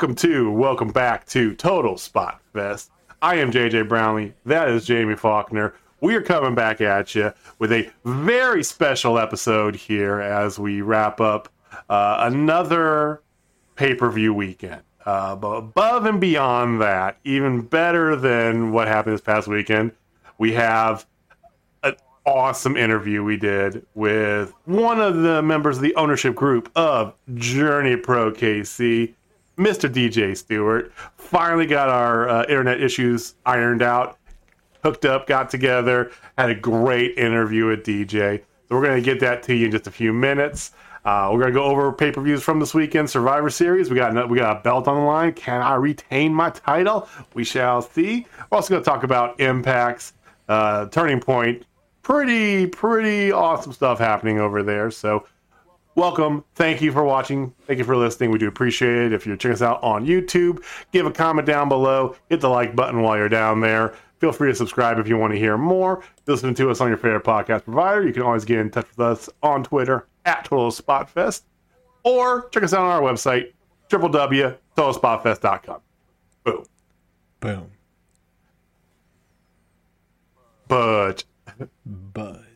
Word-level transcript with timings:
Welcome 0.00 0.16
to, 0.16 0.50
welcome 0.50 0.88
back 0.92 1.26
to 1.26 1.54
Total 1.54 1.98
Spot 1.98 2.40
Fest. 2.54 2.90
I 3.20 3.34
am 3.34 3.52
JJ 3.52 3.86
Brownlee. 3.86 4.32
That 4.46 4.70
is 4.70 4.86
Jamie 4.86 5.14
Faulkner. 5.14 5.74
We 6.00 6.14
are 6.14 6.22
coming 6.22 6.54
back 6.54 6.80
at 6.80 7.14
you 7.14 7.34
with 7.58 7.70
a 7.70 7.90
very 8.06 8.64
special 8.64 9.18
episode 9.18 9.76
here 9.76 10.18
as 10.18 10.58
we 10.58 10.80
wrap 10.80 11.20
up 11.20 11.50
uh, 11.90 12.16
another 12.20 13.20
pay 13.76 13.94
per 13.94 14.10
view 14.10 14.32
weekend. 14.32 14.80
Uh, 15.04 15.36
but 15.36 15.48
above 15.48 16.06
and 16.06 16.18
beyond 16.18 16.80
that, 16.80 17.18
even 17.24 17.60
better 17.60 18.16
than 18.16 18.72
what 18.72 18.88
happened 18.88 19.12
this 19.12 19.20
past 19.20 19.48
weekend, 19.48 19.92
we 20.38 20.54
have 20.54 21.04
an 21.82 21.94
awesome 22.24 22.74
interview 22.74 23.22
we 23.22 23.36
did 23.36 23.84
with 23.94 24.54
one 24.64 24.98
of 24.98 25.16
the 25.16 25.42
members 25.42 25.76
of 25.76 25.82
the 25.82 25.94
ownership 25.96 26.34
group 26.34 26.72
of 26.74 27.12
Journey 27.34 27.96
Pro 27.96 28.32
KC, 28.32 29.12
Mr. 29.60 29.92
DJ 29.92 30.34
Stewart. 30.34 30.90
Finally 31.18 31.66
got 31.66 31.90
our 31.90 32.28
uh, 32.28 32.42
internet 32.44 32.80
issues 32.80 33.34
ironed 33.44 33.82
out, 33.82 34.18
hooked 34.82 35.04
up, 35.04 35.26
got 35.26 35.50
together, 35.50 36.10
had 36.38 36.48
a 36.48 36.54
great 36.54 37.16
interview 37.18 37.66
with 37.66 37.84
DJ. 37.84 38.38
So 38.38 38.76
we're 38.76 38.82
going 38.82 38.96
to 38.96 39.04
get 39.04 39.20
that 39.20 39.42
to 39.44 39.54
you 39.54 39.66
in 39.66 39.70
just 39.70 39.86
a 39.86 39.90
few 39.90 40.14
minutes. 40.14 40.72
Uh, 41.04 41.30
we're 41.32 41.40
gonna 41.40 41.52
go 41.52 41.64
over 41.64 41.90
pay 41.92 42.12
per 42.12 42.20
views 42.20 42.42
from 42.42 42.60
this 42.60 42.74
weekend 42.74 43.08
Survivor 43.08 43.48
Series. 43.48 43.88
We 43.88 43.96
got 43.96 44.28
we 44.28 44.36
got 44.36 44.58
a 44.58 44.60
belt 44.60 44.86
on 44.86 44.96
the 44.96 45.02
line. 45.02 45.32
Can 45.32 45.62
I 45.62 45.76
retain 45.76 46.34
my 46.34 46.50
title? 46.50 47.08
We 47.32 47.42
shall 47.42 47.80
see. 47.80 48.26
We're 48.50 48.56
also 48.56 48.74
gonna 48.74 48.84
talk 48.84 49.02
about 49.02 49.40
impacts, 49.40 50.12
uh, 50.50 50.88
turning 50.88 51.18
point. 51.18 51.64
Pretty 52.02 52.66
pretty 52.66 53.32
awesome 53.32 53.72
stuff 53.72 53.98
happening 53.98 54.40
over 54.40 54.62
there. 54.62 54.90
So 54.90 55.24
welcome. 56.00 56.42
Thank 56.54 56.80
you 56.80 56.92
for 56.92 57.04
watching. 57.04 57.54
Thank 57.66 57.78
you 57.78 57.84
for 57.84 57.94
listening. 57.94 58.30
We 58.30 58.38
do 58.38 58.48
appreciate 58.48 59.06
it. 59.06 59.12
If 59.12 59.26
you're 59.26 59.36
checking 59.36 59.52
us 59.52 59.60
out 59.60 59.82
on 59.82 60.06
YouTube, 60.06 60.64
give 60.92 61.04
a 61.04 61.10
comment 61.10 61.46
down 61.46 61.68
below. 61.68 62.16
Hit 62.30 62.40
the 62.40 62.48
like 62.48 62.74
button 62.74 63.02
while 63.02 63.18
you're 63.18 63.28
down 63.28 63.60
there. 63.60 63.94
Feel 64.18 64.32
free 64.32 64.48
to 64.48 64.54
subscribe 64.54 64.98
if 64.98 65.06
you 65.06 65.18
want 65.18 65.34
to 65.34 65.38
hear 65.38 65.58
more. 65.58 66.02
Listen 66.26 66.54
to 66.54 66.70
us 66.70 66.80
on 66.80 66.88
your 66.88 66.96
favorite 66.96 67.24
podcast 67.24 67.64
provider. 67.64 68.06
You 68.06 68.14
can 68.14 68.22
always 68.22 68.46
get 68.46 68.60
in 68.60 68.70
touch 68.70 68.88
with 68.88 69.00
us 69.00 69.28
on 69.42 69.62
Twitter 69.62 70.06
at 70.24 70.46
Total 70.46 70.70
Spot 70.70 71.08
Fest, 71.08 71.44
or 72.02 72.48
check 72.48 72.62
us 72.62 72.72
out 72.72 72.80
on 72.80 72.90
our 72.90 73.02
website, 73.02 73.52
www.totalspotfest.com. 73.90 75.80
Boom. 76.44 76.64
Boom. 77.40 77.70
But. 80.66 81.24
Budge. 81.84 82.49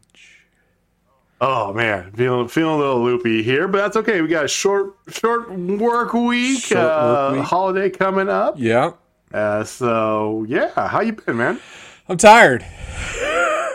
Oh 1.47 1.75
man, 1.75 2.11
feeling 2.13 2.49
feeling 2.49 2.77
a 2.77 2.79
little 2.79 3.03
loopy 3.05 3.43
here, 3.43 3.69
but 3.69 3.77
that's 3.77 3.97
okay. 3.99 4.23
We 4.23 4.29
got 4.29 4.47
a 4.47 4.49
short 4.49 4.95
short 5.09 5.53
work 5.53 6.15
week, 6.15 6.63
Short 6.65 6.83
work 6.83 6.91
uh, 6.91 7.33
week. 7.35 7.45
holiday 7.45 7.91
coming 7.91 8.31
up. 8.31 8.55
Yeah. 8.57 8.93
Uh, 9.33 9.63
so 9.63 10.47
yeah, 10.49 10.71
how 10.89 11.03
you 11.03 11.13
been, 11.13 11.37
man? 11.37 11.61
I'm 12.09 12.17
tired. 12.17 12.65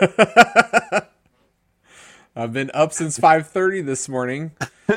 I've 2.34 2.52
been 2.52 2.72
up 2.74 2.92
since 2.92 3.18
5:30 3.18 3.86
this 3.86 4.08
morning 4.08 4.50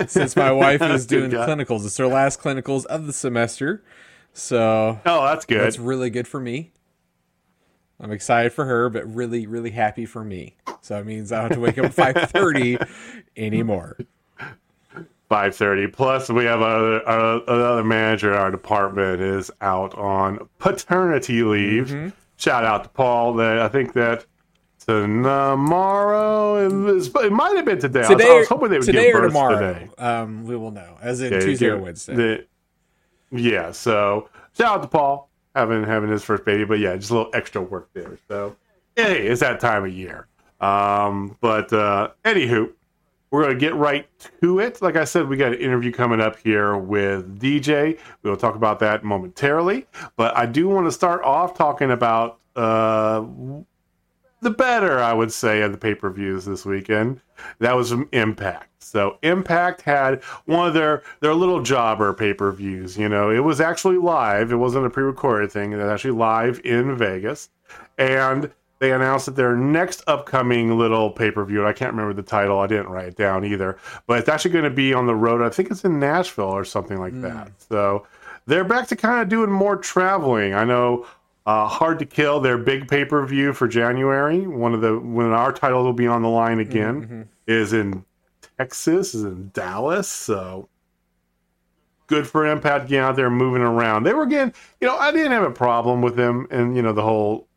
since 0.08 0.36
my 0.36 0.52
wife 0.52 0.82
is 0.84 1.06
doing 1.06 1.30
clinicals. 1.30 1.86
It's 1.86 1.98
her 1.98 2.08
last 2.08 2.42
clinicals 2.42 2.86
of 2.86 3.06
the 3.06 3.14
semester. 3.14 3.84
So, 4.34 5.00
Oh, 5.06 5.26
that's 5.26 5.46
good. 5.46 5.62
that's 5.62 5.78
really 5.78 6.10
good 6.10 6.28
for 6.28 6.40
me. 6.40 6.72
I'm 7.99 8.11
excited 8.11 8.52
for 8.53 8.66
her, 8.66 8.89
but 8.89 9.05
really 9.13 9.47
really 9.47 9.72
happy 9.72 10.05
for 10.05 10.23
me. 10.23 10.55
So 10.81 10.97
it 10.99 11.05
means 11.05 11.31
I 11.31 11.41
don't 11.41 11.49
have 11.52 11.58
to 11.58 11.61
wake 11.61 11.77
up 11.77 11.86
at 11.97 12.16
5:30 12.31 13.23
anymore. 13.38 13.97
Five 15.30 15.55
thirty. 15.55 15.87
Plus, 15.87 16.30
we 16.30 16.45
have 16.45 16.61
a, 16.61 16.99
a, 16.99 17.43
another 17.45 17.83
manager 17.83 18.32
in 18.33 18.37
our 18.37 18.52
department 18.52 19.20
is 19.21 19.49
out 19.61 19.95
on 19.98 20.48
paternity 20.59 21.42
leave. 21.43 21.87
Mm-hmm. 21.87 22.09
Shout 22.37 22.65
out 22.65 22.83
to 22.83 22.89
Paul. 22.89 23.33
That 23.36 23.59
I 23.59 23.67
think 23.70 23.93
that 23.93 24.26
tomorrow. 24.86 26.67
It, 26.67 27.32
might 27.32 27.55
have 27.55 27.65
been 27.65 27.80
today. 27.80 27.99
I 28.02 28.09
was- 28.09 28.09
Today, 28.09 28.30
I 28.30 28.39
was, 28.39 28.48
hoping 28.48 28.70
they 28.70 28.77
would 28.77 28.86
today 28.86 29.08
give 29.08 29.15
or 29.15 29.21
birth 29.21 29.30
tomorrow, 29.32 29.73
today. 29.73 29.89
um, 29.98 30.45
we 30.45 30.55
will 30.55 30.71
know. 30.71 30.98
As 31.02 31.21
in 31.21 31.32
Yeah, 31.33 31.39
Tuesday 31.39 31.67
or 31.67 31.77
Wednesday. 31.80 32.15
the- 32.15 32.45
yeah. 33.32 33.71
So 33.71 34.30
shout 34.58 34.77
out 34.77 34.82
to 34.83 34.87
Paul 34.87 35.30
having 35.55 35.83
having 35.83 36.09
his 36.09 36.23
first 36.23 36.45
baby, 36.45 36.65
but 36.65 36.80
yeah, 36.80 36.95
just 36.95 37.11
a 37.11 37.15
little 37.15 37.31
extra 37.33 37.61
work 37.61 37.89
there. 37.93 38.17
So 38.27 38.55
hey, 38.95 39.27
it's 39.27 39.41
that 39.41 39.59
time 39.59 39.86
of 39.86 39.93
year. 39.93 40.27
Um, 40.61 41.37
but 41.41 41.71
uh, 41.73 42.09
anywho, 42.23 42.71
we're 43.31 43.43
gonna 43.43 43.55
get 43.55 43.75
right 43.75 44.08
to 44.41 44.59
it. 44.59 44.81
Like 44.81 44.95
I 44.95 45.03
said, 45.03 45.27
we 45.27 45.37
got 45.37 45.53
an 45.53 45.59
interview 45.59 45.91
coming 45.91 46.21
up 46.21 46.37
here 46.39 46.77
with 46.77 47.39
DJ. 47.39 47.99
We'll 48.21 48.37
talk 48.37 48.55
about 48.55 48.80
that 48.80 49.03
momentarily. 49.03 49.87
But 50.15 50.37
I 50.37 50.45
do 50.45 50.67
want 50.67 50.87
to 50.87 50.91
start 50.91 51.23
off 51.23 51.58
talking 51.58 51.91
about 51.91 52.39
uh, 52.55 53.23
the 54.43 54.52
better, 54.52 54.99
I 54.99 55.14
would 55.14 55.31
say, 55.31 55.61
of 55.61 55.71
the 55.71 55.77
pay 55.77 55.95
per 55.95 56.09
views 56.09 56.45
this 56.45 56.65
weekend. 56.65 57.21
That 57.59 57.76
was 57.76 57.89
from 57.89 58.08
Impact. 58.11 58.70
So 58.83 59.17
Impact 59.23 59.81
had 59.81 60.23
one 60.45 60.67
of 60.67 60.73
their 60.73 61.04
their 61.20 61.33
little 61.33 61.61
jobber 61.61 62.14
pay 62.14 62.33
per 62.33 62.52
views. 62.52 62.98
You 62.98 63.09
know, 63.09 63.30
it 63.30 63.39
was 63.39 63.59
actually 63.59 63.98
live. 63.98 64.52
It 64.52 64.58
wasn't 64.58 64.86
a 64.86 64.89
pre 64.89 65.03
recorded 65.03 65.52
thing. 65.52 65.71
It 65.71 65.77
was 65.77 65.87
actually 65.87 66.11
live 66.11 66.61
in 66.64 66.95
Vegas, 66.98 67.49
and 67.98 68.52
they 68.80 68.92
announced 68.92 69.27
that 69.27 69.36
their 69.36 69.55
next 69.55 70.03
upcoming 70.08 70.77
little 70.77 71.09
pay 71.09 71.32
per 71.32 71.45
view. 71.45 71.65
I 71.65 71.73
can't 71.73 71.93
remember 71.93 72.14
the 72.14 72.21
title. 72.21 72.59
I 72.59 72.67
didn't 72.67 72.89
write 72.89 73.08
it 73.08 73.15
down 73.15 73.45
either, 73.45 73.77
but 74.08 74.20
it's 74.20 74.30
actually 74.30 74.52
going 74.52 74.65
to 74.65 74.70
be 74.70 74.93
on 74.93 75.08
the 75.08 75.15
road. 75.15 75.42
I 75.42 75.49
think 75.49 75.71
it's 75.71 75.86
in 75.86 75.99
Nashville 75.99 76.45
or 76.45 76.65
something 76.65 76.99
like 76.99 77.20
that. 77.21 77.48
Hmm. 77.48 77.53
So 77.70 78.05
they're 78.45 78.65
back 78.65 78.87
to 78.89 78.95
kind 78.95 79.21
of 79.21 79.30
doing 79.30 79.49
more 79.49 79.77
traveling. 79.77 80.53
I 80.53 80.65
know 80.65 81.08
uh, 81.45 81.67
Hard 81.67 81.99
to 81.99 82.05
Kill, 82.05 82.39
their 82.39 82.58
big 82.58 82.87
pay 82.87 83.05
per 83.05 83.26
view 83.26 83.54
for 83.54 83.67
January. 83.67 84.48
One 84.48 84.73
of 84.73 84.81
the 84.81 84.98
when 84.98 85.27
our 85.27 85.52
title 85.52 85.83
will 85.83 85.93
be 85.93 86.08
on 86.08 86.21
the 86.21 86.30
line 86.30 86.59
again 86.59 87.27
is 87.48 87.73
in 87.73 88.05
Texas, 88.58 89.14
is 89.14 89.23
in 89.23 89.52
Dallas. 89.53 90.08
So 90.08 90.70
good 92.08 92.27
for 92.27 92.45
Impact 92.45 92.87
getting 92.87 93.03
out 93.03 93.15
there 93.15 93.30
moving 93.30 93.61
around. 93.61 94.03
They 94.03 94.14
were 94.14 94.26
getting, 94.26 94.53
you 94.80 94.87
know, 94.87 94.98
I 94.98 95.11
didn't 95.11 95.32
have 95.32 95.43
a 95.43 95.52
problem 95.52 96.02
with 96.02 96.15
them 96.15 96.48
and 96.52 96.76
you 96.76 96.82
know 96.82 96.93
the 96.93 97.02
whole 97.02 97.48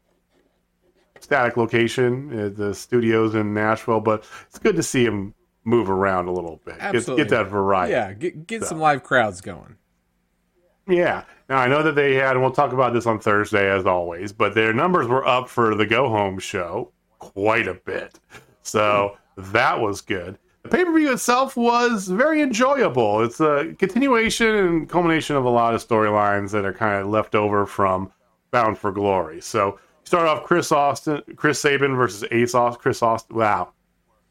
static 1.20 1.56
location, 1.56 2.38
uh, 2.38 2.48
the 2.48 2.74
studios 2.74 3.34
in 3.34 3.54
Nashville, 3.54 4.00
but 4.00 4.24
it's 4.48 4.58
good 4.58 4.76
to 4.76 4.82
see 4.82 5.04
them 5.04 5.34
move 5.64 5.90
around 5.90 6.28
a 6.28 6.32
little 6.32 6.60
bit. 6.64 6.76
Get, 6.76 6.94
Absolutely. 6.94 7.24
get 7.24 7.30
that 7.30 7.48
variety. 7.48 7.92
yeah, 7.92 8.12
get 8.12 8.46
get 8.46 8.64
some 8.64 8.78
live 8.78 9.02
crowds 9.02 9.40
going. 9.40 9.76
Yeah. 10.88 11.24
Now 11.48 11.58
I 11.58 11.68
know 11.68 11.82
that 11.82 11.94
they 11.94 12.14
had, 12.14 12.32
and 12.32 12.42
we'll 12.42 12.50
talk 12.50 12.72
about 12.72 12.92
this 12.92 13.06
on 13.06 13.20
Thursday 13.20 13.70
as 13.70 13.86
always, 13.86 14.32
but 14.32 14.54
their 14.54 14.72
numbers 14.72 15.06
were 15.06 15.26
up 15.26 15.48
for 15.48 15.74
the 15.74 15.86
Go 15.86 16.08
Home 16.08 16.38
show 16.38 16.90
quite 17.18 17.68
a 17.68 17.74
bit. 17.74 18.18
So 18.62 19.16
that 19.36 19.80
was 19.80 20.00
good. 20.00 20.38
The 20.64 20.68
pay 20.70 20.84
per 20.84 20.92
view 20.92 21.12
itself 21.12 21.56
was 21.56 22.08
very 22.08 22.42
enjoyable. 22.42 23.22
It's 23.22 23.38
a 23.38 23.72
continuation 23.78 24.56
and 24.56 24.88
culmination 24.88 25.36
of 25.36 25.44
a 25.44 25.48
lot 25.48 25.74
of 25.74 25.86
storylines 25.86 26.50
that 26.50 26.64
are 26.64 26.72
kind 26.72 27.00
of 27.00 27.06
left 27.06 27.36
over 27.36 27.66
from 27.66 28.12
Bound 28.50 28.76
for 28.76 28.90
Glory. 28.90 29.40
So 29.40 29.74
you 29.74 30.06
start 30.06 30.26
off 30.26 30.42
Chris 30.42 30.72
Austin, 30.72 31.22
Chris 31.36 31.60
Sabin 31.60 31.94
versus 31.94 32.24
Ace 32.32 32.56
Austin. 32.56 32.82
Chris 32.82 33.02
Austin. 33.02 33.36
Wow, 33.36 33.72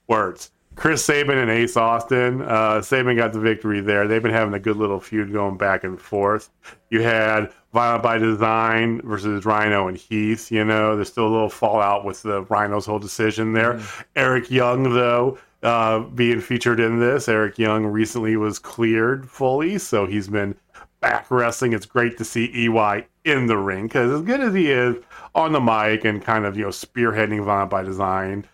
words. 0.09 0.51
Chris 0.75 1.05
Sabin 1.05 1.37
and 1.37 1.49
Ace 1.49 1.77
Austin. 1.77 2.41
Uh, 2.41 2.81
Sabin 2.81 3.15
got 3.15 3.33
the 3.33 3.39
victory 3.39 3.79
there. 3.79 4.07
They've 4.07 4.21
been 4.21 4.31
having 4.31 4.53
a 4.53 4.59
good 4.59 4.77
little 4.77 4.99
feud 4.99 5.31
going 5.31 5.57
back 5.57 5.83
and 5.83 5.99
forth. 5.99 6.49
You 6.89 7.01
had 7.01 7.51
Violent 7.73 8.03
by 8.03 8.17
Design 8.17 9.01
versus 9.01 9.45
Rhino 9.45 9.87
and 9.87 9.97
Heath. 9.97 10.51
You 10.51 10.65
know, 10.65 10.95
there's 10.95 11.09
still 11.09 11.27
a 11.27 11.29
little 11.29 11.49
fallout 11.49 12.05
with 12.05 12.21
the 12.23 12.43
Rhino's 12.43 12.85
whole 12.85 12.99
decision 12.99 13.53
there. 13.53 13.79
Eric 14.15 14.51
Young, 14.51 14.93
though, 14.93 15.37
uh, 15.63 15.99
being 15.99 16.41
featured 16.41 16.79
in 16.79 16.99
this. 16.99 17.27
Eric 17.27 17.57
Young 17.57 17.85
recently 17.85 18.35
was 18.37 18.59
cleared 18.59 19.29
fully, 19.29 19.77
so 19.77 20.05
he's 20.05 20.27
been 20.27 20.55
back 20.99 21.29
wrestling. 21.31 21.73
It's 21.73 21.85
great 21.85 22.17
to 22.17 22.25
see 22.25 22.67
EY 22.67 23.05
in 23.23 23.47
the 23.47 23.57
ring 23.57 23.87
because 23.87 24.11
as 24.11 24.21
good 24.21 24.41
as 24.41 24.53
he 24.53 24.71
is 24.71 24.95
on 25.33 25.51
the 25.51 25.59
mic 25.59 26.05
and 26.05 26.21
kind 26.21 26.45
of 26.45 26.57
you 26.57 26.63
know 26.63 26.69
spearheading 26.69 27.43
Violent 27.43 27.69
by 27.71 27.83
Design, 27.83 28.45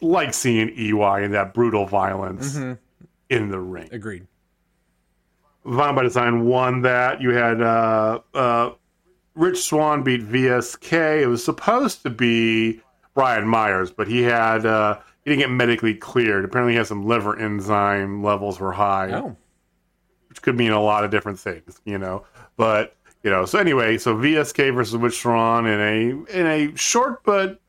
like 0.00 0.34
seeing 0.34 0.68
EY 0.70 1.24
in 1.24 1.32
that 1.32 1.54
brutal 1.54 1.86
violence 1.86 2.56
in 3.28 3.48
the 3.50 3.58
ring. 3.58 3.88
Agreed. 3.92 4.26
Violent 5.64 5.96
by 5.96 6.02
Design 6.02 6.44
won 6.46 6.82
that. 6.82 7.20
You 7.20 7.30
had 7.30 7.60
uh, 7.60 8.20
uh, 8.34 8.70
Rich 9.34 9.62
Swann 9.62 10.02
beat 10.02 10.26
VSK. 10.26 11.22
It 11.22 11.26
was 11.26 11.44
supposed 11.44 12.02
to 12.02 12.10
be 12.10 12.80
Brian 13.14 13.46
Myers, 13.46 13.90
but 13.90 14.08
he 14.08 14.22
had 14.22 14.64
uh, 14.64 14.98
he 15.24 15.30
didn't 15.30 15.40
get 15.40 15.50
medically 15.50 15.94
cleared. 15.94 16.44
Apparently, 16.44 16.72
he 16.72 16.76
had 16.78 16.86
some 16.86 17.04
liver 17.06 17.38
enzyme 17.38 18.22
levels 18.24 18.58
were 18.58 18.72
high 18.72 19.12
Oh, 19.12 19.36
which 20.28 20.40
could 20.40 20.56
mean 20.56 20.72
a 20.72 20.80
lot 20.80 21.04
of 21.04 21.10
different 21.10 21.38
things, 21.38 21.80
you 21.84 21.98
know. 21.98 22.24
But 22.56 22.96
you 23.22 23.30
know, 23.30 23.44
so 23.44 23.58
anyway, 23.58 23.98
so 23.98 24.14
VSK 24.14 24.74
versus 24.74 24.96
Rich 24.96 25.20
Swann 25.20 25.66
in 25.66 25.78
a 25.78 26.38
in 26.38 26.46
a 26.46 26.74
short 26.76 27.22
but 27.22 27.59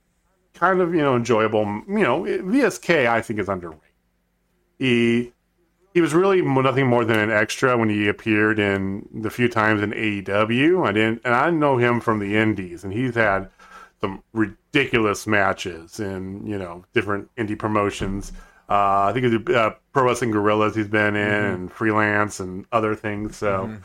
kind 0.61 0.79
of 0.79 0.93
you 0.93 1.01
know 1.01 1.15
enjoyable. 1.15 1.65
You 1.87 2.03
know, 2.03 2.21
VSK 2.21 3.07
I 3.07 3.21
think 3.21 3.39
is 3.39 3.49
underrated. 3.49 3.81
He 4.79 5.33
he 5.93 5.99
was 5.99 6.13
really 6.13 6.41
nothing 6.41 6.87
more 6.87 7.03
than 7.03 7.19
an 7.19 7.31
extra 7.31 7.77
when 7.77 7.89
he 7.89 8.07
appeared 8.07 8.59
in 8.59 9.09
the 9.13 9.29
few 9.29 9.49
times 9.49 9.81
in 9.81 9.91
AEW. 9.91 10.87
I 10.87 10.93
didn't, 10.93 11.21
and 11.25 11.33
I 11.33 11.49
know 11.49 11.77
him 11.77 11.99
from 11.99 12.19
the 12.19 12.37
Indies, 12.37 12.85
and 12.85 12.93
he's 12.93 13.15
had 13.15 13.49
some 13.99 14.23
ridiculous 14.33 15.27
matches 15.27 15.99
in 15.99 16.45
you 16.45 16.57
know 16.57 16.85
different 16.93 17.29
indie 17.35 17.59
promotions. 17.59 18.31
Uh, 18.69 19.09
I 19.09 19.11
think 19.13 19.25
it's 19.25 19.49
uh, 19.49 19.71
Pro 19.91 20.05
Wrestling 20.05 20.31
Guerrillas 20.31 20.75
he's 20.75 20.87
been 20.87 21.15
in, 21.15 21.27
mm-hmm. 21.27 21.53
and 21.55 21.71
freelance 21.71 22.39
and 22.39 22.65
other 22.71 22.95
things. 22.95 23.35
So, 23.35 23.67
mm-hmm. 23.67 23.79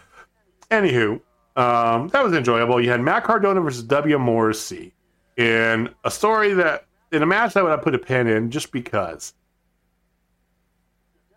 anywho, 0.70 1.20
um, 1.56 2.08
that 2.08 2.22
was 2.22 2.34
enjoyable. 2.34 2.80
You 2.80 2.90
had 2.90 3.00
Matt 3.00 3.24
Cardona 3.24 3.60
versus 3.62 3.82
W 3.82 4.18
Morrissey 4.18 4.92
in 5.36 5.90
a 6.04 6.10
story 6.10 6.54
that 6.54 6.86
in 7.12 7.22
a 7.22 7.26
match 7.26 7.54
that 7.54 7.60
I 7.60 7.62
would 7.64 7.70
have 7.70 7.82
put 7.82 7.94
a 7.94 7.98
pin 7.98 8.26
in 8.26 8.50
just 8.50 8.72
because 8.72 9.34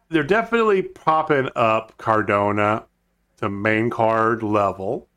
they're 0.10 0.24
definitely 0.24 0.81
popping 0.81 1.50
up 1.56 1.98
Cardona 1.98 2.86
to 3.38 3.50
main 3.50 3.90
card 3.90 4.44
level. 4.44 5.07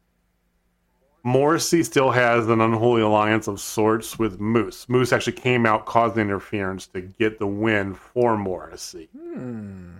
Morrissey 1.24 1.84
still 1.84 2.10
has 2.10 2.48
an 2.48 2.60
unholy 2.60 3.00
alliance 3.02 3.46
of 3.46 3.60
sorts 3.60 4.18
with 4.18 4.40
Moose. 4.40 4.88
Moose 4.88 5.12
actually 5.12 5.34
came 5.34 5.66
out 5.66 5.86
causing 5.86 6.22
interference 6.22 6.88
to 6.88 7.00
get 7.00 7.38
the 7.38 7.46
win 7.46 7.94
for 7.94 8.36
Morrissey. 8.36 9.08
Hmm. 9.16 9.98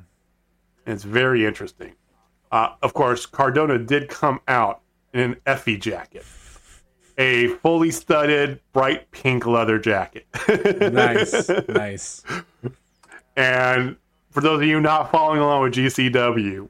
It's 0.85 1.05
very 1.05 1.47
interesting. 1.47 1.93
Uh, 2.51 2.71
of 2.83 2.93
course, 2.93 3.25
Cardona 3.25 3.79
did 3.79 4.09
come 4.09 4.41
out 4.49 4.81
in 5.15 5.21
an 5.21 5.37
Effy 5.47 5.81
jacket, 5.81 6.25
a 7.23 7.47
fully 7.59 7.93
studded 7.93 8.61
bright 8.73 9.09
pink 9.13 9.47
leather 9.47 9.79
jacket. 9.79 10.27
nice, 10.93 11.49
nice. 11.69 12.25
And 13.37 13.97
for 14.31 14.41
those 14.41 14.61
of 14.61 14.67
you 14.67 14.81
not 14.81 15.13
following 15.13 15.41
along 15.41 15.63
with 15.63 15.75
GCW, 15.75 16.69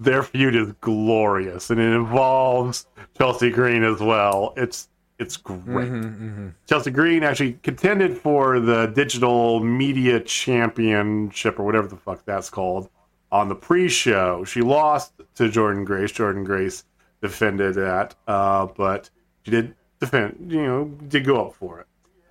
their 0.00 0.22
feud 0.22 0.56
is 0.56 0.72
glorious, 0.80 1.70
and 1.70 1.78
it 1.78 1.94
involves 1.94 2.86
Chelsea 3.16 3.50
Green 3.50 3.84
as 3.84 4.00
well. 4.00 4.54
It's 4.56 4.88
it's 5.18 5.36
great. 5.36 5.88
Mm-hmm, 5.88 6.28
mm-hmm. 6.28 6.48
Chelsea 6.66 6.90
Green 6.90 7.22
actually 7.22 7.52
contended 7.62 8.16
for 8.16 8.58
the 8.58 8.86
Digital 8.86 9.60
Media 9.60 10.18
Championship 10.18 11.60
or 11.60 11.64
whatever 11.64 11.86
the 11.86 11.96
fuck 11.96 12.24
that's 12.24 12.50
called 12.50 12.88
on 13.30 13.48
the 13.48 13.54
pre-show. 13.54 14.44
She 14.44 14.60
lost 14.60 15.12
to 15.36 15.44
Jordynne 15.44 15.84
Grace. 15.84 16.10
Jordynne 16.10 16.44
Grace 16.44 16.84
defended 17.24 17.74
that, 17.74 18.14
uh, 18.28 18.66
but 18.66 19.08
she 19.42 19.50
did 19.50 19.74
defend. 19.98 20.52
You 20.52 20.62
know, 20.62 20.84
did 21.08 21.24
go 21.24 21.46
up 21.46 21.54
for 21.54 21.80
it. 21.80 21.86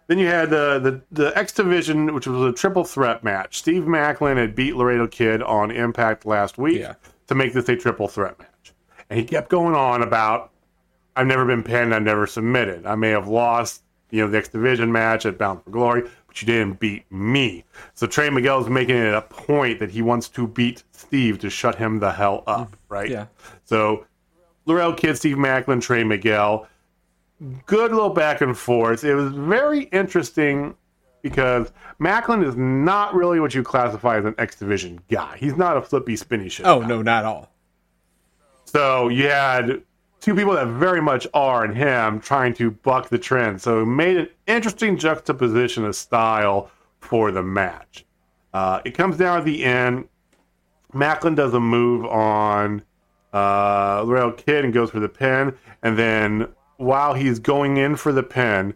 Then 0.08 0.20
you 0.20 0.28
had 0.28 0.52
the 0.52 0.80
the, 0.80 1.02
the 1.12 1.38
X 1.38 1.52
Division, 1.54 2.14
which 2.14 2.28
was 2.28 2.42
a 2.42 2.54
triple 2.54 2.84
threat 2.84 3.24
match. 3.24 3.58
Steve 3.58 3.84
Maclin 3.84 4.38
had 4.38 4.56
beat 4.56 4.76
Laredo 4.76 5.08
Kid 5.08 5.42
on 5.42 5.72
Impact 5.72 6.26
last 6.26 6.58
week 6.58 6.80
yeah. 6.80 6.94
to 7.28 7.36
make 7.36 7.54
this 7.54 7.68
a 7.70 7.76
triple 7.76 8.08
threat 8.08 8.38
match, 8.38 8.74
and 9.10 9.20
he 9.20 9.26
kept 9.26 9.50
going 9.50 9.76
on 9.76 10.04
about, 10.04 10.52
"I've 11.16 11.28
never 11.28 11.46
been 11.46 11.64
pinned. 11.64 11.94
I've 11.96 12.04
never 12.04 12.28
submitted. 12.28 12.86
I 12.86 12.96
may 12.96 13.10
have 13.10 13.28
lost, 13.28 13.82
you 14.12 14.22
know, 14.22 14.30
the 14.30 14.38
X 14.38 14.50
Division 14.50 14.92
match 14.92 15.26
at 15.26 15.40
Bound 15.40 15.64
for 15.64 15.72
Glory, 15.72 16.04
but 16.28 16.40
you 16.40 16.46
didn't 16.46 16.80
beat 16.80 17.12
me." 17.12 17.66
So 17.96 18.06
Trey 18.06 18.30
Miguel 18.30 18.62
is 18.62 18.70
making 18.70 18.98
it 18.98 19.14
a 19.14 19.22
point 19.24 19.80
that 19.80 19.90
he 19.90 20.04
wants 20.04 20.30
to 20.30 20.48
beat 20.48 20.84
Steve 20.92 21.40
to 21.40 21.50
shut 21.50 21.76
him 21.76 22.00
the 22.00 22.12
hell 22.12 22.44
up, 22.46 22.76
right? 22.90 23.10
Yeah. 23.10 23.26
So 23.64 24.06
Laredo 24.66 24.94
Kid, 24.94 25.18
Steve 25.18 25.38
Maclin, 25.38 25.82
Trey 25.82 26.04
Miguel 26.04 26.68
good 27.66 27.92
little 27.92 28.10
back 28.10 28.42
and 28.42 28.58
forth. 28.58 29.04
It 29.04 29.16
was 29.16 29.34
very 29.34 29.84
interesting 29.86 30.76
because 31.22 31.72
Maclin 32.00 32.46
is 32.46 32.56
not 32.56 33.14
really 33.14 33.40
what 33.40 33.54
you 33.54 33.64
classify 33.64 34.18
as 34.18 34.26
an 34.26 34.36
X 34.38 34.56
Division 34.58 35.02
guy. 35.10 35.38
He's 35.38 35.56
not 35.56 35.78
a 35.78 35.82
flippy, 35.82 36.16
spinny 36.16 36.50
shit. 36.50 36.66
Oh 36.66 36.82
guy. 36.82 36.88
no, 36.88 37.02
not 37.02 37.20
at 37.20 37.26
all. 37.26 37.52
So 38.66 39.10
you 39.10 39.30
had 39.30 39.84
two 40.20 40.36
people 40.36 40.54
that 40.54 40.68
very 40.68 41.02
much 41.02 41.28
are 41.34 41.66
in 41.66 41.76
him 41.76 42.20
trying 42.20 42.54
to 42.56 42.72
buck 42.72 43.10
the 43.10 43.18
trend. 43.18 43.62
So 43.62 43.82
it 43.82 43.86
made 43.86 44.18
an 44.18 44.30
interesting 44.48 44.98
juxtaposition 44.98 45.86
of 45.86 45.96
style 45.96 46.72
for 47.00 47.32
the 47.32 47.44
match. 47.44 48.06
Uh, 48.54 48.82
it 48.86 48.92
comes 48.92 49.18
down 49.18 49.40
at 49.40 49.46
the 49.46 49.64
end. 49.64 50.08
Maclin 50.94 51.36
does 51.36 51.54
a 51.54 51.60
move 51.60 52.06
on 52.06 52.84
uh, 53.34 54.04
Laredo 54.06 54.32
Kid 54.32 54.64
and 54.66 54.74
goes 54.74 54.92
for 54.92 55.00
the 55.00 55.10
pin, 55.10 55.56
and 55.82 55.98
then 55.98 56.48
while 56.78 57.14
he's 57.14 57.40
going 57.40 57.78
in 57.78 57.96
for 57.96 58.12
the 58.12 58.24
pin, 58.24 58.76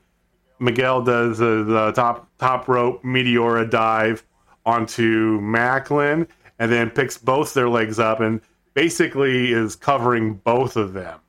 Miguel 0.60 1.04
does 1.04 1.38
the 1.38 1.92
top 1.96 2.28
top 2.40 2.68
rope 2.68 3.04
Meteora 3.04 3.70
dive 3.70 4.26
onto 4.66 5.40
Maclin, 5.40 6.28
and 6.60 6.72
then 6.72 6.90
picks 6.90 7.18
both 7.18 7.54
their 7.54 7.70
legs 7.70 8.00
up 8.00 8.20
and 8.20 8.42
basically 8.74 9.52
is 9.52 9.76
covering 9.76 10.36
both 10.36 10.76
of 10.76 10.94
them, 10.94 11.20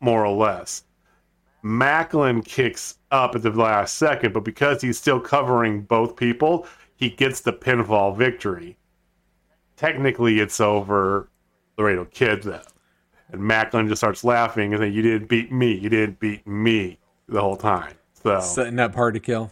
more 0.00 0.24
or 0.24 0.34
less. 0.34 0.84
Maclin 1.64 2.44
kicks 2.44 2.98
up 3.10 3.34
at 3.34 3.42
the 3.42 3.50
last 3.50 3.96
second, 3.96 4.32
but 4.32 4.44
because 4.44 4.80
he's 4.80 4.98
still 4.98 5.20
covering 5.20 5.82
both 5.82 6.16
people, 6.16 6.66
he 6.96 7.10
gets 7.10 7.40
the 7.40 7.52
pinfall 7.52 8.16
victory. 8.16 8.76
Technically, 9.76 10.40
it's 10.40 10.60
over 10.60 11.28
Laredo 11.76 12.04
Kid, 12.06 12.42
though. 12.42 12.62
And 13.30 13.42
Maclin 13.42 13.88
just 13.88 14.00
starts 14.00 14.24
laughing 14.24 14.72
and 14.72 14.80
saying, 14.80 14.92
"You 14.92 15.02
didn't 15.02 15.28
beat 15.28 15.52
me. 15.52 15.74
You 15.74 15.88
didn't 15.88 16.20
beat 16.20 16.46
me." 16.46 16.98
The 17.28 17.40
whole 17.40 17.56
time. 17.56 17.92
So 18.22 18.40
setting 18.40 18.78
up 18.78 18.94
hard 18.94 19.14
to 19.14 19.20
kill. 19.20 19.50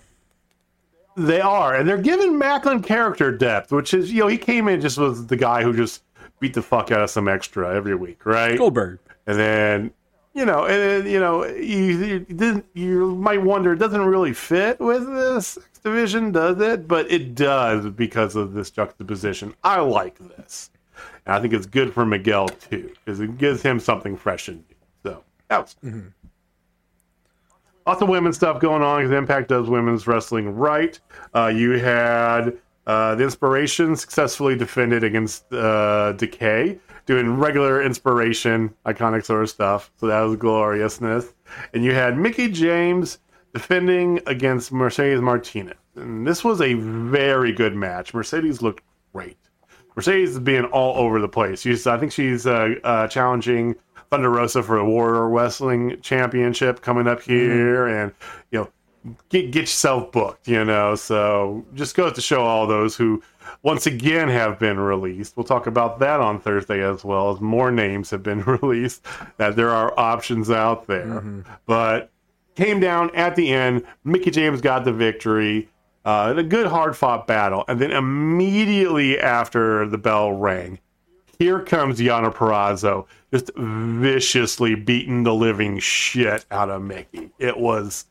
They 1.16 1.40
are, 1.40 1.74
and 1.74 1.88
they're 1.88 1.96
giving 1.96 2.32
Maclin 2.32 2.84
character 2.84 3.30
depth, 3.36 3.72
which 3.72 3.94
is 3.94 4.12
you 4.12 4.20
know 4.20 4.28
he 4.28 4.38
came 4.38 4.68
in 4.68 4.80
just 4.80 4.98
was 4.98 5.26
the 5.26 5.36
guy 5.36 5.62
who 5.62 5.74
just 5.74 6.02
beat 6.40 6.54
the 6.54 6.62
fuck 6.62 6.90
out 6.90 7.00
of 7.00 7.10
some 7.10 7.28
extra 7.28 7.74
every 7.74 7.94
week, 7.94 8.24
right? 8.26 8.58
Goldberg, 8.58 8.98
and 9.26 9.38
then 9.38 9.92
you 10.36 10.44
know, 10.44 10.66
and 10.66 11.06
then, 11.06 11.10
you 11.10 11.18
know, 11.18 11.46
you, 11.46 12.26
you, 12.28 12.64
you 12.74 13.14
might 13.14 13.40
wonder, 13.40 13.72
it 13.72 13.78
doesn't 13.78 14.04
really 14.04 14.34
fit 14.34 14.78
with 14.78 15.06
this 15.06 15.58
division, 15.82 16.30
does 16.30 16.60
it? 16.60 16.86
But 16.86 17.10
it 17.10 17.34
does 17.34 17.86
because 17.86 18.36
of 18.36 18.52
this 18.52 18.70
juxtaposition. 18.70 19.54
I 19.64 19.80
like 19.80 20.18
this. 20.18 20.70
And 21.26 21.34
I 21.34 21.40
think 21.40 21.52
it's 21.52 21.66
good 21.66 21.92
for 21.92 22.06
Miguel 22.06 22.48
too, 22.48 22.92
because 23.04 23.20
it 23.20 23.36
gives 23.36 23.60
him 23.62 23.80
something 23.80 24.16
fresh 24.16 24.48
and 24.48 24.58
new. 24.58 24.76
So 25.02 25.24
that 25.48 25.62
was 25.62 25.76
mm-hmm. 25.84 26.08
lots 27.86 28.00
of 28.00 28.08
women's 28.08 28.36
stuff 28.36 28.60
going 28.60 28.82
on 28.82 29.00
because 29.02 29.12
Impact 29.12 29.48
does 29.48 29.68
women's 29.68 30.06
wrestling 30.06 30.54
right. 30.54 30.98
Uh, 31.34 31.48
you 31.48 31.72
had 31.72 32.56
uh, 32.86 33.16
the 33.16 33.24
Inspiration 33.24 33.96
successfully 33.96 34.56
defended 34.56 35.02
against 35.02 35.52
uh, 35.52 36.12
Decay, 36.12 36.78
doing 37.04 37.36
regular 37.36 37.82
Inspiration, 37.82 38.72
iconic 38.86 39.24
sort 39.24 39.42
of 39.42 39.50
stuff. 39.50 39.90
So 39.96 40.06
that 40.06 40.20
was 40.20 40.36
gloriousness. 40.36 41.34
And 41.74 41.84
you 41.84 41.92
had 41.92 42.16
Mickie 42.16 42.50
James 42.50 43.18
defending 43.52 44.20
against 44.26 44.70
Mercedes 44.70 45.20
Martinez. 45.20 45.74
And 45.96 46.26
this 46.26 46.44
was 46.44 46.60
a 46.60 46.74
very 46.74 47.52
good 47.52 47.74
match. 47.74 48.14
Mercedes 48.14 48.62
looked 48.62 48.84
great. 49.12 49.38
Mercedes 49.96 50.30
is 50.30 50.38
being 50.38 50.64
all 50.66 50.96
over 50.96 51.20
the 51.20 51.28
place. 51.28 51.62
She's, 51.62 51.86
I 51.86 51.98
think 51.98 52.12
she's 52.12 52.46
uh, 52.46 52.74
uh, 52.84 53.08
challenging 53.08 53.74
Thunder 54.10 54.30
Rosa 54.30 54.62
for 54.62 54.76
a 54.76 54.84
Warrior 54.84 55.28
Wrestling 55.28 56.00
Championship 56.02 56.82
coming 56.82 57.08
up 57.08 57.20
mm-hmm. 57.20 57.32
here, 57.32 57.86
mm-hmm. 57.86 57.94
and 57.94 58.12
you 58.50 58.58
know, 58.60 59.14
get 59.30 59.50
get 59.50 59.62
yourself 59.62 60.12
booked. 60.12 60.46
You 60.46 60.64
know, 60.64 60.94
so 60.94 61.64
just 61.74 61.96
goes 61.96 62.12
to 62.12 62.20
show 62.20 62.42
all 62.42 62.66
those 62.66 62.96
who 62.96 63.22
once 63.62 63.86
again 63.86 64.28
have 64.28 64.58
been 64.58 64.78
released. 64.78 65.36
We'll 65.36 65.44
talk 65.44 65.66
about 65.66 65.98
that 66.00 66.20
on 66.20 66.40
Thursday 66.40 66.82
as 66.82 67.04
well 67.04 67.30
as 67.30 67.40
more 67.40 67.70
names 67.70 68.10
have 68.10 68.22
been 68.22 68.42
released. 68.44 69.04
That 69.38 69.56
there 69.56 69.70
are 69.70 69.98
options 69.98 70.50
out 70.50 70.86
there, 70.86 71.06
mm-hmm. 71.06 71.40
but 71.66 72.10
came 72.54 72.80
down 72.80 73.14
at 73.14 73.34
the 73.36 73.50
end. 73.52 73.84
Mickie 74.04 74.30
James 74.30 74.60
got 74.60 74.84
the 74.84 74.92
victory. 74.92 75.68
Uh, 76.06 76.32
a 76.36 76.42
good 76.44 76.68
hard 76.68 76.96
fought 76.96 77.26
battle. 77.26 77.64
And 77.66 77.80
then 77.80 77.90
immediately 77.90 79.18
after 79.18 79.88
the 79.88 79.98
bell 79.98 80.32
rang, 80.32 80.78
here 81.36 81.60
comes 81.60 81.98
Deonna 81.98 82.32
Purrazzo, 82.32 83.06
just 83.32 83.50
viciously 83.56 84.76
beating 84.76 85.24
the 85.24 85.34
living 85.34 85.80
shit 85.80 86.46
out 86.52 86.70
of 86.70 86.82
Mickie. 86.82 87.30
It 87.40 87.58
was 87.58 88.06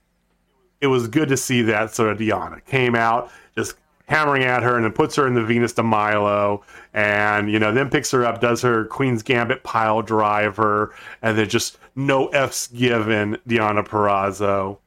it 0.81 0.87
was 0.87 1.07
good 1.07 1.29
to 1.29 1.37
see 1.37 1.61
that 1.63 1.95
sort 1.95 2.11
of 2.11 2.17
Deonna 2.17 2.63
came 2.65 2.95
out 2.95 3.31
just 3.57 3.75
hammering 4.07 4.43
at 4.43 4.61
her 4.61 4.75
and 4.75 4.83
then 4.83 4.91
puts 4.91 5.15
her 5.15 5.25
in 5.25 5.33
the 5.33 5.43
Venus 5.43 5.71
de 5.71 5.81
Milo 5.81 6.63
and 6.93 7.49
you 7.49 7.57
know 7.57 7.73
then 7.73 7.89
picks 7.89 8.11
her 8.11 8.25
up 8.25 8.41
does 8.41 8.61
her 8.61 8.85
Queen's 8.85 9.23
Gambit 9.23 9.63
pile 9.63 10.01
driver 10.01 10.93
and 11.21 11.37
then 11.37 11.49
just 11.49 11.79
no 11.95 12.27
F's 12.27 12.67
given 12.67 13.37
Deonna 13.47 13.87
Purrazzo 13.87 14.77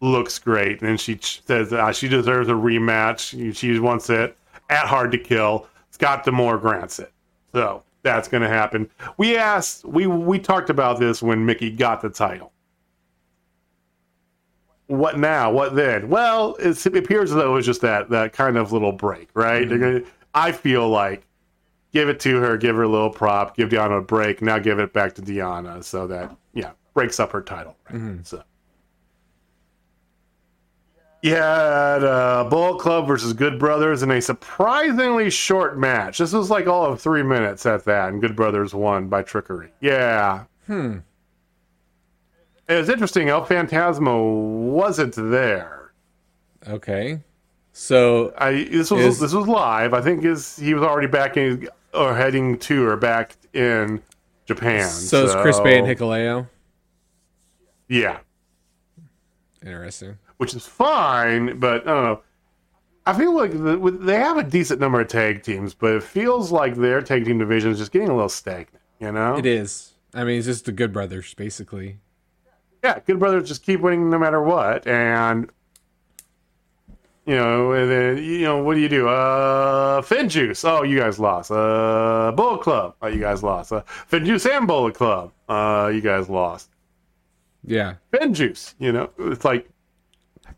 looks 0.00 0.38
great, 0.38 0.82
and 0.82 0.98
she 0.98 1.18
says 1.20 1.72
uh, 1.72 1.92
she 1.92 2.08
deserves 2.08 2.48
a 2.48 2.52
rematch. 2.52 3.54
She 3.56 3.78
wants 3.78 4.10
it 4.10 4.36
at 4.68 4.86
Hard 4.86 5.12
to 5.12 5.18
Kill. 5.18 5.66
Scott 5.90 6.24
D'Amore 6.24 6.58
grants 6.58 6.98
it, 6.98 7.12
so 7.52 7.82
that's 8.02 8.28
going 8.28 8.42
to 8.42 8.48
happen. 8.48 8.88
We 9.18 9.36
asked, 9.36 9.84
we 9.84 10.06
we 10.06 10.38
talked 10.38 10.70
about 10.70 10.98
this 10.98 11.22
when 11.22 11.44
Mickie 11.44 11.70
got 11.70 12.00
the 12.00 12.08
title. 12.10 12.52
What 14.86 15.18
now? 15.18 15.52
What 15.52 15.76
then? 15.76 16.08
Well, 16.08 16.56
it 16.58 16.84
appears 16.86 17.30
as 17.30 17.36
though 17.36 17.52
it 17.52 17.54
was 17.54 17.66
just 17.66 17.80
that 17.82 18.08
that 18.10 18.32
kind 18.32 18.56
of 18.56 18.72
little 18.72 18.92
break, 18.92 19.28
right? 19.34 19.68
Mm-hmm. 19.68 20.08
I 20.34 20.52
feel 20.52 20.88
like 20.88 21.26
give 21.92 22.08
it 22.08 22.18
to 22.20 22.40
her, 22.40 22.56
give 22.56 22.76
her 22.76 22.82
a 22.82 22.88
little 22.88 23.10
prop, 23.10 23.56
give 23.56 23.68
Deonna 23.68 23.98
a 23.98 24.02
break. 24.02 24.42
Now 24.42 24.58
give 24.58 24.78
it 24.78 24.92
back 24.92 25.14
to 25.16 25.22
Deonna 25.22 25.84
so 25.84 26.06
that 26.08 26.34
yeah 26.54 26.70
breaks 26.94 27.20
up 27.20 27.30
her 27.32 27.42
title. 27.42 27.76
reign. 27.88 28.24
So. 28.24 28.42
You 31.22 31.34
had 31.34 32.02
uh, 32.02 32.44
Bullet 32.48 32.78
Club 32.80 33.06
versus 33.06 33.32
Good 33.34 33.58
Brothers 33.58 34.02
in 34.02 34.10
a 34.10 34.22
surprisingly 34.22 35.28
short 35.28 35.78
match. 35.78 36.16
This 36.18 36.32
was 36.32 36.48
like 36.48 36.66
all 36.66 36.86
of 36.86 37.00
three 37.00 37.22
minutes 37.22 37.66
at 37.66 37.84
that, 37.84 38.08
and 38.10 38.20
Good 38.22 38.34
Brothers 38.34 38.74
won 38.74 39.08
by 39.08 39.22
trickery. 39.22 39.70
Yeah. 39.80 40.44
Hmm. 40.66 40.98
It 42.68 42.74
was 42.74 42.88
interesting. 42.88 43.28
El 43.28 43.44
Phantasmo 43.44 44.70
wasn't 44.70 45.14
there. 45.16 45.92
Okay. 46.66 47.20
So 47.72 48.32
I 48.38 48.64
this 48.64 48.90
was 48.90 49.00
Is- 49.04 49.20
this 49.20 49.32
was 49.34 49.46
live. 49.46 49.92
I 49.92 50.00
think 50.00 50.24
is 50.24 50.56
he 50.56 50.72
was 50.74 50.82
already 50.82 51.06
back 51.08 51.36
in 51.36 51.68
or 51.92 52.14
heading 52.14 52.58
to 52.60 52.86
or 52.86 52.96
back 52.96 53.36
in 53.52 54.00
Japan. 54.46 54.88
so 54.88 55.24
is 55.24 55.34
Chris 55.36 55.58
Bey 55.60 55.78
and 55.78 55.86
Hikuleo. 55.86 56.48
Yeah, 57.88 58.18
Interesting. 59.64 60.16
Which 60.40 60.54
is 60.54 60.64
fine, 60.64 61.58
but 61.58 61.82
I 61.86 61.92
don't 61.92 62.04
know. 62.04 62.22
I 63.04 63.12
feel 63.12 63.36
like 63.36 63.52
the, 63.52 63.98
they 64.00 64.14
have 64.14 64.38
a 64.38 64.42
decent 64.42 64.80
number 64.80 64.98
of 64.98 65.08
tag 65.08 65.42
teams, 65.42 65.74
but 65.74 65.92
it 65.92 66.02
feels 66.02 66.50
like 66.50 66.76
their 66.76 67.02
tag 67.02 67.26
team 67.26 67.38
division 67.38 67.70
is 67.72 67.78
just 67.78 67.92
getting 67.92 68.08
a 68.08 68.14
little 68.14 68.30
stagnant. 68.30 68.82
You 69.00 69.12
know? 69.12 69.36
It 69.36 69.44
is. 69.44 69.92
I 70.14 70.24
mean, 70.24 70.38
it's 70.38 70.46
just 70.46 70.64
the 70.64 70.72
Good 70.72 70.94
Brothers, 70.94 71.34
basically. 71.34 71.98
yeah, 72.82 73.00
Good 73.00 73.18
Brothers 73.18 73.48
just 73.48 73.62
keep 73.62 73.80
winning 73.80 74.08
no 74.08 74.18
matter 74.18 74.42
what, 74.42 74.86
and 74.86 75.50
you 77.26 77.34
know, 77.34 77.72
and 77.72 77.90
then 77.90 78.16
you 78.24 78.40
know, 78.40 78.62
what 78.62 78.76
do 78.76 78.80
you 78.80 78.88
do? 78.88 79.08
Uh, 79.08 80.00
Fin 80.00 80.30
Juice. 80.30 80.64
Oh, 80.64 80.84
you 80.84 81.00
guys 81.00 81.18
lost. 81.18 81.50
Uh, 81.50 82.32
Bullet 82.34 82.62
Club. 82.62 82.94
Oh, 83.02 83.08
you 83.08 83.20
guys 83.20 83.42
lost. 83.42 83.72
Uh, 83.72 83.82
Fin 83.82 84.24
Juice 84.24 84.46
and 84.46 84.66
Bullet 84.66 84.94
Club. 84.94 85.32
Uh, 85.50 85.90
you 85.92 86.00
guys 86.00 86.30
lost. 86.30 86.70
Yeah. 87.62 87.96
Fin 88.10 88.32
Juice. 88.32 88.74
You 88.78 88.92
know, 88.92 89.10
it's 89.18 89.44
like, 89.44 89.68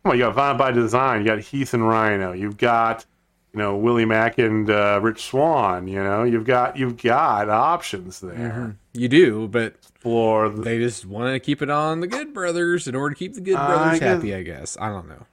come 0.02 0.12
on, 0.12 0.18
you 0.18 0.24
got 0.24 0.34
Violent 0.34 0.58
by 0.58 0.70
Design. 0.72 1.20
You 1.20 1.26
got 1.26 1.40
Heath 1.40 1.74
and 1.74 1.86
Rhino. 1.86 2.32
You've 2.32 2.56
got, 2.56 3.04
you 3.52 3.58
know, 3.58 3.76
Willie 3.76 4.04
Mack 4.04 4.38
and 4.38 4.68
uh, 4.70 4.98
Rich 5.02 5.22
Swann. 5.24 5.86
You 5.88 6.02
know, 6.02 6.24
you've 6.24 6.44
got 6.44 6.76
you've 6.76 7.00
got 7.02 7.48
options 7.48 8.20
there. 8.20 8.76
You 8.94 9.08
do, 9.08 9.48
but 9.48 9.74
For 10.00 10.48
the, 10.48 10.62
they 10.62 10.78
just 10.78 11.06
wanted 11.06 11.32
to 11.32 11.40
keep 11.40 11.62
it 11.62 11.70
on 11.70 12.00
the 12.00 12.06
Good 12.06 12.34
Brothers 12.34 12.86
in 12.88 12.94
order 12.94 13.14
to 13.14 13.18
keep 13.18 13.34
the 13.34 13.40
Good 13.40 13.56
I 13.56 13.66
Brothers 13.66 14.00
guess- 14.00 14.16
happy, 14.16 14.34
I 14.34 14.42
guess. 14.42 14.76
I 14.80 14.88
don't 14.88 15.08
know. 15.08 15.26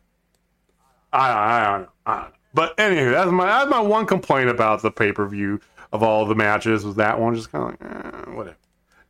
I, 1.11 1.31
I, 1.31 1.71
don't 1.71 1.81
know. 1.81 1.89
I 2.05 2.15
don't 2.15 2.23
know. 2.29 2.35
But 2.53 2.79
anyway, 2.79 3.09
that's 3.11 3.31
my 3.31 3.45
that's 3.45 3.69
my 3.69 3.79
one 3.79 4.05
complaint 4.05 4.49
about 4.49 4.81
the 4.81 4.91
pay 4.91 5.11
per 5.11 5.27
view 5.27 5.59
of 5.91 6.03
all 6.03 6.25
the 6.25 6.35
matches 6.35 6.83
was 6.85 6.95
that 6.95 7.19
one 7.19 7.33
just 7.35 7.51
kind 7.51 7.73
of 7.73 7.81
like 7.81 7.91
eh, 8.13 8.31
whatever. 8.31 8.57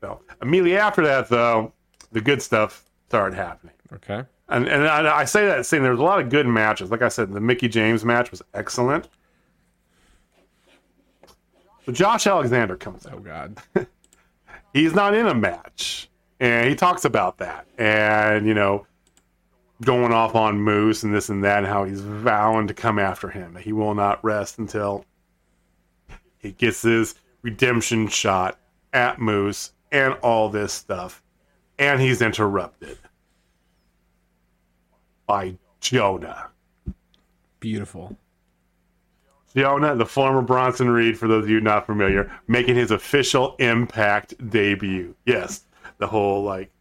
No, 0.01 0.22
immediately 0.42 0.78
after 0.78 1.01
that 1.04 1.28
though, 1.30 1.74
the 2.13 2.22
good 2.22 2.42
stuff 2.42 2.86
started 3.10 3.36
happening, 3.36 3.74
Okay. 3.96 4.24
And 4.50 4.68
and 4.68 4.88
I, 4.88 5.20
I 5.20 5.25
say 5.25 5.46
that 5.46 5.65
saying 5.65 5.84
there 5.84 5.91
was 5.91 6.00
a 6.01 6.03
lot 6.03 6.20
of 6.20 6.29
good 6.29 6.48
matches. 6.48 6.91
Like 6.91 7.01
I 7.01 7.10
said, 7.10 7.32
the 7.32 7.39
Mickie 7.39 7.70
James 7.70 8.03
match 8.03 8.32
was 8.32 8.41
excellent. 8.53 9.08
So 11.86 11.91
Josh 11.91 12.27
Alexander 12.27 12.75
comes 12.75 13.06
out 13.06 13.13
Oh, 13.13 13.20
God. 13.20 13.58
he's 14.74 14.94
not 14.94 15.13
in 15.13 15.27
a 15.27 15.34
match 15.34 16.10
and 16.39 16.70
he 16.70 16.75
talks 16.75 17.06
about 17.06 17.38
that 17.38 17.65
and 17.77 18.46
you 18.48 18.53
know 18.53 18.86
going 19.82 20.12
off 20.12 20.36
on 20.36 20.60
moose 20.60 21.03
and 21.03 21.13
this 21.13 21.29
and 21.29 21.44
that 21.44 21.60
and 21.60 21.68
how 21.68 21.84
he's 21.84 22.01
vowing 22.01 22.68
to 22.68 22.74
come 22.74 23.00
after 23.00 23.29
him 23.29 23.56
he 23.56 23.74
will 23.74 23.94
not 23.94 24.24
rest 24.24 24.60
until 24.60 25.06
he 26.38 26.51
gets 26.51 26.82
his 26.82 27.15
redemption 27.41 28.08
shot 28.08 28.60
at 28.94 29.20
moose 29.20 29.72
and 29.91 30.13
all 30.15 30.50
this 30.50 30.74
stuff 30.74 31.24
and 31.77 32.01
he's 32.01 32.22
interrupted 32.22 32.98
by 35.30 35.56
jonah 35.80 36.50
Beautiful. 37.60 38.16
Jonah, 39.56 39.96
the 39.96 40.06
former 40.06 40.42
Bronson 40.42 40.90
Reed, 40.90 41.18
for 41.18 41.28
those 41.28 41.44
of 41.44 41.50
you 41.50 41.60
not 41.60 41.86
familiar, 41.86 42.32
making 42.48 42.76
his 42.76 42.92
official 42.92 43.56
Impact 43.60 44.34
debut. 44.50 45.16
Yes, 45.26 45.64
the 45.98 46.08
whole 46.08 46.44
like 46.44 46.72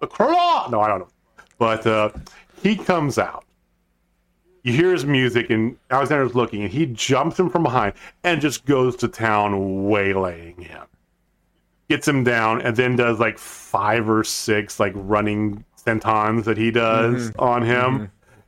claw. 0.00 0.68
No, 0.70 0.80
I 0.80 0.88
don't 0.88 1.00
know, 1.00 1.08
but 1.58 1.86
uh, 1.86 2.10
he 2.62 2.76
comes 2.76 3.18
out. 3.18 3.44
You 4.62 4.72
hear 4.72 4.92
his 4.92 5.04
music, 5.04 5.50
and 5.50 5.76
Alexander's 5.90 6.34
looking, 6.34 6.62
and 6.62 6.72
he 6.72 6.86
jumps 6.86 7.38
him 7.38 7.50
from 7.50 7.62
behind 7.62 7.92
and 8.24 8.40
just 8.40 8.64
goes 8.64 8.96
to 8.96 9.08
town, 9.08 9.84
waylaying 9.84 10.60
him. 10.60 10.86
Gets 11.88 12.08
him 12.08 12.24
down, 12.24 12.62
and 12.62 12.74
then 12.74 12.96
does 12.96 13.20
like 13.20 13.38
five 13.38 14.08
or 14.08 14.24
six 14.24 14.80
like 14.80 14.92
running 14.96 15.64
sentons 15.84 16.44
that 16.44 16.56
he 16.56 16.70
does 16.70 17.30
mm-hmm. 17.30 17.40
on 17.40 17.62
him, 17.62 17.78
mm-hmm. 17.78 18.04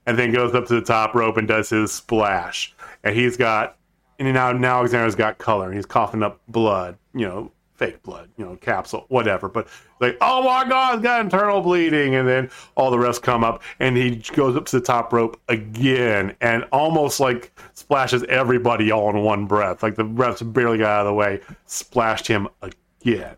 and 0.06 0.18
then 0.18 0.32
goes 0.32 0.54
up 0.54 0.66
to 0.66 0.74
the 0.74 0.82
top 0.82 1.14
rope 1.14 1.36
and 1.36 1.46
does 1.46 1.70
his 1.70 1.92
splash. 1.92 2.74
And 3.04 3.14
he's 3.14 3.36
got, 3.36 3.76
and 4.18 4.32
now 4.32 4.52
now 4.52 4.78
Alexander's 4.78 5.14
got 5.14 5.38
color, 5.38 5.66
and 5.66 5.74
he's 5.74 5.86
coughing 5.86 6.22
up 6.22 6.40
blood, 6.48 6.96
you 7.14 7.26
know, 7.26 7.50
fake 7.74 8.02
blood, 8.02 8.30
you 8.36 8.44
know, 8.44 8.56
capsule, 8.56 9.04
whatever. 9.08 9.48
But 9.48 9.68
like, 10.00 10.16
oh 10.20 10.42
my 10.42 10.68
God, 10.68 10.94
he's 10.94 11.02
got 11.02 11.20
internal 11.20 11.60
bleeding, 11.60 12.14
and 12.14 12.26
then 12.26 12.50
all 12.74 12.90
the 12.90 12.96
refs 12.96 13.20
come 13.20 13.44
up, 13.44 13.62
and 13.78 13.96
he 13.96 14.16
goes 14.34 14.56
up 14.56 14.66
to 14.66 14.80
the 14.80 14.84
top 14.84 15.12
rope 15.12 15.40
again, 15.48 16.34
and 16.40 16.64
almost 16.72 17.20
like 17.20 17.52
splashes 17.74 18.24
everybody 18.24 18.90
all 18.90 19.10
in 19.10 19.22
one 19.22 19.46
breath. 19.46 19.82
Like 19.82 19.96
the 19.96 20.04
refs 20.04 20.52
barely 20.52 20.78
got 20.78 20.88
out 20.88 21.00
of 21.00 21.06
the 21.06 21.14
way, 21.14 21.40
splashed 21.66 22.26
him 22.26 22.48
again, 22.62 23.36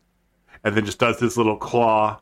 and 0.64 0.76
then 0.76 0.84
just 0.84 0.98
does 0.98 1.18
this 1.18 1.36
little 1.36 1.56
claw 1.56 2.20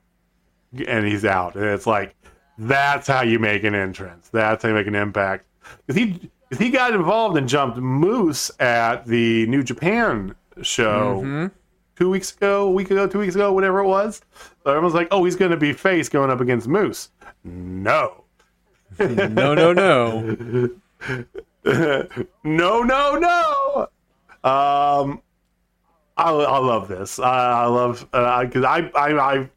and 0.80 1.06
he's 1.06 1.24
out. 1.24 1.54
And 1.54 1.64
it's 1.64 1.86
like, 1.86 2.14
that's 2.58 3.06
how 3.06 3.22
you 3.22 3.38
make 3.38 3.64
an 3.64 3.74
entrance. 3.74 4.28
That's 4.32 4.62
how 4.62 4.70
you 4.70 4.74
make 4.74 4.86
an 4.86 4.94
impact. 4.94 5.46
Because 5.86 6.00
he, 6.00 6.30
'cause 6.50 6.58
he 6.58 6.70
got 6.70 6.94
involved 6.94 7.36
and 7.36 7.48
jumped 7.48 7.76
Moose 7.78 8.50
at 8.60 9.04
the 9.06 9.46
New 9.48 9.62
Japan 9.62 10.34
show 10.62 11.20
two 11.96 12.08
weeks 12.10 12.32
ago, 12.34 12.66
a 12.66 12.70
week 12.70 12.90
ago, 12.90 13.06
two 13.06 13.18
weeks 13.18 13.34
ago, 13.34 13.52
whatever 13.52 13.80
it 13.80 13.86
was. 13.86 14.20
So 14.64 14.70
everyone's 14.70 14.94
like, 14.94 15.08
oh, 15.10 15.24
he's 15.24 15.36
going 15.36 15.50
to 15.50 15.56
be 15.56 15.72
face 15.72 16.08
going 16.08 16.30
up 16.30 16.40
against 16.40 16.68
Moose. 16.68 17.10
No. 17.44 18.22
No, 18.98 19.52
no, 19.54 19.72
no. 19.74 20.70
no, 21.64 22.82
no, 22.82 23.16
no. 23.16 23.88
Um, 24.44 25.20
I, 26.16 26.30
I 26.30 26.58
love 26.58 26.88
this. 26.88 27.18
I, 27.18 27.64
I 27.64 27.66
love 27.66 28.00
because 28.10 28.64
I, 28.64 28.90
I, 28.94 29.12
I, 29.18 29.50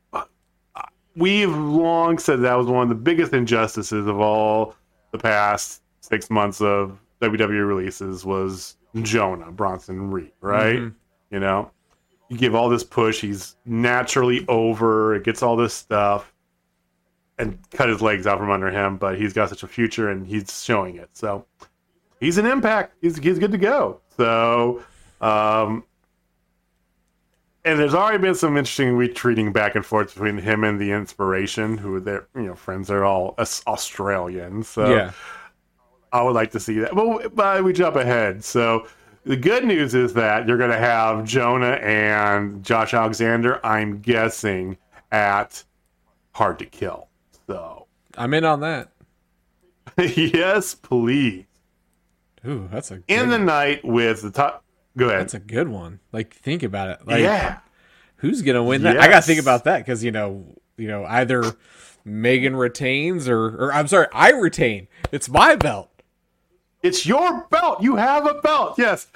we've 1.16 1.56
long 1.56 2.18
said 2.18 2.42
that 2.42 2.56
was 2.56 2.68
one 2.68 2.84
of 2.84 2.90
the 2.90 2.96
biggest 2.96 3.34
injustices 3.34 4.08
of 4.08 4.20
all 4.20 4.76
the 5.12 5.18
past 5.18 5.82
six 6.02 6.30
months 6.30 6.62
of 6.62 6.98
WWE 7.22 7.68
releases 7.68 8.26
was 8.26 8.78
Jonah 9.02 9.52
Bronson 9.52 10.12
Reed, 10.12 10.32
right? 10.42 10.80
You 11.32 11.40
know, 11.40 11.72
you 12.30 12.38
give 12.38 12.56
all 12.56 12.70
this 12.70 12.84
push, 12.84 13.22
he's 13.22 13.56
naturally 13.66 14.46
over, 14.48 15.16
it 15.16 15.24
gets 15.24 15.44
all 15.44 15.56
this 15.56 15.74
stuff, 15.74 16.34
and 17.38 17.58
cut 17.72 17.90
his 17.90 18.02
legs 18.02 18.28
out 18.28 18.38
from 18.38 18.52
under 18.52 18.70
him, 18.70 18.98
but 18.98 19.18
he's 19.20 19.34
got 19.34 19.50
such 19.50 19.64
a 19.64 19.68
future 19.68 20.10
and 20.10 20.28
he's 20.28 20.64
showing 20.64 20.96
it. 20.98 21.10
So 21.14 21.46
he's 22.20 22.38
an 22.38 22.46
impact. 22.46 22.96
He's 23.02 23.18
he's 23.18 23.40
good 23.40 23.52
to 23.52 23.58
go. 23.58 24.02
So, 24.18 24.84
um, 25.22 25.84
and 27.66 27.80
there's 27.80 27.94
already 27.94 28.18
been 28.20 28.36
some 28.36 28.58
interesting 28.58 28.96
retreating 28.96 29.52
back 29.52 29.76
and 29.76 29.86
forth 29.86 30.14
between 30.14 30.38
him 30.38 30.64
and 30.64 30.80
the 30.80 30.92
Inspiration, 30.92 31.78
who 31.78 31.96
are 31.96 32.00
their 32.00 32.28
you 32.36 32.44
know 32.44 32.56
friends. 32.56 32.88
They're 32.88 33.06
all 33.06 33.36
Aus- 33.38 33.64
Australian, 33.68 34.64
so 34.64 34.90
Yeah. 34.94 35.12
I 36.12 36.24
would 36.24 36.34
like 36.34 36.52
to 36.52 36.60
see 36.60 36.80
that. 36.80 36.96
But, 36.96 37.36
but 37.36 37.64
we 37.64 37.72
jump 37.74 37.96
ahead. 37.96 38.44
So 38.44 38.88
the 39.26 39.36
good 39.38 39.64
news 39.66 39.94
is 39.94 40.14
that 40.14 40.48
you're 40.48 40.58
going 40.58 40.72
to 40.72 40.78
have 40.78 41.24
Jonah 41.24 41.74
and 41.84 42.64
Josh 42.64 42.94
Alexander. 42.96 43.64
I'm 43.64 44.00
guessing 44.00 44.78
at 45.12 45.64
Hard 46.32 46.58
to 46.60 46.66
Kill. 46.66 47.10
So 47.46 47.86
I'm 48.18 48.34
in 48.34 48.44
on 48.44 48.62
that. 48.62 48.90
yes, 49.98 50.74
please. 50.74 51.46
Ooh, 52.48 52.68
that's 52.72 52.90
a 52.90 53.04
In 53.08 53.30
the 53.30 53.38
night 53.38 53.84
with 53.84 54.22
the 54.22 54.32
top. 54.32 54.64
Go 54.98 55.08
ahead. 55.08 55.22
that's 55.22 55.34
a 55.34 55.40
good 55.40 55.68
one. 55.68 56.00
Like 56.12 56.34
think 56.34 56.64
about 56.64 56.90
it. 56.90 57.08
Like 57.08 57.22
yeah. 57.22 57.60
who's 58.18 58.42
gonna 58.42 58.64
win 58.64 58.84
that? 58.84 59.00
I 59.00 59.08
gotta 59.08 59.26
think 59.26 59.40
about 59.40 59.64
that 59.66 59.80
because 59.80 60.04
you 60.04 60.12
know, 60.12 60.46
you 60.78 60.88
know, 60.88 61.06
either 61.06 61.44
Megan 62.06 62.56
retains 62.56 63.28
or, 63.28 63.46
or 63.46 63.74
I'm 63.74 63.88
sorry, 63.88 64.08
I 64.14 64.32
retain. 64.32 64.88
It's 65.12 65.30
my 65.30 65.56
belt. 65.56 65.90
It's 66.82 67.06
your 67.06 67.46
belt. 67.50 67.82
You 67.82 67.98
have 67.98 68.26
a 68.26 68.36
belt. 68.36 68.76
Yes. 68.78 69.08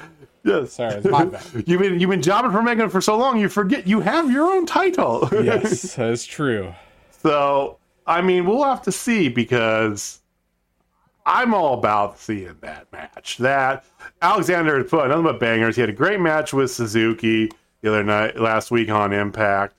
Yes. 0.44 0.74
Sorry, 0.74 0.96
it's 0.96 1.08
my 1.08 1.26
belt. 1.26 1.50
You've 1.66 1.82
been 1.82 2.00
you've 2.00 2.10
been 2.10 2.22
jobbing 2.22 2.52
for 2.52 2.62
Megan 2.62 2.90
for 2.90 3.00
so 3.00 3.18
long 3.18 3.40
you 3.40 3.48
forget 3.48 3.88
you 3.88 4.02
have 4.02 4.32
your 4.32 4.52
own 4.52 4.66
title. 4.66 5.30
Yes, 5.44 5.96
that's 5.96 6.26
true. 6.26 6.74
So, 7.22 7.78
I 8.06 8.22
mean, 8.22 8.46
we'll 8.46 8.64
have 8.64 8.82
to 8.84 8.92
see 8.92 9.30
because 9.30 10.20
I'm 11.26 11.54
all 11.54 11.74
about 11.74 12.20
seeing 12.20 12.56
that 12.62 12.92
match. 12.92 13.38
That 13.38 13.86
Alexander 14.22 14.78
had 14.78 14.90
put 14.90 15.08
nothing 15.08 15.24
but 15.24 15.40
bangers. 15.40 15.76
He 15.76 15.82
had 15.82 15.90
a 15.90 15.94
great 15.94 16.20
match 16.20 16.54
with 16.54 16.72
Suzuki 16.72 17.52
the 17.82 17.90
other 17.90 18.04
night, 18.04 18.40
last 18.40 18.72
week 18.72 18.90
on 18.90 19.14
Impact. 19.14 19.76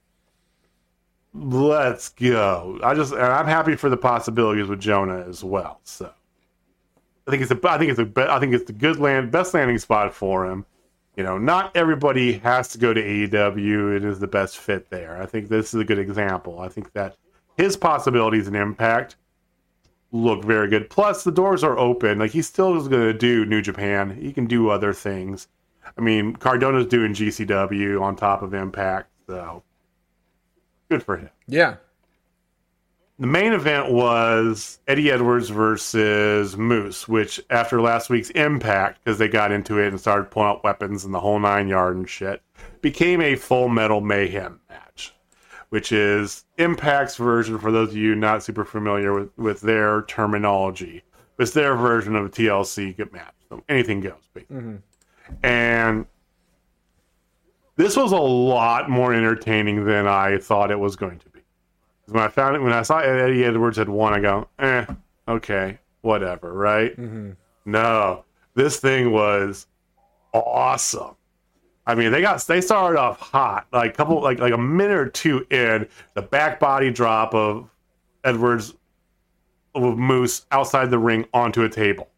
Let's 1.35 2.11
go. 2.11 2.79
I 2.83 2.95
just, 2.95 3.13
and 3.13 3.23
I'm 3.23 3.47
happy 3.47 3.75
for 3.75 3.91
the 3.91 3.97
possibilities 3.97 4.69
with 4.69 4.81
Jonah 4.81 5.25
as 5.29 5.43
well. 5.43 5.81
So, 5.83 6.13
I 7.27 7.31
think 7.31 7.43
it's 7.43 7.51
a, 7.51 7.69
I 7.69 7.79
think 7.79 7.91
it's 7.91 7.99
a, 7.99 8.33
I 8.33 8.39
think 8.39 8.55
it's 8.55 8.65
the 8.65 8.73
good 8.73 8.99
land, 8.99 9.31
best 9.31 9.53
landing 9.55 9.79
spot 9.79 10.15
for 10.15 10.47
him. 10.47 10.65
You 11.17 11.25
know, 11.25 11.39
not 11.39 11.77
everybody 11.77 12.35
has 12.39 12.69
to 12.69 12.79
go 12.79 12.93
to 12.93 13.01
AEW. 13.03 13.97
It 13.97 14.05
is 14.05 14.19
the 14.19 14.27
best 14.27 14.59
fit 14.59 14.91
there. 14.91 15.21
I 15.21 15.27
think 15.27 15.49
this 15.49 15.73
is 15.75 15.81
a 15.81 15.85
good 15.85 15.99
example. 15.99 16.61
I 16.61 16.69
think 16.69 16.93
that 16.93 17.17
his 17.57 17.77
possibilities 17.77 18.47
and 18.47 18.57
impact 18.57 19.17
look 20.15 20.45
very 20.45 20.69
good. 20.69 20.89
Plus, 20.89 21.25
the 21.25 21.33
doors 21.33 21.65
are 21.65 21.77
open. 21.77 22.21
Like 22.21 22.31
he 22.31 22.41
still 22.41 22.77
is 22.77 22.89
going 22.89 23.03
to 23.03 23.13
do 23.13 23.45
New 23.45 23.61
Japan. 23.61 24.17
He 24.17 24.33
can 24.33 24.47
do 24.47 24.71
other 24.71 24.93
things. 24.93 25.49
I 25.99 26.01
mean, 26.01 26.37
Cardona's 26.37 26.87
doing 26.87 27.13
GCW 27.13 28.01
on 28.01 28.17
top 28.17 28.41
of 28.41 28.55
Impact, 28.55 29.11
so 29.27 29.63
good 30.89 31.03
for 31.03 31.19
him. 31.19 31.31
Yeah. 31.47 31.77
The 33.19 33.27
main 33.27 33.53
event 33.53 33.93
was 33.93 34.81
Eddie 34.89 35.11
Edwards 35.11 35.49
versus 35.49 36.57
Moose, 36.57 37.07
which 37.07 37.41
after 37.51 37.81
last 37.81 38.11
week's 38.11 38.31
Impact, 38.31 39.05
because 39.05 39.19
they 39.19 39.29
got 39.29 39.53
into 39.53 39.79
it 39.79 39.89
and 39.89 40.01
started 40.01 40.31
pulling 40.31 40.49
out 40.49 40.65
weapons 40.65 41.05
and 41.05 41.13
the 41.15 41.21
whole 41.21 41.39
nine 41.39 41.69
yard 41.69 41.97
and 41.97 42.09
shit, 42.09 42.43
became 42.81 43.21
a 43.21 43.37
Full 43.37 43.69
Metal 43.69 44.01
Mayhem 44.01 44.61
match 44.69 44.84
which 45.75 45.91
is 45.91 46.45
Impact's 46.57 47.17
version, 47.17 47.59
for 47.59 47.73
those 47.73 47.89
of 47.89 47.97
you 47.97 48.15
not 48.15 48.45
super 48.45 48.65
familiar 48.65 49.13
with, 49.13 49.37
with 49.37 49.61
their 49.61 50.03
terminology. 50.03 51.03
It's 51.41 51.51
their 51.51 51.75
version 51.75 52.15
of 52.15 52.27
a 52.27 52.29
TLC 52.29 52.97
match. 53.13 53.35
So 53.49 53.61
anything 53.69 53.99
goes, 53.99 54.13
Mm-hmm. 54.37 54.77
And 55.43 56.07
this 57.75 57.97
was 57.97 58.13
a 58.13 58.17
lot 58.17 58.89
more 58.89 59.13
entertaining 59.13 59.85
than 59.85 60.07
I 60.07 60.39
thought 60.39 60.71
it 60.71 60.79
was 60.79 60.95
going 60.95 61.19
to 61.19 61.29
be. 61.31 61.41
When 62.07 62.23
I 62.23 62.29
found 62.29 62.55
it, 62.55 62.61
when 62.61 62.73
I 62.73 62.83
saw 62.83 62.99
Eddie 63.01 63.45
Edwards 63.45 63.77
had 63.77 63.89
won, 63.89 64.15
I 64.15 64.21
go, 64.21 64.47
eh, 64.61 64.87
okay, 65.27 65.81
whatever, 66.03 66.53
right? 66.53 66.93
Mm-hmm. 66.97 67.33
No, 67.65 68.25
this 68.55 68.79
thing 68.79 69.11
was 69.11 69.67
awesome. 70.33 71.17
I 71.87 71.95
mean, 71.95 72.13
they 72.13 72.23
got 72.23 72.41
they 72.47 72.61
started 72.61 72.99
off 72.99 73.21
hot, 73.21 73.67
like 73.73 73.93
a 73.93 73.95
couple, 73.95 74.23
like 74.23 74.39
like 74.39 74.53
a 74.53 74.59
minute 74.59 74.97
or 74.97 75.09
two 75.09 75.47
in 75.51 75.87
the 76.15 76.23
back 76.23 76.59
body 76.59 76.91
drop 76.91 77.35
of 77.35 77.69
Edwards 78.25 78.75
of 79.75 79.99
Moose 79.99 80.47
outside 80.51 80.91
the 80.91 80.99
ring 80.99 81.27
onto 81.35 81.63
a 81.63 81.69
table, 81.69 82.09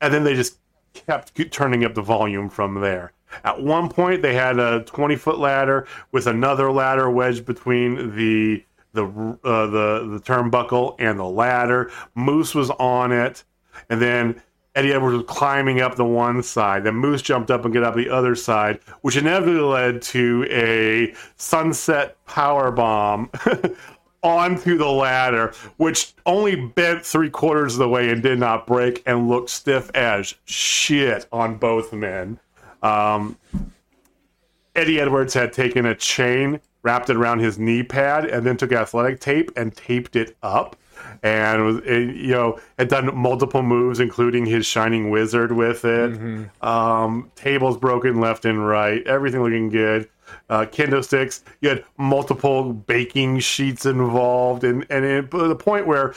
and 0.00 0.14
then 0.14 0.22
they 0.24 0.34
just 0.34 0.58
kept 0.94 1.34
turning 1.50 1.84
up 1.84 1.94
the 1.94 2.02
volume 2.02 2.48
from 2.48 2.80
there. 2.80 3.12
At 3.44 3.62
one 3.62 3.88
point, 3.88 4.22
they 4.22 4.34
had 4.34 4.58
a 4.58 4.84
twenty 4.84 5.16
foot 5.16 5.38
ladder 5.38 5.86
with 6.12 6.26
another 6.26 6.70
ladder 6.70 7.10
wedged 7.10 7.44
between 7.44 8.14
the 8.14 8.64
the 8.92 9.04
uh, 9.42 9.66
the 9.66 10.08
the 10.12 10.20
turnbuckle 10.22 10.94
and 11.00 11.18
the 11.18 11.24
ladder. 11.24 11.90
Moose 12.14 12.54
was 12.54 12.70
on 12.70 13.10
it, 13.10 13.42
and 13.88 14.00
then 14.00 14.40
Eddie 14.74 14.92
Edwards 14.92 15.16
was 15.18 15.26
climbing 15.26 15.80
up 15.80 15.96
the 15.96 16.04
one 16.04 16.42
side. 16.42 16.84
Then 16.84 16.94
Moose 16.94 17.20
jumped 17.20 17.50
up 17.50 17.64
and 17.64 17.74
got 17.74 17.82
up 17.82 17.94
the 17.94 18.08
other 18.08 18.34
side, 18.34 18.80
which 19.02 19.16
inevitably 19.16 19.60
led 19.60 20.02
to 20.02 20.46
a 20.50 21.14
sunset 21.36 22.16
power 22.24 22.70
bomb 22.70 23.30
onto 24.22 24.78
the 24.78 24.88
ladder, 24.88 25.52
which 25.76 26.14
only 26.24 26.56
bent 26.56 27.04
three 27.04 27.28
quarters 27.28 27.74
of 27.74 27.80
the 27.80 27.88
way 27.88 28.08
and 28.10 28.22
did 28.22 28.38
not 28.38 28.66
break 28.66 29.02
and 29.04 29.28
looked 29.28 29.50
stiff 29.50 29.90
as 29.94 30.34
shit 30.46 31.26
on 31.32 31.56
both 31.56 31.92
men. 31.92 32.38
Um, 32.82 33.36
Eddie 34.74 35.00
Edwards 35.00 35.34
had 35.34 35.52
taken 35.52 35.84
a 35.84 35.94
chain, 35.94 36.60
wrapped 36.82 37.10
it 37.10 37.16
around 37.16 37.40
his 37.40 37.58
knee 37.58 37.82
pad, 37.82 38.24
and 38.24 38.46
then 38.46 38.56
took 38.56 38.72
athletic 38.72 39.20
tape 39.20 39.50
and 39.54 39.76
taped 39.76 40.16
it 40.16 40.34
up 40.42 40.76
and 41.22 41.64
was 41.64 41.76
you 41.86 42.32
know 42.32 42.58
had 42.78 42.88
done 42.88 43.14
multiple 43.16 43.62
moves, 43.62 44.00
including 44.00 44.46
his 44.46 44.66
shining 44.66 45.10
wizard 45.10 45.52
with 45.52 45.84
it. 45.84 46.12
Mm-hmm. 46.12 46.66
Um, 46.66 47.30
tables 47.34 47.76
broken 47.76 48.20
left 48.20 48.44
and 48.44 48.66
right, 48.66 49.06
everything 49.06 49.42
looking 49.42 49.68
good. 49.68 50.08
Uh, 50.48 50.64
kendo 50.64 51.04
sticks. 51.04 51.44
You 51.60 51.68
had 51.68 51.84
multiple 51.98 52.72
baking 52.72 53.40
sheets 53.40 53.86
involved, 53.86 54.64
and 54.64 54.86
and 54.90 55.04
it, 55.04 55.30
the 55.30 55.56
point 55.56 55.86
where 55.86 56.14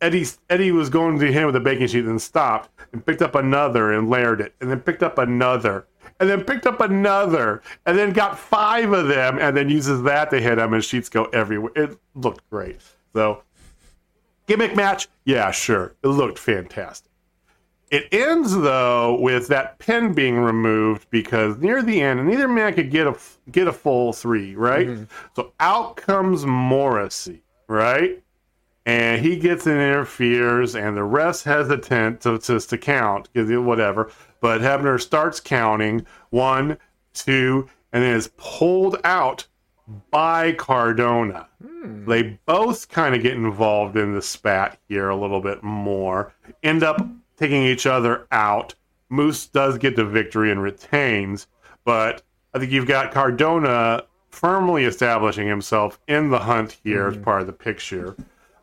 Eddie 0.00 0.26
Eddie 0.50 0.72
was 0.72 0.88
going 0.88 1.18
to 1.18 1.26
hit 1.26 1.34
him 1.34 1.46
with 1.46 1.56
a 1.56 1.60
baking 1.60 1.86
sheet, 1.86 2.04
and 2.04 2.20
stopped 2.20 2.70
and 2.92 3.04
picked 3.04 3.22
up 3.22 3.34
another 3.34 3.92
and 3.92 4.10
layered 4.10 4.40
it, 4.40 4.54
and 4.60 4.70
then 4.70 4.80
picked 4.80 5.02
up 5.02 5.18
another. 5.18 5.86
And 6.20 6.30
then 6.30 6.44
picked 6.44 6.66
up 6.66 6.80
another, 6.80 7.62
and 7.84 7.98
then 7.98 8.12
got 8.12 8.38
five 8.38 8.92
of 8.92 9.08
them, 9.08 9.38
and 9.40 9.56
then 9.56 9.68
uses 9.68 10.02
that 10.02 10.30
to 10.30 10.40
hit 10.40 10.58
him, 10.58 10.72
and 10.72 10.84
sheets 10.84 11.08
go 11.08 11.24
everywhere. 11.26 11.72
It 11.74 11.98
looked 12.14 12.48
great. 12.48 12.80
So 13.12 13.42
Gimmick 14.46 14.74
match? 14.76 15.08
Yeah, 15.24 15.50
sure. 15.50 15.94
It 16.02 16.08
looked 16.08 16.38
fantastic. 16.38 17.10
It 17.90 18.08
ends 18.10 18.56
though 18.56 19.20
with 19.20 19.48
that 19.48 19.78
pin 19.78 20.14
being 20.14 20.38
removed 20.38 21.06
because 21.10 21.58
near 21.58 21.82
the 21.82 22.00
end, 22.00 22.26
neither 22.26 22.48
man 22.48 22.72
could 22.72 22.90
get 22.90 23.06
a 23.06 23.14
get 23.50 23.68
a 23.68 23.72
full 23.72 24.14
three, 24.14 24.54
right? 24.56 24.88
Mm-hmm. 24.88 25.04
So 25.36 25.52
out 25.60 25.96
comes 25.96 26.46
Morrissey, 26.46 27.42
right? 27.68 28.22
And 28.86 29.20
he 29.20 29.36
gets 29.36 29.66
in 29.66 29.74
interferes, 29.74 30.74
and 30.74 30.96
the 30.96 31.04
rest 31.04 31.44
hesitant 31.44 32.22
to 32.22 32.38
just 32.38 32.70
to 32.70 32.78
count 32.78 33.28
because 33.34 33.50
whatever. 33.58 34.10
But 34.40 34.62
Hebner 34.62 34.98
starts 34.98 35.38
counting 35.38 36.06
one, 36.30 36.78
two, 37.12 37.68
and 37.92 38.02
then 38.02 38.16
is 38.16 38.30
pulled 38.38 38.96
out 39.04 39.46
by 40.10 40.52
Cardona. 40.52 41.48
Hmm. 41.64 42.04
They 42.06 42.38
both 42.46 42.88
kind 42.88 43.14
of 43.14 43.22
get 43.22 43.34
involved 43.34 43.96
in 43.96 44.14
the 44.14 44.22
spat 44.22 44.78
here 44.88 45.08
a 45.08 45.16
little 45.16 45.40
bit 45.40 45.62
more, 45.62 46.32
end 46.62 46.82
up 46.82 47.04
taking 47.36 47.62
each 47.62 47.86
other 47.86 48.26
out. 48.30 48.74
Moose 49.08 49.46
does 49.46 49.78
get 49.78 49.96
the 49.96 50.04
victory 50.04 50.50
and 50.50 50.62
retains, 50.62 51.46
but 51.84 52.22
I 52.54 52.58
think 52.58 52.72
you've 52.72 52.86
got 52.86 53.12
Cardona 53.12 54.04
firmly 54.30 54.84
establishing 54.84 55.46
himself 55.46 56.00
in 56.08 56.30
the 56.30 56.38
hunt 56.38 56.78
here 56.82 57.08
mm-hmm. 57.08 57.18
as 57.18 57.24
part 57.24 57.40
of 57.42 57.46
the 57.46 57.52
picture. 57.52 58.16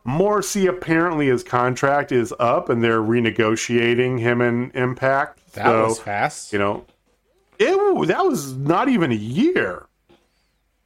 Morrissey 0.04 0.66
apparently 0.66 1.28
his 1.28 1.44
contract 1.44 2.10
is 2.10 2.34
up 2.40 2.68
and 2.68 2.82
they're 2.82 3.02
renegotiating 3.02 4.18
him 4.18 4.40
in 4.40 4.70
Impact. 4.72 5.52
That 5.52 5.66
so, 5.66 5.84
was 5.86 5.98
fast. 5.98 6.52
You 6.52 6.58
know, 6.58 6.86
it 7.58 8.08
that 8.08 8.24
was 8.24 8.54
not 8.54 8.88
even 8.88 9.12
a 9.12 9.16
year. 9.16 9.86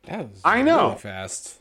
That 0.06 0.30
was 0.30 0.40
I 0.44 0.62
know 0.62 0.88
really 0.88 0.98
fast. 0.98 1.60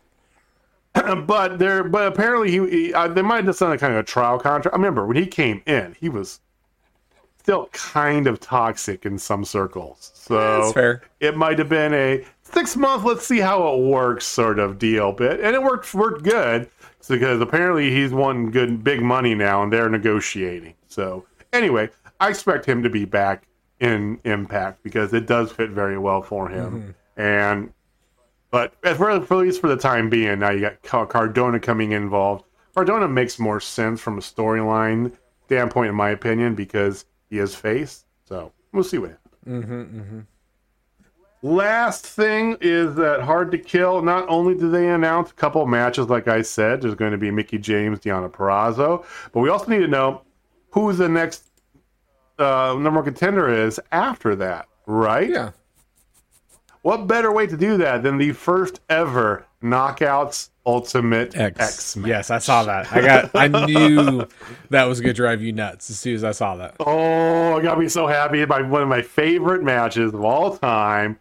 but 0.94 1.60
there, 1.60 1.84
but 1.84 2.08
apparently 2.08 2.52
he, 2.52 2.70
he 2.70 2.94
uh, 2.94 3.08
they 3.08 3.22
might 3.22 3.38
have 3.38 3.46
just 3.46 3.60
done 3.60 3.72
a 3.72 3.78
kind 3.78 3.94
of 3.94 4.00
a 4.00 4.04
trial 4.04 4.40
contract. 4.40 4.74
I 4.74 4.78
remember 4.78 5.06
when 5.06 5.18
he 5.18 5.26
came 5.26 5.62
in, 5.66 5.96
he 6.00 6.10
was 6.10 6.40
still 7.44 7.68
kind 7.74 8.28
of 8.28 8.40
toxic 8.40 9.06
in 9.06 9.18
some 9.18 9.44
circles. 9.44 10.12
So 10.14 10.62
That's 10.62 10.74
fair. 10.74 11.02
It 11.20 11.36
might 11.36 11.60
have 11.60 11.68
been 11.68 11.94
a 11.94 12.26
six 12.44 12.78
month, 12.78 13.04
let's 13.04 13.26
see 13.26 13.40
how 13.40 13.74
it 13.74 13.82
works 13.82 14.26
sort 14.26 14.60
of 14.60 14.80
deal 14.80 15.12
bit, 15.12 15.40
and 15.42 15.56
it 15.56 15.62
worked 15.62 15.94
worked 15.94 16.24
good 16.24 16.70
because 17.10 17.42
apparently 17.42 17.92
he's 17.92 18.12
won 18.12 18.50
good 18.50 18.84
big 18.84 19.02
money 19.02 19.36
now, 19.36 19.64
and 19.64 19.74
they're 19.74 19.90
negotiating. 19.90 20.74
So 20.88 21.26
anyway, 21.52 21.90
I 22.20 22.30
expect 22.30 22.66
him 22.66 22.82
to 22.84 22.90
be 22.90 23.04
back 23.04 23.44
in 23.80 24.20
Impact 24.24 24.82
because 24.84 25.14
it 25.14 25.28
does 25.28 25.52
fit 25.52 25.72
very 25.72 25.98
well 25.98 26.22
for 26.22 26.48
him, 26.48 26.96
mm-hmm. 27.18 27.22
and 27.22 27.74
but 28.54 28.76
for, 28.84 29.10
at 29.10 29.32
least 29.32 29.60
for 29.60 29.68
the 29.68 29.76
time 29.76 30.12
being, 30.12 30.38
now 30.38 30.52
you 30.52 30.62
got 30.84 31.10
Cardona 31.10 31.60
coming 31.60 31.92
involved. 31.92 32.46
Cardona 32.76 33.08
makes 33.08 33.40
more 33.40 33.60
sense 33.60 34.00
from 34.00 34.20
a 34.20 34.22
storyline 34.22 35.12
standpoint, 35.46 35.90
in 35.90 35.96
my 35.96 36.12
opinion, 36.12 36.54
because 36.54 37.06
he 37.32 37.40
is 37.40 37.56
face. 37.56 38.06
So 38.26 38.52
we'll 38.72 38.84
see 38.84 39.00
what 39.00 39.10
happens. 39.10 39.66
Mm-hmm, 39.66 40.00
mm-hmm. 40.00 40.20
Last 41.42 42.06
thing 42.06 42.56
is 42.62 42.94
that 42.94 43.22
Hard 43.22 43.50
to 43.54 43.58
Kill. 43.58 44.04
Not 44.04 44.30
only 44.30 44.54
do 44.54 44.70
they 44.70 44.88
announce 44.88 45.32
a 45.32 45.34
couple 45.34 45.66
matches, 45.66 46.10
like 46.10 46.28
I 46.28 46.44
said, 46.44 46.84
there's 46.84 46.94
going 46.94 47.12
to 47.12 47.18
be 47.18 47.32
Mickie 47.32 47.58
James, 47.58 48.02
Deonna 48.02 48.30
Purrazzo, 48.30 49.04
but 49.32 49.40
we 49.40 49.50
also 49.50 49.66
need 49.66 49.80
to 49.80 49.88
know 49.88 50.22
who 50.70 50.94
the 50.94 51.10
next 51.10 51.50
uh, 52.38 52.76
number 52.78 53.00
one 53.00 53.04
contender 53.04 53.50
is 53.50 53.80
after 53.92 54.36
that, 54.36 54.68
right? 54.86 55.32
Yeah. 55.32 55.50
What 56.84 57.08
better 57.08 57.32
way 57.32 57.48
to 57.48 57.58
do 57.58 57.78
that 57.78 58.04
than 58.04 58.18
the 58.18 58.34
first 58.34 58.80
ever 58.90 59.46
Knockouts 59.64 60.50
Ultimate 60.66 61.36
X? 61.36 61.60
X 61.60 61.96
match? 61.96 62.10
Yes, 62.10 62.30
I 62.30 62.38
saw 62.40 62.64
that. 62.66 62.92
I 62.92 63.02
got. 63.02 63.32
I 63.34 63.48
knew 63.48 64.26
that 64.70 64.84
was 64.84 65.00
going 65.02 65.14
to 65.14 65.18
drive 65.18 65.42
you 65.42 65.54
nuts 65.54 65.90
as 65.90 66.00
soon 66.00 66.16
as 66.16 66.24
I 66.24 66.32
saw 66.32 66.58
that. 66.58 66.76
Oh, 66.82 67.58
it 67.58 67.64
got 67.64 67.80
me 67.80 67.88
so 67.88 68.06
happy! 68.06 68.46
My 68.46 68.62
one 68.62 68.82
of 68.82 68.90
my 68.90 69.02
favorite 69.02 69.64
matches 69.64 70.14
of 70.14 70.24
all 70.24 70.58
time. 70.58 71.20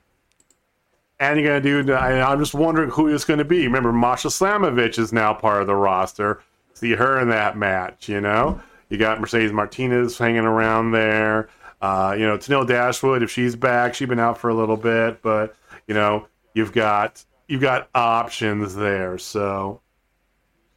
And 1.20 1.38
you're 1.38 1.60
gonna 1.60 1.84
do. 1.84 1.94
I'm 1.94 2.40
just 2.40 2.54
wondering 2.54 2.90
who 2.90 3.06
it's 3.06 3.24
going 3.24 3.38
to 3.38 3.44
be. 3.44 3.64
Remember, 3.64 3.92
Masha 3.92 4.26
Slamovich 4.26 4.98
is 4.98 5.12
now 5.12 5.32
part 5.32 5.60
of 5.60 5.68
the 5.68 5.76
roster. 5.76 6.42
See 6.74 6.96
her 6.96 7.20
in 7.20 7.28
that 7.28 7.56
match. 7.56 8.08
You 8.08 8.20
know, 8.20 8.60
You 8.88 8.98
got 8.98 9.20
Mercedes 9.20 9.52
Martinez 9.52 10.18
hanging 10.18 10.44
around 10.44 10.90
there. 10.90 11.48
Uh, 11.82 12.14
you 12.16 12.24
know, 12.24 12.38
Tennille 12.38 12.66
Dashwood, 12.66 13.24
if 13.24 13.30
she's 13.30 13.56
back, 13.56 13.92
she's 13.94 14.08
been 14.08 14.20
out 14.20 14.38
for 14.38 14.48
a 14.48 14.54
little 14.54 14.76
bit, 14.76 15.20
but 15.20 15.56
you 15.88 15.94
know, 15.94 16.28
you've 16.54 16.72
got 16.72 17.24
you've 17.48 17.60
got 17.60 17.88
options 17.92 18.76
there. 18.76 19.18
So 19.18 19.80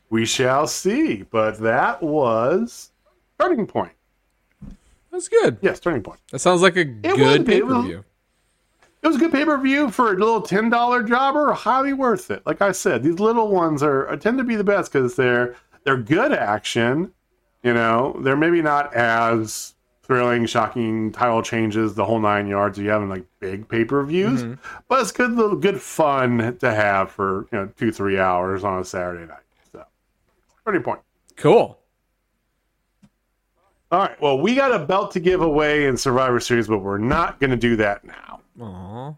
we 0.10 0.26
shall 0.26 0.66
see. 0.66 1.22
But 1.22 1.60
that 1.60 2.02
was 2.02 2.92
turning 3.40 3.68
point. 3.68 3.92
That's 5.12 5.28
good. 5.28 5.60
Yes, 5.62 5.80
turning 5.80 6.02
point. 6.02 6.20
That 6.32 6.40
sounds 6.40 6.64
like 6.64 6.76
a 6.76 6.86
was- 7.04 7.16
good 7.16 7.46
pay 7.46 7.62
per 7.62 7.82
view. 7.84 8.04
It 9.04 9.08
was 9.08 9.18
a 9.18 9.20
good 9.20 9.32
pay 9.32 9.46
per 9.46 9.60
view 9.60 9.92
for 9.92 10.14
a 10.14 10.18
little 10.18 10.42
ten 10.42 10.72
dollar 10.72 11.04
jobber. 11.04 11.54
Highly 11.54 11.94
worth 11.94 12.32
it. 12.32 12.42
Like 12.48 12.64
I 12.64 12.72
said, 12.72 13.04
these 13.04 13.20
little 13.20 13.50
ones 13.50 13.84
are, 13.84 14.08
are 14.08 14.18
tend 14.18 14.40
to 14.40 14.44
be 14.44 14.56
the 14.56 14.64
best 14.64 14.92
because 14.92 15.16
they're 15.16 15.56
they're 15.84 15.98
good 15.98 16.34
action. 16.34 17.14
You 17.62 17.76
know, 17.76 18.20
they're 18.24 18.36
maybe 18.36 18.64
not 18.64 18.92
as 18.96 19.75
thrilling, 20.06 20.46
shocking 20.46 21.12
title 21.12 21.42
changes, 21.42 21.96
the 21.96 22.06
whole 22.06 22.20
nine 22.20 22.48
yards 22.48 22.78
you 22.78 22.90
have 22.90 23.02
in 23.02 23.10
like 23.10 23.26
big 23.40 23.68
pay 23.68 23.84
per 23.84 24.04
views, 24.04 24.44
but 24.88 25.02
it's 25.02 25.12
good 25.12 25.32
little 25.32 25.56
good 25.56 25.82
fun 25.82 26.58
to 26.60 26.74
have 26.74 27.12
for 27.12 27.48
you 27.52 27.58
know 27.58 27.68
two 27.78 27.92
three 27.92 28.20
hours 28.20 28.64
on 28.64 28.80
a 28.80 28.86
Saturday 28.86 29.26
night. 29.26 29.40
So, 29.72 29.84
pretty 30.64 30.80
point. 30.80 31.00
Cool. 31.36 31.80
All 33.92 34.00
right. 34.00 34.20
Well, 34.22 34.40
we 34.40 34.56
got 34.56 34.74
a 34.74 34.80
belt 34.80 35.12
to 35.12 35.20
give 35.20 35.42
away 35.42 35.86
in 35.86 35.96
Survivor 35.96 36.40
Series, 36.40 36.68
but 36.68 36.80
we're 36.80 36.98
not 36.98 37.40
going 37.40 37.52
to 37.52 37.58
do 37.58 37.76
that 37.78 38.04
now. 38.04 38.42
Aw. 38.60 39.14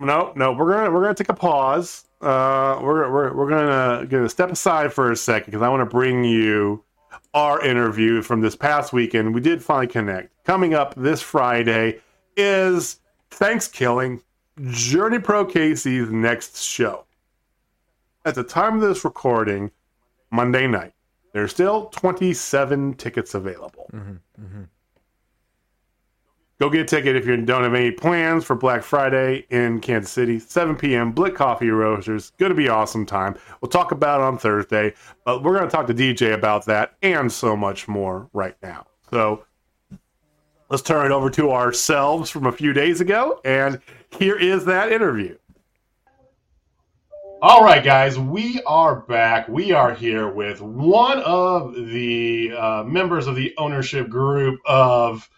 No, 0.00 0.32
no, 0.34 0.52
we're 0.52 0.72
gonna 0.72 0.90
we're 0.90 1.02
gonna 1.02 1.14
take 1.14 1.28
a 1.28 1.34
pause. 1.34 2.06
Uh, 2.20 2.80
we're 2.82 3.10
we're 3.10 3.34
we're 3.34 3.48
gonna 3.48 4.06
gonna 4.06 4.28
step 4.28 4.50
aside 4.50 4.92
for 4.92 5.12
a 5.12 5.16
second 5.16 5.46
because 5.46 5.62
I 5.62 5.68
want 5.68 5.80
to 5.80 5.86
bring 5.86 6.24
you 6.24 6.82
our 7.34 7.64
interview 7.64 8.22
from 8.22 8.40
this 8.40 8.56
past 8.56 8.92
weekend. 8.92 9.34
We 9.34 9.40
did 9.40 9.62
finally 9.62 9.86
connect. 9.86 10.44
Coming 10.44 10.74
up 10.74 10.94
this 10.96 11.22
Friday 11.22 12.00
is 12.36 13.00
Thanksgiving, 13.30 14.22
Journey 14.70 15.18
Pro 15.18 15.46
KC's 15.46 16.10
next 16.10 16.62
show. 16.62 17.04
At 18.24 18.34
the 18.34 18.44
time 18.44 18.76
of 18.76 18.80
this 18.82 19.04
recording, 19.04 19.70
Monday 20.30 20.66
night, 20.66 20.92
there's 21.32 21.50
still 21.50 21.86
27 21.86 22.94
tickets 22.94 23.34
available. 23.34 23.88
Mm-hmm, 23.92 24.44
mm-hmm. 24.44 24.62
Go 26.62 26.70
get 26.70 26.82
a 26.82 26.84
ticket 26.84 27.16
if 27.16 27.26
you 27.26 27.36
don't 27.38 27.64
have 27.64 27.74
any 27.74 27.90
plans 27.90 28.44
for 28.44 28.54
Black 28.54 28.84
Friday 28.84 29.44
in 29.50 29.80
Kansas 29.80 30.12
City, 30.12 30.38
7 30.38 30.76
p.m. 30.76 31.10
Blick 31.10 31.34
Coffee 31.34 31.70
Roasters. 31.70 32.30
Going 32.38 32.50
to 32.50 32.54
be 32.54 32.68
awesome 32.68 33.04
time. 33.04 33.34
We'll 33.60 33.68
talk 33.68 33.90
about 33.90 34.20
it 34.20 34.22
on 34.22 34.38
Thursday, 34.38 34.94
but 35.24 35.42
we're 35.42 35.58
going 35.58 35.68
to 35.68 35.76
talk 35.76 35.88
to 35.88 35.92
DJ 35.92 36.34
about 36.34 36.64
that 36.66 36.94
and 37.02 37.32
so 37.32 37.56
much 37.56 37.88
more 37.88 38.30
right 38.32 38.54
now. 38.62 38.86
So 39.10 39.44
let's 40.68 40.84
turn 40.84 41.04
it 41.04 41.12
over 41.12 41.30
to 41.30 41.50
ourselves 41.50 42.30
from 42.30 42.46
a 42.46 42.52
few 42.52 42.72
days 42.72 43.00
ago, 43.00 43.40
and 43.44 43.80
here 44.10 44.38
is 44.38 44.64
that 44.66 44.92
interview. 44.92 45.36
All 47.42 47.64
right, 47.64 47.82
guys, 47.82 48.20
we 48.20 48.62
are 48.68 49.00
back. 49.00 49.48
We 49.48 49.72
are 49.72 49.92
here 49.92 50.28
with 50.28 50.60
one 50.60 51.18
of 51.22 51.74
the 51.74 52.52
uh, 52.56 52.84
members 52.84 53.26
of 53.26 53.34
the 53.34 53.52
ownership 53.58 54.08
group 54.08 54.60
of 54.64 55.28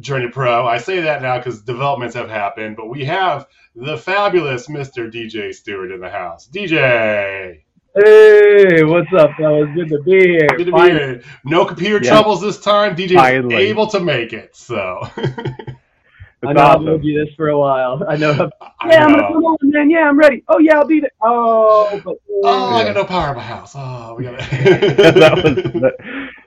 Journey 0.00 0.28
Pro. 0.28 0.66
I 0.66 0.78
say 0.78 1.02
that 1.02 1.22
now 1.22 1.38
because 1.38 1.62
developments 1.62 2.14
have 2.16 2.30
happened, 2.30 2.76
but 2.76 2.88
we 2.88 3.04
have 3.04 3.46
the 3.76 3.96
fabulous 3.98 4.68
Mr. 4.68 5.12
DJ 5.12 5.54
Stewart 5.54 5.92
in 5.92 6.00
the 6.00 6.10
house. 6.10 6.48
DJ, 6.48 7.62
Hey, 7.94 8.84
what's 8.84 9.12
up, 9.18 9.30
fellas? 9.38 9.68
Good 9.74 9.90
to 9.90 10.02
be 10.04 10.18
here. 10.18 10.56
good 10.56 10.66
to 10.66 10.72
be 10.72 10.82
here. 10.82 11.22
No 11.44 11.64
computer 11.66 12.00
Yeah. 12.00 12.04
troubles 12.04 12.40
this 12.42 12.60
time. 12.60 12.96
DJ 12.96 13.14
Finally. 13.14 13.50
able 13.50 13.88
to 13.88 14.00
make 14.00 14.32
it. 14.32 14.56
So, 14.56 15.08
I 16.44 16.52
know 16.54 16.66
I've 16.66 16.84
told 16.84 17.04
you 17.04 17.18
this 17.18 17.34
for 17.36 17.48
a 17.48 17.58
while. 17.58 18.02
I 18.08 18.16
know. 18.16 18.50
I 18.60 18.90
yeah, 18.90 19.04
I'm 19.04 19.12
gonna 19.12 19.24
come 19.26 19.44
on, 19.44 19.58
man. 19.62 19.90
Yeah, 19.90 20.08
I'm 20.08 20.18
ready. 20.18 20.44
Oh 20.48 20.58
yeah, 20.60 20.78
I'll 20.78 20.86
be 20.86 21.00
there. 21.00 21.10
Oh, 21.22 22.02
but 22.04 22.16
Oh, 22.42 22.74
I 22.76 22.84
got 22.84 22.94
no 22.94 23.04
power 23.04 23.30
in 23.30 23.36
my 23.36 23.42
house. 23.44 23.74
Oh, 23.76 24.14
we 24.16 24.24
got 24.24 24.38
that 25.18 25.40
was 25.42 25.58
that, 25.80 25.94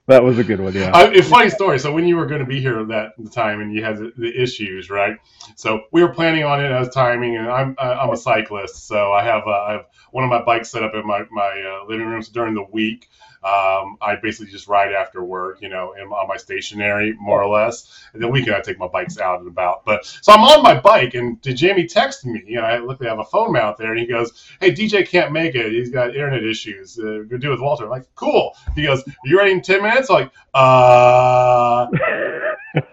that 0.07 0.23
was 0.23 0.39
a 0.39 0.43
good 0.43 0.59
one. 0.59 0.73
Yeah. 0.73 0.91
I, 0.93 1.03
a 1.13 1.21
funny 1.21 1.49
story. 1.49 1.79
So 1.79 1.91
when 1.91 2.07
you 2.07 2.15
were 2.15 2.25
going 2.25 2.39
to 2.39 2.47
be 2.47 2.61
here 2.61 2.83
that 2.85 3.11
time 3.31 3.59
and 3.61 3.73
you 3.73 3.83
had 3.83 3.97
the, 3.97 4.13
the 4.17 4.41
issues, 4.41 4.89
right? 4.89 5.17
So 5.55 5.83
we 5.91 6.01
were 6.01 6.13
planning 6.13 6.43
on 6.43 6.63
it 6.63 6.71
as 6.71 6.89
timing, 6.89 7.35
and 7.35 7.49
I'm 7.49 7.75
I'm 7.77 8.11
a 8.11 8.17
cyclist, 8.17 8.87
so 8.87 9.11
I 9.11 9.23
have 9.23 9.43
uh, 9.45 9.51
I 9.51 9.71
have 9.73 9.85
one 10.11 10.23
of 10.23 10.29
my 10.29 10.41
bikes 10.41 10.69
set 10.71 10.83
up 10.83 10.93
in 10.95 11.05
my 11.05 11.23
my 11.29 11.61
uh, 11.61 11.85
living 11.87 12.07
room. 12.07 12.21
So 12.21 12.31
during 12.31 12.53
the 12.53 12.63
week, 12.71 13.09
um, 13.43 13.97
I 14.01 14.17
basically 14.21 14.51
just 14.51 14.67
ride 14.67 14.93
after 14.93 15.23
work, 15.23 15.61
you 15.61 15.69
know, 15.69 15.93
in, 15.93 16.07
on 16.07 16.27
my 16.27 16.37
stationary 16.37 17.15
more 17.19 17.41
or 17.41 17.49
less. 17.53 18.05
And 18.13 18.21
then 18.21 18.31
weekend 18.31 18.55
I 18.55 18.61
take 18.61 18.79
my 18.79 18.87
bikes 18.87 19.19
out 19.19 19.39
and 19.39 19.47
about. 19.47 19.85
But 19.85 20.05
so 20.05 20.33
I'm 20.33 20.41
on 20.41 20.63
my 20.63 20.79
bike, 20.79 21.13
and 21.13 21.41
Jamie 21.41 21.87
texted 21.87 22.25
me, 22.25 22.55
and 22.55 22.65
I 22.65 22.77
luckily 22.79 23.09
have 23.09 23.19
a 23.19 23.25
phone 23.25 23.53
mount 23.53 23.77
there, 23.77 23.91
and 23.91 23.99
he 23.99 24.05
goes, 24.05 24.49
"Hey, 24.59 24.71
DJ 24.71 25.07
can't 25.07 25.31
make 25.31 25.55
it. 25.55 25.71
He's 25.71 25.89
got 25.89 26.09
internet 26.09 26.43
issues. 26.43 26.97
Uh, 26.99 27.23
go 27.29 27.37
do 27.37 27.49
it 27.49 27.51
with 27.51 27.61
Walter." 27.61 27.85
I'm 27.85 27.89
like, 27.89 28.07
"Cool." 28.15 28.55
He 28.75 28.83
goes, 28.83 29.03
"You 29.23 29.37
ready 29.37 29.51
in 29.51 29.61
ten 29.61 29.81
minutes?" 29.81 30.09
I'm 30.09 30.15
like, 30.15 30.31
uh. 30.53 31.87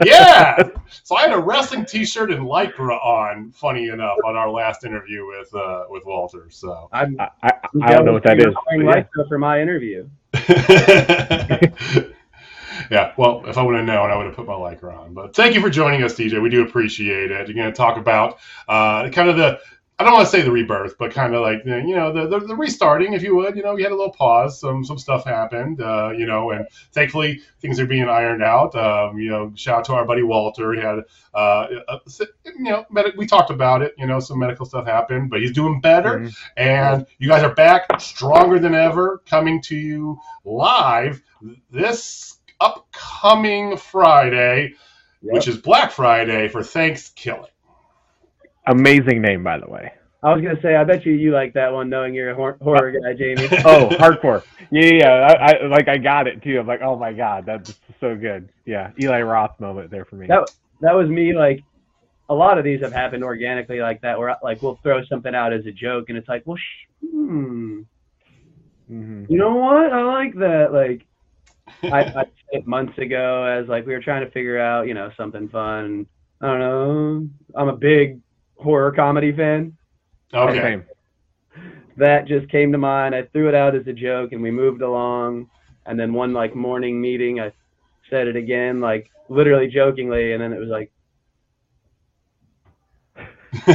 yeah. 0.05 0.69
So 1.03 1.17
I 1.17 1.23
had 1.23 1.33
a 1.33 1.39
wrestling 1.39 1.85
T-shirt 1.85 2.31
and 2.31 2.47
lycra 2.47 2.97
on. 3.05 3.51
Funny 3.53 3.89
enough, 3.89 4.19
on 4.25 4.37
our 4.37 4.51
last 4.51 4.85
interview 4.85 5.27
with 5.27 5.55
uh, 5.55 5.85
with 5.89 6.05
Walter. 6.07 6.47
So 6.51 6.89
I'm. 6.93 7.17
I, 7.19 7.31
I, 7.43 7.53
I 7.83 7.93
don't 7.93 8.05
know 8.05 8.13
what 8.13 8.23
that 8.25 8.39
is. 8.39 8.55
Wearing 8.67 8.87
yeah. 8.87 9.03
Lycra 9.03 9.29
for 9.29 9.39
my 9.39 9.61
interview. 9.61 10.09
yeah. 12.91 13.13
Well, 13.17 13.45
if 13.47 13.57
I 13.57 13.63
would 13.63 13.77
have 13.77 13.85
known, 13.85 14.11
I 14.11 14.17
would 14.17 14.27
have 14.27 14.35
put 14.35 14.47
my 14.47 14.55
lycra 14.55 14.99
on. 14.99 15.15
But 15.15 15.35
thank 15.35 15.55
you 15.55 15.61
for 15.61 15.71
joining 15.71 16.03
us, 16.03 16.15
DJ. 16.15 16.43
We 16.43 16.51
do 16.51 16.63
appreciate 16.63 17.31
it. 17.31 17.49
You're 17.49 17.57
going 17.57 17.71
to 17.71 17.77
talk 17.77 17.97
about 17.97 18.39
uh, 18.69 19.09
kind 19.11 19.29
of 19.29 19.37
the. 19.37 19.61
I 19.97 20.03
don't 20.03 20.15
want 20.15 20.27
to 20.27 20.31
say 20.31 20.43
the 20.43 20.51
rebirth, 20.51 20.99
but 20.99 21.13
kind 21.13 21.37
of 21.37 21.43
like 21.43 21.63
the, 21.63 21.79
you 21.79 21.95
know 21.95 22.13
the, 22.13 22.27
the 22.27 22.47
the 22.47 22.57
restarting, 22.57 23.13
if 23.13 23.23
you 23.23 23.37
would. 23.37 23.55
You 23.57 23.63
know, 23.63 23.75
we 23.75 23.83
had 23.85 23.93
a 23.93 23.95
little 23.95 24.13
pause. 24.13 24.59
Some 24.59 24.85
some 24.85 24.99
stuff 24.99 25.25
happened. 25.25 25.81
Uh, 25.81 26.11
you 26.11 26.27
know, 26.27 26.51
and 26.51 26.67
thankfully 26.93 27.43
things 27.61 27.79
are 27.79 27.87
being 27.87 28.09
ironed 28.09 28.43
out. 28.43 28.75
Um, 28.75 29.19
you 29.21 29.31
know, 29.31 29.53
shout 29.55 29.79
out 29.79 29.85
to 29.85 29.93
our 29.93 30.05
buddy 30.05 30.25
Walter. 30.25 30.73
He 30.73 30.81
had 30.81 30.99
uh, 31.33 31.67
a, 31.89 32.01
you 32.45 32.53
know, 32.59 32.85
med- 32.91 33.15
we 33.17 33.25
talked 33.25 33.51
about 33.51 33.83
it. 33.83 33.95
You 33.97 34.07
know, 34.07 34.19
some 34.19 34.41
medical 34.41 34.67
stuff 34.67 34.85
happened, 34.85 35.31
but 35.31 35.41
he's 35.41 35.53
doing 35.53 35.81
better. 35.81 36.19
Mhm. 36.19 36.37
And 36.57 37.07
you 37.19 37.29
guys 37.29 37.45
are 37.45 37.55
back 37.55 38.01
stronger 38.01 38.59
than 38.59 38.75
ever, 38.75 39.23
coming 39.27 39.63
to 39.63 39.77
you 39.77 40.19
live 40.45 41.23
this 41.71 42.39
upcoming 42.61 43.77
Friday, 43.77 44.75
which 45.21 45.47
is 45.47 45.57
Black 45.57 45.93
Friday 45.93 46.49
for 46.49 46.65
Thanksgiving. 46.65 47.47
Amazing 48.67 49.21
name, 49.21 49.43
by 49.43 49.59
the 49.59 49.69
way. 49.69 49.93
I 50.23 50.33
was 50.33 50.43
gonna 50.43 50.61
say, 50.63 50.75
I 50.75 50.85
bet 50.85 51.05
you 51.05 51.13
you 51.13 51.33
like 51.33 51.53
that 51.53 51.71
one, 51.71 51.91
knowing 51.91 52.15
you're 52.15 52.31
a 52.31 52.35
hor- 52.35 52.57
horror 52.63 52.93
guy, 52.93 53.13
Jamie. 53.13 53.47
Oh, 53.67 53.89
hardcore. 54.01 54.43
Yeah, 54.71 54.91
yeah. 54.95 55.11
I, 55.11 55.53
I 55.53 55.67
like. 55.67 55.87
I 55.87 55.99
got 55.99 56.27
it 56.27 56.43
too. 56.43 56.59
I'm 56.59 56.67
like, 56.67 56.81
oh 56.81 56.97
my 56.97 57.13
god, 57.13 57.45
that's 57.45 57.75
so 58.01 58.17
good. 58.17 58.49
Yeah, 58.65 58.91
Eli 58.99 59.21
Roth 59.21 59.61
moment 59.61 59.91
there 59.91 60.07
for 60.07 60.17
me. 60.17 60.27
That 60.27 60.51
that 60.81 60.95
was 60.95 61.11
me. 61.11 61.35
Like, 61.35 61.63
a 62.31 62.35
lot 62.35 62.57
of 62.57 62.65
these 62.65 62.81
have 62.81 62.93
happened 62.93 63.23
organically 63.23 63.81
like 63.81 64.01
that, 64.01 64.19
where 64.19 64.35
like 64.43 64.63
we'll 64.63 64.81
throw 64.83 65.05
something 65.05 65.35
out 65.35 65.53
as 65.53 65.67
a 65.67 65.73
joke, 65.73 66.07
and 66.09 66.17
it's 66.17 66.29
like, 66.29 66.43
well, 66.47 66.57
sh- 66.57 67.07
hmm, 67.11 67.81
hmm 68.89 69.25
you 69.29 69.37
know 69.37 69.57
what? 69.57 69.93
I 69.93 70.03
like 70.05 70.35
that. 70.37 70.73
Like, 70.73 71.07
I, 71.93 72.21
I 72.21 72.25
it 72.53 72.67
months 72.67 72.97
ago 72.97 73.45
as 73.45 73.69
like 73.69 73.85
we 73.85 73.93
were 73.93 74.01
trying 74.01 74.25
to 74.25 74.31
figure 74.31 74.59
out, 74.59 74.87
you 74.87 74.95
know, 74.95 75.11
something 75.19 75.51
fun. 75.51 76.07
I 76.41 76.47
don't 76.47 76.59
know. 76.61 77.29
I'm 77.55 77.69
a 77.69 77.77
big 77.77 78.21
horror 78.65 78.91
comedy 78.91 79.33
fan. 79.33 79.77
Okay. 80.33 80.61
Same. 80.61 80.85
That 81.97 82.27
just 82.27 82.49
came 82.49 82.73
to 82.73 82.79
mind. 82.79 83.15
I 83.15 83.23
threw 83.23 83.49
it 83.49 83.55
out 83.55 83.77
as 83.77 83.87
a 83.87 83.93
joke, 83.93 84.33
and 84.33 84.43
we 84.43 84.51
moved 84.51 84.83
along. 84.83 85.49
And 85.87 86.01
then 86.01 86.13
one 86.13 86.33
like 86.33 86.57
morning 86.57 87.01
meeting, 87.01 87.39
I 87.41 87.53
said 88.11 88.27
it 88.27 88.37
again, 88.37 88.81
like 88.81 89.11
literally 89.29 89.69
jokingly, 89.69 90.33
and 90.33 90.43
then 90.43 90.53
it 90.53 90.59
was 90.59 90.69
like, 90.69 90.91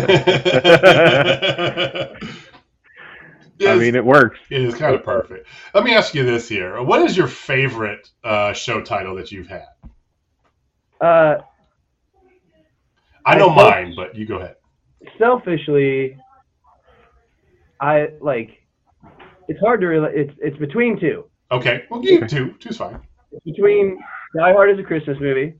I 3.65 3.75
mean, 3.75 3.95
it 3.95 4.03
works. 4.05 4.39
it 4.49 4.61
is 4.61 4.75
kind 4.75 4.95
of 4.95 5.03
perfect. 5.03 5.47
Let 5.73 5.83
me 5.83 5.93
ask 5.93 6.13
you 6.13 6.25
this 6.25 6.49
here: 6.49 6.81
What 6.83 7.01
is 7.01 7.15
your 7.15 7.27
favorite 7.27 8.09
uh, 8.23 8.53
show 8.53 8.81
title 8.81 9.15
that 9.15 9.31
you've 9.31 9.47
had? 9.47 9.65
uh, 11.01 11.37
I 13.25 13.37
know 13.37 13.49
I 13.49 13.55
mine, 13.55 13.93
but 13.95 14.15
you 14.15 14.25
go 14.25 14.37
ahead. 14.37 14.55
Selfishly, 15.17 16.17
I 17.79 18.09
like. 18.21 18.49
It's 19.47 19.59
hard 19.59 19.81
to 19.81 19.87
really. 19.87 20.11
It's 20.13 20.33
it's 20.39 20.57
between 20.57 20.99
two. 20.99 21.25
Okay, 21.51 21.85
well, 21.89 22.03
you 22.03 22.27
two, 22.27 22.53
two's 22.59 22.77
fine. 22.77 22.99
It's 23.31 23.43
between 23.43 23.99
Die 24.35 24.53
Hard 24.53 24.71
is 24.71 24.79
a 24.79 24.83
Christmas 24.83 25.17
movie, 25.19 25.55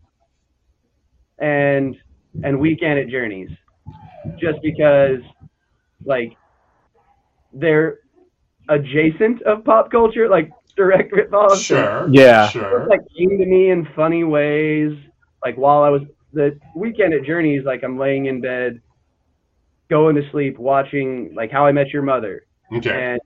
and 1.39 1.95
and 2.43 2.59
Weekend 2.59 2.99
at 2.99 3.07
Journeys, 3.09 3.49
just 4.39 4.59
because, 4.61 5.19
like, 6.05 6.33
they're 7.53 7.99
adjacent 8.69 9.41
of 9.43 9.63
pop 9.63 9.91
culture. 9.91 10.29
Like 10.29 10.51
direct 10.75 11.11
ripoff. 11.13 11.63
Sure. 11.63 12.07
Yeah. 12.11 12.45
It 12.45 12.51
Sure. 12.51 12.87
like 12.87 13.01
came 13.17 13.29
to 13.37 13.45
me 13.45 13.71
in 13.71 13.87
funny 13.95 14.23
ways. 14.23 14.95
Like 15.43 15.55
while 15.57 15.83
I 15.83 15.89
was 15.89 16.01
the 16.33 16.59
weekend 16.75 17.13
at 17.13 17.23
Journeys, 17.23 17.63
like 17.65 17.83
I'm 17.83 17.97
laying 17.97 18.27
in 18.27 18.41
bed, 18.41 18.81
going 19.89 20.15
to 20.15 20.29
sleep, 20.31 20.57
watching 20.59 21.33
like 21.35 21.51
How 21.51 21.65
I 21.65 21.71
Met 21.71 21.89
Your 21.89 22.01
Mother, 22.03 22.45
Okay. 22.75 23.13
and 23.13 23.21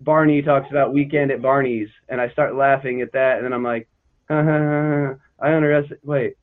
Barney 0.00 0.42
talks 0.42 0.70
about 0.70 0.92
weekend 0.92 1.30
at 1.30 1.40
Barney's, 1.42 1.88
and 2.08 2.20
I 2.20 2.28
start 2.30 2.54
laughing 2.54 3.00
at 3.02 3.12
that, 3.12 3.36
and 3.36 3.44
then 3.44 3.52
I'm 3.52 3.62
like, 3.62 3.88
I 4.28 5.14
underestimate. 5.40 6.00
Wait, 6.04 6.36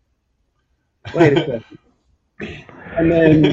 wait 1.16 1.34
a 1.34 1.36
second. 2.42 2.66
And 2.98 3.12
then 3.12 3.44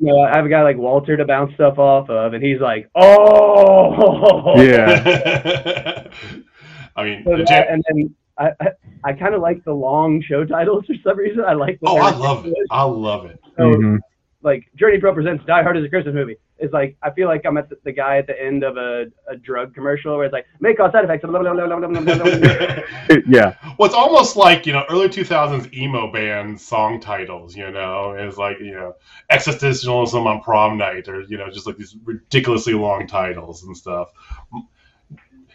you 0.00 0.06
know 0.12 0.20
I 0.20 0.34
have 0.34 0.44
a 0.44 0.48
guy 0.48 0.62
like 0.62 0.76
Walter 0.76 1.16
to 1.16 1.24
bounce 1.24 1.54
stuff 1.54 1.78
off 1.78 2.10
of, 2.10 2.34
and 2.34 2.42
he's 2.44 2.60
like, 2.60 2.88
oh 2.96 4.60
Yeah. 4.60 6.02
I 6.96 7.04
mean, 7.04 7.22
So 7.24 7.36
that- 7.36 7.46
Jam- 7.48 7.66
and 7.70 7.84
then 7.88 8.14
I 8.38 8.50
I, 8.60 8.68
I 9.04 9.12
kind 9.12 9.34
of 9.34 9.40
like 9.42 9.62
the 9.64 9.72
long 9.72 10.20
show 10.22 10.44
titles 10.44 10.84
for 10.86 10.94
some 11.04 11.18
reason. 11.18 11.44
I 11.44 11.52
like. 11.54 11.78
that 11.80 11.88
oh, 11.88 11.94
they're 11.94 12.02
I 12.02 12.10
love 12.10 12.46
it. 12.46 12.54
I 12.70 12.82
love 12.82 13.26
it. 13.26 13.38
So, 13.56 13.62
Mhm. 13.64 13.98
Like 14.42 14.70
Journey 14.74 14.98
Pro 14.98 15.12
presents 15.12 15.44
Die 15.44 15.62
Hard 15.62 15.76
as 15.76 15.84
a 15.84 15.88
Christmas 15.88 16.14
movie. 16.14 16.36
It's 16.58 16.72
like 16.72 16.96
I 17.02 17.10
feel 17.10 17.28
like 17.28 17.44
I'm 17.44 17.56
at 17.56 17.68
the, 17.68 17.76
the 17.84 17.92
guy 17.92 18.18
at 18.18 18.26
the 18.26 18.40
end 18.40 18.64
of 18.64 18.76
a, 18.76 19.06
a 19.28 19.36
drug 19.36 19.74
commercial 19.74 20.16
where 20.16 20.26
it's 20.26 20.32
like 20.32 20.46
may 20.60 20.74
cause 20.74 20.92
side 20.92 21.04
effects. 21.04 21.24
blah, 21.24 21.40
blah, 21.40 21.52
blah, 21.52 21.66
blah, 21.66 21.78
blah, 21.78 21.88
blah, 21.88 22.14
blah, 22.16 22.38
blah. 22.38 23.18
Yeah. 23.26 23.54
well, 23.78 23.86
it's 23.86 23.94
almost 23.94 24.36
like 24.36 24.66
you 24.66 24.72
know 24.72 24.84
early 24.90 25.08
2000s 25.08 25.72
emo 25.72 26.12
band 26.12 26.60
song 26.60 27.00
titles. 27.00 27.56
You 27.56 27.70
know, 27.70 28.12
it's 28.12 28.36
like 28.36 28.58
you 28.60 28.72
know 28.72 28.94
existentialism 29.30 30.26
on 30.26 30.42
prom 30.42 30.78
night, 30.78 31.08
or 31.08 31.22
you 31.22 31.38
know 31.38 31.50
just 31.50 31.66
like 31.66 31.76
these 31.76 31.96
ridiculously 32.04 32.74
long 32.74 33.06
titles 33.06 33.62
and 33.64 33.76
stuff. 33.76 34.10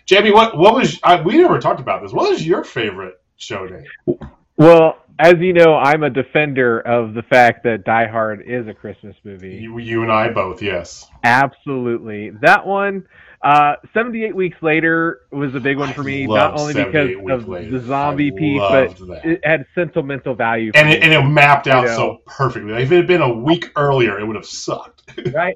Jamie, 0.05 0.31
what 0.31 0.57
what 0.57 0.75
was 0.75 0.99
I, 1.03 1.21
we 1.21 1.37
never 1.37 1.59
talked 1.59 1.79
about 1.79 2.01
this? 2.01 2.11
What 2.13 2.29
was 2.29 2.45
your 2.45 2.63
favorite 2.63 3.15
show 3.37 3.67
day? 3.67 3.85
Well, 4.57 4.97
as 5.19 5.35
you 5.39 5.53
know, 5.53 5.75
I'm 5.75 6.03
a 6.03 6.09
defender 6.09 6.79
of 6.81 7.13
the 7.13 7.23
fact 7.23 7.63
that 7.63 7.85
Die 7.85 8.07
Hard 8.07 8.43
is 8.45 8.67
a 8.67 8.73
Christmas 8.73 9.15
movie. 9.23 9.55
You, 9.55 9.77
you 9.77 10.01
and 10.03 10.11
I 10.11 10.29
both, 10.29 10.61
yes. 10.61 11.07
Absolutely. 11.23 12.31
That 12.41 12.65
one, 12.65 13.07
uh, 13.41 13.75
78 13.93 14.35
Weeks 14.35 14.57
Later 14.61 15.21
was 15.31 15.55
a 15.55 15.59
big 15.59 15.77
one 15.77 15.93
for 15.93 16.01
I 16.01 16.05
me, 16.05 16.27
not 16.27 16.59
only 16.59 16.73
because 16.73 17.11
of 17.29 17.47
Later. 17.47 17.79
the 17.79 17.85
zombie 17.85 18.31
I 18.33 18.37
piece, 18.37 18.59
but 18.61 19.07
that. 19.07 19.25
it 19.25 19.45
had 19.45 19.65
sentimental 19.73 20.35
value. 20.35 20.71
For 20.73 20.79
and 20.79 20.89
me. 20.89 20.95
it, 20.95 21.03
and 21.03 21.13
it 21.13 21.21
mapped 21.23 21.67
out 21.67 21.83
You 21.83 21.89
know. 21.89 21.95
so 21.95 22.21
perfectly. 22.25 22.73
Like, 22.73 22.83
if 22.83 22.91
it 22.91 22.97
had 22.97 23.07
been 23.07 23.21
a 23.21 23.33
week 23.33 23.71
earlier, 23.77 24.19
it 24.19 24.25
would 24.25 24.35
have 24.35 24.45
sucked. 24.45 25.03
right? 25.33 25.55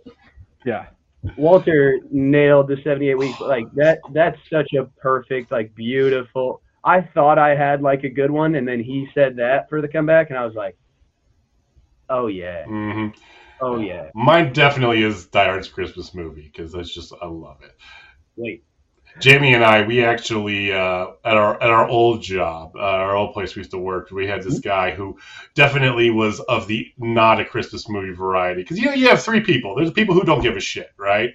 yeah. 0.66 0.88
Walter 1.36 2.00
nailed 2.12 2.70
the 2.70 2.78
78 2.82 3.18
weeks. 3.18 3.40
Like 3.42 3.70
that. 3.74 4.00
That's 4.14 4.38
such 4.50 4.72
a 4.74 4.86
perfect, 5.02 5.52
like 5.52 5.76
beautiful. 5.76 6.62
I 6.90 7.02
thought 7.14 7.38
I 7.38 7.56
had 7.56 7.84
like 7.84 8.04
a 8.04 8.10
good 8.10 8.32
one, 8.32 8.56
and 8.56 8.68
then 8.68 8.80
he 8.80 9.08
said 9.14 9.36
that 9.36 9.70
for 9.70 9.80
the 9.80 9.88
comeback, 9.88 10.32
and 10.32 10.40
I 10.40 10.46
was 10.46 10.56
like, 10.56 10.76
oh 12.10 12.28
yeah, 12.28 12.66
hmm 12.66 13.08
oh 13.62 13.80
yeah. 13.80 14.10
Mine 14.16 14.54
definitely 14.54 15.04
is 15.04 15.28
Die 15.28 15.46
Hard's 15.46 15.68
Christmas 15.70 16.16
movie 16.16 16.52
because 16.52 16.72
that's 16.72 16.94
just 16.94 17.14
I 17.22 17.28
love 17.28 17.62
it. 17.62 17.76
Wait, 18.36 18.64
Jamie 19.20 19.54
and 19.54 19.64
I, 19.64 19.86
we 19.86 20.04
actually 20.04 20.72
uh, 20.74 21.08
at 21.24 21.38
our 21.38 21.62
at 21.62 21.70
our 21.70 21.88
old 21.88 22.24
job, 22.24 22.76
uh, 22.76 22.80
our 22.80 23.16
old 23.16 23.34
place 23.34 23.56
we 23.56 23.62
used 23.62 23.72
to 23.72 23.78
work, 23.78 24.12
we 24.12 24.28
had 24.28 24.44
this 24.44 24.60
guy 24.60 24.92
who 24.92 25.20
definitely 25.56 26.10
was 26.10 26.40
of 26.42 26.68
the 26.68 26.88
not 26.98 27.40
a 27.40 27.46
Christmas 27.46 27.88
movie 27.90 28.14
variety. 28.16 28.64
Because 28.64 28.80
you 28.80 28.88
know 28.88 28.94
you 28.94 29.10
have 29.10 29.22
three 29.22 29.42
people. 29.42 29.76
There's 29.76 29.92
people 29.92 30.16
who 30.16 30.24
don't 30.24 30.42
give 30.42 30.58
a 30.58 30.62
shit, 30.62 30.92
right? 30.98 31.32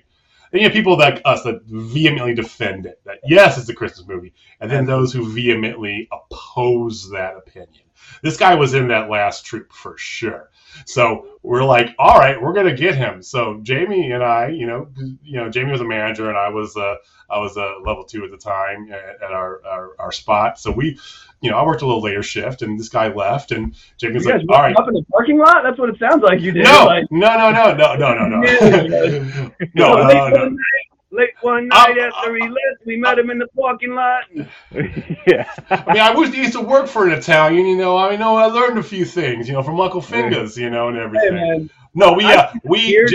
And 0.55 0.61
you 0.61 0.69
have 0.69 0.73
people 0.73 0.97
like 0.97 1.21
us 1.25 1.43
that 1.43 1.63
vehemently 1.65 2.33
defend 2.33 2.87
it. 2.87 3.01
That 3.05 3.19
yes, 3.25 3.59
it's 3.59 3.69
a 3.69 3.75
Christmas 3.75 4.07
movie, 4.07 4.33
and 4.61 4.71
then 4.71 4.87
those 4.87 5.13
who 5.13 5.29
vehemently 5.29 6.09
oppose 6.13 7.11
that 7.11 7.37
opinion. 7.37 7.84
This 8.23 8.37
guy 8.37 8.55
was 8.55 8.75
in 8.75 8.89
that 8.89 9.11
last 9.11 9.45
troop 9.45 9.73
for 9.73 9.97
sure. 9.99 10.51
So 10.87 11.27
we're 11.43 11.65
like, 11.65 11.95
all 11.99 12.19
right, 12.19 12.41
we're 12.41 12.53
gonna 12.53 12.75
get 12.75 12.95
him. 12.95 13.23
So 13.23 13.61
Jamie 13.63 14.11
and 14.13 14.23
I, 14.23 14.49
you 14.49 14.67
know, 14.67 14.89
you 15.23 15.37
know, 15.37 15.49
Jamie 15.49 15.73
was 15.73 15.81
a 15.81 15.85
manager, 15.85 16.29
and 16.29 16.37
I 16.37 16.49
was 16.49 16.77
uh, 16.77 16.97
I 17.31 17.39
was 17.39 17.57
a 17.57 17.77
level 17.85 18.05
two 18.05 18.25
at 18.25 18.31
the 18.31 18.37
time 18.37 18.91
at, 18.93 19.23
at 19.23 19.33
our, 19.33 19.61
our 19.65 19.91
our 19.99 20.13
spot. 20.13 20.59
So 20.59 20.71
we, 20.71 20.99
you 21.41 21.51
know, 21.51 21.59
I 21.59 21.65
worked 21.65 21.83
a 21.83 21.87
little 21.87 22.03
later 22.03 22.23
shift, 22.23 22.63
and 22.63 22.79
this 22.79 22.89
guy 22.89 23.09
left, 23.09 23.53
and 23.53 23.75
Jamie's 23.99 24.25
you 24.25 24.33
like, 24.33 24.43
all 24.49 24.63
right, 24.63 24.77
up 24.77 24.89
in 24.89 24.95
the 24.95 25.05
parking 25.11 25.39
lot? 25.39 25.63
That's 25.63 25.79
what 25.79 25.91
it 25.91 25.99
sounds 25.99 26.23
like 26.23 26.41
you 26.41 26.53
did. 26.53 26.65
no, 26.65 26.87
Like, 26.87 27.05
no, 27.11 27.37
no, 27.37 27.51
no, 27.51 27.75
no, 27.75 27.95
no, 27.95 28.15
no, 28.15 28.29
no, 28.29 28.41
no, 29.75 30.09
no, 30.09 30.29
no, 30.29 30.57
no. 31.15 31.23
one 31.41 31.69
night, 31.69 31.89
late 31.89 31.97
one 31.97 31.99
night 31.99 31.99
after 31.99 32.35
he 32.35 32.43
left, 32.43 32.87
we 32.87 32.97
met 32.97 33.19
him 33.19 33.31
in 33.31 33.39
the 33.39 33.49
parking 33.49 33.95
lot. 33.95 34.25
yeah. 35.27 35.51
I 35.71 35.93
mean, 35.93 36.03
I 36.03 36.13
was 36.15 36.35
used 36.35 36.53
to 36.53 36.61
work 36.61 36.89
for 36.89 37.07
an 37.07 37.13
Italian, 37.13 37.67
you 37.67 37.77
know. 37.77 37.97
I 37.97 38.17
know 38.17 38.37
I 38.37 38.47
learned 38.47 38.79
a 38.79 38.83
few 38.83 39.05
things, 39.05 39.49
you 39.49 39.55
know, 39.55 39.63
from 39.63 39.81
Uncle 39.81 40.03
Fingers, 40.03 40.57
you 40.57 40.71
know, 40.71 40.89
and 40.89 40.97
Hey 40.97 41.03
everything. 41.05 41.35
man, 41.35 41.71
No, 41.95 42.13
we, 42.13 42.25
uh, 42.25 42.53
we, 42.65 42.81
here's 42.81 43.15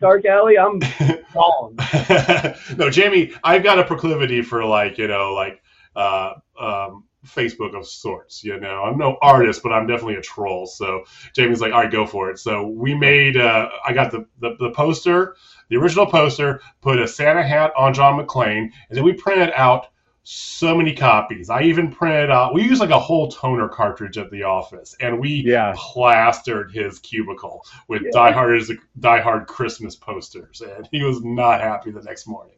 Dark 0.00 0.24
Alley. 0.26 0.58
I'm 0.58 0.78
gone. 1.34 1.76
no, 2.76 2.90
Jamie, 2.90 3.32
I've 3.42 3.62
got 3.62 3.78
a 3.78 3.84
proclivity 3.84 4.42
for 4.42 4.64
like, 4.64 4.98
you 4.98 5.08
know, 5.08 5.34
like 5.34 5.62
uh, 5.96 6.34
um, 6.58 7.03
Facebook 7.24 7.76
of 7.76 7.86
sorts. 7.86 8.44
You 8.44 8.58
know, 8.60 8.82
I'm 8.84 8.98
no 8.98 9.16
artist, 9.22 9.62
but 9.62 9.72
I'm 9.72 9.86
definitely 9.86 10.16
a 10.16 10.22
troll. 10.22 10.66
So 10.66 11.04
Jamie's 11.34 11.60
like, 11.60 11.72
all 11.72 11.80
right, 11.82 11.90
go 11.90 12.06
for 12.06 12.30
it. 12.30 12.38
So 12.38 12.66
we 12.68 12.94
made, 12.94 13.36
uh, 13.36 13.68
I 13.86 13.92
got 13.92 14.10
the, 14.10 14.26
the 14.40 14.56
the 14.58 14.70
poster, 14.70 15.36
the 15.68 15.76
original 15.76 16.06
poster, 16.06 16.60
put 16.82 16.98
a 17.00 17.08
Santa 17.08 17.42
hat 17.42 17.72
on 17.76 17.94
John 17.94 18.24
McClane, 18.24 18.70
and 18.88 18.96
then 18.96 19.04
we 19.04 19.12
printed 19.12 19.52
out 19.56 19.88
so 20.26 20.74
many 20.74 20.94
copies. 20.94 21.50
I 21.50 21.62
even 21.62 21.90
printed 21.90 22.30
out. 22.30 22.54
We 22.54 22.62
used 22.62 22.80
like 22.80 22.88
a 22.90 22.98
whole 22.98 23.30
toner 23.30 23.68
cartridge 23.68 24.16
at 24.16 24.30
the 24.30 24.42
office, 24.44 24.96
and 25.00 25.20
we 25.20 25.42
Yeah. 25.44 25.74
plastered 25.76 26.72
his 26.72 26.98
cubicle 26.98 27.62
with 27.88 28.02
Yeah. 28.02 28.10
Die 28.12 28.32
Hard 28.32 28.56
is 28.58 28.72
Die 29.00 29.20
Hard 29.20 29.46
Christmas 29.46 29.96
posters, 29.96 30.62
and 30.62 30.88
he 30.90 31.02
was 31.02 31.22
not 31.22 31.60
happy 31.60 31.90
the 31.90 32.00
next 32.02 32.26
morning. 32.26 32.53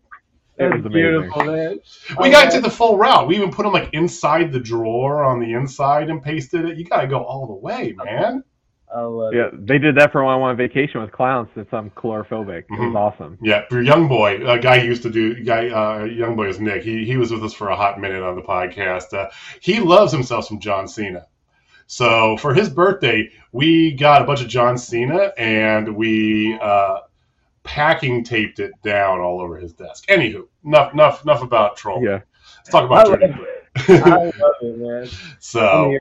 It 0.58 0.64
was 0.64 0.84
amazing. 0.86 0.90
beautiful, 0.92 1.44
man. 1.44 1.80
We 2.20 2.30
got 2.30 2.50
to 2.52 2.60
the 2.60 2.70
full 2.70 2.96
route. 2.96 3.26
We 3.28 3.36
even 3.36 3.50
put 3.50 3.64
them 3.64 3.72
like 3.72 3.90
inside 3.92 4.52
the 4.52 4.60
drawer 4.60 5.22
on 5.24 5.38
the 5.40 5.52
inside 5.52 6.08
and 6.10 6.22
pasted 6.22 6.64
it. 6.64 6.78
You 6.78 6.84
got 6.84 7.02
to 7.02 7.06
go 7.06 7.22
all 7.22 7.46
the 7.46 7.54
way, 7.54 7.94
man. 8.04 8.42
I 8.94 9.00
love 9.00 9.34
Yeah, 9.34 9.46
it. 9.48 9.66
they 9.66 9.78
did 9.78 9.96
that 9.96 10.12
for 10.12 10.24
when 10.24 10.32
I 10.32 10.36
went 10.36 10.50
on 10.52 10.56
vacation 10.56 11.00
with 11.02 11.10
clowns 11.12 11.48
since 11.54 11.68
I'm 11.72 11.90
coulrophobic. 11.90 12.58
It 12.70 12.78
was 12.78 12.78
Mhm. 12.80 12.96
awesome. 12.96 13.36
Yeah, 13.42 13.62
for 13.68 13.82
young 13.82 14.06
boy, 14.08 14.46
a 14.48 14.58
guy 14.58 14.78
who 14.78 14.86
used 14.86 15.02
to 15.02 15.10
do 15.10 15.42
guy. 15.44 15.68
Uh, 15.68 16.04
young 16.04 16.36
boy 16.36 16.48
is 16.48 16.60
Nick. 16.60 16.82
He 16.84 17.04
he 17.04 17.16
was 17.16 17.32
with 17.32 17.42
us 17.44 17.52
for 17.52 17.68
a 17.68 17.76
hot 17.76 18.00
minute 18.00 18.22
on 18.22 18.36
the 18.36 18.42
podcast. 18.42 19.12
Uh, 19.12 19.28
he 19.60 19.80
loves 19.80 20.12
himself 20.12 20.44
some 20.46 20.60
John 20.60 20.86
Cena. 20.88 21.26
So 21.88 22.36
for 22.38 22.54
his 22.54 22.68
birthday, 22.68 23.30
we 23.52 23.92
got 23.92 24.22
a 24.22 24.24
bunch 24.24 24.40
of 24.40 24.48
John 24.48 24.78
Cena 24.78 25.32
and 25.36 25.94
we 25.96 26.56
uh, 26.62 26.98
packing 27.66 28.24
taped 28.24 28.58
it 28.60 28.72
down 28.82 29.20
all 29.20 29.40
over 29.40 29.56
his 29.58 29.72
desk. 29.74 30.06
Anywho, 30.08 30.46
enough 30.64 30.92
enough 30.94 31.22
enough 31.24 31.42
about 31.42 31.76
troll. 31.76 32.02
Yeah. 32.02 32.20
Let's 32.58 32.70
talk 32.70 32.84
about 32.84 33.06
Journey. 33.06 33.34
I 33.88 33.92
love 34.08 34.32
it, 34.62 34.78
man. 34.78 35.08
So 35.40 35.98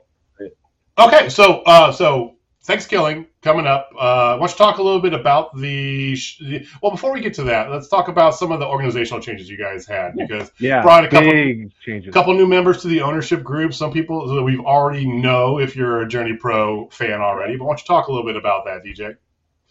okay, 0.98 1.28
so 1.28 1.60
uh, 1.62 1.92
so 1.92 2.36
Thanksgiving 2.62 3.26
coming 3.42 3.66
up. 3.66 3.90
Uh, 3.96 4.36
why 4.36 4.38
don't 4.38 4.50
you 4.50 4.56
talk 4.56 4.78
a 4.78 4.82
little 4.82 5.00
bit 5.00 5.12
about 5.14 5.56
the, 5.56 6.16
sh- 6.16 6.38
the? 6.38 6.66
Well, 6.82 6.90
before 6.90 7.12
we 7.12 7.20
get 7.20 7.32
to 7.34 7.44
that, 7.44 7.70
let's 7.70 7.86
talk 7.88 8.08
about 8.08 8.34
some 8.34 8.50
of 8.50 8.58
the 8.58 8.66
organizational 8.66 9.20
changes 9.22 9.48
you 9.48 9.56
guys 9.58 9.86
had 9.86 10.16
because 10.16 10.50
Yeah. 10.58 10.82
Brought 10.82 11.04
a 11.04 11.08
couple- 11.08 11.30
big 11.30 11.70
changes. 11.84 12.12
couple 12.12 12.34
new 12.34 12.46
members 12.48 12.82
to 12.82 12.88
the 12.88 13.02
ownership 13.02 13.44
group. 13.44 13.72
Some 13.72 13.92
people 13.92 14.34
that 14.34 14.42
we've 14.42 14.58
already 14.60 15.06
know 15.06 15.58
if 15.60 15.76
you're 15.76 16.00
a 16.02 16.08
Journey 16.08 16.34
Pro 16.36 16.88
fan 16.88 17.20
already. 17.20 17.56
But 17.56 17.64
why 17.66 17.70
don't 17.72 17.80
you 17.80 17.86
talk 17.86 18.08
a 18.08 18.12
little 18.12 18.26
bit 18.26 18.36
about 18.36 18.64
that, 18.64 18.82
DJ? 18.84 19.16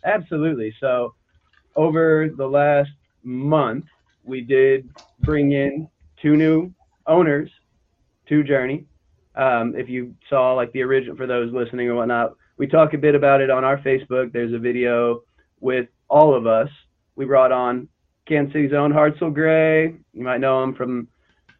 Absolutely. 0.05 0.73
So, 0.79 1.15
over 1.75 2.29
the 2.35 2.47
last 2.47 2.91
month, 3.23 3.85
we 4.23 4.41
did 4.41 4.89
bring 5.21 5.51
in 5.51 5.87
two 6.21 6.35
new 6.35 6.73
owners 7.07 7.49
to 8.27 8.43
Journey. 8.43 8.85
Um, 9.35 9.75
if 9.75 9.89
you 9.89 10.15
saw 10.29 10.53
like 10.53 10.71
the 10.71 10.81
original, 10.81 11.15
for 11.15 11.27
those 11.27 11.51
listening 11.53 11.89
or 11.89 11.95
whatnot, 11.95 12.33
we 12.57 12.67
talk 12.67 12.93
a 12.93 12.97
bit 12.97 13.15
about 13.15 13.41
it 13.41 13.49
on 13.49 13.63
our 13.63 13.77
Facebook. 13.77 14.31
There's 14.31 14.53
a 14.53 14.59
video 14.59 15.21
with 15.59 15.87
all 16.07 16.33
of 16.33 16.47
us. 16.47 16.69
We 17.15 17.25
brought 17.25 17.51
on 17.51 17.87
Kansas 18.27 18.53
City's 18.53 18.73
own 18.73 18.91
Hartzell 18.91 19.33
Gray. 19.33 19.95
You 20.13 20.23
might 20.23 20.39
know 20.39 20.63
him 20.63 20.73
from 20.73 21.07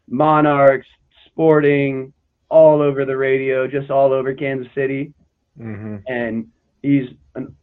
Monarchs, 0.08 0.86
Sporting, 1.26 2.12
all 2.48 2.80
over 2.80 3.04
the 3.04 3.16
radio, 3.16 3.66
just 3.66 3.90
all 3.90 4.12
over 4.12 4.34
Kansas 4.34 4.72
City 4.74 5.12
hmm 5.56 5.96
and 6.06 6.46
he's 6.82 7.08
an 7.34 7.54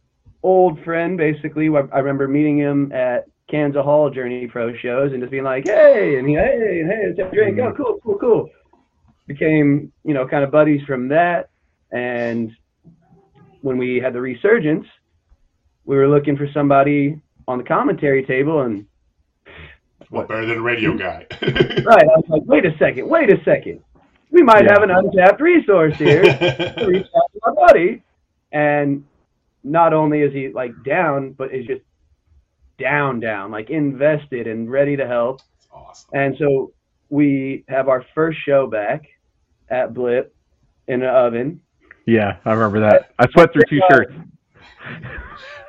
old 0.44 0.78
friend 0.84 1.18
basically. 1.18 1.68
I 1.68 1.80
I 1.92 1.98
remember 1.98 2.28
meeting 2.28 2.58
him 2.58 2.92
at 2.92 3.24
Kansas 3.50 3.82
Hall 3.82 4.10
Journey 4.10 4.46
Pro 4.46 4.74
shows 4.76 5.12
and 5.12 5.20
just 5.20 5.30
being 5.30 5.44
like, 5.44 5.66
hey, 5.66 6.18
and 6.18 6.28
he, 6.28 6.34
hey, 6.34 6.82
hey, 6.86 7.06
let's 7.08 7.18
have 7.18 7.32
a 7.32 7.34
drink. 7.34 7.58
Oh, 7.58 7.72
cool, 7.76 7.98
cool, 8.02 8.18
cool. 8.18 8.50
Became, 9.26 9.92
you 10.04 10.14
know, 10.14 10.26
kind 10.26 10.44
of 10.44 10.50
buddies 10.50 10.82
from 10.86 11.08
that. 11.08 11.50
And 11.90 12.52
when 13.62 13.78
we 13.78 13.96
had 13.96 14.12
the 14.12 14.20
resurgence, 14.20 14.86
we 15.84 15.96
were 15.96 16.08
looking 16.08 16.36
for 16.36 16.48
somebody 16.52 17.20
on 17.46 17.58
the 17.58 17.64
commentary 17.64 18.24
table, 18.24 18.62
and 18.62 18.86
what 20.08 20.28
better 20.28 20.46
than 20.46 20.58
a 20.58 20.62
radio 20.62 20.92
hmm. 20.92 20.98
guy. 20.98 21.26
Right. 21.84 22.02
I 22.02 22.16
was 22.16 22.24
like, 22.28 22.42
wait 22.46 22.64
a 22.64 22.76
second, 22.78 23.08
wait 23.08 23.30
a 23.30 23.42
second. 23.44 23.80
We 24.30 24.42
might 24.42 24.64
Yeah. 24.64 24.72
have 24.72 24.82
an 24.82 24.90
untapped 24.90 25.40
resource 25.40 25.96
here. 25.96 26.22
to 26.22 26.86
reach 26.86 27.06
out 27.16 27.32
to 27.32 27.40
my 27.46 27.66
buddy. 27.66 28.02
And 28.52 29.04
not 29.64 29.92
only 29.92 30.20
is 30.20 30.32
he 30.32 30.50
like 30.50 30.72
down, 30.84 31.32
but 31.32 31.52
is 31.54 31.66
just 31.66 31.82
down, 32.78 33.18
down, 33.20 33.50
like 33.50 33.70
invested 33.70 34.46
and 34.46 34.70
ready 34.70 34.96
to 34.96 35.06
help. 35.06 35.40
awesome. 35.72 36.10
And 36.12 36.36
so 36.38 36.72
we 37.08 37.64
have 37.68 37.88
our 37.88 38.04
first 38.14 38.38
show 38.44 38.66
back 38.66 39.02
at 39.70 39.94
Blip 39.94 40.34
in 40.88 41.02
an 41.02 41.08
oven. 41.08 41.60
Yeah, 42.06 42.36
I 42.44 42.52
remember 42.52 42.80
that. 42.80 43.12
I 43.18 43.26
sweat 43.30 43.52
through 43.52 43.62
two 43.68 43.80
shirts. 43.90 44.12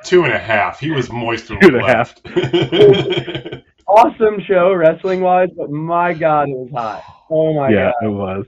Two 0.04 0.24
and 0.24 0.32
a 0.34 0.38
half. 0.38 0.78
He 0.78 0.90
was 0.90 1.10
moist 1.10 1.48
when 1.50 1.60
Two 1.60 1.68
we 1.72 1.78
and 1.78 1.82
a 1.82 1.86
half. 1.86 2.14
left. 2.24 3.62
Awesome 3.88 4.40
show 4.40 4.72
wrestling 4.74 5.20
wise, 5.20 5.48
but 5.56 5.70
my 5.70 6.12
God, 6.12 6.48
it 6.48 6.56
was 6.56 6.70
hot. 6.72 7.04
Oh 7.30 7.54
my 7.54 7.68
yeah, 7.70 7.92
God. 8.00 8.06
it 8.06 8.10
was. 8.10 8.44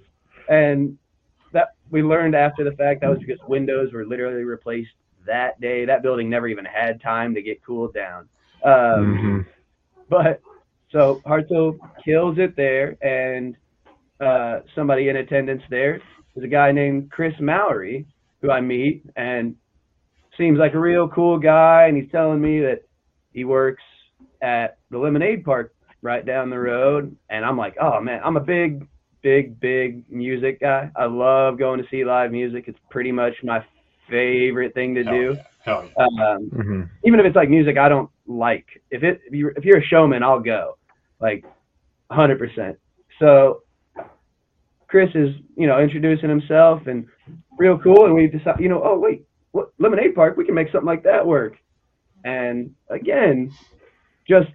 And 0.48 0.98
that 1.52 1.74
we 1.90 2.02
learned 2.02 2.34
after 2.34 2.64
the 2.64 2.72
fact 2.72 3.02
that 3.02 3.08
was 3.08 3.20
because 3.20 3.38
windows 3.46 3.92
were 3.92 4.04
literally 4.04 4.42
replaced 4.42 4.90
that 5.28 5.60
day. 5.60 5.84
That 5.84 6.02
building 6.02 6.28
never 6.28 6.48
even 6.48 6.64
had 6.64 7.00
time 7.00 7.34
to 7.34 7.42
get 7.42 7.64
cooled 7.64 7.94
down. 7.94 8.28
Um, 8.64 8.74
Mhm. 9.16 9.46
But 10.08 10.40
so 10.90 11.20
Hartzell 11.26 11.78
kills 12.04 12.38
it 12.38 12.56
there, 12.56 12.96
and 13.02 13.56
uh, 14.20 14.60
somebody 14.74 15.08
in 15.08 15.16
attendance 15.16 15.62
there 15.70 16.00
is 16.34 16.42
a 16.42 16.48
guy 16.48 16.72
named 16.72 17.10
Chris 17.10 17.34
Mallory, 17.40 18.06
who 18.40 18.50
I 18.50 18.60
meet, 18.60 19.04
and 19.16 19.54
seems 20.36 20.58
like 20.58 20.74
a 20.74 20.78
real 20.78 21.08
cool 21.08 21.38
guy. 21.38 21.86
And 21.86 21.96
he's 21.96 22.10
telling 22.10 22.40
me 22.40 22.60
that 22.60 22.82
he 23.32 23.44
works 23.44 23.82
at 24.40 24.78
the 24.90 24.98
Lemonade 24.98 25.44
Park 25.44 25.74
right 26.02 26.24
down 26.24 26.48
the 26.50 26.58
road. 26.58 27.14
And 27.28 27.44
I'm 27.44 27.56
like, 27.58 27.76
oh 27.80 28.00
man, 28.00 28.20
I'm 28.24 28.36
a 28.36 28.40
big, 28.40 28.86
big, 29.22 29.60
big 29.60 30.10
music 30.10 30.60
guy. 30.60 30.90
I 30.96 31.06
love 31.06 31.58
going 31.58 31.82
to 31.82 31.88
see 31.90 32.04
live 32.04 32.30
music. 32.32 32.64
It's 32.68 32.78
pretty 32.88 33.12
much 33.12 33.34
my 33.42 33.64
favorite 34.08 34.74
thing 34.74 34.94
to 34.94 35.04
Hell 35.04 35.12
do. 35.14 35.36
yeah. 35.36 35.42
Hell 35.64 35.90
yeah. 35.98 36.04
Um, 36.04 36.50
Mhm. 36.50 36.90
even 37.04 37.20
if 37.20 37.26
it's 37.26 37.36
like 37.36 37.48
music 37.50 37.76
I 37.78 37.88
don't 37.88 38.10
like. 38.26 38.66
If 38.90 39.02
it 39.02 39.20
if 39.26 39.32
you're, 39.34 39.50
if 39.50 39.64
you're 39.64 39.78
a 39.78 39.84
showman, 39.84 40.22
I'll 40.22 40.40
go, 40.40 40.76
like, 41.20 41.44
hundred 42.10 42.38
percent. 42.38 42.78
So 43.18 43.62
Chris 44.88 45.10
is 45.14 45.34
you 45.56 45.66
know 45.66 45.78
introducing 45.80 46.28
himself 46.28 46.86
and 46.86 47.06
real 47.58 47.78
cool, 47.78 48.06
and 48.06 48.14
we 48.14 48.26
decide 48.28 48.60
you 48.60 48.68
know 48.68 48.82
oh 48.84 48.98
wait 48.98 49.24
what 49.52 49.70
Lemonade 49.78 50.14
Park 50.14 50.36
we 50.36 50.44
can 50.44 50.54
make 50.54 50.70
something 50.70 50.86
like 50.86 51.02
that 51.02 51.26
work, 51.26 51.56
and 52.24 52.74
again 52.88 53.52
just 54.26 54.48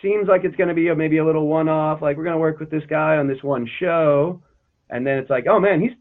seems 0.00 0.26
like 0.28 0.44
it's 0.44 0.56
going 0.56 0.68
to 0.68 0.74
be 0.74 0.88
a, 0.88 0.94
maybe 0.96 1.18
a 1.18 1.24
little 1.24 1.46
one 1.46 1.68
off 1.68 2.02
like 2.02 2.16
we're 2.16 2.24
going 2.24 2.34
to 2.34 2.40
work 2.40 2.58
with 2.58 2.70
this 2.70 2.82
guy 2.88 3.16
on 3.16 3.28
this 3.28 3.42
one 3.42 3.68
show, 3.78 4.42
and 4.90 5.06
then 5.06 5.18
it's 5.18 5.30
like 5.30 5.46
oh 5.48 5.60
man 5.60 5.80
he's 5.80 5.92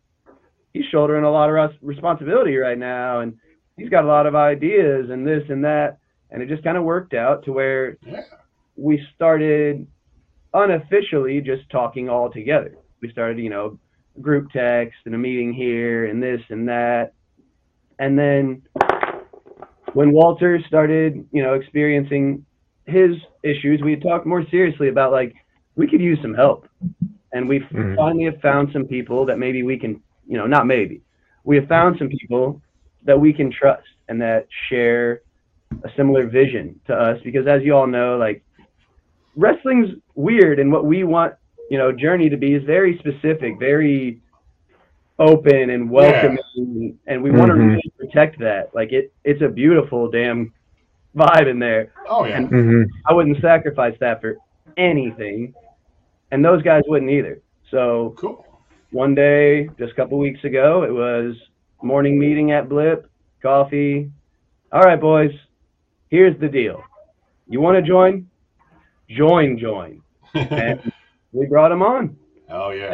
he's 0.73 0.86
shouldering 0.86 1.23
a 1.23 1.29
lot 1.31 1.49
of 1.49 1.55
res- 1.55 1.77
responsibility 1.81 2.55
right 2.57 2.77
now 2.77 3.19
and 3.21 3.34
he's 3.77 3.89
got 3.89 4.03
a 4.03 4.07
lot 4.07 4.25
of 4.25 4.36
ideas 4.36 5.10
and 5.10 5.25
this 5.27 5.43
and 5.49 5.63
that 5.63 5.97
and 6.31 6.41
it 6.41 6.47
just 6.49 6.63
kind 6.63 6.77
of 6.77 6.84
worked 6.84 7.13
out 7.13 7.43
to 7.43 7.51
where 7.51 7.97
Yeah. 8.05 8.21
we 8.75 9.01
started 9.15 9.86
unofficially 10.53 11.41
just 11.41 11.69
talking 11.69 12.10
all 12.10 12.29
together 12.29 12.75
we 13.01 13.10
started 13.12 13.39
you 13.39 13.49
know 13.49 13.77
group 14.21 14.49
text 14.51 14.97
and 15.05 15.15
a 15.15 15.17
meeting 15.17 15.53
here 15.53 16.05
and 16.07 16.21
this 16.21 16.41
and 16.49 16.67
that 16.67 17.13
and 17.99 18.17
then 18.19 18.62
when 19.93 20.12
walter 20.12 20.60
started 20.67 21.25
you 21.31 21.41
know 21.41 21.53
experiencing 21.53 22.45
his 22.86 23.12
issues 23.43 23.81
we 23.81 23.95
talked 23.95 24.25
more 24.25 24.43
seriously 24.49 24.89
about 24.89 25.12
like 25.13 25.34
we 25.75 25.88
could 25.88 26.01
use 26.01 26.19
some 26.21 26.34
help 26.34 26.67
and 27.34 27.47
we 27.47 27.60
Mhm. 27.62 27.95
finally 27.95 28.25
have 28.25 28.41
found 28.41 28.69
some 28.73 28.86
people 28.86 29.25
that 29.25 29.39
maybe 29.39 29.63
we 29.63 29.77
can 29.77 30.01
you 30.27 30.38
know 30.38 30.47
not 30.47 30.65
maybe 30.67 31.01
we 31.43 31.55
have 31.55 31.67
found 31.67 31.97
some 31.97 32.07
people 32.10 32.62
that 33.03 33.19
we 33.19 33.34
can 33.34 33.51
trust 33.51 33.88
and 34.10 34.21
that 34.21 34.47
share 34.69 35.21
a 35.84 35.89
similar 35.95 36.27
vision 36.27 36.79
to 36.86 36.93
us 36.93 37.19
because 37.23 37.47
as 37.47 37.62
you 37.63 37.73
all 37.75 37.88
know 37.88 38.17
like 38.17 38.43
wrestling's 39.36 39.89
weird 40.15 40.60
and 40.60 40.71
what 40.71 40.86
we 40.86 41.03
want 41.03 41.34
you 41.69 41.77
know 41.77 41.91
journey 41.91 42.29
to 42.29 42.38
be 42.38 42.53
is 42.53 42.63
very 42.65 42.97
specific 42.99 43.57
very 43.60 44.19
open 45.19 45.69
and 45.69 45.89
welcoming 45.89 46.97
and 47.07 47.21
we 47.21 47.29
want 47.31 47.47
to 47.47 47.53
Mhm. 47.53 47.69
really 47.69 47.91
protect 47.97 48.39
that 48.39 48.73
like 48.73 48.91
it 48.91 49.12
it's 49.23 49.41
a 49.41 49.47
beautiful 49.47 50.10
damn 50.10 50.51
vibe 51.15 51.47
in 51.47 51.60
there 51.60 51.91
Oh 52.07 52.25
yeah. 52.25 52.39
Mhm. 52.41 52.86
i 53.05 53.13
wouldn't 53.13 53.39
sacrifice 53.41 53.95
that 53.99 54.19
for 54.21 54.38
anything 54.77 55.53
and 56.31 56.43
those 56.43 56.62
guys 56.62 56.84
wouldn't 56.88 57.12
either 57.12 57.41
so 57.69 58.13
Cool. 58.17 58.45
One 58.91 59.15
day, 59.15 59.69
just 59.80 59.91
a 59.93 59.95
couple 59.95 60.17
weeks 60.17 60.43
ago, 60.43 60.84
it 60.84 60.91
was 60.91 61.36
morning 61.82 62.19
meeting 62.19 62.51
at 62.51 62.69
Blip, 62.69 63.10
coffee. 63.41 64.12
All 64.71 64.82
right, 64.82 64.99
boys, 64.99 65.32
here's 66.10 66.39
the 66.39 66.47
deal. 66.47 66.84
You 67.47 67.60
want 67.62 67.77
to 67.77 67.82
join? 67.89 68.30
Join, 69.10 69.58
join. 69.58 70.01
And 70.34 70.91
we 71.34 71.45
brought 71.47 71.71
him 71.71 71.82
on. 71.82 72.15
Oh 72.49 72.71
yeah. 72.71 72.93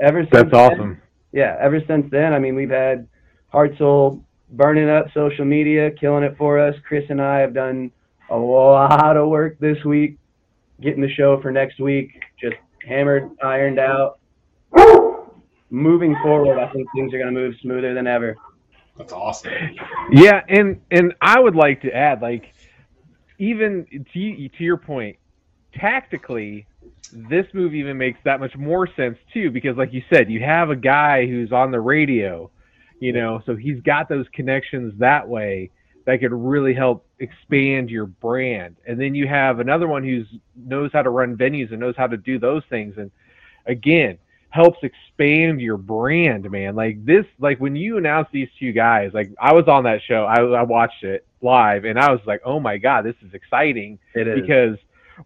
Ever 0.00 0.22
since 0.24 0.30
That's 0.30 0.50
then- 0.50 0.60
awesome. 0.72 1.02
yeah, 1.32 1.56
ever 1.60 1.80
since 1.86 2.10
then, 2.10 2.34
I 2.34 2.38
mean, 2.38 2.54
we've 2.54 2.68
had 2.70 3.06
Hartzell 3.52 4.22
burning 4.50 4.88
up 4.90 5.06
social 5.14 5.44
media, 5.46 5.90
killing 5.90 6.22
it 6.24 6.36
for 6.36 6.58
us. 6.58 6.74
Chris 6.86 7.04
and 7.08 7.20
I 7.22 7.38
have 7.40 7.54
done 7.54 7.90
a 8.30 8.36
lot 8.36 9.16
of 9.16 9.28
work 9.30 9.58
this 9.58 9.82
week, 9.84 10.18
getting 10.82 11.00
the 11.00 11.08
show 11.14 11.40
for 11.40 11.50
next 11.50 11.80
week 11.80 12.20
just 12.38 12.56
hammered, 12.86 13.30
ironed 13.42 13.78
out. 13.78 14.18
Moving 15.70 16.14
forward, 16.22 16.58
I 16.58 16.70
think 16.72 16.86
things 16.94 17.12
are 17.12 17.18
going 17.18 17.34
to 17.34 17.40
move 17.40 17.54
smoother 17.60 17.92
than 17.92 18.06
ever. 18.06 18.36
That's 18.96 19.12
awesome. 19.12 19.52
Yeah, 20.10 20.42
and 20.48 20.80
and 20.90 21.14
I 21.20 21.40
would 21.40 21.56
like 21.56 21.82
to 21.82 21.92
add, 21.92 22.22
like, 22.22 22.54
even 23.38 23.84
to 24.12 24.48
to 24.48 24.64
your 24.64 24.76
point, 24.76 25.16
tactically, 25.74 26.66
this 27.12 27.46
move 27.52 27.74
even 27.74 27.98
makes 27.98 28.18
that 28.24 28.40
much 28.40 28.56
more 28.56 28.88
sense 28.94 29.18
too, 29.34 29.50
because 29.50 29.76
like 29.76 29.92
you 29.92 30.02
said, 30.10 30.30
you 30.30 30.40
have 30.40 30.70
a 30.70 30.76
guy 30.76 31.26
who's 31.26 31.52
on 31.52 31.72
the 31.72 31.80
radio, 31.80 32.50
you 33.00 33.12
know, 33.12 33.42
so 33.44 33.54
he's 33.56 33.80
got 33.80 34.08
those 34.08 34.26
connections 34.32 34.94
that 34.98 35.28
way 35.28 35.70
that 36.04 36.20
could 36.20 36.32
really 36.32 36.72
help 36.72 37.06
expand 37.18 37.90
your 37.90 38.06
brand, 38.06 38.76
and 38.86 39.00
then 39.00 39.14
you 39.14 39.26
have 39.26 39.58
another 39.58 39.88
one 39.88 40.04
who's 40.04 40.26
knows 40.54 40.90
how 40.92 41.02
to 41.02 41.10
run 41.10 41.36
venues 41.36 41.70
and 41.72 41.80
knows 41.80 41.96
how 41.96 42.06
to 42.06 42.16
do 42.16 42.38
those 42.38 42.62
things, 42.70 42.96
and 42.96 43.10
again 43.66 44.16
helps 44.56 44.78
expand 44.82 45.60
your 45.60 45.76
brand, 45.76 46.50
man. 46.50 46.74
Like 46.74 47.04
this, 47.04 47.26
like 47.38 47.60
when 47.60 47.76
you 47.76 47.98
announced 47.98 48.32
these 48.32 48.48
two 48.58 48.72
guys, 48.72 49.12
like 49.12 49.30
I 49.38 49.52
was 49.52 49.68
on 49.68 49.84
that 49.84 50.00
show, 50.02 50.24
I, 50.24 50.40
I 50.40 50.62
watched 50.62 51.04
it 51.04 51.26
live, 51.42 51.84
and 51.84 51.98
I 51.98 52.10
was 52.10 52.20
like, 52.26 52.40
oh 52.44 52.58
my 52.58 52.78
god, 52.78 53.04
this 53.04 53.14
is 53.24 53.34
exciting 53.34 53.98
It 54.14 54.26
is. 54.26 54.40
because 54.40 54.78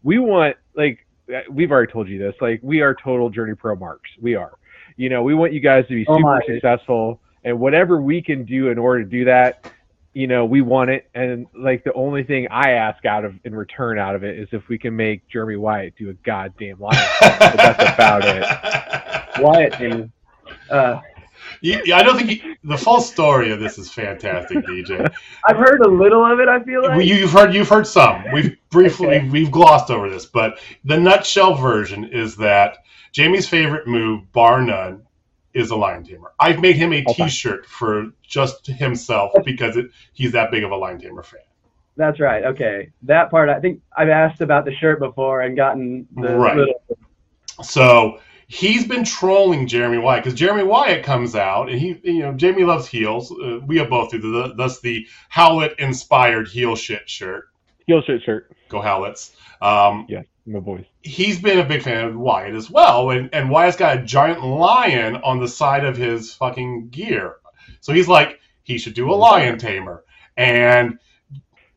we 0.03 0.19
want 0.19 0.57
like 0.75 1.07
we've 1.49 1.71
already 1.71 1.93
told 1.93 2.09
you 2.09 2.19
this, 2.19 2.35
like 2.41 2.61
we 2.63 2.81
are 2.81 2.95
total 2.95 3.31
Journey 3.31 3.55
Pro 3.55 3.77
marks. 3.77 4.11
We 4.21 4.35
are, 4.35 4.59
you 4.97 5.09
know, 5.09 5.23
we 5.23 5.35
want 5.35 5.53
you 5.53 5.61
guys 5.61 5.87
to 5.87 5.95
be 5.95 6.05
Oh 6.09 6.19
super 6.19 6.43
successful, 6.47 7.21
and 7.45 7.59
whatever 7.59 8.03
we 8.03 8.21
can 8.21 8.45
do 8.45 8.69
in 8.69 8.79
order 8.79 9.05
to 9.05 9.09
do 9.09 9.25
that. 9.27 9.73
You 10.13 10.27
know, 10.27 10.45
we 10.45 10.61
want 10.61 10.91
it, 10.91 11.09
and 11.15 11.47
like 11.57 11.85
the 11.85 11.93
only 11.93 12.25
thing 12.25 12.49
I 12.51 12.73
ask 12.73 13.05
out 13.05 13.25
of 13.25 13.37
in 13.45 13.55
return 13.55 13.97
out 13.97 14.17
of 14.17 14.25
it 14.25 14.41
is 14.41 14.49
if 14.51 14.67
we 14.69 14.77
can 14.77 14.97
make 14.97 15.29
Jeremy 15.29 15.55
Wyatt 15.55 15.95
do 15.97 16.11
a 16.11 16.15
goddamn. 16.15 16.79
But 16.81 17.57
that's 17.57 17.95
about 17.95 18.23
it. 18.25 19.17
Wyatt, 19.41 19.81
and, 19.81 20.11
uh, 20.71 21.01
You, 21.63 21.81
yeah, 21.85 21.97
I 21.99 22.03
don't 22.03 22.17
think 22.17 22.31
you, 22.45 22.57
the 22.65 22.77
full 22.77 23.01
story 23.01 23.51
of 23.53 23.61
this 23.61 23.77
is 23.79 23.91
fantastic, 23.93 24.59
DJ. 24.65 25.11
I've 25.47 25.57
heard 25.57 25.81
a 25.81 25.89
little 25.89 26.25
of 26.25 26.39
it. 26.41 26.49
I 26.49 26.63
feel 26.63 26.83
like. 26.83 27.05
You- 27.05 27.17
You've 27.17 27.33
heard 27.33 27.55
you've 27.55 27.69
heard 27.69 27.87
some. 27.87 28.25
We've 28.33 28.57
briefly 28.71 29.09
Okay. 29.09 29.29
we've 29.29 29.51
glossed 29.51 29.91
over 29.91 30.09
this, 30.09 30.27
but 30.27 30.59
the 30.85 30.99
nutshell 30.99 31.55
version 31.55 32.05
is 32.05 32.37
that 32.37 32.79
Jamie's 33.13 33.49
favorite 33.49 33.87
move, 33.87 34.31
bar 34.33 34.63
none, 34.63 35.03
is 35.53 35.71
a 35.71 35.77
lion 35.77 36.05
tamer. 36.05 36.33
I've 36.39 36.61
made 36.61 36.77
him 36.77 36.93
a 36.93 37.03
Okay. 37.09 37.25
T-shirt 37.25 37.67
for 37.67 38.07
just 38.23 38.67
himself 38.69 39.33
because 39.45 39.77
it, 39.77 39.87
he's 40.13 40.33
that 40.33 40.51
big 40.53 40.63
of 40.65 40.71
a 40.71 40.77
lion 40.77 40.99
tamer 41.01 41.23
fan. 41.25 41.41
That's 41.97 42.21
right. 42.21 42.45
Okay, 42.45 42.91
that 43.03 43.31
part. 43.31 43.49
I 43.49 43.59
think 43.61 43.81
I've 43.97 44.09
asked 44.09 44.41
about 44.41 44.65
the 44.65 44.75
shirt 44.77 45.01
before 45.01 45.43
and 45.43 45.57
gotten 45.57 46.07
the 46.17 46.37
Right. 46.37 46.57
little. 46.57 46.81
So 47.63 48.21
he's 48.53 48.85
been 48.85 49.05
trolling 49.05 49.69
Jeremy 49.69 49.99
Wyatt 49.99 50.25
because 50.25 50.39
Jeremy 50.39 50.65
Wyatt 50.65 51.05
comes 51.05 51.37
out 51.37 51.71
and 51.71 51.79
he, 51.81 52.01
you 52.03 52.19
know, 52.19 52.33
Jamie 52.33 52.65
loves 52.65 52.89
heels. 52.89 53.31
Uh, 53.31 53.61
we 53.65 53.79
have 53.79 53.89
both 53.89 54.11
do 54.11 54.19
the, 54.19 54.55
thus 54.57 54.81
the 54.81 55.07
Howlett 55.29 55.79
inspired 55.79 56.49
heel 56.49 56.75
shit 56.75 57.09
shirt. 57.09 57.45
Heel 57.87 58.03
shit 58.03 58.23
shirt. 58.23 58.51
Go 58.69 58.81
Howletts. 58.81 59.31
Um, 59.63 60.07
Yeah, 60.09 60.23
my 60.47 60.59
boys. 60.59 60.85
he's 61.03 61.41
been 61.41 61.61
a 61.61 61.65
big 61.65 61.83
fan 61.83 62.07
of 62.07 62.17
Wyatt 62.17 62.55
as 62.57 62.69
well, 62.69 63.11
and 63.11 63.33
and 63.33 63.51
Wyatt's 63.51 63.77
got 63.77 63.99
a 63.99 64.03
giant 64.03 64.43
lion 64.45 65.17
on 65.17 65.39
the 65.39 65.49
side 65.49 65.85
of 65.85 65.97
his 65.97 66.35
fucking 66.35 66.89
gear. 66.89 67.37
So 67.81 67.93
he's 67.93 68.09
like, 68.09 68.41
he 68.65 68.79
should 68.79 68.95
do 68.95 69.13
a 69.13 69.15
lion 69.15 69.59
tamer, 69.59 70.03
and 70.37 70.99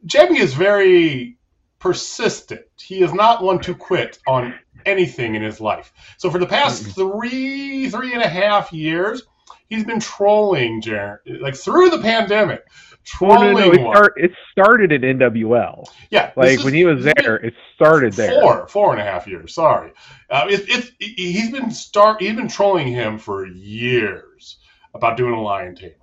Jamie 0.05 0.39
is 0.39 0.53
very 0.55 1.38
persistent. 1.80 2.61
He 2.80 3.01
is 3.03 3.13
not 3.13 3.43
one 3.43 3.59
to 3.59 3.76
quit 3.76 4.17
on 4.26 4.53
anything 4.86 5.36
in 5.36 5.41
his 5.41 5.59
life. 5.61 5.93
So 6.17 6.29
for 6.29 6.39
the 6.39 6.45
past 6.45 6.84
three, 6.95 7.89
three 7.89 8.13
and 8.13 8.21
a 8.21 8.27
half 8.27 8.71
years, 8.73 9.23
he's 9.69 9.84
been 9.84 9.99
trolling 9.99 10.81
Jer- 10.81 11.21
like 11.39 11.55
through 11.55 11.89
the 11.89 11.99
pandemic. 11.99 12.63
Trolling 13.05 13.55
no, 13.55 13.65
no, 13.65 13.71
it, 13.71 13.81
start, 13.81 14.13
it 14.15 14.31
started 14.51 14.93
at 14.93 15.01
NWL. 15.01 15.86
yeah, 16.09 16.31
Like 16.38 16.59
is- 16.59 16.63
when 16.63 16.73
he 16.73 16.86
was 16.86 17.03
there, 17.03 17.36
it 17.36 17.53
started 17.75 18.13
there. 18.13 18.41
Four, 18.41 18.67
four 18.67 18.91
and 18.93 19.01
a 19.01 19.03
half 19.03 19.27
years. 19.27 19.53
Sorry, 19.53 19.91
uh, 20.29 20.45
it, 20.49 20.63
it, 20.69 20.93
he's 20.99 21.51
been 21.51 21.69
start. 21.69 22.21
He's 22.21 22.36
been 22.36 22.47
trolling 22.47 22.88
him 22.88 23.17
for 23.17 23.45
years 23.45 24.57
about 24.93 25.17
doing 25.17 25.34
a 25.34 25.41
lion 25.41 25.75
tamer, 25.75 25.95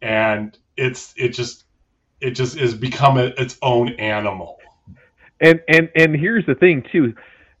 and 0.00 0.56
it's 0.74 1.12
it 1.18 1.30
just 1.30 1.64
it 2.22 2.30
just 2.30 2.56
is 2.56 2.72
become 2.72 3.18
a, 3.18 3.26
its 3.36 3.58
own 3.60 3.90
animal. 3.94 4.58
And 5.40 5.60
and 5.68 5.90
and 5.96 6.14
here's 6.16 6.46
the 6.46 6.54
thing 6.54 6.82
too, 6.90 7.14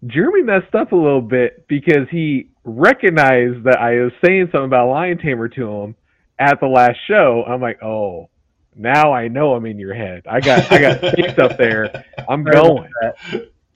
Jeremy 0.06 0.42
messed 0.42 0.74
up 0.74 0.92
a 0.92 0.96
little 0.96 1.20
bit 1.20 1.66
because 1.68 2.08
he 2.10 2.50
recognized 2.64 3.64
that 3.64 3.78
I 3.78 4.00
was 4.02 4.12
saying 4.24 4.48
something 4.50 4.66
about 4.66 4.88
Lion 4.88 5.18
Tamer 5.18 5.48
to 5.48 5.68
him 5.68 5.96
at 6.38 6.58
the 6.60 6.66
last 6.66 6.96
show. 7.06 7.44
I'm 7.46 7.60
like, 7.60 7.82
oh, 7.82 8.30
now 8.74 9.12
I 9.12 9.28
know 9.28 9.54
I'm 9.54 9.66
in 9.66 9.78
your 9.78 9.94
head. 9.94 10.22
I 10.28 10.40
got 10.40 10.70
I 10.72 10.80
got 10.80 10.98
stakes 11.12 11.38
up 11.38 11.58
there. 11.58 12.04
I'm 12.28 12.44
going. 12.44 12.90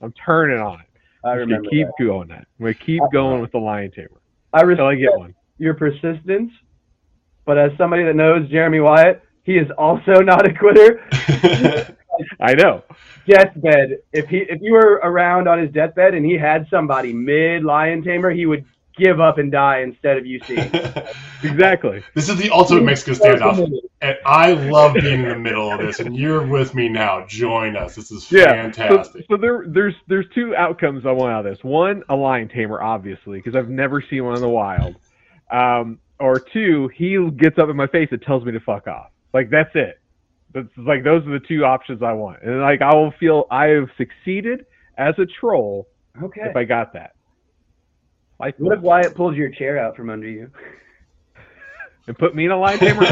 I'm 0.01 0.13
turning 0.25 0.59
on 0.59 0.81
it. 0.81 0.87
I 1.23 1.31
I'm 1.31 1.37
remember 1.39 1.69
keep 1.69 1.87
that. 1.87 2.03
going 2.05 2.27
that. 2.29 2.47
Gonna 2.59 2.73
keep 2.73 3.01
going 3.11 3.41
with 3.41 3.51
the 3.51 3.59
Lion 3.59 3.91
Tamer 3.91 4.21
I 4.53 4.61
until 4.61 4.85
I 4.85 4.95
get 4.95 5.15
one. 5.17 5.35
your 5.57 5.73
persistence, 5.73 6.51
but 7.45 7.57
as 7.57 7.71
somebody 7.77 8.03
that 8.03 8.15
knows 8.15 8.49
Jeremy 8.49 8.79
Wyatt, 8.79 9.21
he 9.43 9.57
is 9.57 9.69
also 9.77 10.21
not 10.21 10.45
a 10.47 10.53
quitter. 10.53 11.07
I 12.39 12.53
know. 12.53 12.83
Deathbed. 13.27 13.99
If 14.13 14.27
he 14.27 14.37
if 14.49 14.61
you 14.61 14.73
were 14.73 14.99
around 15.03 15.47
on 15.47 15.59
his 15.59 15.71
deathbed 15.71 16.13
and 16.13 16.25
he 16.25 16.37
had 16.37 16.67
somebody 16.69 17.13
mid 17.13 17.63
lion 17.63 18.03
tamer, 18.03 18.31
he 18.31 18.45
would 18.45 18.65
give 18.97 19.19
up 19.19 19.37
and 19.37 19.51
die 19.51 19.79
instead 19.81 20.17
of 20.17 20.25
you 20.25 20.39
seeing. 20.45 20.71
Exactly. 21.43 22.01
this 22.15 22.27
is 22.27 22.37
the 22.37 22.49
ultimate 22.49 22.83
Mexican 22.83 23.13
standoff, 23.13 23.71
and 24.01 24.17
I 24.25 24.53
love 24.53 24.95
being 24.95 25.21
in 25.21 25.29
the 25.29 25.37
middle 25.37 25.71
of 25.71 25.79
this. 25.79 25.99
And 25.99 26.17
you're 26.17 26.47
with 26.47 26.73
me 26.73 26.89
now. 26.89 27.23
Join 27.27 27.75
us. 27.75 27.93
This 27.93 28.09
is 28.09 28.31
Yeah. 28.31 28.45
So, 28.45 28.49
fantastic. 28.53 29.25
so 29.29 29.37
there, 29.37 29.65
there's 29.67 29.93
there's 30.07 30.25
two 30.33 30.55
outcomes 30.55 31.05
I 31.05 31.11
want 31.11 31.33
out 31.33 31.45
of 31.45 31.55
this. 31.55 31.63
One, 31.63 32.01
a 32.09 32.15
lion 32.15 32.47
tamer, 32.47 32.81
obviously, 32.81 33.37
because 33.37 33.55
I've 33.55 33.69
never 33.69 34.03
seen 34.09 34.25
one 34.25 34.33
in 34.35 34.41
the 34.41 34.49
wild. 34.49 34.95
Um, 35.51 35.99
or 36.19 36.39
two, 36.39 36.89
he 36.95 37.15
gets 37.37 37.59
up 37.59 37.69
in 37.69 37.75
my 37.75 37.87
face 37.87 38.07
and 38.11 38.21
tells 38.23 38.43
me 38.43 38.51
to 38.53 38.59
fuck 38.59 38.87
off. 38.87 39.11
Like 39.31 39.51
that's 39.51 39.71
it. 39.75 39.99
That's 40.55 40.67
like 40.77 41.03
those 41.03 41.27
are 41.27 41.37
the 41.37 41.45
two 41.45 41.65
options 41.65 42.01
I 42.01 42.13
want, 42.13 42.41
and 42.41 42.61
like 42.61 42.81
I 42.81 42.95
will 42.95 43.11
feel 43.19 43.45
I 43.51 43.65
have 43.67 43.89
succeeded 43.97 44.65
as 44.97 45.13
a 45.19 45.25
troll 45.39 45.87
Okay. 46.23 46.41
if 46.45 46.55
I 46.55 46.63
got 46.63 46.93
that. 46.93 47.11
Like 48.39 48.55
What 48.57 48.77
if 48.77 48.81
Wyatt 48.81 49.15
pulled 49.15 49.35
your 49.35 49.49
chair 49.49 49.77
out 49.77 49.95
from 49.97 50.09
under 50.09 50.27
you? 50.29 50.49
and 52.07 52.17
put 52.17 52.35
me 52.35 52.45
in 52.45 52.51
a 52.51 52.57
lion 52.57 52.79
tamer. 52.79 53.03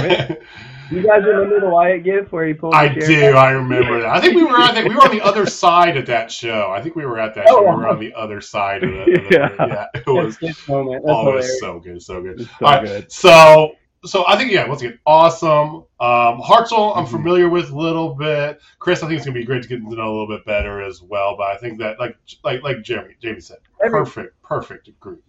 You 0.92 1.02
guys 1.02 1.24
remember 1.26 1.60
the 1.62 1.70
Wyatt 1.70 2.04
gift 2.04 2.32
where 2.32 2.46
he 2.48 2.54
pulled 2.54 2.76
I 2.76 2.86
your 2.94 3.06
chair 3.06 3.32
do. 3.32 3.38
out? 3.38 3.48
I 3.48 3.52
remember 3.52 4.02
that. 4.02 4.10
I 4.10 4.22
think 4.22 4.36
we 4.36 4.44
were. 4.44 4.56
I 4.58 4.72
think 4.74 4.88
we 4.90 4.96
were 4.96 5.02
on 5.02 5.12
the 5.16 5.22
other 5.24 5.46
side 5.46 5.98
at 5.98 6.06
that 6.08 6.32
show. 6.32 6.70
I 6.72 6.82
think 6.82 6.96
we 6.96 7.06
were 7.06 7.20
at 7.20 7.34
that 7.36 7.46
Oh, 7.50 7.56
show. 7.56 7.62
We 7.64 7.68
were 7.76 7.88
on 7.88 8.00
the 8.00 8.14
other 8.14 8.40
side 8.42 8.84
of 8.84 8.92
the. 8.92 9.00
Of 9.02 9.06
the 9.06 9.28
Yeah. 9.32 9.68
yeah. 9.68 9.86
It 9.96 10.08
was. 10.08 10.38
That's 10.38 10.58
this 10.60 10.68
moment. 10.68 11.04
That's 11.06 11.18
Oh, 11.18 11.32
it 11.32 11.36
was 11.36 11.60
so 11.60 11.80
good. 11.80 12.02
So 12.02 12.22
good. 12.22 12.42
It's 12.42 12.50
so 12.60 12.66
All 12.66 12.72
right, 12.74 12.86
good. 12.86 13.12
So, 13.12 13.72
so 14.06 14.26
I 14.28 14.36
think 14.38 14.52
yeah, 14.52 14.68
once 14.68 14.82
again, 14.82 15.00
awesome. 15.06 15.76
Um, 16.00 16.40
Hartzell, 16.42 16.96
I'm 16.98 17.06
Mhm. 17.06 17.12
familiar 17.12 17.50
with 17.50 17.70
a 17.72 17.76
little 17.78 18.14
bit. 18.16 18.60
Chris, 18.80 19.02
I 19.04 19.08
think 19.08 19.18
it's 19.18 19.26
gonna 19.26 19.38
be 19.40 19.46
great 19.46 19.64
to 19.64 19.70
get 19.70 19.78
to 19.78 19.96
know 19.96 20.04
a 20.10 20.12
little 20.12 20.28
bit 20.28 20.46
better 20.46 20.82
as 20.82 21.02
well. 21.02 21.36
But 21.38 21.48
I 21.48 21.58
think 21.58 21.80
that 21.80 22.00
like 22.00 22.18
like 22.44 22.62
like 22.64 22.82
Jeremy, 22.82 23.16
Jamie 23.22 23.40
said, 23.40 23.58
Every- 23.84 24.00
perfect, 24.00 24.42
perfect 24.44 25.00
group. 25.00 25.24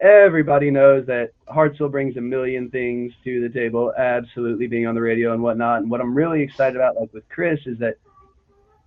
everybody 0.00 0.70
knows 0.70 1.04
that 1.06 1.30
Hartzell 1.48 1.90
brings 1.90 2.16
a 2.16 2.20
million 2.20 2.70
things 2.70 3.12
to 3.24 3.40
the 3.40 3.48
table, 3.50 3.92
absolutely 3.98 4.66
being 4.66 4.86
on 4.86 4.94
the 4.94 5.00
radio 5.00 5.32
and 5.34 5.42
whatnot. 5.42 5.82
And 5.82 5.90
what 5.90 6.00
I'm 6.00 6.14
really 6.14 6.40
excited 6.42 6.76
about, 6.76 6.96
like 6.96 7.12
with 7.12 7.28
Chris, 7.28 7.60
is 7.66 7.78
that 7.80 7.96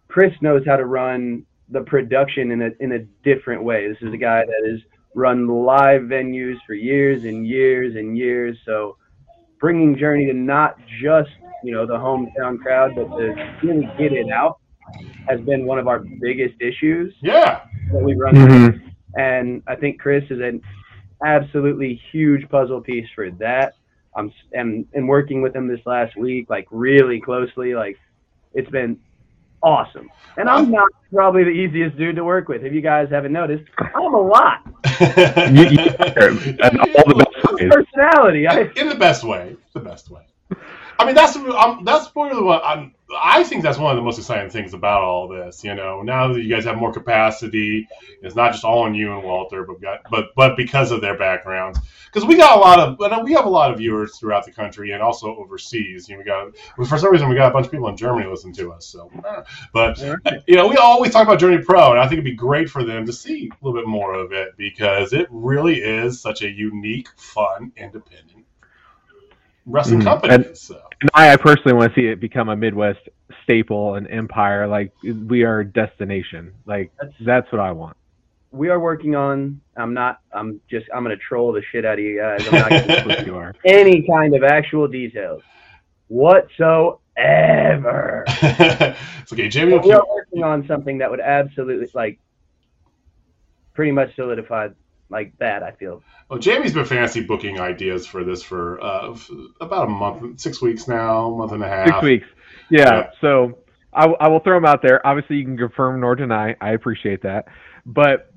Chris 0.08 0.34
knows 0.42 0.66
how 0.66 0.76
to 0.76 0.86
run 0.86 1.46
the 1.70 1.82
production 1.82 2.52
in 2.52 2.62
a 2.64 2.72
in 2.80 2.94
a 2.94 3.00
different 3.24 3.64
way. 3.64 3.88
This 3.88 4.02
is 4.02 4.14
a 4.14 4.18
guy 4.18 4.46
that 4.46 4.70
has 4.72 4.80
run 5.16 5.48
live 5.48 6.02
venues 6.04 6.58
for 6.66 6.74
years 6.74 7.24
and 7.26 7.46
years 7.48 7.96
and 7.96 8.18
years. 8.18 8.58
So 8.66 8.98
bringing 9.64 9.98
Journey 9.98 10.26
to 10.26 10.34
not 10.34 10.76
just 11.02 11.30
you 11.64 11.72
know 11.72 11.86
the 11.86 11.94
hometown 11.94 12.60
crowd, 12.60 12.92
but 12.96 13.08
to 13.18 13.34
really 13.64 13.90
get 13.98 14.12
it 14.12 14.30
out 14.30 14.60
has 15.30 15.40
been 15.40 15.66
one 15.66 15.80
of 15.80 15.88
our 15.88 16.00
biggest 16.20 16.56
issues 16.60 17.16
Yeah. 17.22 17.62
that 17.94 18.04
we 18.04 18.14
run 18.14 18.36
Mhm. 18.36 18.82
and 19.18 19.64
I 19.66 19.76
think 19.78 20.02
Chris 20.02 20.26
is 20.30 20.42
an 20.42 20.62
absolutely 21.24 21.94
huge 22.12 22.50
puzzle 22.50 22.82
piece 22.82 23.08
for 23.16 23.32
that. 23.46 23.76
I'm 24.18 24.34
and 24.52 24.86
and 24.94 25.08
working 25.08 25.42
with 25.42 25.56
him 25.56 25.68
this 25.68 25.80
last 25.86 26.18
week, 26.18 26.50
like 26.50 26.68
really 26.70 27.22
closely, 27.22 27.74
like 27.74 27.98
it's 28.54 28.70
been 28.70 29.00
awesome. 29.64 30.10
And 30.38 30.50
I'm 30.50 30.72
not 30.72 30.88
probably 31.14 31.44
the 31.44 31.50
easiest 31.52 31.98
dude 31.98 32.16
to 32.16 32.24
work 32.24 32.48
with. 32.48 32.64
If 32.64 32.74
you 32.74 32.82
guys 32.82 33.10
haven't 33.10 33.32
noticed, 33.34 33.64
I'm 33.80 34.14
a 34.14 34.22
lot. 34.22 34.62
You- 35.00 35.70
you- 35.70 35.80
and 36.64 36.80
all 36.80 37.04
the 37.08 37.26
best 37.26 37.54
ways. 37.54 37.72
Personality. 37.72 38.48
I 38.48 38.62
in 38.76 38.90
the 38.90 38.96
best 38.96 39.24
way. 39.24 39.56
The 39.74 39.80
best 39.80 40.10
way. 40.10 40.22
I 41.00 41.06
mean, 41.06 41.16
that's 41.16 41.36
um, 41.36 41.84
that's 41.84 42.10
really 42.16 42.42
what 42.44 42.64
I'm. 42.64 42.94
I 43.22 43.44
think 43.44 43.64
that's 43.64 43.78
one 43.78 43.92
of 43.92 43.98
the 43.98 44.04
most 44.04 44.18
exciting 44.18 44.50
things 44.50 44.74
about 44.74 45.02
all 45.02 45.28
this. 45.28 45.64
You 45.64 45.76
know, 45.76 46.02
now 46.02 46.32
that 46.32 46.42
you 46.42 46.50
guys 46.50 46.64
have 46.66 46.78
more 46.78 46.92
capacity, 46.92 47.88
it's 48.22 48.36
not 48.36 48.52
just 48.52 48.64
all 48.64 48.84
on 48.84 48.96
you 48.96 49.14
and 49.14 49.24
Walter, 49.24 49.64
but 49.64 49.82
got, 49.82 50.02
but 50.10 50.30
but 50.36 50.56
because 50.56 50.92
of 50.92 51.02
their 51.02 51.18
backgrounds, 51.18 51.80
because 52.06 52.28
we 52.28 52.36
got 52.36 52.58
a 52.58 52.60
lot 52.60 52.80
of, 52.80 52.98
but 52.98 53.24
we 53.24 53.34
have 53.34 53.46
a 53.46 53.50
lot 53.50 53.72
of 53.72 53.78
viewers 53.78 54.18
throughout 54.18 54.46
the 54.46 54.52
country 54.52 54.92
and 54.92 55.02
also 55.02 55.36
overseas. 55.36 56.08
You 56.08 56.16
know, 56.16 56.20
we 56.20 56.26
got 56.26 56.56
for 56.88 56.98
some 56.98 57.12
reason 57.12 57.30
we 57.30 57.36
got 57.36 57.50
a 57.50 57.54
bunch 57.54 57.66
of 57.66 57.72
people 57.72 57.88
in 57.90 57.98
Germany 57.98 58.30
listen 58.30 58.54
to 58.54 58.72
us. 58.72 58.86
So, 58.86 59.12
but 59.74 60.00
you 60.48 60.56
know, 60.56 60.68
we 60.68 60.78
always 60.78 61.12
talk 61.12 61.28
about 61.28 61.40
Journey 61.40 61.64
Pro, 61.64 61.92
and 61.92 62.00
I 62.00 62.04
think 62.04 62.14
it'd 62.14 62.26
be 62.26 62.36
great 62.36 62.70
for 62.70 62.84
them 62.84 63.06
to 63.06 63.14
see 63.14 63.50
a 63.50 63.66
little 63.66 63.80
bit 63.80 63.88
more 63.88 64.14
of 64.14 64.32
it 64.32 64.56
because 64.58 65.14
it 65.14 65.28
really 65.30 65.82
is 65.82 66.22
such 66.22 66.42
a 66.42 66.50
unique, 66.50 67.10
fun, 67.18 67.72
independent 67.76 68.33
wrestling 69.66 70.02
Mhm. 70.02 70.04
company. 70.04 70.34
And- 70.36 70.58
so. 70.58 70.80
And 71.02 71.10
I, 71.14 71.34
I 71.34 71.38
personally 71.38 71.74
want 71.74 71.94
to 71.94 72.00
see 72.00 72.08
it 72.08 72.20
become 72.22 72.48
a 72.50 72.56
Midwest 72.56 73.10
staple 73.44 73.96
and 73.96 74.08
empire. 74.10 74.68
Like 74.68 74.92
we 75.04 75.44
are 75.44 75.60
a 75.60 75.66
destination. 75.66 76.54
Like 76.66 76.92
That's- 77.00 77.16
that's 77.26 77.52
what 77.52 77.60
I 77.60 77.72
want. 77.72 77.98
we 78.52 78.70
are 78.70 78.80
working 78.80 79.16
on. 79.16 79.60
I'm 79.76 79.94
not. 79.94 80.20
I'm 80.32 80.62
just. 80.70 80.86
I'm 80.94 81.04
gonna 81.04 81.18
troll 81.18 81.52
the 81.52 81.62
shit 81.72 81.84
out 81.86 81.98
of 82.00 82.06
you 82.06 82.20
guys. 82.20 82.48
I'm 82.48 82.60
not 82.60 82.70
gonna 83.08 83.24
you 83.26 83.36
are. 83.36 83.54
any 83.66 84.08
kind 84.08 84.34
of 84.36 84.44
actual 84.44 84.88
details 84.88 85.42
whatsoever. 86.08 88.24
it's 88.28 89.34
okay, 89.34 89.50
Jamie. 89.50 89.72
But 89.74 89.84
we 89.84 89.90
will 89.90 89.98
are 90.02 90.08
working 90.16 90.44
on 90.44 90.66
something 90.68 91.00
that 91.00 91.10
would 91.12 91.20
absolutely 91.20 91.88
like 91.94 92.20
pretty 93.74 93.92
much 93.92 94.16
solidify 94.16 94.70
like 95.14 95.38
that. 95.38 95.64
I 95.64 95.72
feel. 95.72 96.04
Oh, 96.30 96.38
Jamie's 96.38 96.74
been 96.74 96.86
fancy 96.86 97.22
booking 97.22 97.60
ideas 97.60 98.06
for 98.06 98.24
this 98.24 98.44
for 98.44 98.84
uh, 98.84 99.12
f- 99.12 99.30
about 99.62 99.88
a 99.88 99.92
month, 99.92 100.40
six 100.40 100.62
weeks 100.62 100.88
now, 100.88 101.30
month 101.30 101.52
and 101.52 101.64
a 101.64 101.68
half. 101.68 101.88
Six 101.88 102.02
weeks. 102.02 102.28
Yeah. 102.70 102.82
Yeah. 102.82 103.10
So 103.22 103.60
I, 103.94 104.06
I 104.06 104.28
will 104.28 104.40
throw 104.40 104.58
them 104.58 104.66
out 104.66 104.82
there. 104.82 105.06
Obviously, 105.06 105.38
you 105.38 105.46
can 105.46 105.58
confirm 105.58 106.02
nor 106.02 106.16
deny. 106.16 106.56
I 106.60 106.72
appreciate 106.72 107.22
that. 107.24 107.46
But 107.86 108.34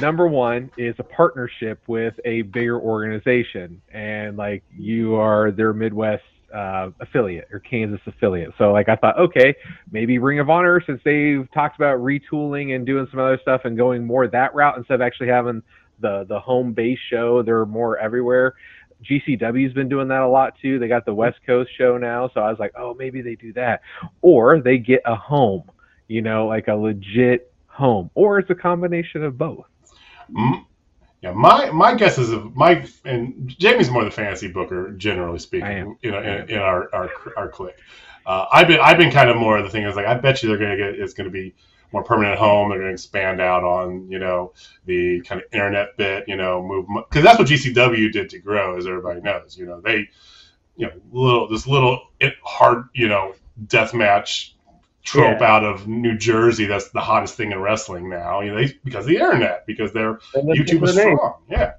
number 0.00 0.26
one 0.26 0.70
is 0.76 0.94
a 0.98 1.04
partnership 1.04 1.80
with 1.86 2.14
a 2.24 2.42
bigger 2.42 2.78
organization, 2.80 3.80
and 3.92 4.36
like 4.36 4.64
you 4.76 5.14
are 5.16 5.50
their 5.50 5.72
Midwest 5.72 6.24
uh, 6.52 6.90
affiliate 7.00 7.48
or 7.52 7.58
Kansas 7.58 8.00
affiliate. 8.06 8.52
So 8.58 8.72
like 8.72 8.88
I 8.88 8.96
thought, 8.96 9.18
okay, 9.18 9.54
maybe 9.90 10.18
Ring 10.18 10.38
of 10.38 10.48
Honor 10.48 10.82
since 10.86 11.00
they've 11.04 11.46
talked 11.52 11.76
about 11.76 11.98
retooling 11.98 12.74
and 12.74 12.86
doing 12.86 13.06
some 13.10 13.20
other 13.20 13.38
stuff 13.42 13.62
and 13.64 13.76
going 13.76 14.04
more 14.06 14.26
that 14.28 14.54
route 14.54 14.76
instead 14.76 14.94
of 14.94 15.00
actually 15.02 15.28
having 15.28 15.62
the 16.00 16.24
the 16.28 16.38
home 16.40 16.72
base 16.72 16.98
show. 17.10 17.42
They're 17.42 17.66
more 17.66 17.98
everywhere. 17.98 18.54
GCW's 19.04 19.74
been 19.74 19.88
doing 19.88 20.08
that 20.08 20.22
a 20.22 20.28
lot 20.28 20.54
too. 20.60 20.78
They 20.78 20.88
got 20.88 21.04
the 21.04 21.14
West 21.14 21.38
Coast 21.46 21.70
show 21.76 21.98
now, 21.98 22.30
so 22.32 22.40
I 22.40 22.50
was 22.50 22.58
like, 22.58 22.72
oh, 22.76 22.94
maybe 22.94 23.20
they 23.22 23.34
do 23.34 23.52
that, 23.54 23.82
or 24.22 24.60
they 24.60 24.78
get 24.78 25.02
a 25.04 25.14
home, 25.14 25.64
you 26.08 26.22
know, 26.22 26.46
like 26.46 26.68
a 26.68 26.74
legit 26.74 27.52
home, 27.66 28.10
or 28.14 28.38
it's 28.38 28.50
a 28.50 28.54
combination 28.54 29.22
of 29.22 29.36
both. 29.38 29.66
Mm, 30.32 30.64
Yeah, 31.22 31.32
my 31.32 31.70
my 31.70 31.94
guess 31.94 32.18
is 32.18 32.30
my 32.54 32.86
and 33.04 33.48
Jamie's 33.48 33.90
more 33.90 34.04
the 34.04 34.10
fantasy 34.10 34.48
booker, 34.48 34.92
generally 34.92 35.38
speaking. 35.38 35.96
You 36.02 36.12
know, 36.12 36.20
in, 36.22 36.50
in 36.50 36.58
our 36.58 36.94
our 36.94 37.10
our 37.36 37.48
clique. 37.48 37.76
Uh, 38.26 38.46
I've 38.52 38.68
been 38.68 38.80
I've 38.80 38.98
been 38.98 39.12
kind 39.12 39.30
of 39.30 39.36
more 39.36 39.58
of 39.58 39.64
the 39.64 39.70
thing 39.70 39.84
is 39.84 39.96
like 39.96 40.06
I 40.06 40.14
bet 40.14 40.42
you 40.42 40.48
they're 40.48 40.58
gonna 40.58 40.76
get 40.76 41.00
it's 41.00 41.14
gonna 41.14 41.30
be 41.30 41.54
more 41.92 42.02
permanent 42.02 42.38
home. 42.38 42.70
They're 42.70 42.78
gonna 42.78 42.92
expand 42.92 43.40
out 43.40 43.64
on 43.64 44.10
you 44.10 44.18
know 44.18 44.52
the 44.84 45.20
kind 45.22 45.40
of 45.40 45.46
internet 45.52 45.96
bit. 45.96 46.24
You 46.28 46.36
know, 46.36 46.62
move 46.62 46.86
because 47.08 47.24
that's 47.24 47.38
what 47.38 47.48
GCW 47.48 48.12
did 48.12 48.30
to 48.30 48.38
grow, 48.38 48.76
as 48.76 48.86
everybody 48.86 49.20
knows. 49.20 49.56
You 49.56 49.66
know, 49.66 49.80
they 49.80 50.08
you 50.76 50.86
know 50.86 50.92
little 51.12 51.48
this 51.48 51.66
little 51.66 52.08
it, 52.20 52.34
hard 52.42 52.84
you 52.94 53.08
know 53.08 53.34
death 53.66 53.94
match 53.94 54.54
trope 55.02 55.40
Yeah. 55.40 55.46
out 55.56 55.64
of 55.64 55.86
New 55.86 56.16
Jersey. 56.18 56.66
That's 56.66 56.90
the 56.90 57.00
hottest 57.00 57.36
thing 57.36 57.52
in 57.52 57.60
wrestling 57.60 58.08
now. 58.10 58.40
You 58.40 58.50
know, 58.50 58.56
they, 58.58 58.74
because 58.84 59.04
of 59.04 59.08
the 59.10 59.16
internet, 59.18 59.64
because 59.66 59.92
their 59.92 60.18
They 60.34 60.42
lived 60.42 60.60
up 60.60 60.66
YouTube 60.66 60.82
is 60.82 60.94
strong. 60.94 61.34
Yeah. 61.48 61.72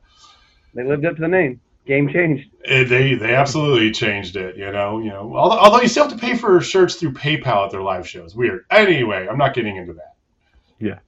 They 0.73 0.83
lived 0.83 1.05
up 1.05 1.15
to 1.15 1.21
the 1.21 1.27
name. 1.27 1.59
Game 1.87 2.09
changed. 2.09 2.49
Eh, 2.65 2.83
they 2.83 3.15
they 3.15 3.33
absolutely 3.33 3.91
changed 3.91 4.35
it. 4.35 4.57
You 4.57 4.71
know, 4.71 4.99
you 4.99 5.09
know. 5.09 5.33
Although, 5.35 5.57
although 5.57 5.81
you 5.81 5.87
still 5.87 6.07
have 6.07 6.13
to 6.13 6.19
pay 6.19 6.35
for 6.35 6.59
shirts 6.61 6.95
through 6.95 7.13
PayPal 7.13 7.65
at 7.65 7.71
their 7.71 7.81
live 7.81 8.07
shows. 8.07 8.35
Weird. 8.35 8.65
Anyway, 8.69 9.27
I'm 9.29 9.37
not 9.37 9.53
getting 9.53 9.77
into 9.77 9.93
that. 9.93 10.15
Yeah. 10.79 10.99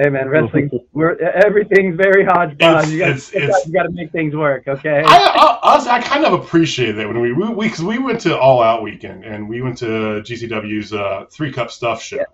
Hey 0.00 0.08
man, 0.08 0.28
wrestling. 0.30 0.70
We're 0.94 1.16
everything's 1.18 1.96
very 1.96 2.24
hodgepodge. 2.24 2.86
It's- 2.86 2.90
you 2.90 2.98
gotta, 3.00 3.10
it's- 3.12 3.34
it's- 3.34 3.66
you 3.66 3.72
gotta 3.74 3.90
make 3.92 4.10
things 4.12 4.34
work. 4.34 4.66
Okay. 4.66 5.02
I, 5.06 5.16
I 5.16 5.58
honestly, 5.62 5.90
I 5.90 6.00
kind 6.00 6.24
of 6.24 6.32
appreciate 6.32 6.96
it 6.98 7.06
when 7.06 7.20
we 7.20 7.32
we 7.32 7.66
because 7.66 7.82
we, 7.84 7.98
went 7.98 8.20
to 8.22 8.38
All 8.38 8.62
Out 8.62 8.82
weekend 8.82 9.24
and 9.24 9.46
we 9.48 9.60
went 9.60 9.76
to 9.78 10.22
GCW's 10.22 10.94
uh, 10.94 11.26
three 11.30 11.52
cup 11.52 11.70
stuff 11.70 12.02
show. 12.02 12.16
Yeah. 12.16 12.24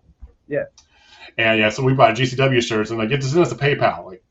Yeah. 0.49 0.65
And 1.39 1.59
yeah, 1.59 1.71
so 1.71 1.83
we 1.83 1.93
bought 1.95 2.15
GCW 2.15 2.63
shirts 2.63 2.91
and 2.91 2.99
like 3.01 3.09
get 3.09 3.21
to 3.23 3.27
send 3.27 3.43
us 3.43 3.51
a 3.53 3.57
PayPal. 3.57 4.05
Like, 4.07 4.23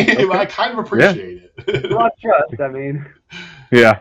okay, 0.00 0.28
I 0.32 0.46
kind 0.46 0.72
of 0.78 0.84
appreciate 0.84 1.50
a 1.66 1.70
it. 1.86 1.90
lot 1.90 2.12
trust. 2.22 2.60
I 2.60 2.68
mean, 2.68 3.06
Yeah. 3.72 4.00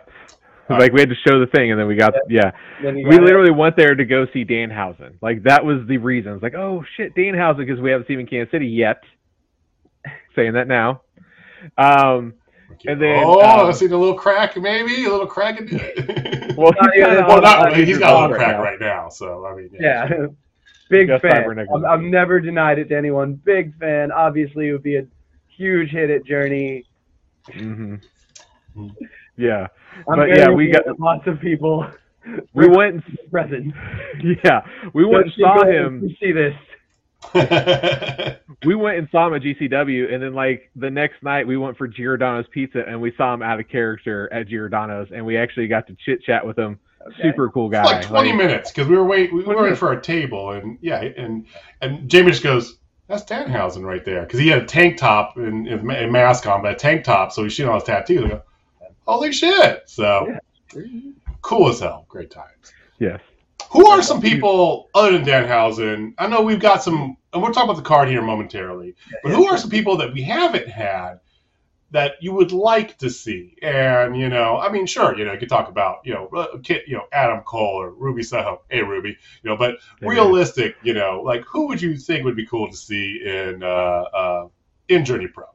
All 0.70 0.78
Like 0.78 0.92
we 0.92 1.00
had 1.00 1.10
to 1.10 1.16
show 1.26 1.40
the 1.40 1.48
thing, 1.48 1.72
and 1.72 1.80
then 1.80 1.88
we 1.88 1.96
got 1.96 2.14
yeah. 2.30 2.52
then 2.84 2.98
you 2.98 3.06
We 3.08 3.12
gotta- 3.16 3.24
literally 3.26 3.52
went 3.52 3.78
there 3.78 3.96
to 3.96 4.04
go 4.06 4.26
see 4.34 4.44
Danhausen. 4.44 5.14
Like 5.22 5.44
that 5.44 5.64
was 5.64 5.88
the 5.88 5.98
reason. 5.98 6.34
It's 6.34 6.44
like, 6.44 6.56
oh 6.56 6.84
shit, 6.98 7.16
Danhausen 7.16 7.58
because 7.58 7.80
we 7.80 7.90
haven't 7.92 8.08
seen 8.08 8.16
him 8.16 8.22
in 8.22 8.28
Kansas 8.28 8.52
City 8.52 8.68
yet. 8.68 9.02
Saying 10.36 10.54
that 10.54 10.68
now. 10.68 11.02
Um, 11.78 12.34
And 12.86 13.02
then, 13.02 13.24
oh, 13.26 13.42
um, 13.42 13.68
I 13.68 13.72
seen 13.72 13.92
a 13.92 13.98
little 13.98 14.14
crack, 14.16 14.56
maybe 14.58 15.06
a 15.06 15.10
little 15.10 15.26
crack 15.26 15.60
in 15.60 15.68
it. 15.72 16.56
well, 16.58 16.72
Not 16.80 16.94
he's 16.94 17.02
even- 17.02 17.10
kinda 17.16 17.28
well, 17.28 17.38
on- 17.38 17.44
not 17.44 17.60
on 17.60 17.66
really. 17.72 17.86
He's 17.86 17.98
got 17.98 18.12
a 18.12 18.14
little 18.22 18.30
right 18.32 18.38
crack 18.38 18.58
now. 18.58 18.64
right 18.64 18.80
now, 18.80 19.10
so 19.10 19.46
I 19.46 19.56
mean, 19.56 19.70
Yeah. 19.80 20.28
Big 20.90 21.08
Just 21.08 21.22
fan. 21.22 21.60
I've, 21.60 21.84
I've 21.84 22.02
never 22.02 22.40
denied 22.40 22.80
it 22.80 22.88
to 22.90 22.96
anyone. 22.98 23.34
Big 23.36 23.78
fan. 23.78 24.10
Obviously, 24.12 24.70
it 24.70 24.72
would 24.74 24.84
be 24.84 24.96
a 24.98 25.06
huge 25.58 25.90
hit 25.92 26.10
at 26.10 26.26
Journey. 26.26 26.86
Mhm. 27.50 28.02
Yeah, 29.38 29.68
I'm 30.10 30.20
But, 30.20 30.30
yeah, 30.30 30.50
we 30.50 30.70
got- 30.72 31.00
lots 31.00 31.26
of 31.28 31.40
people 31.40 31.88
we 32.54 32.68
went. 32.68 33.04
And, 33.06 33.32
present. 33.32 33.74
yeah, 34.44 34.62
we 34.94 35.06
went 35.06 35.26
and 35.26 35.34
saw 35.40 35.66
him. 35.66 36.16
See 36.20 36.32
this. 36.32 36.54
we 38.66 38.76
went 38.76 38.98
and 38.98 39.08
saw 39.12 39.28
him 39.28 39.34
at 39.34 39.42
GCW, 39.42 40.14
and 40.14 40.22
then 40.22 40.34
like 40.34 40.70
the 40.76 40.90
next 40.90 41.24
night 41.24 41.48
we 41.48 41.58
went 41.58 41.78
for 41.78 41.88
Giordano's 41.88 42.46
Pizza, 42.52 42.84
and 42.88 43.02
we 43.02 43.12
saw 43.18 43.34
him 43.34 43.42
out 43.42 43.60
of 43.60 43.68
character 43.68 44.32
at 44.32 44.48
Giordano's, 44.48 45.08
and 45.14 45.26
we 45.26 45.38
actually 45.38 45.68
got 45.68 45.88
to 45.88 45.96
chit 46.06 46.22
chat 46.24 46.46
with 46.46 46.58
him. 46.58 46.80
Okay. 47.08 47.24
Super 47.24 47.50
cool 47.50 47.70
guy. 47.70 47.84
like 47.84 48.06
20 48.06 48.30
Like, 48.30 48.38
minutes 48.38 48.72
because 48.72 48.88
we 48.90 48.98
were 48.98 49.06
wait 49.06 49.34
we 49.34 49.44
were 49.44 49.56
waiting 49.56 49.76
for 49.78 49.88
our 49.88 50.00
table 50.00 50.52
and 50.52 50.78
yeah 50.82 51.00
and 51.02 51.46
and 51.82 52.10
Jamie 52.10 52.32
just 52.32 52.44
goes 52.44 52.78
that's 53.08 53.24
Danhausen 53.24 53.84
right 53.84 54.04
there. 54.04 54.24
Because 54.24 54.40
he 54.40 54.48
had 54.50 54.64
a 54.64 54.66
tank 54.66 54.98
top 54.98 55.38
and, 55.38 55.68
and 55.68 55.92
a 55.92 56.08
mask 56.12 56.46
on 56.46 56.62
but 56.62 56.74
a 56.74 56.76
tank 56.76 57.04
top 57.04 57.32
so 57.32 57.44
he's 57.44 57.54
shooting 57.54 57.70
all 57.70 57.80
his 57.80 57.84
tattoos. 57.86 58.26
I 58.26 58.28
go 58.30 58.44
holy 59.08 59.32
shit! 59.32 59.84
So 59.88 60.38
cool 61.42 61.70
as 61.70 61.80
hell. 61.80 62.06
Great 62.10 62.32
times. 62.32 62.74
Yes. 63.00 63.22
who 63.70 63.88
are 63.88 64.02
some 64.02 64.22
people 64.22 64.90
other 64.96 65.12
than 65.18 65.26
Danhausen 65.26 66.14
I 66.18 66.28
know 66.28 66.42
we've 66.42 66.60
got 66.60 66.84
some 66.84 67.16
and 67.34 67.42
we'll 67.42 67.54
talk 67.54 67.66
about 67.66 67.76
the 67.76 67.84
card 67.84 68.10
here 68.10 68.22
momentarily 68.22 68.96
but 69.24 69.32
who 69.32 69.48
are 69.48 69.58
some 69.58 69.70
people 69.70 69.98
that 69.98 70.14
we 70.14 70.22
haven't 70.24 70.68
had 70.68 71.20
that 71.92 72.14
you 72.22 72.34
would 72.34 72.52
like 72.52 72.98
to 72.98 73.10
see 73.10 73.56
and 73.62 74.18
you 74.18 74.28
know 74.28 74.58
i 74.58 74.70
mean 74.72 74.86
sure 74.86 75.18
you 75.18 75.24
know 75.24 75.32
you 75.32 75.40
could 75.40 75.48
talk 75.48 75.70
about 75.70 76.00
you 76.04 76.14
know 76.14 76.28
uh, 76.36 76.58
Kit, 76.62 76.84
you 76.88 76.96
know 76.98 77.04
adam 77.14 77.42
cole 77.42 77.82
or 77.82 77.92
ruby 77.92 78.24
soho 78.24 78.62
hey 78.70 78.82
ruby 78.82 79.10
you 79.44 79.50
know 79.50 79.56
but 79.56 79.76
Yeah. 80.02 80.10
realistic 80.10 80.76
you 80.84 80.94
know 80.94 81.22
like 81.24 81.44
who 81.46 81.68
would 81.68 81.82
you 81.82 81.96
think 81.98 82.26
would 82.26 82.36
be 82.36 82.46
cool 82.46 82.70
to 82.70 82.76
see 82.76 83.22
in 83.26 83.64
uh 83.64 83.68
uh 83.68 84.48
in 84.90 85.06
journey 85.06 85.28
pro 85.28 85.46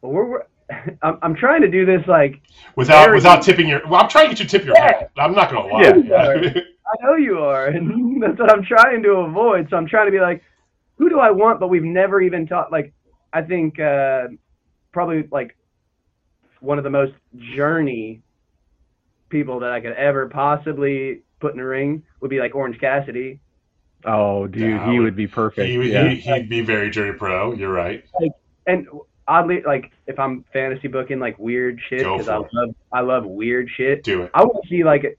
Well, 0.00 0.12
we're, 0.12 0.30
we're 0.30 0.42
I'm, 1.02 1.18
I'm 1.22 1.34
trying 1.34 1.60
to 1.62 1.68
do 1.70 1.84
this 1.84 2.06
like 2.06 2.40
without 2.76 3.04
Very- 3.04 3.16
without 3.16 3.42
tipping 3.42 3.68
your 3.68 3.82
well 3.88 4.00
i'm 4.02 4.08
trying 4.08 4.24
to 4.24 4.34
get 4.34 4.38
you 4.40 4.46
to 4.46 4.50
tip 4.58 4.64
your 4.66 4.74
Yeah. 4.76 4.84
hat 4.86 5.10
i'm 5.18 5.34
not 5.34 5.50
gonna 5.50 5.68
lie 5.72 5.82
Yeah. 6.04 6.60
I 6.84 7.06
know 7.06 7.14
you 7.14 7.38
are, 7.38 7.68
and 7.68 8.22
that's 8.22 8.38
what 8.38 8.52
I'm 8.52 8.62
trying 8.64 9.02
to 9.04 9.10
avoid. 9.12 9.68
So 9.70 9.78
I'm 9.78 9.86
trying 9.86 10.06
to 10.08 10.12
be 10.12 10.20
like, 10.20 10.42
who 10.98 11.08
do 11.08 11.20
I 11.20 11.30
want? 11.30 11.58
But 11.58 11.68
we've 11.68 11.82
never 11.84 12.20
even 12.20 12.46
talked. 12.46 12.70
Like, 12.70 12.92
I 13.32 13.42
think 13.42 13.78
uh, 13.80 14.28
probably 14.92 15.26
like 15.30 15.56
one 16.60 16.78
of 16.78 16.84
the 16.84 16.90
most 16.90 17.12
journey 17.54 18.22
people 19.28 19.60
that 19.60 19.72
I 19.72 19.80
could 19.80 19.92
ever 19.92 20.28
possibly 20.28 21.22
put 21.40 21.54
in 21.54 21.60
a 21.60 21.64
ring 21.66 22.02
would 22.20 22.30
be 22.30 22.38
like 22.38 22.54
Orange 22.54 22.78
Cassidy. 22.78 23.40
Oh, 24.04 24.46
dude, 24.46 24.62
Yeah, 24.62 24.90
he 24.90 24.98
would- 24.98 25.04
would 25.04 25.16
be 25.16 25.26
perfect. 25.26 25.68
he, 25.68 25.90
yeah. 25.92 26.08
he, 26.08 26.16
he'd 26.16 26.48
be 26.48 26.60
very 26.60 26.90
journey 26.90 27.16
pro 27.16 27.52
you're 27.54 27.72
right 27.72 28.04
And 28.66 28.86
oddly, 29.28 29.62
like 29.62 29.90
if 30.06 30.18
I'm 30.18 30.44
fantasy 30.52 30.88
booking 30.88 31.18
like 31.20 31.38
weird 31.38 31.80
shit, 31.88 32.00
because 32.00 32.28
I 32.28 32.36
for 32.38 32.46
it. 32.46 32.52
love 32.52 32.74
I 32.92 33.00
love 33.00 33.24
weird 33.24 33.68
shit. 33.76 34.02
do 34.04 34.22
it 34.22 34.30
I 34.34 34.42
want 34.42 34.62
to 34.62 34.68
see 34.68 34.84
like 34.84 35.18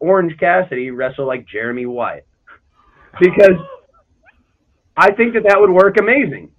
Orange 0.00 0.36
Cassidy 0.38 0.90
wrestle 0.90 1.26
like 1.26 1.46
Jeremy 1.46 1.86
Wyatt 1.86 2.26
because 3.20 3.56
I 4.96 5.10
think 5.12 5.34
that 5.34 5.44
that 5.48 5.60
would 5.60 5.70
work 5.70 5.96
amazing. 5.98 6.50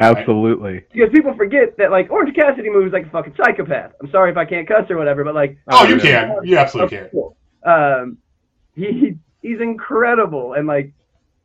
Absolutely. 0.00 0.84
Because 0.92 1.10
people 1.10 1.34
forget 1.34 1.76
that 1.78 1.90
like 1.90 2.10
Orange 2.10 2.34
Cassidy 2.34 2.70
moves 2.70 2.92
like 2.92 3.06
a 3.06 3.10
fucking 3.10 3.34
psychopath. 3.36 3.92
I'm 4.00 4.10
sorry 4.10 4.30
if 4.30 4.36
I 4.36 4.44
can't 4.44 4.66
cuss 4.66 4.88
or 4.90 4.96
whatever, 4.96 5.24
but 5.24 5.34
like 5.34 5.58
oh 5.68 5.84
you 5.86 5.96
yeah. 5.96 6.26
can 6.26 6.44
you 6.44 6.56
absolutely 6.56 6.98
can 6.98 7.08
cool. 7.10 7.36
Um, 7.64 8.18
he, 8.74 8.92
he 8.92 9.18
he's 9.42 9.60
incredible, 9.60 10.52
and 10.54 10.68
like 10.68 10.92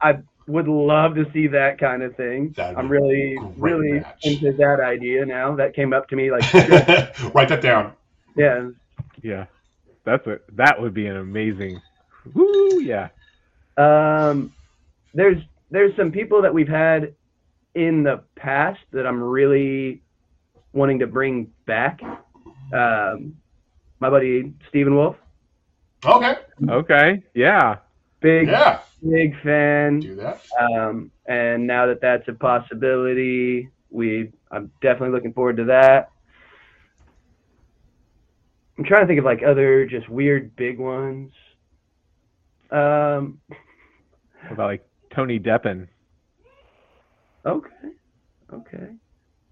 I 0.01 0.19
would 0.45 0.67
love 0.67 1.15
to 1.15 1.25
see 1.33 1.47
that 1.47 1.79
kind 1.79 2.03
of 2.03 2.15
thing. 2.15 2.53
That'd 2.55 2.77
I'm 2.77 2.89
really 2.89 3.37
really 3.57 4.01
match. 4.01 4.19
into 4.23 4.51
that 4.53 4.79
idea 4.79 5.25
now. 5.25 5.55
That 5.55 5.75
came 5.75 5.93
up 5.93 6.07
to 6.09 6.15
me 6.15 6.31
like 6.31 6.53
write 7.33 7.49
that 7.49 7.61
down 7.61 7.93
yeah. 8.35 8.69
Yeah. 9.21 9.45
That's 10.05 10.25
a 10.27 10.39
that 10.53 10.81
would 10.81 10.93
be 10.93 11.07
an 11.07 11.17
amazing. 11.17 11.81
Woo, 12.33 12.81
yeah. 12.81 13.09
Um, 13.77 14.53
there's 15.13 15.41
there's 15.71 15.95
some 15.95 16.11
people 16.11 16.41
that 16.41 16.53
we've 16.53 16.67
had 16.67 17.15
in 17.75 18.03
the 18.03 18.23
past 18.35 18.79
that 18.91 19.05
I'm 19.07 19.21
really 19.21 20.01
wanting 20.73 20.99
to 20.99 21.07
bring 21.07 21.51
back. 21.65 22.01
Um, 22.73 23.35
my 23.99 24.09
buddy 24.09 24.53
Stephen 24.69 24.95
Wolf, 24.95 25.15
okay 26.05 26.35
Okay. 26.69 27.23
Yeah. 27.33 27.77
big 28.19 28.47
yeah 28.47 28.79
big 29.07 29.39
fan. 29.41 29.99
do 29.99 30.15
that 30.15 30.41
Um, 30.59 31.11
and 31.27 31.65
now 31.67 31.85
that 31.85 32.01
that's 32.01 32.27
a 32.27 32.33
possibility, 32.33 33.69
we 33.89 34.31
I'm 34.51 34.71
definitely 34.81 35.11
looking 35.15 35.33
forward 35.33 35.57
to 35.57 35.65
that. 35.65 36.09
I'm 38.77 38.83
trying 38.85 39.01
to 39.01 39.07
think 39.07 39.19
of 39.19 39.25
like 39.25 39.43
other 39.43 39.85
just 39.85 40.09
weird 40.09 40.55
big 40.55 40.79
ones. 40.79 41.31
Um, 42.71 43.39
What 44.43 44.51
about 44.51 44.65
like 44.67 44.85
Tony 45.13 45.39
Deppen? 45.39 45.87
Okay, 47.45 47.89
okay. 48.51 48.87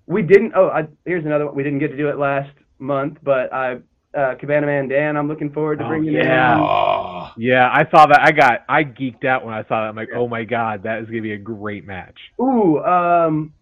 We 0.07 0.21
didn't. 0.21 0.53
Oh, 0.55 0.67
I, 0.69 0.87
here's 1.05 1.25
another 1.25 1.45
one. 1.45 1.55
We 1.55 1.63
didn't 1.63 1.79
get 1.79 1.89
to 1.89 1.97
do 1.97 2.09
it 2.09 2.17
last 2.17 2.51
month, 2.79 3.17
but 3.23 3.53
I 3.53 3.77
uh, 4.17 4.35
Cabana 4.35 4.65
Man 4.67 4.87
Dan. 4.89 5.15
I'm 5.15 5.27
looking 5.27 5.51
forward 5.51 5.79
to 5.79 5.85
Oh, 5.85 5.87
bringing 5.87 6.13
yeah. 6.13 6.55
in. 6.55 6.59
Oh, 6.59 7.29
Yeah, 7.37 7.69
I 7.71 7.87
saw 7.89 8.07
that. 8.07 8.21
I 8.21 8.31
got 8.31 8.65
I 8.67 8.83
geeked 8.83 9.25
out 9.25 9.45
when 9.45 9.53
I 9.53 9.61
saw 9.63 9.81
that. 9.81 9.89
I'm 9.89 9.95
like, 9.95 10.09
oh 10.15 10.27
my 10.27 10.43
god, 10.43 10.83
that 10.83 10.99
is 10.99 11.05
gonna 11.07 11.21
be 11.21 11.33
a 11.33 11.37
great 11.37 11.85
match. 11.85 12.17
Ooh, 12.41 12.79
um, 12.83 13.53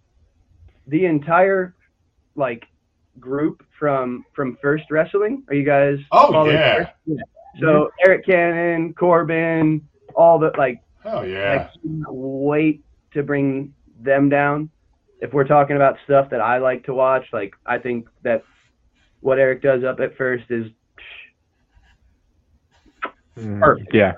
the 0.87 1.05
entire 1.05 1.75
like 2.35 2.65
group 3.19 3.63
from 3.77 4.25
from 4.33 4.57
First 4.61 4.85
Wrestling. 4.89 5.43
Are 5.49 5.53
you 5.53 5.65
guys? 5.65 5.99
Oh, 6.11 6.31
following 6.31 6.55
yeah. 6.55 6.89
First? 7.07 7.21
So 7.61 7.91
Eric 8.05 8.25
Cannon, 8.25 8.93
Corbin, 8.93 9.87
all 10.15 10.39
the 10.39 10.51
like. 10.57 10.81
hell 11.03 11.19
I 11.19 11.25
yeah. 11.25 11.69
can't 11.83 12.03
wait 12.07 12.83
to 13.13 13.23
bring 13.23 13.73
them 14.03 14.29
down. 14.29 14.69
If 15.21 15.33
we're 15.33 15.47
talking 15.47 15.75
about 15.75 15.97
stuff 16.05 16.29
that 16.29 16.41
I 16.41 16.59
like 16.59 16.85
to 16.85 16.93
watch, 16.93 17.25
like 17.33 17.53
I 17.65 17.77
think 17.77 18.07
that 18.23 18.43
what 19.21 19.37
Eric 19.39 19.61
does 19.61 19.83
up 19.83 19.99
at 19.99 20.15
First 20.17 20.45
is 20.49 20.67
Mm, 23.37 23.59
Perfect. 23.61 23.93
Yeah, 23.93 24.13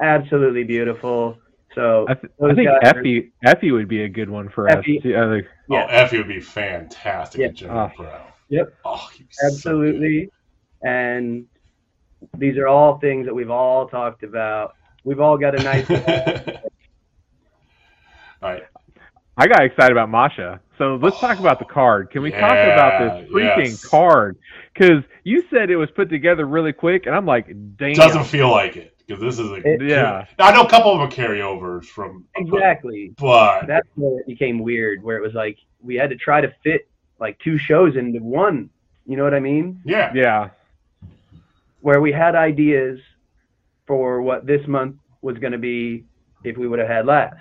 absolutely 0.00 0.64
beautiful. 0.64 1.38
So 1.74 2.04
I, 2.08 2.14
th- 2.14 2.32
I 2.42 2.54
think 2.54 2.68
guys 2.68 2.92
are- 2.92 3.02
Effy 3.02 3.30
Effy 3.46 3.72
would 3.72 3.88
be 3.88 4.02
a 4.02 4.08
good 4.08 4.28
one 4.28 4.48
for 4.50 4.66
Effy. 4.68 4.98
us. 4.98 5.04
Yeah, 5.04 5.24
like, 5.24 5.46
Yeah. 5.68 5.86
Oh, 5.88 6.04
Effy 6.04 6.18
would 6.18 6.28
be 6.28 6.40
fantastic 6.40 7.40
Yeah. 7.40 7.46
at 7.46 7.54
Journey 7.54 7.72
Oh. 7.78 7.90
Pro. 7.96 8.20
Yep. 8.48 8.74
Oh, 8.84 9.08
he'd 9.16 9.26
so 9.30 9.46
absolutely. 9.46 10.30
and 10.82 11.46
these 12.36 12.58
are 12.58 12.66
all 12.66 12.98
things 12.98 13.24
that 13.26 13.34
we've 13.34 13.50
all 13.50 13.88
talked 13.88 14.24
about. 14.24 14.74
We've 15.04 15.20
all 15.20 15.38
got 15.38 15.58
a 15.58 15.62
nice. 15.62 15.88
All 18.42 18.52
right. 18.52 18.62
I 19.40 19.46
got 19.46 19.64
excited 19.64 19.92
about 19.92 20.10
Masha. 20.10 20.60
So 20.76 20.96
let's 20.96 21.18
talk 21.18 21.38
about 21.38 21.58
the 21.58 21.64
oh, 21.64 21.72
card. 21.72 22.10
Can 22.10 22.20
we 22.20 22.30
talk 22.30 22.52
about 22.52 23.22
this 23.22 23.30
freaking 23.30 23.70
yes. 23.70 23.84
card? 23.86 24.36
Because 24.74 25.02
you 25.24 25.42
said 25.48 25.70
it 25.70 25.76
was 25.76 25.90
put 25.90 26.10
together 26.10 26.44
really 26.44 26.74
quick, 26.74 27.06
and 27.06 27.14
I'm 27.14 27.24
like, 27.24 27.46
damn. 27.78 27.94
Doesn't 27.94 28.24
feel 28.24 28.50
like 28.50 28.76
it 28.76 28.94
because 29.06 29.22
this 29.22 29.38
is 29.38 29.50
a 29.50 29.54
It- 29.66 29.80
Yeah. 29.80 30.26
Now, 30.38 30.48
I 30.48 30.52
know 30.52 30.64
a 30.64 30.68
couple 30.68 30.92
of 30.92 31.00
them 31.00 31.10
carryovers 31.10 31.86
from 31.86 32.26
Exactly. 32.36 33.14
but 33.18 33.66
That's 33.66 33.88
where 33.94 34.20
it 34.20 34.26
became 34.26 34.58
weird, 34.58 35.02
where 35.02 35.16
it 35.16 35.22
was 35.22 35.32
like 35.32 35.56
we 35.82 35.94
had 35.94 36.10
to 36.10 36.16
try 36.16 36.42
to 36.42 36.52
fit 36.62 36.86
like 37.18 37.38
two 37.38 37.56
shows 37.56 37.96
into 37.96 38.22
one. 38.22 38.68
You 39.06 39.16
know 39.16 39.24
what 39.24 39.32
I 39.32 39.40
mean? 39.40 39.80
yeah, 39.86 40.12
yeah. 40.14 40.50
Where 41.80 42.02
we 42.02 42.12
had 42.12 42.34
ideas 42.34 43.00
for 43.86 44.20
what 44.20 44.46
this 44.46 44.66
month 44.66 44.96
was 45.22 45.38
going 45.38 45.52
to 45.52 45.58
be 45.58 46.04
if 46.44 46.58
we 46.58 46.68
would 46.68 46.78
have 46.78 46.88
had 46.88 47.06
last. 47.06 47.40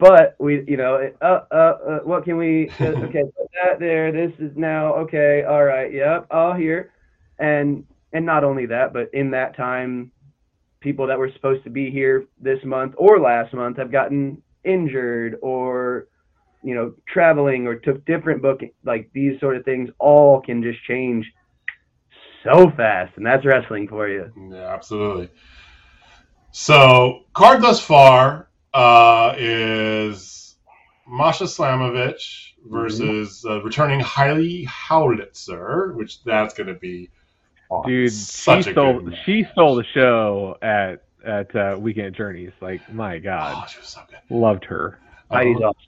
But 0.00 0.34
we, 0.40 0.64
you 0.66 0.76
know, 0.78 0.96
it- 0.96 1.16
uh, 1.20 1.42
uh, 1.52 1.54
uh, 1.54 1.98
what 2.00 2.24
can 2.24 2.36
we? 2.38 2.70
Uh, 2.80 2.84
okay, 3.06 3.22
put 3.22 3.50
that 3.62 3.78
there. 3.78 4.10
This 4.10 4.32
is 4.40 4.56
now 4.56 4.94
okay. 4.94 5.44
All 5.44 5.62
right. 5.62 5.92
Yep. 5.92 6.26
All 6.30 6.54
here, 6.54 6.90
and 7.38 7.84
and 8.12 8.26
not 8.26 8.42
only 8.42 8.66
that, 8.66 8.92
but 8.92 9.10
in 9.12 9.30
that 9.32 9.56
time, 9.56 10.10
people 10.80 11.06
that 11.06 11.18
were 11.18 11.30
supposed 11.32 11.62
to 11.64 11.70
be 11.70 11.90
here 11.90 12.26
this 12.40 12.58
month 12.64 12.94
or 12.96 13.20
last 13.20 13.52
month 13.54 13.76
have 13.76 13.92
gotten 13.92 14.42
injured 14.64 15.36
or 15.42 16.08
you 16.62 16.74
know 16.74 16.92
traveling 17.08 17.66
or 17.66 17.76
took 17.76 18.04
different 18.04 18.42
booking 18.42 18.70
like 18.84 19.10
these 19.14 19.38
sort 19.40 19.56
of 19.56 19.64
things 19.64 19.88
all 19.98 20.40
can 20.40 20.62
just 20.62 20.82
change 20.84 21.24
so 22.44 22.70
fast 22.76 23.16
and 23.16 23.24
that's 23.24 23.46
wrestling 23.46 23.88
for 23.88 24.06
you 24.08 24.30
yeah, 24.50 24.74
absolutely. 24.74 25.30
So 26.52 27.20
card 27.32 27.62
thus 27.62 27.80
far 27.80 28.49
uh, 28.74 29.34
is 29.36 30.56
Masha 31.06 31.44
Slamovich 31.44 32.52
versus 32.64 33.44
uh, 33.48 33.62
returning 33.62 34.00
Heidi 34.00 34.64
Howitzer, 34.64 35.92
which 35.94 36.22
that's 36.24 36.54
going 36.54 36.68
to 36.68 36.74
be 36.74 37.10
Dude, 37.86 38.12
Such 38.12 38.64
she 38.64 38.70
a 38.70 38.72
stole 38.72 39.00
good 39.00 39.16
she 39.24 39.46
stole 39.52 39.76
the 39.76 39.84
show 39.94 40.56
at 40.60 41.04
at 41.24 41.54
uh, 41.54 41.76
Weekend 41.78 42.16
Journeys. 42.16 42.52
Like, 42.60 42.92
my 42.92 43.16
oh, 43.16 43.20
God, 43.20 43.70
she 43.70 43.78
was 43.78 43.88
so 43.88 44.00
good. 44.08 44.18
loved 44.28 44.64
her. 44.64 44.98
Heidi's 45.30 45.56
awesome. 45.56 45.80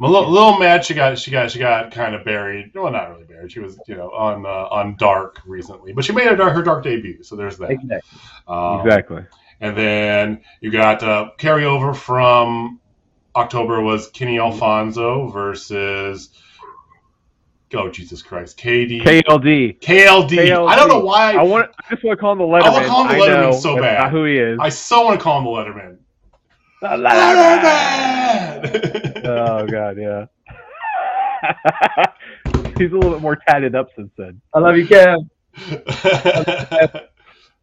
a 0.00 0.06
little, 0.06 0.30
little 0.30 0.58
mad. 0.58 0.84
She 0.84 0.94
got 0.94 1.18
she 1.18 1.32
got 1.32 1.50
she 1.50 1.58
got 1.58 1.90
kind 1.90 2.14
of 2.14 2.24
buried. 2.24 2.70
Well, 2.74 2.92
not 2.92 3.10
really 3.10 3.24
buried. 3.24 3.50
She 3.50 3.58
was 3.58 3.76
you 3.88 3.96
know 3.96 4.10
on 4.10 4.46
uh, 4.46 4.68
on 4.70 4.96
Dark 4.98 5.40
recently, 5.46 5.92
but 5.92 6.04
she 6.04 6.12
made 6.12 6.28
her 6.28 6.36
dark, 6.36 6.54
her 6.54 6.62
Dark 6.62 6.84
debut. 6.84 7.24
So 7.24 7.34
there's 7.34 7.56
that. 7.58 7.70
exactly 7.70 8.20
Um, 8.46 8.86
exactly. 8.86 9.24
And 9.60 9.76
then 9.76 10.42
you 10.60 10.70
got 10.70 11.02
uh, 11.02 11.30
carryover 11.38 11.96
from 11.96 12.80
October 13.34 13.80
was 13.80 14.08
Kenny 14.08 14.38
Alfonso 14.38 15.28
versus 15.28 16.30
oh 17.74 17.90
Jesus 17.90 18.22
Christ, 18.22 18.58
KD 18.58 19.02
KLD. 19.02 19.80
KLD. 19.80 20.68
I 20.68 20.76
don't 20.76 20.88
know 20.88 21.00
why 21.00 21.34
I 21.34 21.42
want. 21.42 21.70
I 21.78 21.90
just 21.90 22.04
want 22.04 22.18
to 22.18 22.20
call 22.20 22.32
him 22.32 22.38
the 22.38 22.44
Letterman. 22.44 22.62
I 22.62 22.70
wanna 22.70 22.86
call 22.86 23.08
him 23.08 23.18
the 23.18 23.24
Letterman 23.24 23.40
know 23.42 23.58
so 23.58 23.76
bad. 23.76 23.98
Not 24.00 24.10
who 24.10 24.24
he 24.24 24.38
is. 24.38 24.58
I 24.60 24.68
so 24.68 25.04
want 25.04 25.18
to 25.18 25.24
call 25.24 25.38
him 25.38 25.44
the 25.44 25.50
Letterman. 25.50 25.98
Letterman. 26.82 27.16
oh 29.26 29.66
God, 29.66 29.98
yeah. 29.98 30.26
He's 32.78 32.92
a 32.92 32.94
little 32.94 33.12
bit 33.12 33.22
more 33.22 33.36
tatted 33.48 33.74
up 33.74 33.88
since 33.96 34.10
then. 34.18 34.40
i 34.52 34.58
love 34.58 34.76
you 34.76 34.86
kev 34.86 35.16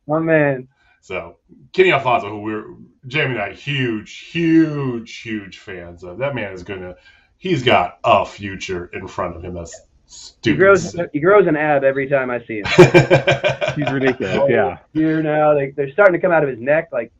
my 0.07 0.19
man 0.19 0.67
so 1.03 1.37
Kenny 1.73 1.91
Alfonso, 1.91 2.29
who 2.29 2.39
we're 2.39 2.63
Jamie 3.07 3.33
and 3.33 3.41
I, 3.41 3.51
huge, 3.53 4.19
huge, 4.31 5.17
huge 5.19 5.59
fans 5.59 6.01
of. 6.05 6.17
That 6.17 6.33
man 6.33 6.53
is 6.53 6.63
gonna. 6.63 6.95
He's 7.37 7.61
got 7.61 7.99
a 8.05 8.25
future 8.25 8.85
in 8.93 9.05
front 9.09 9.35
of 9.35 9.43
him. 9.43 9.53
That's 9.53 9.73
he 9.73 9.81
stupid. 10.07 10.59
grows 10.59 10.95
he 11.11 11.19
grows 11.19 11.45
an 11.47 11.55
ab 11.57 11.83
every 11.83 12.07
time 12.07 12.29
i 12.29 12.39
see 12.45 12.59
him 12.59 12.65
He's 13.75 13.91
ridiculous. 13.91 14.49
Yeah. 14.49 14.77
here 14.93 15.21
now 15.23 15.53
they, 15.55 15.71
they're 15.71 15.91
starting 15.91 16.13
to 16.13 16.19
come 16.19 16.31
out 16.31 16.43
of 16.43 16.49
his 16.49 16.59
neck 16.59 16.89
like 16.93 17.11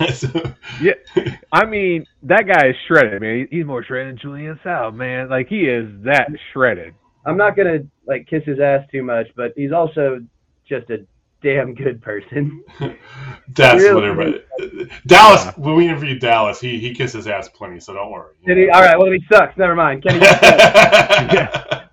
Yeah, 0.80 0.94
I 1.52 1.64
mean, 1.66 2.06
that 2.22 2.46
guy 2.46 2.68
is 2.68 2.76
shredded, 2.86 3.20
man. 3.20 3.48
He's 3.50 3.66
more 3.66 3.84
shredded 3.84 4.14
than 4.14 4.18
Julian 4.18 4.58
South, 4.64 4.94
man. 4.94 5.28
Like 5.28 5.48
he 5.48 5.62
is 5.68 5.88
that 6.04 6.28
shredded. 6.52 6.94
i'm 7.26 7.36
not 7.36 7.56
gonna 7.56 7.80
like 8.06 8.26
kiss 8.28 8.42
his 8.44 8.58
ass 8.60 8.84
too 8.90 9.02
much 9.02 9.28
but 9.36 9.52
he's 9.56 9.72
also 9.72 10.20
just 10.68 10.88
a 10.90 11.04
damn 11.42 11.74
good 11.74 12.00
person 12.02 12.62
That's 13.54 13.82
Really? 13.82 13.94
what 13.94 14.04
everybody. 14.04 14.88
Dallas, 15.06 15.54
when 15.56 15.74
we 15.74 15.86
interviewed 15.88 16.20
Dallas, 16.20 16.60
he 16.60 16.78
he 16.78 16.94
kissed 16.94 17.14
his 17.14 17.26
ass 17.26 17.48
plenty, 17.48 17.80
so 17.80 17.92
don't 17.94 18.10
worry. 18.10 18.32
Did 18.46 18.56
he? 18.58 18.70
all 18.70 18.80
right 18.80 18.98
well 18.98 19.10
he 19.10 19.22
sucks 19.30 19.56
never 19.56 19.74
mind 19.74 20.02
Kenny 20.02 20.20
yeah. 20.20 21.78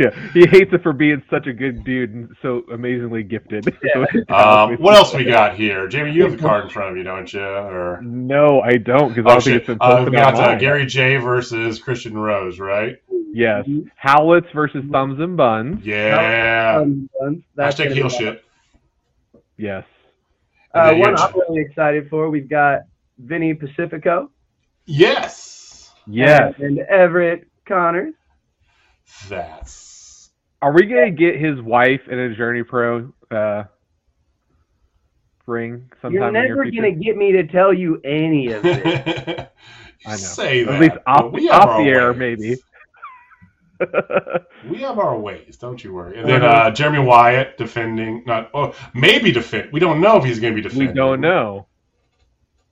Yeah, 0.00 0.10
he 0.32 0.46
hates 0.46 0.72
it 0.72 0.82
for 0.82 0.94
being 0.94 1.22
such 1.28 1.46
a 1.46 1.52
good 1.52 1.84
dude 1.84 2.14
and 2.14 2.34
so 2.40 2.62
amazingly 2.72 3.22
gifted. 3.22 3.66
Yeah. 3.82 4.06
Um, 4.34 4.76
what 4.76 4.94
else 4.94 5.12
we 5.12 5.24
got 5.24 5.56
here, 5.56 5.86
Jamie? 5.88 6.12
You 6.12 6.22
have 6.22 6.32
the 6.32 6.38
card 6.38 6.64
in 6.64 6.70
front 6.70 6.92
of 6.92 6.96
you, 6.96 7.02
don't 7.02 7.30
you? 7.30 7.42
Or 7.42 8.00
No, 8.00 8.62
I 8.62 8.78
don't 8.78 9.08
because 9.12 9.26
I 9.26 9.28
oh 9.28 9.32
don't 9.34 9.42
think 9.42 9.42
shit, 9.42 9.56
it's 9.56 9.66
been 9.66 9.78
uh, 9.82 10.04
we 10.06 10.10
got 10.12 10.36
uh. 10.36 10.54
Gary 10.54 10.86
Jay 10.86 11.16
versus 11.18 11.78
Christian 11.80 12.16
Rose, 12.16 12.58
right? 12.58 12.96
Yes, 13.34 13.68
Howlets 14.02 14.50
versus 14.54 14.82
Thumbs 14.90 15.20
and 15.20 15.36
Buns. 15.36 15.84
Yeah. 15.84 16.78
Um, 16.80 17.10
um, 17.22 17.44
that's 17.54 17.76
Hashtag 17.76 17.84
gonna 17.88 17.94
heel 17.96 18.08
shit. 18.08 18.42
Yes. 19.56 19.84
Uh, 20.74 20.94
one 20.94 21.16
I'm 21.18 21.32
really 21.48 21.60
excited 21.62 22.08
for. 22.10 22.28
We've 22.30 22.48
got 22.48 22.80
Vinny 23.18 23.54
Pacifico 23.54 24.30
Yes. 24.86 25.92
Yes. 26.06 26.54
and 26.58 26.80
Everett 26.80 27.46
Connors. 27.66 28.14
That's. 29.28 30.30
Are 30.60 30.72
we 30.72 30.86
gonna 30.86 31.10
get 31.10 31.38
his 31.40 31.60
wife 31.60 32.00
in 32.10 32.18
a 32.18 32.34
Journey 32.34 32.62
Pro 32.62 33.12
uh, 33.30 33.64
ring 35.46 35.90
sometime 36.00 36.12
You're 36.12 36.28
in 36.28 36.34
the 36.34 36.40
never 36.40 36.64
gonna 36.70 36.90
get 36.92 37.16
me 37.16 37.32
to 37.32 37.46
tell 37.46 37.72
you 37.72 38.00
any 38.04 38.50
of 38.52 38.62
this. 38.62 38.82
I 38.86 39.48
I 40.06 40.10
know. 40.10 40.16
Say 40.16 40.64
that. 40.64 40.74
At 40.74 40.80
least 40.80 40.96
off, 41.06 41.20
but 41.20 41.32
we 41.32 41.46
have 41.46 41.62
off 41.62 41.78
the 41.78 41.88
air, 41.90 42.12
ways. 42.12 42.38
maybe. 42.38 42.56
We 44.70 44.78
have 44.78 44.98
our 44.98 45.18
ways, 45.18 45.56
don't 45.58 45.82
you 45.82 45.92
worry. 45.92 46.18
And 46.18 46.28
then 46.28 46.42
uh, 46.42 46.70
Jeremy 46.70 47.00
Wyatt 47.00 47.58
defending, 47.58 48.24
not 48.26 48.50
oh, 48.54 48.74
maybe 48.94 49.30
defend. 49.32 49.72
We 49.72 49.80
don't 49.80 50.00
know 50.00 50.16
if 50.16 50.24
he's 50.24 50.40
going 50.40 50.52
to 50.52 50.56
be 50.56 50.62
defending. 50.62 50.88
we 50.88 50.94
don't 50.94 51.20
know. 51.20 51.66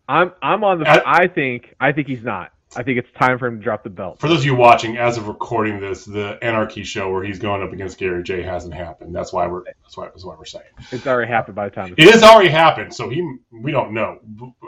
I'm 0.08 0.32
I'm 0.42 0.64
on 0.64 0.80
the. 0.80 0.88
I- 0.88 1.22
I 1.24 1.28
think 1.28 1.74
I 1.80 1.92
think 1.92 2.08
he's 2.08 2.22
not. 2.22 2.52
I 2.74 2.82
think 2.82 2.98
it's 2.98 3.08
time 3.20 3.38
for 3.38 3.46
him 3.46 3.58
to 3.58 3.62
drop 3.62 3.84
the 3.84 3.90
belt. 3.90 4.18
For 4.18 4.28
those 4.28 4.38
of 4.38 4.44
you 4.46 4.54
watching, 4.54 4.96
as 4.96 5.18
of 5.18 5.28
recording 5.28 5.78
this, 5.78 6.06
the 6.06 6.38
Anarchy 6.40 6.84
show 6.84 7.12
where 7.12 7.22
he's 7.22 7.38
going 7.38 7.62
up 7.62 7.70
against 7.74 7.98
Gary 7.98 8.22
Jay 8.22 8.40
hasn't 8.42 8.72
happened. 8.72 9.14
That's 9.14 9.30
why 9.30 9.46
we're 9.46 9.64
that's 9.82 9.94
why 9.96 10.06
that's 10.06 10.24
why 10.24 10.34
we're 10.36 10.46
saying 10.46 10.64
It's 10.90 11.06
already 11.06 11.30
happened 11.30 11.54
by 11.54 11.68
the 11.68 11.74
time. 11.74 11.94
it 11.98 12.10
has 12.10 12.22
already 12.22 12.48
happened. 12.48 12.94
So 12.94 13.10
he 13.10 13.36
we 13.50 13.72
don't 13.72 13.92
know 13.92 14.20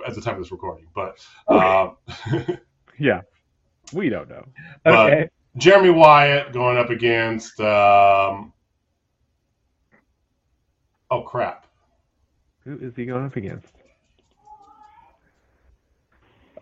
at 0.06 0.14
the 0.14 0.20
time 0.20 0.34
of 0.34 0.40
this 0.42 0.52
recording, 0.52 0.86
but 0.94 1.16
um, 1.48 1.96
Yeah, 2.98 3.22
we 3.92 4.10
don't 4.10 4.28
know. 4.28 4.44
But- 4.84 5.12
Okay. 5.12 5.28
Jeremy 5.56 5.90
Wyatt 5.90 6.52
going 6.52 6.76
up 6.78 6.90
against. 6.90 7.60
Um, 7.60 8.52
oh 11.10 11.22
crap! 11.22 11.66
Who 12.64 12.78
is 12.80 12.92
he 12.96 13.04
going 13.06 13.24
up 13.24 13.36
against? 13.36 13.68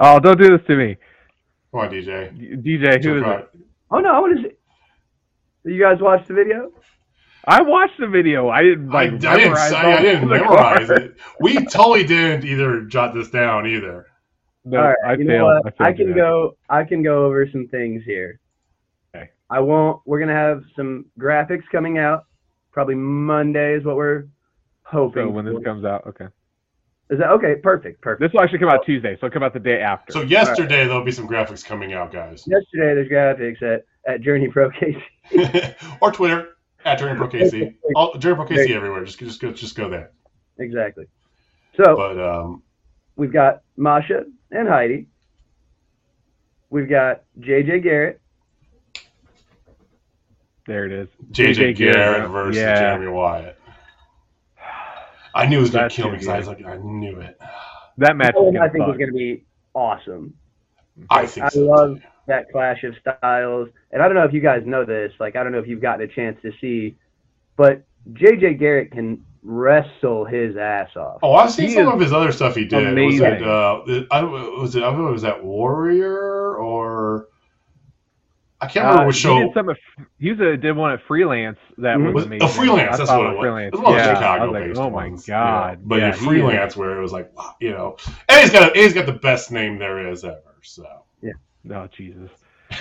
Oh, 0.01 0.19
don't 0.19 0.39
do 0.39 0.57
this 0.57 0.67
to 0.67 0.77
me, 0.77 0.97
Come 1.71 1.81
on, 1.81 1.91
DJ. 1.91 2.37
D- 2.63 2.77
DJ. 2.79 3.03
Who 3.03 3.19
is 3.19 3.25
it? 3.27 3.51
Oh 3.91 3.99
no, 4.01 4.13
I 4.13 4.19
want 4.21 4.37
to 4.39 4.49
see. 4.49 4.55
You 5.65 5.81
guys 5.81 5.99
watch 6.01 6.27
the 6.27 6.35
video? 6.35 6.73
I 7.47 7.63
watched 7.63 7.99
the 7.99 8.07
video. 8.09 8.49
I 8.49 8.63
didn't 8.63 8.95
I, 8.95 9.05
I 9.05 9.05
like 9.05 9.21
didn't. 9.21 9.37
memorize 9.39 9.73
I, 9.73 9.85
all 9.85 9.93
I 9.93 10.03
didn't 10.03 10.29
memorize 10.29 10.87
cards. 10.89 10.91
it. 10.91 11.17
We 11.41 11.65
totally 11.67 12.05
didn't 12.05 12.45
either. 12.45 12.83
Jot 12.83 13.15
this 13.15 13.31
down 13.31 13.67
either. 13.67 14.07
No, 14.65 14.79
All 14.79 14.85
right. 14.89 14.97
I 15.07 15.15
you 15.15 15.27
failed. 15.27 15.29
know 15.29 15.61
what? 15.65 15.75
I, 15.81 15.89
I, 15.89 15.93
can 15.93 16.09
that. 16.09 16.17
go. 16.17 16.57
I 16.69 16.85
can 16.85 17.03
go 17.03 17.25
over 17.27 17.49
some 17.51 17.69
things 17.69 18.03
here. 18.05 18.39
Okay. 19.53 19.59
I 19.59 19.61
won't. 19.61 20.01
We're 20.05 20.21
gonna 20.21 20.35
have 20.35 20.65
some 20.77 21.07
graphics 21.19 21.65
coming 21.71 21.99
out. 21.99 22.25
Probably 22.73 22.95
Monday 22.95 23.75
is 23.75 23.85
what 23.85 23.97
we're 23.97 24.25
hoping. 24.83 25.27
So 25.27 25.31
when 25.31 25.45
this 25.45 25.55
for. 25.55 25.63
comes 25.63 25.85
out, 25.85 26.07
okay. 26.07 26.27
is 27.11 27.19
that 27.19 27.29
okay? 27.31 27.57
Perfect. 27.57 28.01
Perfect. 28.01 28.21
This 28.21 28.33
will 28.33 28.41
actually 28.41 28.61
come 28.61 28.71
out 28.71 28.85
Tuesday, 28.87 29.17
so 29.21 29.27
it'll 29.27 29.35
come 29.35 29.43
out 29.43 29.53
the 29.53 29.61
day 29.61 29.81
after. 29.81 30.13
So 30.13 30.23
yesterday 30.23 30.87
there'll 30.87 31.05
be 31.05 31.13
some 31.13 31.29
graphics 31.29 31.65
coming 31.65 31.93
out, 31.93 32.13
guys, 32.13 32.45
Yesterday 32.47 32.95
there's 32.95 33.09
graphics 33.09 33.63
at 33.63 33.85
at 34.07 34.23
Journey 34.23 34.49
Pro 34.49 34.71
KC. 34.71 35.75
or 36.01 36.11
Twitter 36.13 36.57
at 36.85 36.99
Journey 36.99 37.19
Pro 37.19 37.29
KC. 37.29 37.75
All, 37.95 38.15
Journey 38.15 38.37
Pro 38.37 38.47
KC 38.47 38.71
everywhere. 38.71 39.05
Just 39.05 39.19
just 39.19 39.41
go 39.41 39.53
just 39.53 39.77
go 39.77 39.89
there. 39.91 40.13
Exactly. 40.59 41.07
So 41.77 41.97
But 41.97 42.21
um, 42.21 42.63
we've 43.17 43.33
got 43.33 43.63
Masha 43.77 44.25
and 44.51 44.69
Heidi. 44.69 45.09
We've 46.71 46.89
got 46.89 47.25
JJ 47.39 47.83
Garrett. 47.83 48.22
There 50.67 50.87
it 50.87 50.93
is. 50.93 51.09
JJ, 51.33 51.55
JJ 51.55 51.77
Garrett 51.77 51.77
Garrett, 51.77 52.31
versus 52.31 52.57
yeah. 52.61 52.79
Jeremy 52.79 53.09
Wyatt. 53.13 53.59
I 55.35 55.47
knew 55.47 55.59
it 55.59 55.61
was 55.63 55.71
gonna 55.71 55.85
That's 55.85 55.97
kill 55.97 56.07
me 56.07 56.13
because 56.13 56.29
I 56.29 56.39
was 56.39 56.47
like, 56.47 56.65
I 56.65 56.77
knew 56.77 57.19
it. 57.21 57.39
That 57.99 58.17
match 58.17 58.35
That 58.35 58.49
is 58.49 58.57
I 58.61 58.69
think 58.69 58.85
fuck. 58.85 58.95
is 58.95 58.99
going 58.99 59.13
to 59.13 59.17
be 59.17 59.45
awesome. 59.75 60.35
I 61.11 61.27
think 61.27 61.47
I 61.47 61.49
so. 61.49 61.61
love- 61.61 61.97
too. 61.97 62.03
that 62.27 62.51
clash 62.53 62.85
of 62.85 62.95
styles. 63.01 63.69
And 63.93 64.03
I 64.03 64.07
don't 64.09 64.15
know 64.17 64.25
if 64.25 64.33
you 64.33 64.41
guys 64.41 64.63
know 64.67 64.85
this. 64.85 65.13
Like, 65.21 65.37
I 65.37 65.43
don't 65.43 65.53
know 65.53 65.59
if 65.59 65.67
you've 65.67 65.81
gotten 65.83 66.03
a 66.09 66.09
chance 66.13 66.39
to 66.43 66.53
see, 66.61 66.97
but 67.57 67.83
JJ 68.13 68.59
Garrett 68.59 68.93
can 68.93 69.25
wrestle 69.43 70.25
his 70.25 70.57
ass 70.57 70.95
off. 70.97 71.19
Oh, 71.23 71.33
I've 71.35 71.51
seen 71.51 71.69
He 71.69 71.75
some 71.75 71.89
of 71.89 71.99
his 72.01 72.13
other 72.13 72.31
stuff 72.33 72.55
he 72.55 72.65
did. 72.65 72.77
Was 72.77 72.87
amazing. 72.93 73.27
it, 73.27 73.43
uh, 73.43 73.83
I, 74.11 74.23
was 74.23 74.77
it, 74.77 74.83
I 74.83 74.91
don't 74.91 75.05
know, 75.05 75.13
was 75.13 75.23
that 75.23 75.43
Warrior 75.43 76.57
or 76.57 77.29
I 78.63 78.67
can't 78.67 78.85
remember 78.87 79.03
Uh, 79.03 79.07
which 79.09 79.17
he 79.17 79.23
show. 79.23 79.39
did 79.41 79.53
some. 79.55 79.69
At, 79.71 79.77
he 80.21 80.31
was 80.31 80.41
a, 80.41 80.57
did 80.57 80.77
one 80.77 80.93
at 80.93 81.03
freelance 81.03 81.59
that 81.79 81.97
Mhm. 81.99 82.05
was 82.07 82.15
Was- 82.15 82.25
amazing. 82.27 82.45
a 82.45 82.49
freelance, 82.49 82.95
I 82.95 82.97
that's 82.99 83.11
what 83.11 83.21
him 83.21 83.27
it 83.27 83.35
was. 83.37 83.43
Freelance. 83.43 83.67
It 83.67 83.73
was 83.77 83.81
one 83.83 83.93
of 83.93 83.99
yeah, 83.99 84.11
I 84.11 84.15
Chicago 84.15 84.45
was 84.45 84.53
like, 84.53 84.65
based 84.69 84.81
oh 84.81 84.91
my 84.91 84.91
ones, 85.09 85.27
god! 85.27 85.71
you 85.71 85.77
know. 85.77 85.83
But 85.89 85.95
yeah, 85.99 86.07
your 86.07 86.15
he 86.15 86.25
freelance 86.25 86.77
where 86.77 86.99
it 86.99 87.03
was 87.03 87.13
like, 87.13 87.33
you 87.61 87.71
know, 87.73 87.97
and 88.29 88.41
he's 88.41 88.51
got 88.53 88.71
a, 88.77 88.81
he's 88.81 88.95
got 88.95 89.07
the 89.07 89.13
best 89.13 89.51
name 89.53 89.79
there 89.79 90.09
is 90.09 90.25
ever. 90.25 90.39
So. 90.63 90.87
yeah, 91.23 91.33
Oh 91.73 91.89
Jesus! 91.89 92.31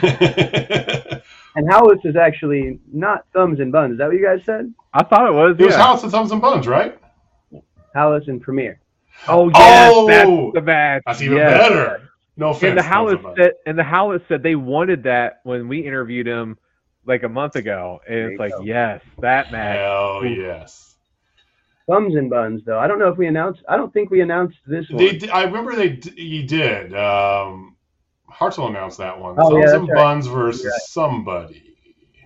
it 0.04 1.24
And 1.56 1.70
Howless 1.70 2.00
is 2.06 2.16
actually 2.16 2.80
not 2.94 3.26
thumbs 3.34 3.60
and 3.60 3.72
buns. 3.72 3.94
Is 3.94 3.98
that 3.98 4.08
what 4.08 4.16
you 4.16 4.24
guys 4.24 4.40
said? 4.46 4.74
I 4.94 5.04
thought 5.04 5.28
it 5.28 5.34
was. 5.34 5.56
It 5.60 5.66
was. 5.66 5.76
House 5.76 6.04
and 6.04 6.12
Thumbs 6.12 6.32
and 6.32 6.42
Buns, 6.42 6.68
right? 6.68 6.98
Howless 7.94 8.28
and 8.28 8.42
Premiere. 8.42 8.80
Oh 9.28 9.50
yes, 9.50 9.92
Oh! 9.94 10.08
that's 10.08 10.54
the 10.54 10.62
match. 10.62 11.04
That's 11.06 11.22
even 11.22 11.38
yes. 11.38 11.52
better. 11.70 12.10
No 12.42 12.50
offense. 12.50 12.64
And 12.72 12.78
the 12.78 12.82
Howlett 12.84 13.20
said, 13.38 13.52
and 13.68 13.78
the 13.78 13.84
Howlett 13.84 14.24
said 14.28 14.42
they 14.42 14.56
wanted 14.56 15.04
that 15.04 15.42
when 15.44 15.68
we 15.68 15.80
interviewed 15.82 16.26
him 16.26 16.58
like 17.06 17.22
a 17.24 17.30
month 17.30 17.56
ago, 17.56 18.02
and 18.08 18.16
There 18.18 18.30
it's 18.32 18.40
like, 18.40 18.52
go. 18.52 18.62
yes, 18.64 19.02
that 19.20 19.52
match. 19.52 19.78
Hell 19.78 20.26
yes. 20.26 20.96
Thumbs 21.88 22.16
and 22.16 22.30
buns, 22.30 22.62
though. 22.66 22.80
I 22.80 22.88
don't 22.88 22.98
know 23.00 23.10
if 23.10 23.18
we 23.18 23.28
announced. 23.28 23.62
I 23.70 23.78
don't 23.78 23.94
think 23.94 24.10
we 24.10 24.22
announced 24.22 24.58
this 24.66 24.90
one. 24.90 24.98
They, 25.04 25.18
d- 25.18 25.30
I 25.30 25.44
remember 25.44 25.76
they 25.76 25.90
d- 25.90 26.20
you 26.22 26.44
did. 26.48 26.96
Um, 26.96 27.76
Hartzell 28.32 28.70
announced 28.70 28.98
that 29.00 29.20
one. 29.20 29.36
Oh, 29.38 29.58
yeah, 29.58 29.66
Thumbs 29.68 29.74
and 29.82 29.90
right. 29.90 29.96
Buns 29.98 30.28
versus 30.28 30.66
Right. 30.66 30.82
somebody. 30.82 31.76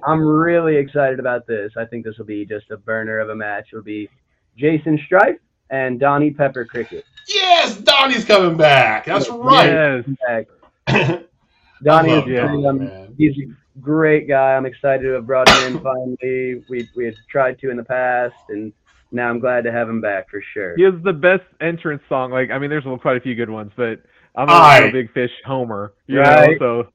I'm 0.07 0.21
really 0.25 0.75
excited 0.77 1.19
about 1.19 1.47
this. 1.47 1.73
I 1.77 1.83
think 1.85 2.05
this 2.05 2.17
will 2.17 2.25
be 2.25 2.45
just 2.45 2.69
a 2.71 2.77
burner 2.77 3.19
of 3.19 3.29
a 3.29 3.35
match. 3.35 3.67
It'll 3.73 3.83
be 3.83 4.09
Jason 4.57 4.97
Strife 5.05 5.39
and 5.71 5.99
Donnie 5.99 6.31
Pepper 6.31 6.63
Cricket. 6.63 7.03
Yes, 7.27 7.77
Donnie's 7.77 8.25
coming 8.25 8.57
back. 8.57 9.05
That's 9.05 9.29
right. 9.29 9.65
Yes. 10.05 10.05
Back. 10.27 10.47
Donnie 11.83 12.11
is 12.11 12.25
love. 12.25 12.25
Donnie, 12.27 12.65
um, 12.67 13.15
he's 13.17 13.37
a 13.37 13.79
great 13.79 14.27
guy. 14.27 14.53
I'm 14.55 14.65
excited 14.65 15.03
to 15.03 15.09
have 15.13 15.27
brought 15.27 15.49
him 15.49 15.75
in 15.77 15.83
finally. 15.83 16.63
We 16.69 16.87
we 16.95 17.05
had 17.05 17.15
tried 17.29 17.59
to 17.59 17.69
in 17.69 17.77
the 17.77 17.83
past, 17.83 18.35
and 18.49 18.71
now 19.11 19.29
I'm 19.29 19.39
glad 19.39 19.63
to 19.65 19.71
have 19.71 19.89
him 19.89 20.01
back 20.01 20.29
for 20.29 20.41
sure. 20.53 20.75
He 20.77 20.83
has 20.83 20.93
the 21.03 21.13
best 21.13 21.43
entrance 21.61 22.01
song. 22.09 22.31
Like, 22.31 22.51
I 22.51 22.57
mean, 22.59 22.69
there's 22.69 22.83
quite 23.01 23.17
a 23.17 23.21
few 23.21 23.35
good 23.35 23.49
ones, 23.49 23.71
but 23.75 24.01
I'm 24.35 24.49
a 24.49 24.91
big 24.91 25.11
fish 25.13 25.31
Homer. 25.45 25.93
You 26.07 26.19
Right. 26.19 26.59
know, 26.59 26.83
so 26.83 26.87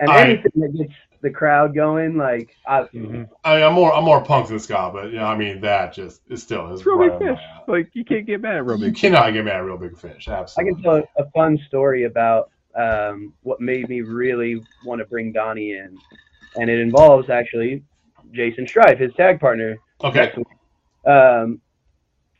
And 0.00 0.10
I- 0.10 0.22
anything 0.24 0.52
that 0.56 0.76
gets 0.76 0.92
the 1.20 1.30
crowd 1.30 1.74
going, 1.74 2.16
like 2.16 2.54
I, 2.66 2.82
mhm. 2.82 3.28
I 3.44 3.56
mean, 3.56 3.64
I'm 3.64 3.74
more 3.74 3.92
I'm 3.92 4.04
more 4.04 4.22
punk 4.22 4.48
than 4.48 4.58
ska, 4.58 4.90
but 4.92 5.12
yeah, 5.12 5.26
I 5.26 5.36
mean 5.36 5.60
that 5.62 5.92
just 5.92 6.22
is 6.28 6.42
still 6.42 6.72
is 6.72 6.80
it's 6.80 6.86
real 6.86 6.96
right 6.96 7.18
big 7.18 7.28
fish. 7.28 7.40
Like, 7.66 7.90
you 7.92 8.04
can't 8.04 8.26
get 8.26 8.40
mad 8.40 8.56
at 8.56 8.66
real 8.66 8.76
big. 8.76 8.86
You 8.86 8.92
big. 8.92 9.00
cannot 9.00 9.32
get 9.32 9.44
mad 9.44 9.56
at 9.56 9.64
real 9.64 9.76
big 9.78 9.98
fish. 9.98 10.28
Absolutely. 10.28 10.72
I 10.72 10.74
can 10.74 10.82
tell 10.82 10.96
a, 10.96 11.22
a 11.22 11.30
fun 11.30 11.58
story 11.66 12.04
about 12.04 12.50
um, 12.74 13.32
what 13.42 13.60
made 13.60 13.88
me 13.88 14.00
really 14.02 14.62
want 14.84 15.00
to 15.00 15.04
bring 15.06 15.32
Donnie 15.32 15.72
in, 15.72 15.98
and 16.56 16.70
it 16.70 16.78
involves 16.78 17.30
actually 17.30 17.82
Jason 18.32 18.66
Strife, 18.66 18.98
his 18.98 19.12
tag 19.14 19.40
partner. 19.40 19.78
Okay. 20.02 20.32
Um, 21.06 21.60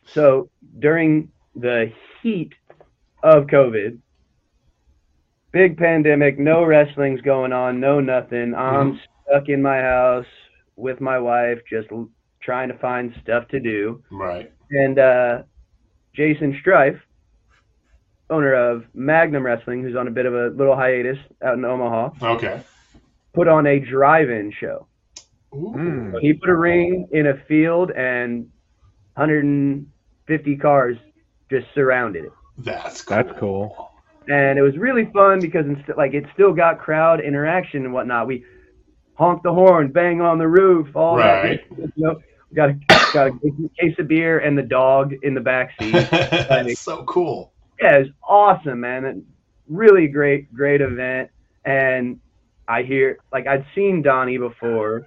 so 0.05 0.49
during 0.79 1.29
the 1.55 1.91
heat 2.21 2.53
of 3.23 3.47
COVID, 3.47 3.99
big 5.51 5.77
pandemic, 5.77 6.37
no 6.39 6.63
wrestling's 6.63 7.21
going 7.21 7.53
on, 7.53 7.79
no 7.79 7.99
nothing. 7.99 8.53
I'm 8.55 8.99
stuck 9.27 9.49
in 9.49 9.61
my 9.61 9.79
house 9.81 10.25
with 10.75 11.01
my 11.01 11.19
wife, 11.19 11.59
just 11.69 11.91
l- 11.91 12.09
trying 12.41 12.69
to 12.69 12.77
find 12.77 13.13
stuff 13.21 13.47
to 13.49 13.59
do. 13.59 14.03
Right. 14.11 14.51
And 14.71 14.97
uh, 14.99 15.43
Jason 16.13 16.57
Strife, 16.61 16.99
owner 18.29 18.53
of 18.53 18.85
Magnum 18.93 19.43
Wrestling, 19.43 19.81
who's 19.83 19.95
on 19.95 20.07
a 20.07 20.11
bit 20.11 20.25
of 20.25 20.33
a 20.35 20.49
little 20.49 20.75
hiatus 20.75 21.17
out 21.43 21.55
in 21.55 21.65
Omaha, 21.65 22.11
Okay. 22.35 22.61
put 23.33 23.47
on 23.47 23.65
a 23.67 23.79
drive-in 23.79 24.51
show. 24.59 24.85
Ooh. 25.53 26.13
He 26.21 26.33
put 26.33 26.49
a 26.49 26.55
ring 26.55 27.07
in 27.11 27.25
a 27.27 27.37
field, 27.47 27.89
and 27.91 28.47
150 29.15 30.55
cars 30.57 30.97
just 31.49 31.65
surrounded 31.73 32.25
it. 32.25 32.31
That's 32.59 33.01
cool. 33.01 33.17
That's 33.17 33.39
cool. 33.39 33.88
And 34.27 34.59
it 34.59 34.61
was 34.61 34.77
really 34.77 35.05
fun 35.11 35.39
because 35.39 35.65
inst- 35.65 35.97
like 35.97 36.13
it 36.13 36.25
still 36.33 36.53
got 36.53 36.79
crowd 36.79 37.19
interaction 37.21 37.83
and 37.85 37.93
whatnot. 37.93 38.27
We 38.27 38.43
honk 39.15 39.43
the 39.43 39.53
horn, 39.53 39.91
bang 39.91 40.21
on 40.21 40.37
the 40.37 40.47
roof, 40.47 40.95
all 40.95 41.17
Right. 41.17 41.67
that. 41.77 41.91
You 41.95 42.03
know, 42.05 42.21
got 42.53 42.69
a, 42.69 42.79
got 43.13 43.27
a 43.27 43.31
case 43.79 43.97
of 43.99 44.07
beer 44.07 44.39
and 44.39 44.57
the 44.57 44.61
dog 44.63 45.13
in 45.23 45.33
the 45.33 45.41
back 45.41 45.71
seat. 45.79 45.91
That's 46.11 46.79
so 46.79 47.03
cool. 47.05 47.53
yeah, 47.81 47.97
it 47.97 47.99
was 48.01 48.09
awesome, 48.27 48.79
man. 48.81 49.05
And 49.05 49.25
really 49.67 50.07
great, 50.07 50.53
great 50.53 50.81
event. 50.81 51.29
And 51.65 52.19
I 52.67 52.83
hear 52.83 53.17
like 53.33 53.47
I'd 53.47 53.65
seen 53.73 54.01
Donnie 54.03 54.37
before, 54.37 55.05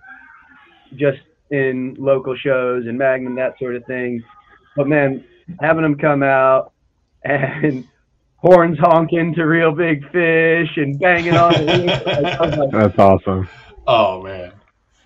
just 0.97 1.21
in 1.51 1.95
local 1.99 2.35
shows 2.37 2.87
and 2.87 2.99
Magnum 2.99 3.35
that 3.37 3.59
sort 3.59 3.77
of 3.77 3.85
thing. 3.87 4.23
But 4.77 4.89
man, 4.89 5.25
having 5.61 5.85
him 5.85 5.97
come 5.97 6.23
out 6.23 6.73
and 7.25 7.87
horns 8.43 8.77
honking 8.79 9.33
to 9.35 9.45
real 9.45 9.73
big 9.73 10.03
fish 10.11 10.77
and 10.77 10.99
banging 10.99 11.35
on 11.37 11.53
the 11.53 11.63
like, 11.65 12.07
I 12.41 12.47
was 12.47 12.57
like, 12.59 12.71
That's 12.73 12.99
awesome. 12.99 13.49
Oh 13.87 14.23
man. 14.23 14.53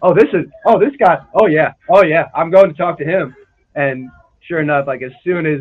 oh, 0.03 0.15
this 0.15 0.29
is 0.33 0.47
oh 0.67 0.79
this 0.79 0.95
guy, 0.99 1.19
oh 1.35 1.47
yeah, 1.47 1.73
oh 1.89 2.03
yeah, 2.03 2.29
I'm 2.35 2.51
going 2.51 2.69
to 2.71 2.75
talk 2.77 2.99
to 2.99 3.05
him. 3.05 3.35
And 3.75 4.11
sure 4.41 4.61
enough, 4.61 4.87
like 4.87 5.03
as 5.03 5.13
soon 5.23 5.47
as 5.47 5.61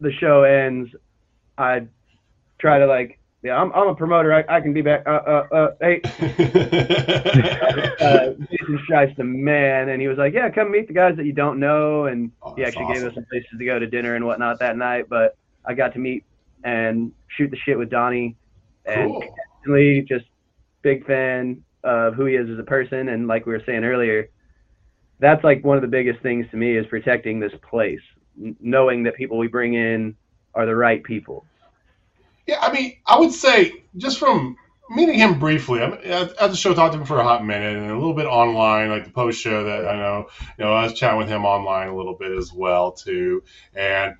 the 0.00 0.12
show 0.12 0.42
ends, 0.44 0.90
I 1.58 1.86
try 2.58 2.78
to 2.78 2.86
like, 2.86 3.18
yeah, 3.42 3.56
I'm 3.56 3.70
I'm 3.72 3.88
a 3.88 3.94
promoter, 3.94 4.32
I, 4.32 4.44
I 4.48 4.60
can 4.62 4.72
be 4.72 4.80
back. 4.82 5.02
Uh, 5.06 5.10
uh, 5.10 5.46
uh, 5.52 5.68
hey, 5.80 6.00
uh, 8.00 8.32
Jason 8.50 8.80
Strife's 8.84 9.16
the 9.16 9.24
man, 9.24 9.90
and 9.90 10.00
he 10.00 10.08
was 10.08 10.16
like, 10.18 10.32
yeah, 10.34 10.48
come 10.50 10.70
meet 10.70 10.88
the 10.88 10.94
guys 10.94 11.16
that 11.16 11.26
you 11.26 11.32
don't 11.32 11.58
know, 11.60 12.06
and 12.06 12.30
Oh, 12.42 12.54
he 12.54 12.62
that's 12.62 12.76
actually 12.76 12.94
gave 12.94 13.04
us 13.04 13.14
some 13.14 13.24
places 13.26 13.50
to 13.58 13.64
go 13.64 13.78
to 13.78 13.86
dinner 13.86 14.14
and 14.14 14.24
whatnot 14.26 14.58
that 14.60 14.76
night. 14.76 15.08
But 15.08 15.36
I 15.64 15.74
got 15.74 15.92
to 15.94 15.98
meet 15.98 16.24
and 16.64 17.12
shoot 17.28 17.50
the 17.50 17.56
shit 17.56 17.78
with 17.78 17.90
Donnie, 17.90 18.36
and 18.84 19.10
Cool. 19.10 19.24
instantly 19.56 20.02
just 20.08 20.26
big 20.82 21.06
fan 21.06 21.62
of 21.84 22.14
who 22.14 22.26
he 22.26 22.34
is 22.36 22.48
as 22.50 22.58
a 22.58 22.62
person 22.64 23.08
and 23.08 23.26
like 23.26 23.46
we 23.46 23.52
were 23.52 23.62
saying 23.66 23.84
earlier 23.84 24.28
that's 25.18 25.44
like 25.44 25.62
one 25.64 25.76
of 25.76 25.82
the 25.82 25.88
biggest 25.88 26.20
things 26.22 26.46
to 26.50 26.56
me 26.56 26.76
is 26.76 26.86
protecting 26.86 27.40
this 27.40 27.52
place 27.68 28.00
knowing 28.60 29.02
that 29.04 29.14
people 29.16 29.38
we 29.38 29.48
bring 29.48 29.74
in 29.74 30.16
are 30.54 30.66
the 30.66 30.74
right 30.74 31.02
people 31.04 31.46
Yeah, 32.46 32.58
I 32.60 32.72
mean, 32.72 32.96
I 33.06 33.18
would 33.18 33.32
say 33.32 33.84
just 33.96 34.18
from 34.18 34.56
meeting 34.90 35.18
him 35.18 35.38
briefly, 35.38 35.82
I'm, 35.82 35.94
at, 35.94 36.36
at 36.36 36.50
the 36.50 36.56
show, 36.56 36.74
talked 36.74 36.94
to 36.94 37.00
him 37.00 37.06
for 37.06 37.20
a 37.20 37.24
hot 37.24 37.44
minute, 37.44 37.76
and 37.76 37.90
a 37.90 37.94
little 37.94 38.14
bit 38.14 38.26
online, 38.26 38.90
like 38.90 39.04
the 39.04 39.10
post 39.10 39.40
show 39.40 39.64
that 39.64 39.86
I 39.88 39.96
know. 39.96 40.26
You 40.58 40.64
know, 40.64 40.72
I 40.72 40.84
was 40.84 40.94
chatting 40.94 41.18
with 41.18 41.28
him 41.28 41.44
online 41.44 41.88
a 41.88 41.96
little 41.96 42.14
bit 42.14 42.32
as 42.32 42.52
well 42.52 42.92
too, 42.92 43.42
and 43.74 44.14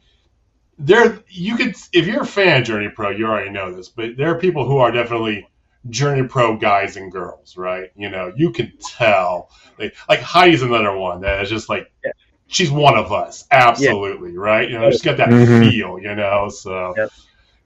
there 0.81 1.23
you 1.29 1.57
could, 1.57 1.75
if 1.93 2.07
you're 2.07 2.23
a 2.23 2.27
fan 2.27 2.61
of 2.63 2.67
Journey 2.67 2.89
Pro, 2.89 3.11
you 3.11 3.27
already 3.27 3.51
know 3.51 3.73
this, 3.73 3.89
but 3.89 4.17
there 4.17 4.31
are 4.35 4.39
people 4.39 4.65
who 4.67 4.79
are 4.79 4.91
definitely 4.91 5.47
Journey 5.89 6.27
Pro 6.27 6.57
guys 6.57 6.97
and 6.97 7.11
girls, 7.13 7.57
right? 7.57 7.91
You 7.97 8.11
know, 8.11 8.33
you 8.37 8.51
can 8.51 8.73
tell. 8.81 9.51
Like, 9.79 9.95
like 10.09 10.21
Heidi's 10.21 10.63
another 10.63 10.97
one 10.97 11.21
that 11.23 11.43
is 11.43 11.49
just 11.51 11.69
like. 11.69 11.91
Yeah. 12.05 12.13
She's 12.53 12.71
one 12.73 12.97
of 12.97 13.13
us, 13.13 13.47
absolutely, 13.53 14.37
right? 14.37 14.69
You 14.69 14.77
know, 14.81 14.91
she's 14.91 15.03
got 15.03 15.19
that 15.19 15.29
Mhm. 15.29 15.71
feel, 15.71 16.01
you 16.01 16.17
know. 16.17 16.49
So 16.49 16.95
Yep. 16.97 17.11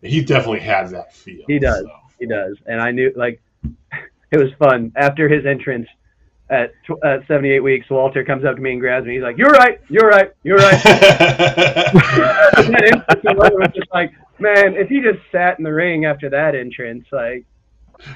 he 0.02 0.22
definitely 0.22 0.60
has 0.60 0.90
that 0.90 1.14
feel. 1.14 1.44
He 1.46 1.58
does. 1.58 1.84
so. 1.84 1.90
he 2.20 2.26
does 2.26 2.56
and 2.66 2.80
i 2.80 2.90
knew 2.92 3.12
like 3.16 3.40
it 4.30 4.36
was 4.38 4.52
fun 4.58 4.92
after 4.96 5.28
his 5.28 5.44
entrance 5.46 5.88
at, 6.50 6.72
tw- 6.84 7.02
at 7.04 7.26
78 7.26 7.60
weeks 7.60 7.88
walter 7.90 8.24
comes 8.24 8.44
up 8.44 8.56
to 8.56 8.62
me 8.62 8.72
and 8.72 8.80
grabs 8.80 9.06
me 9.06 9.14
he's 9.14 9.22
like 9.22 9.38
you're 9.38 9.50
right 9.50 9.80
you're 9.88 10.08
right 10.08 10.32
you're 10.42 10.58
right 10.58 10.82
that 11.94 12.92
entrance 12.92 13.54
was 13.54 13.70
just 13.74 13.88
like 13.92 14.12
man 14.38 14.74
if 14.74 14.88
he 14.88 15.00
just 15.00 15.18
sat 15.32 15.58
in 15.58 15.64
the 15.64 15.72
ring 15.72 16.04
after 16.04 16.28
that 16.30 16.54
entrance 16.54 17.06
like 17.12 17.44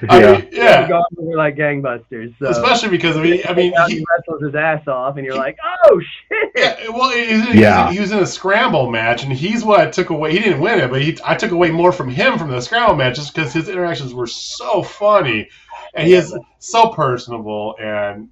I 0.09 0.19
Yeah. 0.19 0.31
mean, 0.33 0.49
yeah, 0.51 0.87
gone 0.89 1.05
over 1.17 1.37
like 1.37 1.55
gangbusters 1.55 2.35
so 2.37 2.49
especially 2.49 2.89
because 2.89 3.15
I 3.15 3.23
mean, 3.23 3.41
I 3.47 3.53
mean, 3.53 3.73
he, 3.87 3.95
he 3.99 4.05
wrestles 4.09 4.43
his 4.43 4.53
ass 4.53 4.85
off, 4.87 5.15
and 5.15 5.25
you're 5.25 5.37
like, 5.37 5.57
"Oh 5.85 6.01
shit!" 6.27 6.51
yeah, 6.53 6.89
well, 6.89 7.09
he, 7.11 7.25
he- 7.25 7.41
he- 7.53 7.61
Yeah. 7.61 7.89
he 7.89 7.97
was 7.99 8.11
in 8.11 8.19
a 8.19 8.25
scramble 8.25 8.91
match, 8.91 9.23
and 9.23 9.31
he's 9.31 9.63
what 9.63 9.79
I 9.79 9.89
took 9.89 10.09
away. 10.09 10.33
He 10.33 10.39
didn't 10.39 10.59
win 10.59 10.79
it, 10.79 10.91
but 10.91 11.01
he, 11.01 11.17
I 11.25 11.33
took 11.33 11.51
away 11.51 11.71
more 11.71 11.93
from 11.93 12.09
him 12.09 12.37
from 12.37 12.49
the 12.51 12.59
scramble 12.61 12.97
match 12.97 13.15
just 13.15 13.33
because 13.33 13.53
his 13.53 13.69
interactions 13.69 14.13
were 14.13 14.27
so 14.27 14.83
funny, 14.83 15.47
and 15.95 16.07
he 16.07 16.13
is 16.13 16.35
so 16.59 16.89
personable, 16.89 17.75
and 17.79 18.29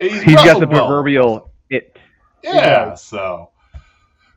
he's, 0.00 0.22
He's 0.22 0.34
got 0.36 0.60
the 0.60 0.66
well. 0.66 0.86
proverbial 0.86 1.50
it. 1.70 1.96
Yeah, 2.42 2.94
so. 2.94 3.50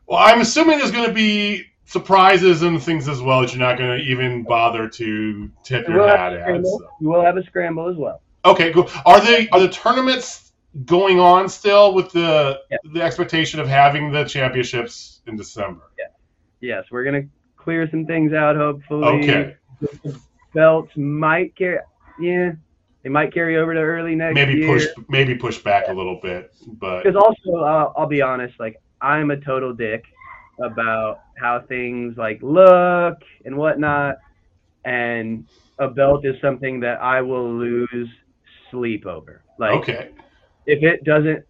Well, 0.08 0.20
I'm 0.20 0.42
assuming 0.42 0.78
there's 0.78 0.92
going 0.92 1.08
to 1.08 1.14
be 1.14 1.64
surprises 1.86 2.62
and 2.62 2.82
things 2.82 3.08
as 3.08 3.22
well 3.22 3.42
that 3.42 3.52
you're 3.54 3.60
not 3.68 3.78
going 3.78 3.98
to 4.00 4.04
even 4.06 4.44
bother 4.44 4.88
to 4.88 5.52
tip 5.64 5.88
your 5.88 5.98
We'll 6.00 6.08
have 6.10 6.20
hat 6.20 6.34
a 6.34 6.38
at. 6.38 6.44
scramble. 6.44 6.80
so. 6.80 6.88
We 7.02 7.08
will 7.08 7.22
have 7.24 7.38
a 7.38 7.44
scramble 7.44 7.90
as 7.90 7.98
well. 7.98 8.22
Okay, 8.46 8.72
cool. 8.74 8.90
Are 9.06 9.20
they 9.20 9.50
are 9.50 9.60
the 9.60 9.70
tournaments 9.70 10.52
going 10.86 11.20
on 11.20 11.50
still 11.50 11.94
with 11.96 12.12
the 12.12 12.60
Yeah. 12.70 12.78
the 12.94 13.02
expectation 13.02 13.60
of 13.60 13.68
having 13.68 14.12
the 14.12 14.24
championships 14.26 15.22
in 15.26 15.36
December? 15.36 15.82
Yeah. 15.98 16.06
Yes, 16.62 16.86
we're 16.92 17.04
gonna 17.04 17.24
clear 17.58 17.90
some 17.90 18.06
things 18.06 18.34
out. 18.34 18.56
Hopefully, 18.56 19.04
Okay, 19.24 19.56
The 19.82 20.20
belts 20.54 20.92
might 20.96 21.56
carry. 21.56 21.80
Yeah, 22.20 22.52
they 23.04 23.10
might 23.10 23.34
carry 23.34 23.58
over 23.58 23.74
to 23.74 23.80
early 23.80 24.16
next 24.16 24.34
maybe 24.34 24.54
year. 24.56 24.68
push 24.68 24.88
maybe 25.10 25.36
push 25.36 25.60
back 25.60 25.90
a 25.90 25.94
little 25.94 26.20
bit, 26.22 26.54
but 26.80 27.04
Because 27.04 27.16
also, 27.16 27.64
uh, 27.64 27.94
I'll 27.96 28.08
be 28.08 28.22
honest, 28.22 28.60
like 28.60 28.82
I'm 29.02 29.32
a 29.32 29.38
total 29.38 29.74
dick 29.74 30.04
about 30.60 31.20
how 31.38 31.62
things 31.68 32.18
like 32.18 32.40
look 32.42 33.18
and 33.46 33.56
whatnot, 33.58 34.16
and 34.86 35.46
a 35.80 35.88
belt 35.88 36.26
is 36.26 36.36
something 36.42 36.80
that 36.80 37.02
I 37.02 37.22
will 37.22 37.48
lose 37.54 38.10
sleep 38.72 39.06
over. 39.06 39.44
Like 39.60 39.82
okay. 39.82 40.12
if 40.66 40.84
it 40.84 41.04
doesn't, 41.04 41.46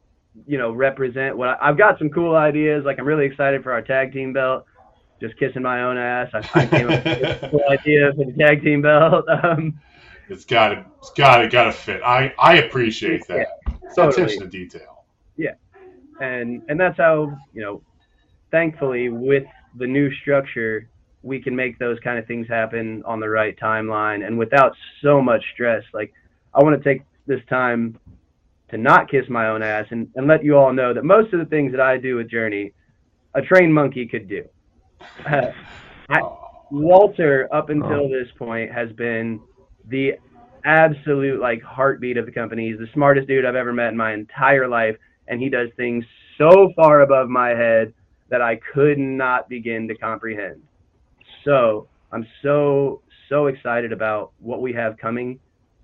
you 0.46 0.58
know, 0.58 0.72
represent 0.72 1.38
what 1.38 1.50
I, 1.50 1.58
I've 1.62 1.78
got 1.78 1.98
some 2.00 2.10
cool 2.10 2.36
ideas. 2.36 2.84
Like 2.86 3.00
I'm 3.00 3.06
really 3.06 3.26
excited 3.26 3.64
for 3.64 3.72
our 3.72 3.82
tag 3.82 4.14
team 4.14 4.34
belt. 4.34 4.66
Just 5.22 5.38
kissing 5.38 5.62
my 5.62 5.84
own 5.84 5.98
ass. 5.98 6.30
I, 6.34 6.40
I 6.54 6.66
came 6.66 6.90
up 6.90 7.06
with 7.06 7.44
a 7.44 7.50
cool 7.50 7.64
idea 7.70 8.12
for 8.14 8.26
the 8.26 8.34
tag 8.38 8.62
team 8.64 8.82
belt. 8.82 9.26
Um, 9.44 9.80
It's 10.30 10.46
got 10.46 10.70
to 10.70 10.86
it's 11.00 11.12
got 11.12 11.38
to 11.38 11.48
got 11.48 11.66
to 11.66 11.72
fit. 11.72 12.02
I 12.04 12.34
I 12.40 12.58
appreciate 12.58 13.28
that. 13.28 13.48
It's 13.84 13.96
that 13.96 14.06
totally. 14.06 14.24
attention 14.24 14.40
to 14.42 14.48
detail. 14.48 15.06
Yeah, 15.38 15.54
and 16.20 16.62
and 16.68 16.80
that's 16.80 16.98
how 16.98 17.38
you 17.54 17.62
know 17.62 17.82
thankfully 18.52 19.10
with 19.10 19.46
the 19.78 19.88
new 19.88 20.14
structure 20.16 20.90
we 21.24 21.42
can 21.42 21.56
make 21.56 21.80
those 21.80 22.00
kind 22.02 22.20
of 22.20 22.28
things 22.28 22.48
happen 22.48 23.04
on 23.04 23.20
the 23.20 23.28
right 23.28 23.58
timeline 23.60 24.26
and 24.26 24.38
without 24.38 24.76
so 25.02 25.20
much 25.20 25.44
stress 25.54 25.84
like 25.92 26.14
i 26.54 26.64
want 26.64 26.78
to 26.78 26.84
take 26.88 27.02
this 27.26 27.42
time 27.50 27.98
to 28.70 28.78
not 28.78 29.10
kiss 29.10 29.28
my 29.28 29.48
own 29.48 29.64
ass 29.64 29.88
and, 29.90 30.08
and 30.16 30.28
let 30.28 30.44
you 30.44 30.56
all 30.56 30.72
know 30.72 30.94
that 30.94 31.04
most 31.04 31.34
of 31.34 31.40
the 31.40 31.46
things 31.48 31.72
that 31.72 31.82
i 31.82 31.98
do 31.98 32.16
with 32.16 32.30
journey 32.30 32.72
a 33.34 33.42
trained 33.42 33.74
monkey 33.74 34.06
could 34.06 34.30
do 34.30 34.44
I- 35.26 35.52
Walter, 36.72 37.48
up 37.54 37.70
until 37.70 38.10
this 38.10 38.28
point, 38.38 38.72
has 38.72 38.92
been 38.94 39.40
the 39.90 40.14
absolute 40.66 41.40
like 41.40 41.62
heartbeat 41.62 42.18
of 42.18 42.26
the 42.26 42.32
company. 42.32 42.70
He's 42.70 42.80
the 42.80 42.90
smartest 42.94 43.28
dude 43.28 43.46
I've 43.46 43.56
ever 43.56 43.72
met 43.72 43.90
in 43.90 43.98
my 43.98 44.14
entire 44.14 44.68
life, 44.68 44.98
and 45.28 45.40
he 45.40 45.50
does 45.50 45.70
things 45.78 46.04
so 46.38 46.72
far 46.76 47.02
above 47.02 47.30
my 47.30 47.50
head 47.50 47.94
that 48.30 48.42
I 48.42 48.60
could 48.74 48.98
not 48.98 49.48
begin 49.48 49.88
to 49.88 49.96
comprehend. 49.96 50.62
So 51.44 51.88
I'm 52.12 52.26
so 52.42 53.02
so 53.30 53.48
excited 53.48 53.92
about 53.92 54.32
what 54.40 54.62
we 54.62 54.74
have 54.74 54.98
coming, 54.98 55.40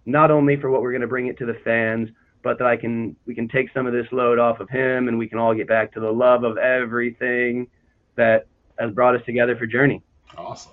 not 0.05 0.31
only 0.31 0.59
for 0.59 0.69
what 0.69 0.81
we're 0.81 0.91
going 0.91 1.01
to 1.01 1.07
bring 1.07 1.27
it 1.27 1.37
to 1.39 1.45
the 1.45 1.59
fans, 1.63 2.09
but 2.43 2.57
that 2.57 2.67
I 2.67 2.75
can 2.75 3.15
we 3.25 3.35
can 3.35 3.47
take 3.47 3.71
some 3.73 3.85
of 3.85 3.93
this 3.93 4.07
load 4.11 4.39
off 4.39 4.59
of 4.59 4.69
him, 4.69 5.07
and 5.07 5.17
we 5.17 5.27
can 5.27 5.37
all 5.37 5.53
get 5.53 5.67
back 5.67 5.93
to 5.93 5.99
the 5.99 6.11
love 6.11 6.43
of 6.43 6.57
everything 6.57 7.67
that 8.15 8.47
has 8.79 8.91
brought 8.91 9.15
us 9.15 9.21
together 9.25 9.55
for 9.55 9.67
Journey. 9.67 10.01
awesome. 10.37 10.71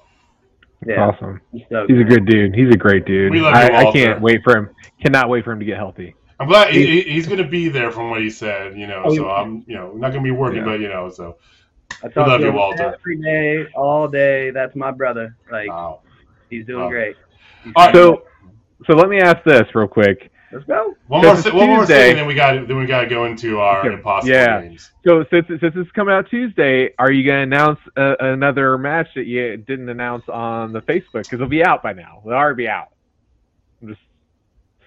Yeah. 0.86 1.08
Awesome. 1.08 1.40
So 1.70 1.86
He's 1.88 2.00
a 2.00 2.04
good 2.04 2.24
dude. 2.26 2.54
He's 2.54 2.70
a 2.72 2.76
great 2.76 3.04
dude. 3.04 3.32
We 3.32 3.40
love 3.40 3.52
you, 3.54 3.60
I, 3.60 3.88
I 3.88 3.92
can't 3.92 4.20
wait 4.20 4.42
for 4.44 4.56
him. 4.56 4.70
Cannot 5.02 5.28
wait 5.28 5.44
for 5.44 5.52
him 5.52 5.58
to 5.58 5.64
get 5.64 5.76
healthy. 5.76 6.14
I'm 6.40 6.46
glad 6.46 6.72
he, 6.72 6.86
he- 7.02 7.12
he's 7.14 7.26
going 7.26 7.42
to 7.42 7.48
be 7.48 7.68
there 7.68 7.90
from 7.90 8.10
what 8.10 8.20
he 8.22 8.30
said. 8.30 8.78
You 8.78 8.86
know, 8.86 9.02
Oh, 9.06 9.14
so. 9.14 9.28
I'm 9.28 9.64
you 9.66 9.74
know 9.74 9.92
not 9.92 10.12
going 10.12 10.22
to 10.22 10.28
be 10.28 10.30
working, 10.30 10.58
Yeah. 10.58 10.64
but 10.66 10.80
you 10.80 10.88
know, 10.88 11.10
so 11.10 11.36
I 12.04 12.08
talk 12.08 12.28
love 12.28 12.38
to 12.40 12.44
you, 12.44 12.50
him 12.50 12.56
Walter. 12.56 12.94
every 12.94 13.16
day, 13.16 13.66
all 13.74 14.06
day. 14.06 14.50
That's 14.50 14.76
my 14.76 14.92
brother. 14.92 15.36
Like 15.50 15.68
wow. 15.68 16.00
he's 16.48 16.64
doing 16.64 16.84
Wow. 16.84 16.90
great. 16.90 17.16
He's 17.64 17.72
All 17.74 17.86
right. 17.86 17.94
So, 17.94 18.22
so 18.86 18.94
let 18.94 19.08
me 19.08 19.20
ask 19.20 19.42
this 19.44 19.64
real 19.74 19.88
quick. 19.88 20.30
Let's 20.50 20.64
go. 20.64 20.96
One 21.08 21.22
more, 21.22 21.34
one 21.52 21.68
more 21.68 21.86
thing, 21.86 22.16
then 22.16 22.26
we 22.26 22.34
got 22.34 22.66
then 22.66 22.78
we 22.78 22.86
got 22.86 23.02
to 23.02 23.06
go 23.08 23.26
into 23.26 23.60
our 23.60 23.80
Okay. 23.80 23.94
impossible 23.94 24.34
Yeah. 24.34 24.62
games. 24.62 24.90
So 25.06 25.24
since 25.30 25.46
since 25.48 25.74
it's 25.76 25.90
coming 25.92 26.14
out 26.14 26.28
Tuesday, 26.30 26.90
are 26.98 27.12
you 27.12 27.26
going 27.26 27.50
to 27.50 27.56
announce 27.56 27.78
uh, 27.96 28.14
another 28.20 28.78
match 28.78 29.08
that 29.14 29.26
you 29.26 29.58
didn't 29.58 29.88
announce 29.90 30.26
on 30.28 30.72
the 30.72 30.80
Facebook? 30.80 31.24
Because 31.24 31.34
it'll 31.34 31.48
be 31.48 31.64
out 31.64 31.82
by 31.82 31.92
now. 31.92 32.22
It'll 32.24 32.36
already 32.36 32.56
be 32.64 32.68
out. 32.68 32.88
I'm 33.82 33.88
just 33.88 34.00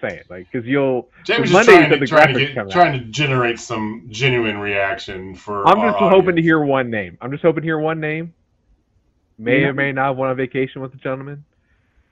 saying, 0.00 0.22
like, 0.28 0.48
because 0.50 0.66
you'll. 0.66 1.08
Jamie's 1.24 1.52
just 1.52 1.64
trying 1.68 1.90
to, 1.90 1.96
the 1.96 2.06
trying 2.06 2.34
to 2.34 2.46
get 2.46 2.70
trying 2.70 2.98
to 2.98 3.04
generate 3.06 3.60
some 3.60 4.08
genuine 4.10 4.58
reaction 4.58 5.34
for. 5.36 5.66
I'm 5.68 5.80
just 5.80 5.98
hoping 5.98 6.34
to 6.36 6.42
hear 6.42 6.60
one 6.60 6.90
name. 6.90 7.18
I'm 7.20 7.30
just 7.30 7.42
hoping 7.42 7.62
to 7.62 7.66
hear 7.66 7.78
one 7.78 8.00
name. 8.00 8.34
May 9.38 9.62
Yeah. 9.62 9.68
or 9.68 9.72
may 9.74 9.92
not 9.92 10.08
have 10.08 10.16
went 10.16 10.30
on 10.30 10.36
vacation 10.36 10.82
with 10.82 10.90
the 10.92 10.98
gentleman, 10.98 11.44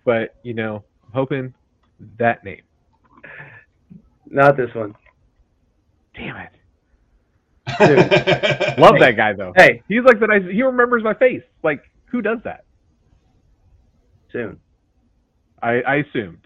but 0.05 0.36
you 0.42 0.55
know, 0.55 0.84
I'm 1.05 1.12
hoping 1.12 1.55
that 2.16 2.44
name. 2.44 2.62
Not 4.31 4.57
this 4.57 4.74
one. 4.74 4.95
Damn 6.14 6.37
it! 6.37 6.51
Love 8.78 8.99
that 9.01 9.16
guy 9.16 9.33
though. 9.33 9.53
Hey, 9.57 9.83
He's 9.89 10.03
like 10.05 10.20
the 10.20 10.26
nice. 10.26 10.43
He 10.51 10.62
remembers 10.62 11.03
my 11.05 11.14
face. 11.14 11.43
Like 11.62 11.83
who 12.07 12.22
does 12.22 12.39
that? 12.45 12.64
soon. 14.33 14.59
I, 15.61 15.81
I 15.83 15.95
assumed. 15.97 16.39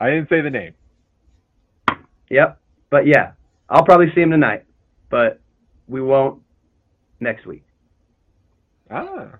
I 0.00 0.10
didn't 0.10 0.28
say 0.28 0.42
the 0.42 0.50
name. 0.50 0.74
Yep. 2.30 2.60
But 2.90 3.06
yeah, 3.06 3.32
I'll 3.70 3.84
probably 3.84 4.12
see 4.14 4.20
him 4.20 4.30
tonight, 4.30 4.64
but 5.10 5.40
we 5.88 6.02
won't 6.02 6.42
next 7.20 7.46
week. 7.46 7.64
Ah, 8.90 9.30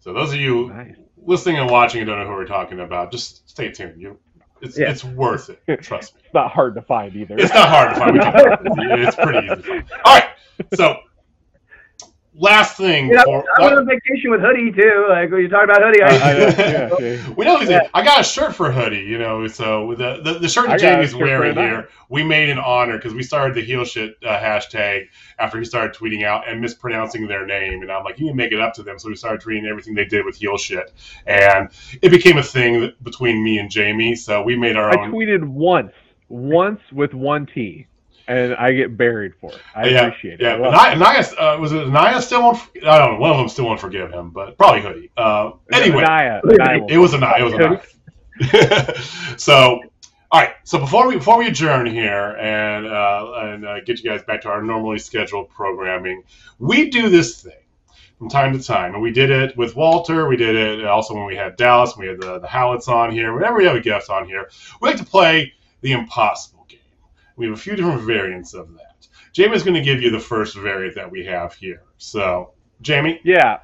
So 0.00 0.12
those 0.12 0.34
of 0.34 0.38
you 0.38 0.68
nice. 0.68 0.96
listening 1.16 1.56
and 1.58 1.70
watching 1.70 2.02
and 2.02 2.08
don't 2.08 2.18
know 2.18 2.26
who 2.26 2.32
we're 2.32 2.44
talking 2.46 2.80
about, 2.80 3.10
just 3.10 3.48
stay 3.48 3.70
tuned. 3.70 4.00
You, 4.00 4.18
it's 4.60 4.78
Yeah. 4.78 4.90
it's 4.90 5.04
worth 5.04 5.50
it. 5.50 5.82
Trust 5.82 6.14
me. 6.14 6.20
It's 6.24 6.34
not 6.34 6.50
hard 6.52 6.74
to 6.74 6.82
find 6.82 7.14
either. 7.16 7.36
It's 7.38 7.52
not 7.54 7.68
hard 7.68 7.94
to 7.94 8.00
find. 8.00 8.16
It's 9.06 9.16
pretty 9.16 9.46
easy. 9.46 9.54
To 9.56 9.62
find. 9.62 9.84
All 10.04 10.14
right. 10.14 10.24
So 10.74 10.96
last 12.36 12.76
thing. 12.76 13.08
You 13.08 13.14
know, 13.14 13.24
for, 13.24 13.44
I 13.58 13.64
went 13.64 13.78
on 13.78 13.86
vacation 13.86 14.30
with 14.30 14.40
Hoodie 14.40 14.72
too. 14.72 15.06
Like 15.08 15.30
when 15.30 15.40
you 15.40 15.48
talk 15.48 15.64
about 15.64 15.82
Hoodie, 15.82 16.02
I, 16.02 16.08
I, 16.08 16.30
I, 16.30 16.36
yeah, 16.70 16.88
okay. 16.92 17.24
we 17.36 17.44
know 17.44 17.58
he's 17.58 17.70
Yeah. 17.70 17.88
I 17.94 18.04
got 18.04 18.20
a 18.20 18.24
shirt 18.24 18.54
for 18.54 18.70
hoodie, 18.70 19.02
you 19.02 19.18
know. 19.18 19.46
So 19.46 19.94
the 19.94 20.20
the, 20.22 20.38
the 20.40 20.48
shirt 20.48 20.68
that 20.68 20.80
Jamie's 20.80 21.10
shirt 21.10 21.20
wearing 21.20 21.56
here, 21.56 21.88
we 22.08 22.22
made 22.22 22.48
in 22.48 22.58
honor 22.58 22.96
because 22.96 23.14
we 23.14 23.22
started 23.22 23.54
the 23.54 23.62
heel 23.62 23.84
shit 23.84 24.16
uh, 24.24 24.38
hashtag 24.38 25.08
after 25.38 25.58
he 25.58 25.64
started 25.64 25.94
tweeting 25.94 26.24
out 26.24 26.48
and 26.48 26.60
mispronouncing 26.60 27.26
their 27.26 27.46
name, 27.46 27.82
and 27.82 27.90
I'm 27.90 28.04
like, 28.04 28.18
you 28.18 28.26
need 28.26 28.32
to 28.32 28.36
make 28.36 28.52
it 28.52 28.60
up 28.60 28.74
to 28.74 28.82
them. 28.82 28.98
So 28.98 29.08
we 29.08 29.16
started 29.16 29.40
tweeting 29.40 29.66
everything 29.68 29.94
they 29.94 30.04
did 30.04 30.24
with 30.24 30.36
heel 30.36 30.58
shit, 30.58 30.92
and 31.26 31.70
it 32.02 32.10
became 32.10 32.38
a 32.38 32.42
thing 32.42 32.80
that, 32.80 33.02
between 33.02 33.42
me 33.42 33.58
and 33.58 33.70
Jamie. 33.70 34.16
So 34.16 34.42
we 34.42 34.56
made 34.56 34.76
our 34.76 34.90
I 34.90 35.04
own. 35.04 35.12
tweeted 35.12 35.44
once, 35.44 35.92
once 36.28 36.80
with 36.92 37.14
one 37.14 37.46
T, 37.46 37.86
and 38.26 38.54
I 38.54 38.72
get 38.72 38.96
buried 38.96 39.34
for 39.36 39.52
it. 39.52 39.60
I 39.74 39.88
yeah, 39.88 40.06
appreciate 40.06 40.40
yeah. 40.40 40.54
it. 40.54 40.60
I 40.60 40.62
love 40.62 40.72
Naya, 40.72 40.96
Naya, 40.96 41.24
uh, 41.38 41.58
was 41.60 41.72
it 41.72 41.88
Naya 41.88 42.22
still 42.22 42.42
won't? 42.42 42.58
I 42.86 42.98
don't 42.98 43.14
know. 43.14 43.18
One 43.18 43.30
of 43.30 43.36
them 43.38 43.48
still 43.48 43.66
won't 43.66 43.80
forgive 43.80 44.10
him, 44.10 44.30
but 44.30 44.56
probably 44.56 44.82
hoodie. 44.82 45.10
Uh, 45.16 45.52
anyway, 45.72 46.02
Naya, 46.02 46.40
Naya 46.44 46.86
It 46.88 46.98
was 46.98 47.14
a 47.14 47.18
night. 47.18 47.40
It 47.40 47.44
was 47.44 47.54
a 47.54 47.58
night. 47.58 49.36
so, 49.36 49.80
all 50.30 50.40
right. 50.40 50.54
So 50.64 50.78
before 50.78 51.08
we 51.08 51.16
before 51.16 51.38
we 51.38 51.46
adjourn 51.48 51.86
here 51.86 52.36
and 52.36 52.86
uh, 52.86 53.32
and 53.36 53.66
uh, 53.66 53.80
get 53.80 54.02
you 54.02 54.10
guys 54.10 54.22
back 54.22 54.42
to 54.42 54.48
our 54.48 54.62
normally 54.62 54.98
scheduled 54.98 55.50
programming, 55.50 56.24
we 56.58 56.90
do 56.90 57.10
this 57.10 57.42
thing 57.42 57.52
from 58.18 58.28
time 58.28 58.58
to 58.58 58.64
time, 58.64 58.94
and 58.94 59.02
we 59.02 59.12
did 59.12 59.30
it 59.30 59.56
with 59.56 59.76
Walter. 59.76 60.26
We 60.26 60.36
did 60.36 60.56
it 60.56 60.84
also 60.86 61.14
when 61.14 61.26
we 61.26 61.36
had 61.36 61.56
Dallas. 61.56 61.96
We 61.96 62.06
had 62.06 62.20
the 62.20 62.38
the 62.38 62.46
Howitts 62.46 62.88
on 62.88 63.12
here. 63.12 63.34
Whenever 63.34 63.58
we 63.58 63.66
have 63.66 63.76
a 63.76 63.80
guest 63.80 64.08
on 64.08 64.26
here, 64.26 64.48
we 64.80 64.88
like 64.88 64.98
to 64.98 65.04
play 65.04 65.52
the 65.82 65.92
impossible 65.92 66.53
game. 66.53 66.53
We 67.36 67.46
have 67.46 67.54
a 67.54 67.60
few 67.60 67.76
different 67.76 68.02
variants 68.02 68.54
of 68.54 68.72
that. 68.74 69.08
Jamie's 69.32 69.62
going 69.62 69.74
to 69.74 69.80
give 69.82 70.00
you 70.00 70.10
the 70.10 70.20
first 70.20 70.56
variant 70.56 70.94
that 70.94 71.10
we 71.10 71.24
have 71.24 71.54
here. 71.54 71.82
So, 71.98 72.52
Jamie, 72.80 73.20
Yeah. 73.24 73.58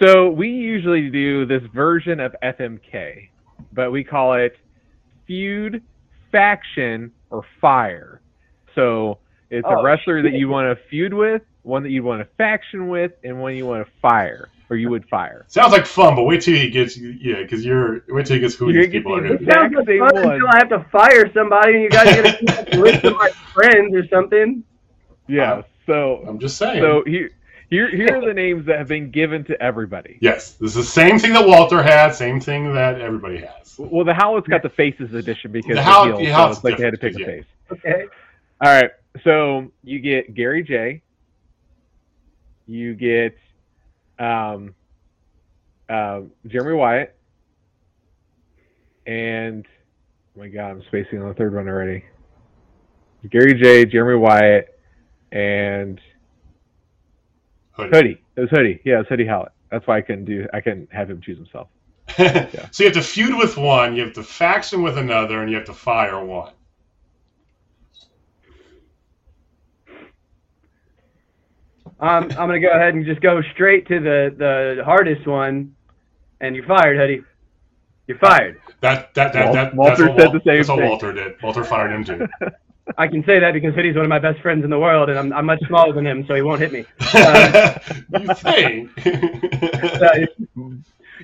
So 0.00 0.30
we 0.30 0.48
usually 0.48 1.10
do 1.10 1.44
this 1.44 1.62
version 1.74 2.20
of 2.20 2.34
FMK, 2.42 3.28
but 3.72 3.90
we 3.90 4.04
call 4.04 4.34
it 4.34 4.56
feud, 5.26 5.82
faction, 6.30 7.10
or 7.30 7.44
fire. 7.60 8.20
So 8.74 9.18
it's 9.50 9.66
Oh, 9.68 9.80
a 9.80 9.82
wrestler 9.82 10.22
that 10.22 10.32
you 10.32 10.48
want 10.48 10.76
to 10.76 10.84
feud 10.88 11.12
with, 11.12 11.42
one 11.62 11.82
that 11.82 11.90
you 11.90 12.04
want 12.04 12.20
to 12.20 12.28
faction 12.36 12.88
with, 12.88 13.12
and 13.24 13.40
one 13.40 13.56
you 13.56 13.66
want 13.66 13.84
to 13.84 13.92
fire, 14.00 14.48
or 14.72 14.76
you 14.76 14.88
would 14.88 15.06
fire. 15.06 15.44
Sounds 15.48 15.70
like 15.72 15.84
fun, 15.84 16.16
but 16.16 16.22
wait 16.24 16.40
till 16.40 16.54
he 16.56 16.70
gets 16.70 16.96
yeah, 16.96 17.42
because 17.42 17.62
you're 17.62 18.02
wait 18.08 18.24
till 18.24 18.36
he 18.36 18.40
gets 18.40 18.54
who 18.54 18.70
You're 18.70 18.84
these 18.84 18.92
people 18.92 19.14
are 19.14 19.20
Gonna 19.20 19.44
sounds 19.52 19.74
like 19.74 19.86
fun 19.86 19.98
one. 20.24 20.32
until 20.32 20.48
I 20.48 20.56
have 20.56 20.68
to 20.70 20.86
fire 20.90 21.30
somebody, 21.34 21.74
and 21.74 21.82
you 21.82 21.90
guys 21.90 22.16
are 22.16 22.22
gonna 22.22 22.38
keep 22.38 22.50
up 22.50 22.72
list 22.72 23.04
of 23.04 23.12
my 23.16 23.28
friends 23.52 23.94
or 23.94 24.06
something. 24.08 24.64
Yeah. 25.28 25.52
Uh, 25.52 25.62
so 25.86 26.24
I'm 26.26 26.38
just 26.38 26.56
saying. 26.56 26.80
so 26.82 27.04
here 27.06 27.30
here 27.68 27.88
here 27.94 28.16
are 28.16 28.24
the 28.24 28.32
names 28.32 28.64
that 28.66 28.78
have 28.78 28.88
been 28.88 29.10
given 29.10 29.44
to 29.44 29.60
everybody. 29.62 30.16
yes, 30.22 30.52
this 30.54 30.70
is 30.70 30.74
the 30.74 30.82
same 30.90 31.18
thing 31.18 31.34
that 31.34 31.46
Walter 31.46 31.82
had, 31.82 32.14
same 32.14 32.40
thing 32.40 32.72
that 32.72 32.98
everybody 33.00 33.38
has. 33.38 33.76
Well, 33.78 34.04
the 34.06 34.14
Howlett's 34.14 34.48
got 34.48 34.62
the 34.62 34.68
faces 34.70 35.12
edition 35.12 35.52
because 35.52 35.68
The 35.68 35.74
the 35.74 35.82
Howl- 35.82 36.06
heels, 36.06 36.18
the 36.20 36.32
so 36.32 36.50
it's 36.50 36.64
like 36.64 36.76
they 36.78 36.84
had 36.84 36.94
to 36.94 36.98
pick 36.98 37.16
different, 37.16 37.46
a 37.70 37.74
face. 37.76 37.84
Okay. 37.84 38.04
All 38.62 38.72
right. 38.72 38.90
So 39.22 39.70
you 39.84 39.98
get 39.98 40.32
Gary 40.34 40.62
Jay. 40.62 41.02
You 42.66 42.94
get 42.94 43.36
um, 44.18 44.74
uh, 45.88 46.20
Jeremy 46.46 46.74
Wyatt, 46.74 47.16
and 49.06 49.66
oh 50.36 50.40
my 50.40 50.48
God, 50.48 50.70
I'm 50.70 50.82
spacing 50.88 51.22
on 51.22 51.28
the 51.28 51.34
third 51.34 51.54
one 51.54 51.68
already. 51.68 52.04
Gary 53.30 53.54
Jay, 53.54 53.84
Jeremy 53.84 54.18
Wyatt, 54.18 54.78
and 55.30 56.00
Hoodie. 57.72 57.90
Hoodie. 57.96 58.22
It 58.36 58.40
was 58.40 58.50
Hoodie. 58.50 58.80
Yeah, 58.84 58.94
it 58.94 58.98
was 58.98 59.06
Hoodie 59.08 59.26
Hallett. 59.26 59.52
That's 59.70 59.86
why 59.86 59.98
I 59.98 60.00
couldn't 60.02 60.24
do. 60.24 60.46
I 60.52 60.60
couldn't 60.60 60.92
have 60.92 61.08
him 61.10 61.20
choose 61.20 61.38
himself. 61.38 61.68
So 62.72 62.84
you 62.84 62.90
have 62.90 62.94
to 62.94 63.02
feud 63.02 63.36
with 63.36 63.56
one, 63.56 63.94
you 63.96 64.02
have 64.02 64.12
to 64.14 64.22
faction 64.22 64.82
with 64.82 64.98
another, 64.98 65.40
and 65.40 65.50
you 65.50 65.56
have 65.56 65.66
to 65.66 65.74
fire 65.74 66.22
one. 66.22 66.52
I'm 72.02 72.24
I'm 72.24 72.30
gonna 72.48 72.60
go 72.60 72.70
ahead 72.72 72.94
and 72.94 73.06
just 73.06 73.20
go 73.20 73.40
straight 73.54 73.86
to 73.88 74.00
the 74.00 74.34
the 74.76 74.84
hardest 74.84 75.26
one, 75.26 75.74
and 76.40 76.54
you're 76.56 76.66
fired, 76.66 76.98
Hoodie. 76.98 77.22
You're 78.08 78.18
fired. 78.18 78.60
That 78.80 79.14
that 79.14 79.32
that, 79.32 79.52
that 79.52 79.74
Walter 79.74 80.06
that's 80.06 80.08
what, 80.08 80.18
said 80.20 80.26
Wal- 80.26 80.32
the 80.32 80.40
same 80.44 80.56
that's 80.58 80.68
what 80.68 80.78
thing. 80.80 80.88
Walter 80.88 81.12
did. 81.12 81.42
Walter 81.42 81.64
fired 81.64 81.92
him 81.92 82.04
too. 82.04 82.26
I 82.98 83.06
can 83.06 83.24
say 83.24 83.38
that 83.38 83.52
because 83.52 83.74
Hoodie's 83.76 83.94
one 83.94 84.04
of 84.04 84.08
my 84.08 84.18
best 84.18 84.40
friends 84.40 84.64
in 84.64 84.70
the 84.70 84.78
world, 84.78 85.08
and 85.08 85.18
I'm 85.18 85.32
I'm 85.32 85.46
much 85.46 85.62
smaller 85.68 85.92
than 85.92 86.04
him, 86.06 86.26
so 86.26 86.34
he 86.34 86.42
won't 86.42 86.60
hit 86.60 86.72
me. 86.72 86.84
you 88.18 88.34
think? 88.34 88.90
Uh, 90.02 90.26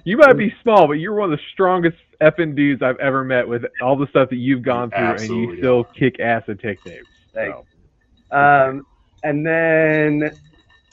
You 0.04 0.16
might 0.16 0.34
be 0.34 0.54
small, 0.62 0.86
but 0.86 0.94
you're 0.94 1.14
one 1.14 1.32
of 1.32 1.36
the 1.38 1.44
strongest 1.52 1.96
effing 2.20 2.54
dudes 2.54 2.82
I've 2.82 2.98
ever 3.00 3.24
met 3.24 3.46
with 3.48 3.64
all 3.82 3.96
the 3.96 4.06
stuff 4.06 4.30
that 4.30 4.36
you've 4.36 4.62
gone 4.62 4.90
through, 4.90 4.98
and 4.98 5.28
you 5.28 5.56
still 5.58 5.80
are. 5.80 5.84
kick 5.94 6.20
ass 6.20 6.44
and 6.46 6.58
take 6.60 6.84
names. 6.86 7.06
Thanks. 7.34 7.58
So. 8.30 8.36
Um, 8.36 8.86
and 9.24 9.44
then 9.44 10.30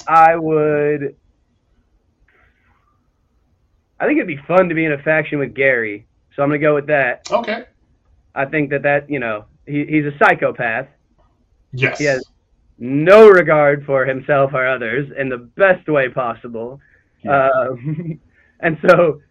I 0.07 0.35
would. 0.35 1.15
I 3.99 4.05
think 4.05 4.17
it'd 4.17 4.27
be 4.27 4.39
fun 4.47 4.69
to 4.69 4.75
be 4.75 4.85
in 4.85 4.91
a 4.91 4.97
faction 4.97 5.39
with 5.39 5.53
Gary, 5.53 6.05
so 6.35 6.43
I'm 6.43 6.49
gonna 6.49 6.59
go 6.59 6.75
with 6.75 6.87
that. 6.87 7.29
okay. 7.31 7.65
I 8.33 8.45
think 8.45 8.69
that 8.71 8.83
that 8.83 9.09
you 9.09 9.19
know 9.19 9.45
he, 9.65 9.85
he's 9.85 10.05
a 10.05 10.11
psychopath. 10.19 10.87
Yes. 11.71 11.97
He 11.97 12.03
has 12.05 12.23
no 12.77 13.29
regard 13.29 13.85
for 13.85 14.05
himself 14.05 14.51
or 14.53 14.67
others 14.67 15.09
in 15.17 15.29
the 15.29 15.37
best 15.37 15.87
way 15.87 16.09
possible. 16.09 16.79
Um, 17.27 18.19
and 18.59 18.77
so 18.87 19.21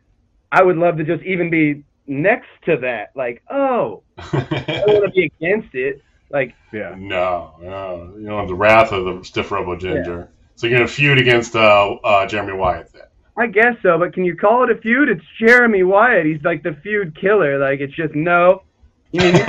I 0.51 0.63
would 0.63 0.77
love 0.77 0.97
to 0.97 1.05
just 1.05 1.23
even 1.25 1.51
be 1.51 1.85
next 2.07 2.49
to 2.65 2.77
that. 2.79 3.11
Like, 3.15 3.43
oh, 3.51 4.03
I 4.19 4.83
don't 4.87 5.03
want 5.03 5.05
to 5.05 5.11
be 5.11 5.25
against 5.41 5.75
it. 5.75 6.03
Like, 6.31 6.55
Yeah. 6.73 6.95
no, 6.99 7.55
no. 7.61 8.15
You 8.17 8.25
know 8.27 8.47
the 8.47 8.55
wrath 8.55 8.93
of 8.93 9.05
the 9.05 9.25
stiff 9.25 9.51
robo 9.51 9.77
ginger. 9.77 10.31
So 10.57 10.67
you're 10.67 10.79
gonna 10.79 10.89
feud 10.89 11.19
against 11.19 11.57
uh, 11.57 11.97
uh, 12.05 12.27
Jeremy 12.27 12.53
Wyatt 12.53 12.93
then. 12.93 13.03
I 13.37 13.49
guess 13.49 13.75
so, 13.83 13.99
but 13.99 14.13
can 14.13 14.25
you 14.25 14.37
call 14.37 14.63
it 14.63 14.71
a 14.71 14.81
feud? 14.81 15.09
It's 15.09 15.25
Jeremy 15.41 15.83
Wyatt. 15.83 16.25
He's 16.25 16.43
like 16.45 16.63
the 16.63 16.77
feud 16.83 17.19
killer. 17.21 17.59
Like, 17.59 17.81
it's 17.81 17.95
just 17.95 18.15
no. 18.15 18.63
You 19.11 19.21
mean, 19.23 19.35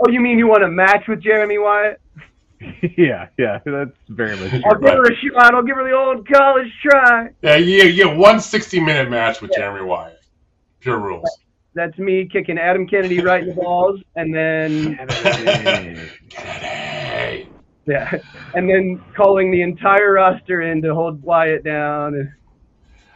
oh, 0.00 0.08
you 0.08 0.20
mean 0.20 0.38
you 0.38 0.46
want 0.46 0.62
a 0.62 0.68
match 0.68 1.08
with 1.08 1.22
Jeremy 1.22 1.58
Wyatt? 1.58 2.00
yeah, 2.96 3.28
yeah, 3.38 3.58
that's 3.64 3.96
very 4.08 4.36
much 4.36 4.52
I'll 4.66 4.74
true. 4.74 4.82
give 4.82 4.98
her 4.98 5.10
a 5.10 5.16
shot. 5.16 5.54
I'll 5.54 5.62
give 5.62 5.76
her 5.76 5.84
the 5.88 5.96
old 5.96 6.28
college 6.28 6.70
try. 6.82 7.30
yeah, 7.40 7.56
yeah, 7.56 7.84
yeah. 7.84 8.04
get 8.04 8.16
one 8.16 8.38
60 8.38 8.80
minute 8.80 9.08
match 9.08 9.40
with 9.40 9.52
Jeremy 9.54 9.86
Wyatt. 9.86 10.20
Pure 10.80 10.98
rules. 10.98 11.38
That's 11.72 11.96
me 11.98 12.28
kicking 12.30 12.58
Adam 12.58 12.86
Kennedy 12.86 13.20
right 13.20 13.42
in 13.42 13.50
the 13.50 13.54
balls, 13.54 14.00
and 14.16 14.34
then 14.34 14.96
Kennedy. 14.96 16.00
Yeah, 17.90 18.12
and 18.54 18.68
then 18.68 19.02
calling 19.16 19.50
the 19.50 19.62
entire 19.62 20.12
roster 20.14 20.62
in 20.62 20.82
to 20.82 20.94
hold 20.94 21.22
Wyatt 21.22 21.64
down. 21.64 22.34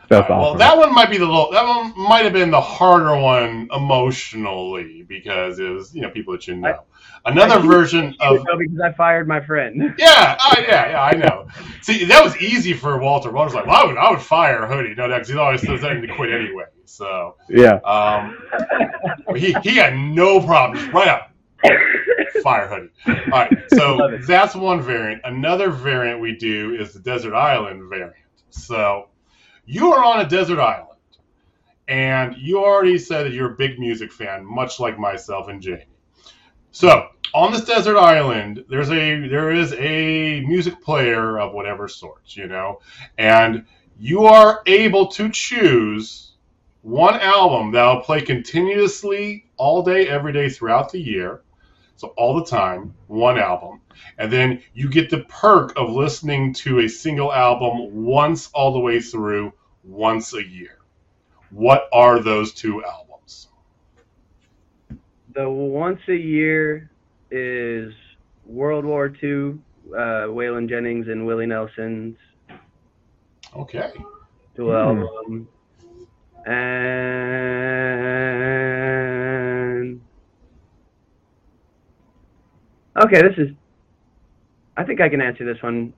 That's 0.08 0.28
Well, 0.28 0.40
awesome. 0.40 0.58
that 0.58 0.76
one 0.76 0.94
might 0.94 1.10
be 1.10 1.16
the 1.16 1.24
little, 1.24 1.50
that 1.52 1.64
one 1.64 1.92
might 1.96 2.24
have 2.24 2.32
been 2.34 2.50
the 2.50 2.60
harder 2.60 3.16
one 3.16 3.68
emotionally 3.74 5.02
because 5.08 5.58
it 5.58 5.68
was 5.68 5.94
you 5.94 6.02
know 6.02 6.10
people 6.10 6.32
that 6.34 6.46
you 6.46 6.56
know. 6.56 6.80
Another 7.26 7.54
I 7.54 7.66
version 7.66 8.14
of 8.20 8.44
because 8.58 8.80
I 8.80 8.92
fired 8.92 9.26
my 9.26 9.40
friend. 9.40 9.94
yeah, 9.98 10.36
uh, 10.44 10.56
yeah, 10.60 10.90
yeah, 10.90 11.02
I 11.02 11.12
know. 11.12 11.46
See, 11.80 12.04
that 12.04 12.22
was 12.22 12.36
easy 12.36 12.74
for 12.74 12.98
Walter. 12.98 13.30
Walter's 13.30 13.54
like, 13.54 13.66
well, 13.66 13.82
I 13.82 13.86
would, 13.86 13.96
I 13.96 14.10
would 14.10 14.20
fire 14.20 14.66
Hoodie, 14.66 14.94
no, 14.94 15.08
because 15.08 15.28
he 15.28 15.36
always 15.38 15.62
says 15.62 15.80
that 15.80 15.94
to 15.94 16.14
quit 16.14 16.30
anyway. 16.32 16.64
So 16.84 17.36
yeah. 17.48 17.76
um, 17.84 18.36
he 19.36 19.54
he 19.62 19.76
had 19.76 19.94
no 19.96 20.40
problem, 20.40 20.78
just 20.78 20.92
right 20.92 21.08
up, 21.08 21.30
fire 22.42 22.68
Hoodie. 22.68 22.90
All 23.06 23.38
right, 23.40 23.58
so 23.74 24.18
that's 24.26 24.54
one 24.54 24.82
variant. 24.82 25.22
Another 25.24 25.70
variant 25.70 26.20
we 26.20 26.36
do 26.36 26.74
is 26.74 26.92
the 26.92 27.00
desert 27.00 27.34
island 27.34 27.88
variant. 27.88 28.14
So 28.50 29.08
you 29.66 29.92
are 29.92 30.04
on 30.04 30.20
a 30.20 30.28
desert 30.28 30.60
island, 30.60 30.98
and 31.88 32.36
you 32.36 32.58
already 32.58 32.98
said 32.98 33.24
that 33.24 33.32
you're 33.32 33.52
a 33.52 33.56
big 33.56 33.78
music 33.78 34.12
fan, 34.12 34.44
much 34.44 34.80
like 34.80 34.98
myself 34.98 35.48
and 35.48 35.60
Jamie. 35.60 35.86
So 36.70 37.08
on 37.34 37.52
this 37.52 37.64
desert 37.64 37.98
island, 37.98 38.64
there's 38.68 38.90
a 38.90 39.28
there 39.28 39.50
is 39.50 39.72
a 39.74 40.40
music 40.40 40.80
player 40.82 41.38
of 41.38 41.52
whatever 41.52 41.88
sorts, 41.88 42.36
you 42.36 42.46
know, 42.46 42.80
and 43.18 43.64
you 43.98 44.24
are 44.24 44.62
able 44.66 45.08
to 45.08 45.30
choose 45.30 46.32
one 46.82 47.18
album 47.20 47.72
that'll 47.72 48.02
play 48.02 48.20
continuously 48.20 49.46
all 49.56 49.82
day, 49.82 50.06
every 50.06 50.32
day 50.32 50.48
throughout 50.48 50.92
the 50.92 51.00
year. 51.00 51.42
So 51.96 52.08
all 52.16 52.34
the 52.34 52.44
time, 52.44 52.94
one 53.06 53.38
album. 53.38 53.80
And 54.18 54.32
then 54.32 54.62
you 54.72 54.88
get 54.90 55.10
the 55.10 55.20
perk 55.28 55.72
of 55.76 55.90
listening 55.90 56.52
to 56.54 56.80
a 56.80 56.88
single 56.88 57.32
album 57.32 58.04
once 58.04 58.50
all 58.52 58.72
the 58.72 58.80
way 58.80 59.00
through, 59.00 59.52
once 59.84 60.34
a 60.34 60.44
year. 60.44 60.78
What 61.50 61.88
are 61.92 62.18
those 62.20 62.52
two 62.52 62.84
albums? 62.84 63.48
The 65.34 65.48
once 65.48 66.00
a 66.08 66.16
year 66.16 66.90
is 67.30 67.92
World 68.44 68.84
War 68.84 69.06
II, 69.22 69.58
uh, 69.92 70.28
Waylon 70.28 70.68
Jennings 70.68 71.08
and 71.08 71.26
Willie 71.26 71.46
Nelson's 71.46 72.16
Okay. 73.56 73.92
dual 74.56 74.72
Hmm. 74.72 74.76
album. 74.76 75.48
And 76.46 76.54
okay, 83.02 83.22
this 83.22 83.34
is. 83.38 83.48
I 84.76 84.84
think 84.84 85.00
I 85.00 85.08
can 85.08 85.20
answer 85.20 85.44
this 85.44 85.62
one 85.62 85.92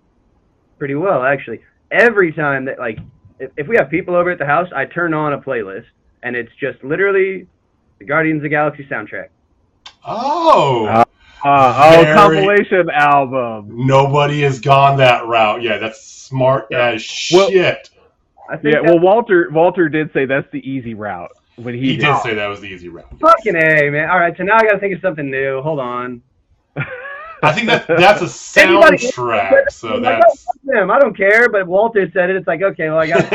pretty 0.78 0.94
well, 0.94 1.22
actually. 1.24 1.60
Every 1.90 2.32
time 2.32 2.64
that 2.66 2.78
like, 2.78 2.98
if, 3.38 3.50
if 3.56 3.66
we 3.66 3.76
have 3.76 3.88
people 3.88 4.14
over 4.14 4.30
at 4.30 4.38
the 4.38 4.44
house, 4.46 4.68
I 4.74 4.84
turn 4.84 5.14
on 5.14 5.32
a 5.32 5.38
playlist, 5.38 5.86
and 6.22 6.36
it's 6.36 6.52
just 6.60 6.82
literally 6.84 7.46
the 7.98 8.04
Guardians 8.04 8.38
of 8.40 8.42
the 8.42 8.48
Galaxy 8.50 8.84
soundtrack. 8.90 9.28
Oh, 10.04 10.86
Uh, 10.86 11.04
Uh, 11.44 11.92
oh, 11.96 12.02
Very- 12.02 12.14
compilation 12.14 12.90
album. 12.90 13.86
nobody 13.86 14.40
has 14.42 14.58
gone 14.60 14.96
that 14.98 15.24
route. 15.26 15.62
Yeah, 15.62 15.78
that's 15.78 16.02
smart 16.02 16.66
Yeah. 16.70 16.88
as 16.88 17.30
Well- 17.32 17.50
shit. 17.50 17.90
I 18.48 18.56
think 18.56 18.74
Yeah, 18.74 18.80
well, 18.80 18.98
Walter 18.98 19.48
Walter 19.50 19.88
did 19.88 20.12
say 20.12 20.24
that's 20.24 20.50
the 20.52 20.68
easy 20.68 20.94
route 20.94 21.30
when 21.56 21.74
he, 21.74 21.90
He 21.92 21.96
did 21.96 22.16
say 22.18 22.34
that 22.34 22.46
was 22.46 22.60
the 22.60 22.68
easy 22.68 22.88
route. 22.88 23.06
Fucking 23.20 23.56
A, 23.56 23.90
man. 23.90 24.08
All 24.08 24.18
right, 24.18 24.36
so 24.36 24.42
now 24.44 24.54
I 24.56 24.62
got 24.64 24.72
to 24.72 24.78
think 24.78 24.94
of 24.94 25.00
something 25.00 25.30
new. 25.30 25.60
Hold 25.62 25.78
on. 25.80 26.22
I 27.42 27.52
think 27.52 27.66
that 27.66 27.86
that's 27.86 28.20
a 28.22 28.60
Anybody- 28.62 28.96
soundtrack. 28.98 29.70
So 29.70 30.00
that's 30.00 30.44
fuck 30.44 30.56
them. 30.64 30.90
I 30.90 30.98
don't 30.98 31.16
care, 31.16 31.48
but 31.48 31.66
Walter 31.66 32.10
said 32.12 32.30
it. 32.30 32.36
It's 32.36 32.46
like, 32.46 32.62
okay, 32.62 32.88
well, 32.88 32.98
I 32.98 33.06
got 33.06 33.30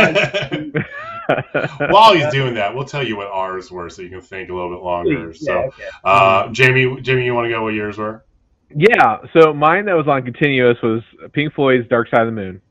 While 1.91 2.13
he's 2.13 2.27
doing 2.31 2.53
that, 2.55 2.73
we'll 2.75 2.85
tell 2.85 3.05
you 3.05 3.15
what 3.15 3.27
ours 3.27 3.71
were, 3.71 3.89
so 3.89 4.01
you 4.01 4.09
can 4.09 4.21
think 4.21 4.49
a 4.49 4.53
little 4.53 4.69
bit 4.75 4.83
longer. 4.83 5.27
Yeah, 5.27 5.33
So, 5.33 5.53
okay. 5.59 5.83
uh, 6.03 6.49
Jamie, 6.49 6.99
Jamie, 7.01 7.25
you 7.25 7.33
want 7.33 7.45
to 7.45 7.49
go 7.49 7.63
what 7.63 7.73
yours 7.73 7.97
were? 7.97 8.23
yeah, 8.75 9.17
so 9.33 9.53
mine 9.53 9.85
that 9.85 9.95
was 9.95 10.07
on 10.07 10.23
continuous 10.23 10.77
was 10.81 11.01
Pink 11.33 11.53
Floyd's 11.53 11.87
Dark 11.89 12.09
Side 12.09 12.21
of 12.21 12.27
the 12.27 12.31
Moon, 12.31 12.61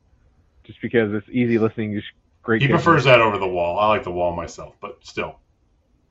just 0.63 0.81
because 0.81 1.13
it's 1.13 1.27
easy 1.29 1.57
listening. 1.59 1.93
Just 1.93 2.07
great. 2.43 2.61
He 2.61 2.67
good 2.67 2.73
prefers 2.75 3.03
that 3.05 3.21
over 3.21 3.37
the 3.37 3.47
wall. 3.47 3.77
I 3.79 3.87
like 3.87 4.03
the 4.03 4.11
wall 4.11 4.35
myself, 4.35 4.75
but 4.81 4.97
still, 5.01 5.39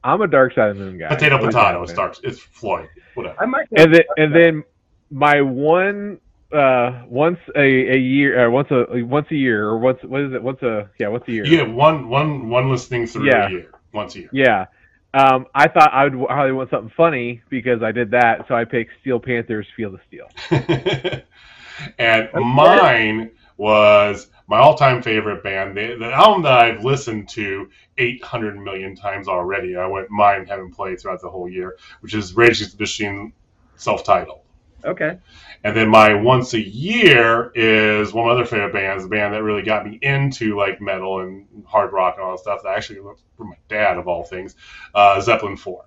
I'm 0.02 0.20
a 0.22 0.26
Dark 0.26 0.54
Side 0.54 0.70
of 0.70 0.78
the 0.78 0.84
Moon 0.84 0.98
guy. 0.98 1.08
potato 1.08 1.36
Always 1.36 1.54
potato. 1.54 1.72
have 1.80 1.82
It's 1.84 1.92
dark. 1.92 2.16
It's 2.22 2.40
Floyd. 2.40 2.88
Whatever. 3.14 3.40
I 3.42 3.46
might. 3.46 3.66
And 3.76 3.94
then 3.94 4.02
and 4.16 4.34
then 4.34 4.64
my 5.10 5.40
one 5.42 6.20
uh 6.52 7.02
once 7.06 7.38
a, 7.54 7.60
a 7.60 7.96
year 7.96 8.46
uh, 8.46 8.50
once 8.50 8.68
a 8.70 9.02
once 9.04 9.26
a 9.30 9.34
year 9.36 9.66
or 9.66 9.78
once 9.78 9.98
what 10.02 10.20
is 10.22 10.32
it 10.32 10.42
once 10.42 10.60
a 10.62 10.90
yeah 10.98 11.06
once 11.08 11.24
a 11.28 11.32
year 11.32 11.44
You 11.44 11.58
get 11.58 11.70
one 11.70 12.08
one 12.08 12.48
one 12.48 12.70
listening 12.70 13.06
through 13.06 13.26
Yeah. 13.28 13.46
a 13.46 13.50
year, 13.50 13.70
once 13.92 14.16
a 14.16 14.20
year. 14.20 14.30
yeah 14.32 14.66
um 15.14 15.46
I 15.54 15.68
thought 15.68 15.92
I 15.92 16.04
would 16.04 16.26
probably 16.26 16.50
want 16.52 16.70
something 16.70 16.92
funny 16.96 17.40
because 17.50 17.82
I 17.84 17.92
did 17.92 18.10
that 18.12 18.46
so 18.48 18.54
I 18.56 18.64
picked 18.64 18.92
Steel 19.00 19.20
Panther's 19.20 19.66
Feel 19.76 19.92
the 19.92 20.00
Steel 20.08 20.26
and 21.98 22.28
mine 22.34 23.30
was 23.56 24.28
my 24.50 24.58
all-time 24.58 25.00
favorite 25.00 25.44
band, 25.44 25.76
the, 25.76 25.94
the 25.96 26.12
album 26.12 26.42
that 26.42 26.52
I've 26.52 26.84
listened 26.84 27.28
to 27.30 27.70
800 27.98 28.58
million 28.58 28.96
times 28.96 29.28
already. 29.28 29.76
I 29.76 29.86
wouldn't 29.86 30.10
mind 30.10 30.48
having 30.48 30.72
played 30.72 31.00
throughout 31.00 31.22
the 31.22 31.30
whole 31.30 31.48
year, 31.48 31.78
which 32.00 32.14
is 32.14 32.34
Rage 32.34 32.56
Against 32.56 32.76
the 32.76 32.82
Machine, 32.82 33.32
self-titled. 33.76 34.40
Okay. 34.84 35.18
And 35.62 35.76
then 35.76 35.88
my 35.88 36.14
once 36.14 36.54
a 36.54 36.60
year 36.60 37.52
is 37.54 38.12
one 38.12 38.28
of 38.28 38.34
my 38.34 38.40
other 38.40 38.44
favorite 38.44 38.72
bands, 38.72 39.04
a 39.04 39.08
band 39.08 39.34
that 39.34 39.44
really 39.44 39.62
got 39.62 39.86
me 39.86 40.00
into 40.02 40.56
like 40.56 40.80
metal 40.80 41.20
and 41.20 41.46
hard 41.64 41.92
rock 41.92 42.16
and 42.16 42.24
all 42.24 42.32
that 42.32 42.40
stuff. 42.40 42.60
That 42.64 42.76
actually 42.76 42.98
from 43.36 43.50
my 43.50 43.56
dad 43.68 43.98
of 43.98 44.08
all 44.08 44.24
things, 44.24 44.56
uh, 44.94 45.20
Zeppelin 45.20 45.56
Four. 45.56 45.84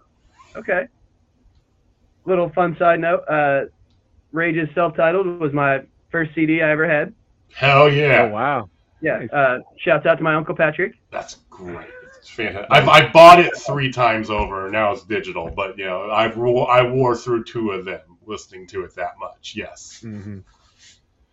Okay. 0.55 0.87
Little 2.25 2.49
fun 2.49 2.77
side 2.77 2.99
note: 2.99 3.23
uh, 3.27 3.65
Rage's 4.31 4.69
self-titled 4.75 5.39
was 5.39 5.51
my 5.51 5.81
first 6.11 6.33
CD 6.35 6.61
I 6.61 6.69
ever 6.69 6.87
had. 6.87 7.13
Hell 7.55 7.91
yeah! 7.91 8.23
Oh 8.23 8.33
wow. 8.33 8.69
Yeah. 9.01 9.25
Uh, 9.31 9.59
shouts 9.77 10.05
out 10.05 10.15
to 10.15 10.23
my 10.23 10.35
uncle 10.35 10.55
Patrick. 10.55 10.93
That's 11.11 11.35
great. 11.49 11.87
It's 12.17 12.29
fantastic. 12.29 12.71
I, 12.71 12.79
I 12.85 13.11
bought 13.11 13.39
it 13.39 13.55
three 13.57 13.91
times 13.91 14.29
over. 14.29 14.69
Now 14.71 14.93
it's 14.93 15.03
digital, 15.03 15.51
but 15.53 15.77
you 15.77 15.85
know 15.85 16.03
I 16.09 16.33
wore 16.33 16.69
I 16.71 16.81
wore 16.89 17.15
through 17.15 17.43
two 17.43 17.71
of 17.71 17.85
them 17.85 18.01
listening 18.25 18.65
to 18.67 18.83
it 18.85 18.95
that 18.95 19.19
much. 19.19 19.53
Yes. 19.55 19.99
hmm 20.01 20.39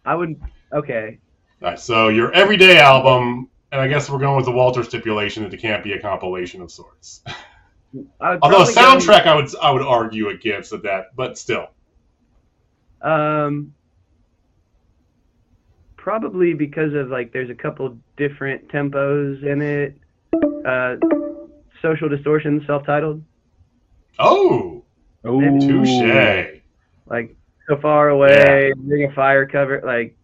I 0.04 0.14
would. 0.14 0.40
Okay. 0.72 1.18
All 1.62 1.68
right, 1.70 1.78
so 1.78 2.08
your 2.08 2.32
everyday 2.32 2.78
album, 2.78 3.50
and 3.70 3.80
I 3.80 3.86
guess 3.86 4.08
we're 4.08 4.18
going 4.18 4.36
with 4.36 4.46
the 4.46 4.50
Walter 4.52 4.82
stipulation 4.82 5.42
that 5.42 5.52
it 5.52 5.60
can't 5.60 5.84
be 5.84 5.92
a 5.92 6.00
compilation 6.00 6.62
of 6.62 6.72
sorts. 6.72 7.22
Although 7.94 8.06
a 8.20 8.38
probably 8.38 8.74
go- 8.74 8.80
soundtrack, 8.80 9.26
I 9.26 9.34
would 9.36 9.54
I 9.56 9.70
would 9.70 9.82
argue 9.82 10.30
against 10.30 10.70
that, 10.70 11.14
but 11.14 11.36
still. 11.38 11.68
Um, 13.02 13.74
probably 16.10 16.54
because 16.54 16.94
of 16.94 17.08
like 17.10 17.32
there's 17.32 17.50
a 17.50 17.54
couple 17.54 17.96
different 18.16 18.68
tempos 18.68 19.42
in 19.44 19.60
it. 19.62 19.96
Uh, 20.66 20.96
Social 21.82 22.08
Distortion, 22.08 22.62
self-titled, 22.66 23.22
Oh, 24.18 24.82
Oh, 25.24 25.40
touche. 25.40 26.60
like 27.06 27.34
so 27.68 27.76
far 27.80 28.08
away, 28.08 28.72
Ring 28.76 29.04
of 29.04 29.14
Fire 29.14 29.46
cover, 29.46 29.82
like 29.84 30.16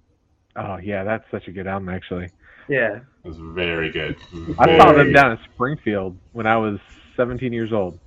Oh 0.56 0.76
yeah, 0.78 1.04
that's 1.04 1.24
such 1.30 1.48
a 1.48 1.52
good 1.52 1.66
album 1.66 1.88
actually. 1.88 2.30
yeah. 2.68 3.00
That's 3.24 3.36
very 3.38 3.90
good. 3.90 4.16
I 4.58 4.78
saw 4.78 4.92
them 4.92 5.12
down 5.12 5.32
in 5.32 5.38
Springfield 5.54 6.16
when 6.32 6.46
I 6.46 6.56
was 6.56 6.78
17 7.16 7.52
years 7.52 7.72
old. 7.72 7.98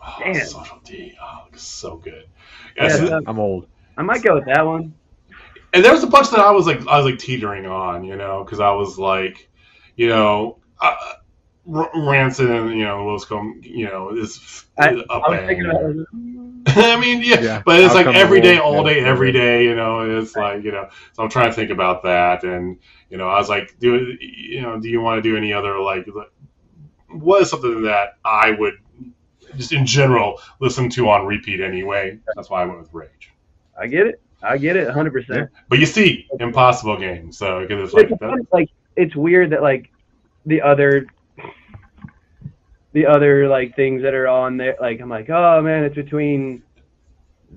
Oh, 0.00 0.16
Damn. 0.22 0.34
Social 0.46 0.80
D. 0.84 1.14
Oh, 1.20 1.46
it's 1.52 1.62
so 1.62 1.96
good. 1.96 2.24
Yeah, 2.76 2.84
Yes, 2.84 2.98
so 2.98 3.20
I'm 3.26 3.38
old. 3.40 3.66
I 3.96 4.02
might 4.02 4.22
go 4.22 4.36
with 4.36 4.44
that 4.46 4.64
one. 4.64 4.94
And 5.72 5.84
there 5.84 5.92
was 5.92 6.02
a 6.02 6.06
bunch 6.06 6.30
that 6.30 6.40
I 6.40 6.50
was 6.50 6.66
like, 6.66 6.86
I 6.86 6.96
was 6.98 7.04
like 7.06 7.18
teetering 7.18 7.66
on, 7.66 8.04
you 8.04 8.16
know, 8.16 8.44
because 8.44 8.60
I 8.60 8.70
was 8.72 8.98
like, 8.98 9.48
you 9.96 10.08
know, 10.08 10.58
uh, 10.80 10.96
R- 11.72 11.90
Rancid 11.94 12.50
and 12.50 12.70
you 12.70 12.84
know 12.84 13.04
Wilscombe, 13.04 13.62
you 13.64 13.86
know, 13.86 14.10
is 14.16 14.64
I- 14.78 14.90
a 14.90 15.04
I 15.10 15.18
was 15.28 15.46
thinking 15.46 15.68
band. 15.70 16.06
I 16.66 16.98
mean, 17.00 17.22
yeah, 17.22 17.40
Yeah, 17.40 17.62
but 17.64 17.80
it's 17.80 17.94
like 17.94 18.06
Outcome 18.06 18.20
every 18.20 18.40
day, 18.40 18.54
Wolf, 18.58 18.64
all 18.64 18.86
yeah. 18.88 18.94
day, 18.94 19.00
every 19.04 19.32
day. 19.32 19.64
You 19.64 19.74
know, 19.74 20.18
it's 20.18 20.34
like 20.36 20.62
you 20.64 20.72
know. 20.72 20.88
So 21.12 21.22
I'm 21.22 21.30
trying 21.30 21.48
to 21.48 21.52
think 21.52 21.70
about 21.70 22.02
that, 22.04 22.42
and 22.44 22.78
you 23.10 23.16
know, 23.16 23.28
I 23.28 23.38
was 23.38 23.48
like, 23.48 23.76
do 23.78 24.16
you 24.20 24.60
know, 24.62 24.78
do 24.80 24.88
you 24.88 25.00
want 25.00 25.22
to 25.22 25.28
do 25.28 25.36
any 25.36 25.52
other 25.52 25.78
like, 25.80 26.06
like- 26.14 26.32
what 27.10 27.40
is 27.42 27.50
something 27.50 27.82
that 27.82 28.18
I 28.24 28.50
would 28.52 28.74
just 29.56 29.72
in 29.72 29.86
general 29.86 30.40
listen 30.60 30.90
to 30.90 31.08
on 31.08 31.26
repeat 31.26 31.60
anyway? 31.60 32.18
That's 32.36 32.50
why 32.50 32.62
I 32.62 32.66
went 32.66 32.80
with 32.80 32.92
Rage. 32.92 33.32
I 33.80 33.86
get 33.86 34.06
it. 34.06 34.20
I 34.42 34.56
get 34.58 34.76
it, 34.76 34.86
100. 34.86 35.12
percent 35.12 35.50
But 35.68 35.78
you 35.78 35.86
see, 35.86 36.26
Impossible 36.38 36.96
Game. 36.98 37.32
So 37.32 37.60
because 37.60 37.84
it's 37.84 37.94
like 37.94 38.10
It's 38.10 38.20
that, 38.20 38.46
like 38.52 38.70
it's 38.96 39.14
weird 39.16 39.50
that 39.50 39.62
like 39.62 39.90
the 40.46 40.62
other 40.62 41.06
the 42.92 43.06
other 43.06 43.48
like 43.48 43.76
things 43.76 44.02
that 44.02 44.14
are 44.14 44.28
on 44.28 44.56
there 44.56 44.76
like 44.80 45.00
I'm 45.00 45.08
like 45.08 45.28
oh 45.30 45.60
man 45.62 45.84
it's 45.84 45.94
between 45.94 46.62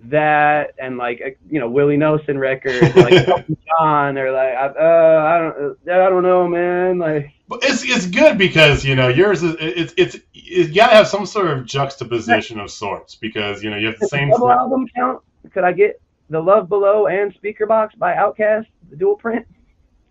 that 0.05 0.73
and 0.79 0.97
like 0.97 1.21
uh, 1.25 1.29
you 1.49 1.59
know 1.59 1.69
Willie 1.69 1.97
Nelson 1.97 2.37
records 2.37 2.95
like 2.95 3.27
John 3.79 4.17
or 4.17 4.31
like 4.31 4.53
I- 4.55 4.67
uh, 4.67 5.23
I 5.25 5.37
don't 5.39 5.77
uh, 5.87 6.05
I 6.05 6.09
don't 6.09 6.23
know 6.23 6.47
man 6.47 6.97
like 6.99 7.31
But 7.47 7.59
it's 7.63 7.83
it's 7.83 8.07
good 8.07 8.37
because 8.37 8.83
you 8.83 8.95
know 8.95 9.07
yours 9.07 9.43
is 9.43 9.55
it's 9.59 9.93
it's 9.97 10.17
you 10.33 10.73
gotta 10.73 10.95
have 10.95 11.07
some 11.07 11.25
sort 11.25 11.47
of 11.47 11.65
juxtaposition 11.65 12.59
of 12.59 12.71
sorts 12.71 13.15
because 13.15 13.63
you 13.63 13.69
know 13.69 13.77
you 13.77 13.87
have 13.87 13.95
the 13.99 14.01
the 14.01 14.07
same. 14.07 14.29
double 14.31 14.51
album 14.51 14.87
count 14.95 15.21
could 15.53 15.63
I 15.63 15.71
get 15.71 16.00
the 16.31 16.39
Love 16.39 16.67
Below 16.69 17.07
and 17.07 17.33
Speakerboxxx 17.39 17.97
by 17.99 18.13
Outkast, 18.13 18.65
the 18.89 18.95
dual 18.95 19.15
print 19.17 19.45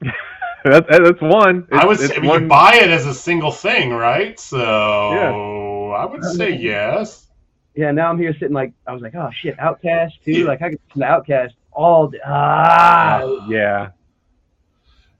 That's 0.65 0.87
that's 0.89 1.21
one. 1.23 1.67
I 1.73 1.87
would 1.87 1.99
say 1.99 2.05
it's 2.07 2.21
we 2.21 2.29
one. 2.29 2.41
could 2.41 2.49
buy 2.51 2.75
it 2.75 2.91
as 2.91 3.07
a 3.07 3.15
single 3.15 3.51
thing, 3.51 3.91
right? 3.91 4.39
So 4.39 5.91
I 5.93 6.05
would 6.05 6.23
say 6.23 6.51
yes. 6.57 7.29
yeah 7.75 7.91
now 7.91 8.11
I'm 8.11 8.19
here 8.19 8.35
sitting 8.35 8.53
like 8.53 8.73
I 8.87 8.93
was 8.93 9.01
like 9.03 9.15
oh 9.15 9.31
shit 9.41 9.57
Outkast 9.57 10.13
too 10.25 10.33
Yeah. 10.33 10.47
like 10.47 10.61
I 10.63 10.71
could 10.71 10.81
listen 10.89 11.01
to 11.01 11.07
Outkast 11.07 11.53
all 11.73 12.09
day 12.09 12.19
ah 12.27 13.47
Yeah. 13.49 13.89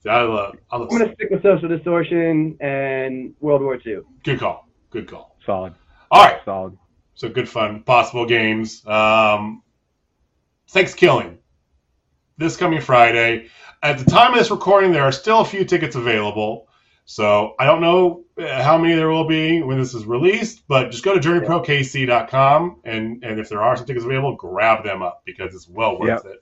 I 0.07 0.21
love. 0.21 0.55
I 0.71 0.77
love 0.77 0.89
I'm 0.91 0.97
gonna 0.99 1.13
stick 1.13 1.29
with 1.31 1.43
Social 1.43 1.67
Distortion 1.69 2.57
and 2.59 3.33
World 3.39 3.61
War 3.61 3.79
II. 3.85 3.99
good 4.23 4.39
call. 4.39 4.67
Good 4.91 5.07
call. 5.07 5.35
Solid. 5.45 5.73
All 6.11 6.23
right. 6.23 6.39
Solid. 6.45 6.77
So 7.15 7.29
good 7.29 7.47
fun. 7.47 7.83
Possible 7.83 8.25
games. 8.25 8.85
Um, 8.87 9.61
Thanksgiving. 10.71 11.37
This 12.37 12.57
coming 12.57 12.81
Friday. 12.81 13.49
At 13.83 13.99
the 13.99 14.05
time 14.05 14.33
of 14.33 14.39
this 14.39 14.51
recording, 14.51 14.91
there 14.91 15.03
are 15.03 15.11
still 15.11 15.41
a 15.41 15.45
few 15.45 15.65
tickets 15.65 15.95
available. 15.95 16.67
So 17.05 17.55
I 17.59 17.65
don't 17.65 17.81
know 17.81 18.23
uh, 18.37 18.63
how 18.63 18.77
many 18.77 18.95
there 18.95 19.09
will 19.09 19.27
be 19.27 19.61
when 19.61 19.77
this 19.77 19.93
is 19.93 20.05
released, 20.05 20.65
but 20.67 20.91
just 20.91 21.03
go 21.03 21.13
to 21.13 21.19
journeyprokc.com 21.19 22.81
and 22.85 23.23
and 23.23 23.39
if 23.39 23.49
there 23.49 23.61
are 23.61 23.75
some 23.75 23.85
tickets 23.85 24.05
available, 24.05 24.35
grab 24.35 24.83
them 24.83 25.01
up 25.01 25.23
because 25.25 25.53
it's 25.53 25.67
well 25.67 25.99
worth 25.99 26.25
it. 26.25 26.41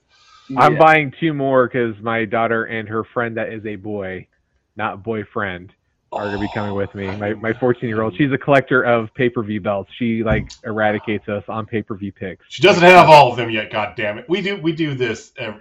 I'm 0.56 0.74
Yeah. 0.74 0.78
buying 0.78 1.12
two 1.18 1.34
more 1.34 1.66
because 1.66 2.00
my 2.00 2.24
daughter 2.24 2.64
and 2.64 2.88
her 2.88 3.02
friend 3.02 3.36
that 3.36 3.52
is 3.52 3.66
a 3.66 3.76
boy, 3.76 4.28
not 4.76 5.02
boyfriend, 5.02 5.72
are 6.12 6.24
gonna 6.26 6.38
be 6.38 6.48
coming 6.54 6.74
with 6.74 6.94
me. 6.94 7.06
My 7.16 7.34
my 7.34 7.52
14 7.54 7.88
year 7.88 8.02
old. 8.02 8.16
She's 8.16 8.32
a 8.32 8.38
collector 8.38 8.82
of 8.82 9.12
pay 9.14 9.28
per 9.28 9.42
view 9.42 9.60
belts. 9.60 9.90
She 9.98 10.22
like 10.24 10.50
eradicates 10.64 11.28
us 11.28 11.44
on 11.48 11.66
pay 11.66 11.82
per 11.82 11.94
view 11.96 12.12
picks. 12.12 12.44
She 12.48 12.62
doesn't 12.62 12.82
have 12.82 13.08
all 13.08 13.30
of 13.30 13.36
them 13.36 13.50
yet. 13.50 13.70
God 13.70 13.94
damn 13.96 14.18
it! 14.18 14.28
We 14.28 14.40
do 14.40 14.56
we 14.60 14.72
do 14.72 14.94
this. 14.94 15.32
Every, 15.38 15.60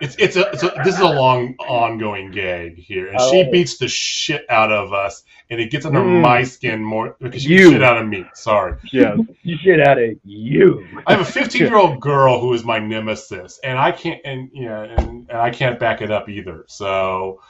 it's 0.00 0.16
it's 0.16 0.34
a, 0.36 0.50
it's 0.50 0.62
a 0.64 0.72
this 0.84 0.94
is 0.96 1.00
a 1.00 1.06
long 1.08 1.54
ongoing 1.60 2.32
gag 2.32 2.76
here, 2.76 3.06
and 3.08 3.20
she 3.20 3.44
Oh. 3.46 3.50
beats 3.52 3.78
the 3.78 3.86
shit 3.86 4.44
out 4.50 4.72
of 4.72 4.92
us, 4.92 5.22
and 5.50 5.60
it 5.60 5.70
gets 5.70 5.86
under 5.86 6.00
Mm. 6.00 6.20
my 6.20 6.42
skin 6.42 6.82
more 6.82 7.16
because 7.20 7.42
she 7.42 7.50
You. 7.50 7.70
shit 7.70 7.82
out 7.82 7.98
of 7.98 8.08
me. 8.08 8.24
Sorry, 8.34 8.74
Yes. 8.92 9.20
You 9.44 9.56
shit 9.58 9.80
out 9.86 9.98
of 9.98 10.10
you. 10.24 10.84
I 11.06 11.12
have 11.12 11.20
a 11.20 11.24
15 11.24 11.60
year 11.62 11.76
old 11.76 12.00
girl 12.00 12.40
who 12.40 12.52
is 12.54 12.64
my 12.64 12.80
nemesis, 12.80 13.60
and 13.62 13.78
I 13.78 13.92
can't 13.92 14.20
and 14.24 14.50
yeah, 14.52 14.82
and, 14.82 15.28
and 15.30 15.38
I 15.38 15.50
can't 15.50 15.78
back 15.78 16.02
it 16.02 16.10
up 16.10 16.28
either. 16.28 16.64
So 16.66 17.40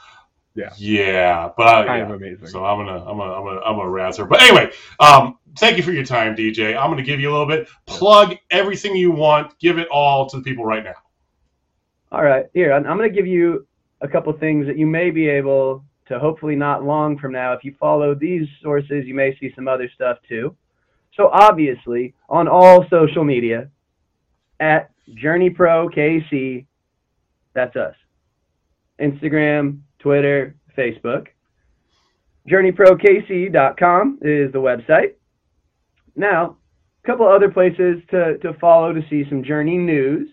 Yeah. 0.55 0.71
yeah, 0.77 1.49
but 1.57 1.67
I, 1.67 1.85
kind 1.85 1.99
yeah. 1.99 2.05
of 2.05 2.21
amazing. 2.21 2.47
So 2.47 2.63
I'm 2.63 2.85
gonna, 2.85 2.99
I'm 2.99 3.17
gonna, 3.17 3.33
I'm 3.33 3.43
gonna, 3.43 3.59
I'm 3.59 3.75
gonna 3.75 3.89
razz 3.89 4.17
her. 4.17 4.25
But 4.25 4.41
anyway, 4.41 4.71
um, 5.01 5.37
thank 5.57 5.75
you 5.75 5.83
for 5.83 5.91
your 5.91 6.05
time, 6.05 6.33
DJ. 6.33 6.77
I'm 6.77 6.89
gonna 6.89 7.03
give 7.03 7.19
you 7.19 7.29
a 7.29 7.33
little 7.33 7.45
bit. 7.45 7.67
Plug 7.85 8.37
everything 8.49 8.95
you 8.95 9.11
want. 9.11 9.59
Give 9.59 9.77
it 9.77 9.89
all 9.89 10.29
to 10.29 10.37
the 10.37 10.43
people 10.43 10.63
right 10.63 10.83
now. 10.83 10.95
All 12.15 12.23
right, 12.23 12.45
here 12.53 12.71
I'm, 12.71 12.87
I'm 12.87 12.97
going 12.97 13.09
to 13.09 13.15
give 13.15 13.27
you 13.27 13.67
a 13.99 14.07
couple 14.07 14.31
things 14.31 14.67
that 14.67 14.77
you 14.77 14.85
may 14.85 15.09
be 15.11 15.27
able 15.27 15.83
to 16.07 16.17
hopefully 16.17 16.55
not 16.55 16.85
long 16.85 17.17
from 17.17 17.33
now. 17.33 17.51
If 17.51 17.65
you 17.65 17.75
follow 17.77 18.15
these 18.15 18.47
sources, 18.61 19.05
you 19.05 19.13
may 19.13 19.37
see 19.37 19.51
some 19.53 19.67
other 19.67 19.89
stuff 19.93 20.19
too. 20.29 20.55
So 21.15 21.29
obviously, 21.33 22.13
on 22.29 22.47
all 22.47 22.87
social 22.89 23.25
media, 23.25 23.69
at 24.61 24.91
JourneyProKC, 25.09 26.65
that's 27.53 27.75
us. 27.75 27.95
Instagram, 29.01 29.79
Twitter, 30.05 30.55
Facebook. 30.77 31.25
JourneyProKC.com 32.47 34.19
is 34.21 34.51
the 34.53 34.59
website. 34.59 35.15
Now, 36.15 36.57
a 37.03 37.07
couple 37.07 37.27
other 37.27 37.49
places 37.49 38.03
to, 38.11 38.37
to 38.37 38.53
follow 38.61 38.93
to 38.93 39.01
see 39.09 39.27
some 39.27 39.43
Journey 39.43 39.79
news. 39.79 40.29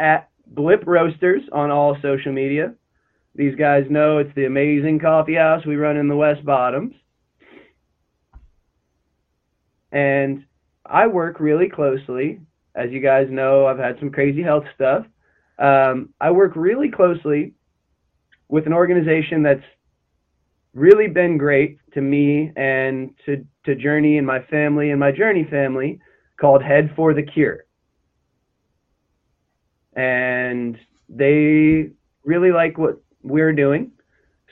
At 0.00 0.30
Blip 0.48 0.82
Roasters 0.84 1.42
on 1.52 1.70
all 1.70 1.96
social 2.02 2.32
media. 2.32 2.74
These 3.36 3.54
guys 3.54 3.84
know 3.88 4.18
it's 4.18 4.34
the 4.34 4.46
amazing 4.46 4.98
coffee 4.98 5.36
house 5.36 5.64
we 5.64 5.76
run 5.76 5.96
in 5.96 6.08
the 6.08 6.16
West 6.16 6.44
Bottoms. 6.44 6.92
And 9.92 10.44
I 10.84 11.06
work 11.06 11.38
really 11.38 11.68
closely. 11.68 12.40
As 12.74 12.90
you 12.90 12.98
guys 12.98 13.28
know, 13.30 13.66
I've 13.66 13.78
had 13.78 14.00
some 14.00 14.10
crazy 14.10 14.42
health 14.42 14.64
stuff. 14.74 15.06
Um, 15.56 16.08
I 16.20 16.32
work 16.32 16.56
really 16.56 16.90
closely 16.90 17.54
with 18.48 18.66
an 18.66 18.72
organization 18.72 19.42
that's 19.42 19.64
really 20.74 21.06
been 21.06 21.38
great 21.38 21.78
to 21.92 22.00
me 22.00 22.52
and 22.56 23.14
to, 23.24 23.46
to 23.64 23.74
Journey 23.74 24.18
and 24.18 24.26
my 24.26 24.42
family 24.42 24.90
and 24.90 25.00
my 25.00 25.12
Journey 25.12 25.44
family 25.44 26.00
called 26.40 26.62
Head 26.62 26.92
for 26.96 27.14
the 27.14 27.22
Cure. 27.22 27.64
And 29.96 30.76
they 31.08 31.90
really 32.24 32.50
like 32.50 32.76
what 32.76 33.00
we're 33.22 33.52
doing. 33.52 33.92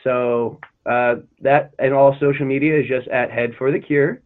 So 0.05 0.60
uh, 0.86 1.16
that 1.40 1.73
and 1.78 1.93
all 1.93 2.16
social 2.20 2.47
media 2.47 2.81
is 2.81 2.86
just 2.89 3.09
at 3.09 3.31
Head 3.31 3.55
for 3.59 3.73
the 3.73 3.81
Cure. 3.81 4.23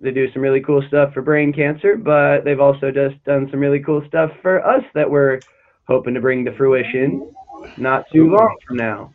They 0.00 0.10
do 0.10 0.30
some 0.32 0.42
really 0.42 0.60
cool 0.60 0.82
stuff 0.88 1.14
for 1.14 1.22
brain 1.22 1.52
cancer, 1.52 1.96
but 1.96 2.44
they've 2.44 2.60
also 2.60 2.90
just 2.90 3.22
done 3.24 3.46
some 3.52 3.60
really 3.60 3.78
cool 3.78 4.02
stuff 4.08 4.32
for 4.42 4.64
us 4.66 4.82
that 4.94 5.08
we're 5.08 5.40
hoping 5.86 6.14
to 6.14 6.20
bring 6.20 6.44
to 6.44 6.56
fruition 6.56 7.32
not 7.76 8.04
too 8.12 8.30
long 8.30 8.56
from 8.66 8.76
now. 8.76 9.12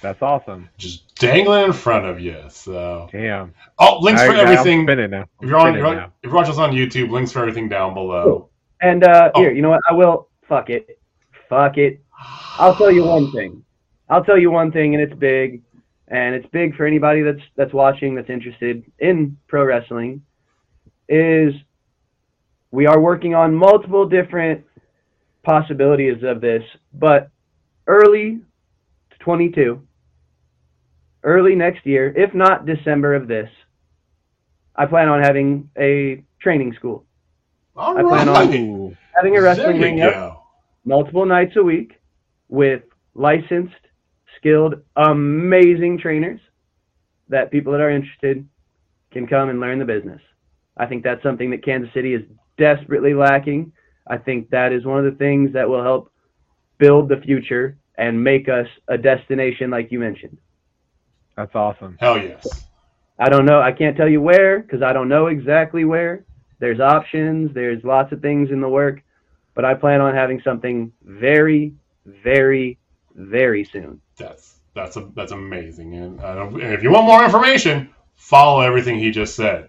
That's 0.00 0.20
awesome. 0.20 0.68
Just 0.76 1.14
dangling 1.14 1.64
in 1.64 1.72
front 1.72 2.04
of 2.04 2.20
you. 2.20 2.36
So, 2.50 3.08
Damn. 3.10 3.54
oh, 3.78 3.98
links 4.00 4.20
I, 4.20 4.26
for 4.26 4.34
everything. 4.34 4.80
I'm 4.88 5.10
now. 5.10 5.24
If 5.40 5.48
you're 5.48 5.56
on, 5.56 5.72
Spinning 5.72 5.82
now. 5.82 6.04
if 6.04 6.12
you're 6.24 6.34
watching 6.34 6.52
us 6.52 6.58
on 6.58 6.72
YouTube, 6.72 7.10
links 7.10 7.32
for 7.32 7.40
everything 7.40 7.70
down 7.70 7.94
below. 7.94 8.50
And 8.82 9.02
uh, 9.02 9.30
Oh. 9.34 9.40
here, 9.40 9.50
you 9.50 9.62
know 9.62 9.70
what? 9.70 9.80
I 9.88 9.94
will. 9.94 10.28
Fuck 10.46 10.68
it. 10.68 10.98
Fuck 11.48 11.78
it. 11.78 12.02
I'll 12.58 12.76
tell 12.76 12.90
you 12.90 13.04
one 13.04 13.32
thing. 13.32 13.64
I'll 14.10 14.22
tell 14.22 14.38
you 14.38 14.50
one 14.50 14.70
thing, 14.70 14.94
and 14.94 15.02
it's 15.02 15.18
big, 15.18 15.62
and 16.08 16.34
it's 16.34 16.46
big 16.48 16.76
for 16.76 16.84
anybody 16.84 17.22
that's 17.22 17.40
that's 17.56 17.72
watching, 17.72 18.14
that's 18.14 18.28
interested 18.28 18.84
in 18.98 19.38
pro 19.48 19.64
wrestling. 19.64 20.20
Is 21.08 21.54
we 22.70 22.86
are 22.86 23.00
working 23.00 23.34
on 23.34 23.54
multiple 23.54 24.06
different 24.06 24.64
possibilities 25.44 26.22
of 26.22 26.40
this, 26.40 26.62
but 26.94 27.30
early 27.86 28.40
22, 29.20 29.80
early 31.22 31.54
next 31.54 31.86
year, 31.86 32.12
if 32.16 32.34
not 32.34 32.66
December 32.66 33.14
of 33.14 33.28
this, 33.28 33.48
I 34.76 34.86
plan 34.86 35.08
on 35.08 35.22
having 35.22 35.70
a 35.78 36.22
training 36.40 36.72
school, 36.74 37.04
All 37.76 37.96
I 37.96 38.02
plan 38.02 38.28
on- 38.28 38.48
right. 38.48 38.60
Ooh. 38.60 38.96
having 39.14 39.36
a 39.36 39.42
wrestling 39.42 39.80
ring 39.80 40.02
up 40.02 40.44
multiple 40.84 41.24
nights 41.24 41.56
a 41.56 41.62
week 41.62 41.94
with 42.48 42.82
licensed, 43.14 43.74
skilled, 44.36 44.74
amazing 44.96 45.98
trainers 45.98 46.40
that 47.28 47.50
people 47.50 47.72
that 47.72 47.80
are 47.80 47.90
interested 47.90 48.46
can 49.12 49.26
come 49.26 49.48
and 49.48 49.60
learn 49.60 49.78
the 49.78 49.84
business. 49.84 50.20
I 50.76 50.86
think 50.86 51.04
that's 51.04 51.22
something 51.22 51.50
that 51.50 51.64
Kansas 51.64 51.92
City 51.94 52.12
is 52.14 52.22
desperately 52.58 53.14
lacking. 53.14 53.72
I 54.06 54.18
think 54.18 54.50
that 54.50 54.72
is 54.72 54.84
one 54.84 55.04
of 55.04 55.04
the 55.04 55.18
things 55.18 55.52
that 55.54 55.68
will 55.68 55.82
help 55.82 56.12
build 56.78 57.08
the 57.08 57.16
future 57.18 57.78
and 57.96 58.22
make 58.22 58.48
us 58.48 58.66
a 58.88 58.98
destination 58.98 59.70
like 59.70 59.90
you 59.90 59.98
mentioned. 59.98 60.36
That's 61.36 61.54
awesome. 61.54 61.96
Hell 62.00 62.18
yes. 62.18 62.66
I 63.18 63.28
don't 63.28 63.46
know. 63.46 63.60
I 63.60 63.72
can't 63.72 63.96
tell 63.96 64.08
you 64.08 64.20
where 64.20 64.60
because 64.60 64.82
I 64.82 64.92
don't 64.92 65.08
know 65.08 65.26
exactly 65.26 65.84
where. 65.84 66.24
There's 66.58 66.80
options. 66.80 67.52
There's 67.54 67.82
lots 67.84 68.12
of 68.12 68.20
things 68.20 68.50
in 68.50 68.60
the 68.60 68.68
work, 68.68 69.02
but 69.54 69.64
I 69.64 69.74
plan 69.74 70.00
on 70.00 70.14
having 70.14 70.40
something 70.42 70.92
very, 71.02 71.74
very, 72.04 72.78
very 73.14 73.64
soon. 73.64 74.00
That's 74.16 74.54
that's 74.74 74.96
a, 74.96 75.08
that's 75.14 75.32
amazing. 75.32 75.94
And, 75.94 76.20
I 76.20 76.42
and 76.42 76.62
if 76.62 76.82
you 76.82 76.90
want 76.90 77.06
more 77.06 77.24
information, 77.24 77.90
follow 78.16 78.60
everything 78.60 78.98
he 78.98 79.10
just 79.10 79.36
said. 79.36 79.68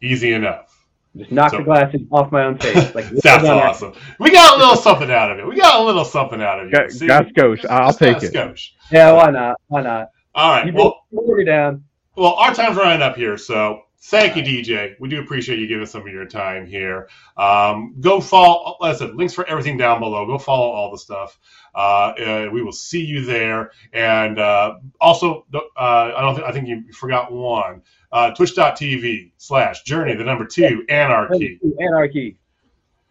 Easy 0.00 0.32
enough. 0.32 0.71
Just 1.16 1.30
knock 1.30 1.50
So- 1.50 1.58
the 1.58 1.64
glasses 1.64 2.00
off 2.10 2.32
my 2.32 2.44
own 2.44 2.58
face. 2.58 2.74
Like 2.94 3.08
That's 3.10 3.44
awesome. 3.44 3.92
We 4.18 4.30
got 4.30 4.56
a 4.56 4.58
little 4.58 4.76
something 4.76 5.10
out 5.10 5.30
of 5.30 5.38
it. 5.38 5.46
We 5.46 5.56
got 5.56 5.80
a 5.80 5.84
little 5.84 6.04
something 6.04 6.40
out 6.40 6.60
of 6.60 6.66
you. 6.66 6.72
Got- 6.72 6.90
See? 6.90 7.06
got 7.06 7.26
skosh. 7.26 7.64
I'll 7.68 7.88
Just 7.88 7.98
take 7.98 8.14
got 8.14 8.24
it. 8.24 8.32
skosh. 8.32 8.70
Yeah, 8.90 9.12
why 9.12 9.30
not? 9.30 9.60
Why 9.68 9.82
not? 9.82 10.08
All 10.34 10.50
right. 10.50 10.66
You 10.66 10.72
Well, 10.72 11.04
put 11.10 11.16
the 11.24 11.28
order 11.30 11.44
down. 11.44 11.84
well, 12.16 12.34
our 12.34 12.54
time's 12.54 12.76
running 12.76 13.02
up 13.02 13.16
here, 13.16 13.36
so 13.36 13.82
thank 14.04 14.34
you, 14.36 14.42
DJ. 14.42 14.94
We 14.98 15.08
do 15.10 15.20
appreciate 15.20 15.58
you 15.58 15.66
giving 15.66 15.84
some 15.86 16.00
of 16.02 16.08
your 16.08 16.24
time 16.26 16.66
here. 16.66 17.08
Um, 17.36 17.94
go 18.00 18.20
follow. 18.20 18.76
Like 18.80 18.94
I 18.94 18.98
said, 18.98 19.14
links 19.14 19.34
for 19.34 19.46
everything 19.46 19.76
down 19.76 20.00
below. 20.00 20.24
Go 20.26 20.38
follow 20.38 20.70
all 20.70 20.90
the 20.90 20.98
stuff. 20.98 21.38
Uh, 21.74 21.78
uh, 21.78 22.48
we 22.52 22.62
will 22.62 22.72
see 22.72 23.04
you 23.04 23.24
there. 23.24 23.70
And 23.92 24.38
uh, 24.38 24.76
also, 25.00 25.46
uh, 25.54 25.58
I 25.78 26.20
don't. 26.22 26.34
Think, 26.34 26.46
I 26.46 26.52
think 26.52 26.68
you 26.68 26.92
forgot 26.92 27.30
one. 27.30 27.82
Uh, 28.12 28.30
Twitch.tv 28.32 29.32
slash 29.38 29.82
Journey 29.84 30.14
the 30.14 30.24
number 30.24 30.44
two 30.44 30.84
Anarchy. 30.88 31.58
Anarchy. 31.80 32.36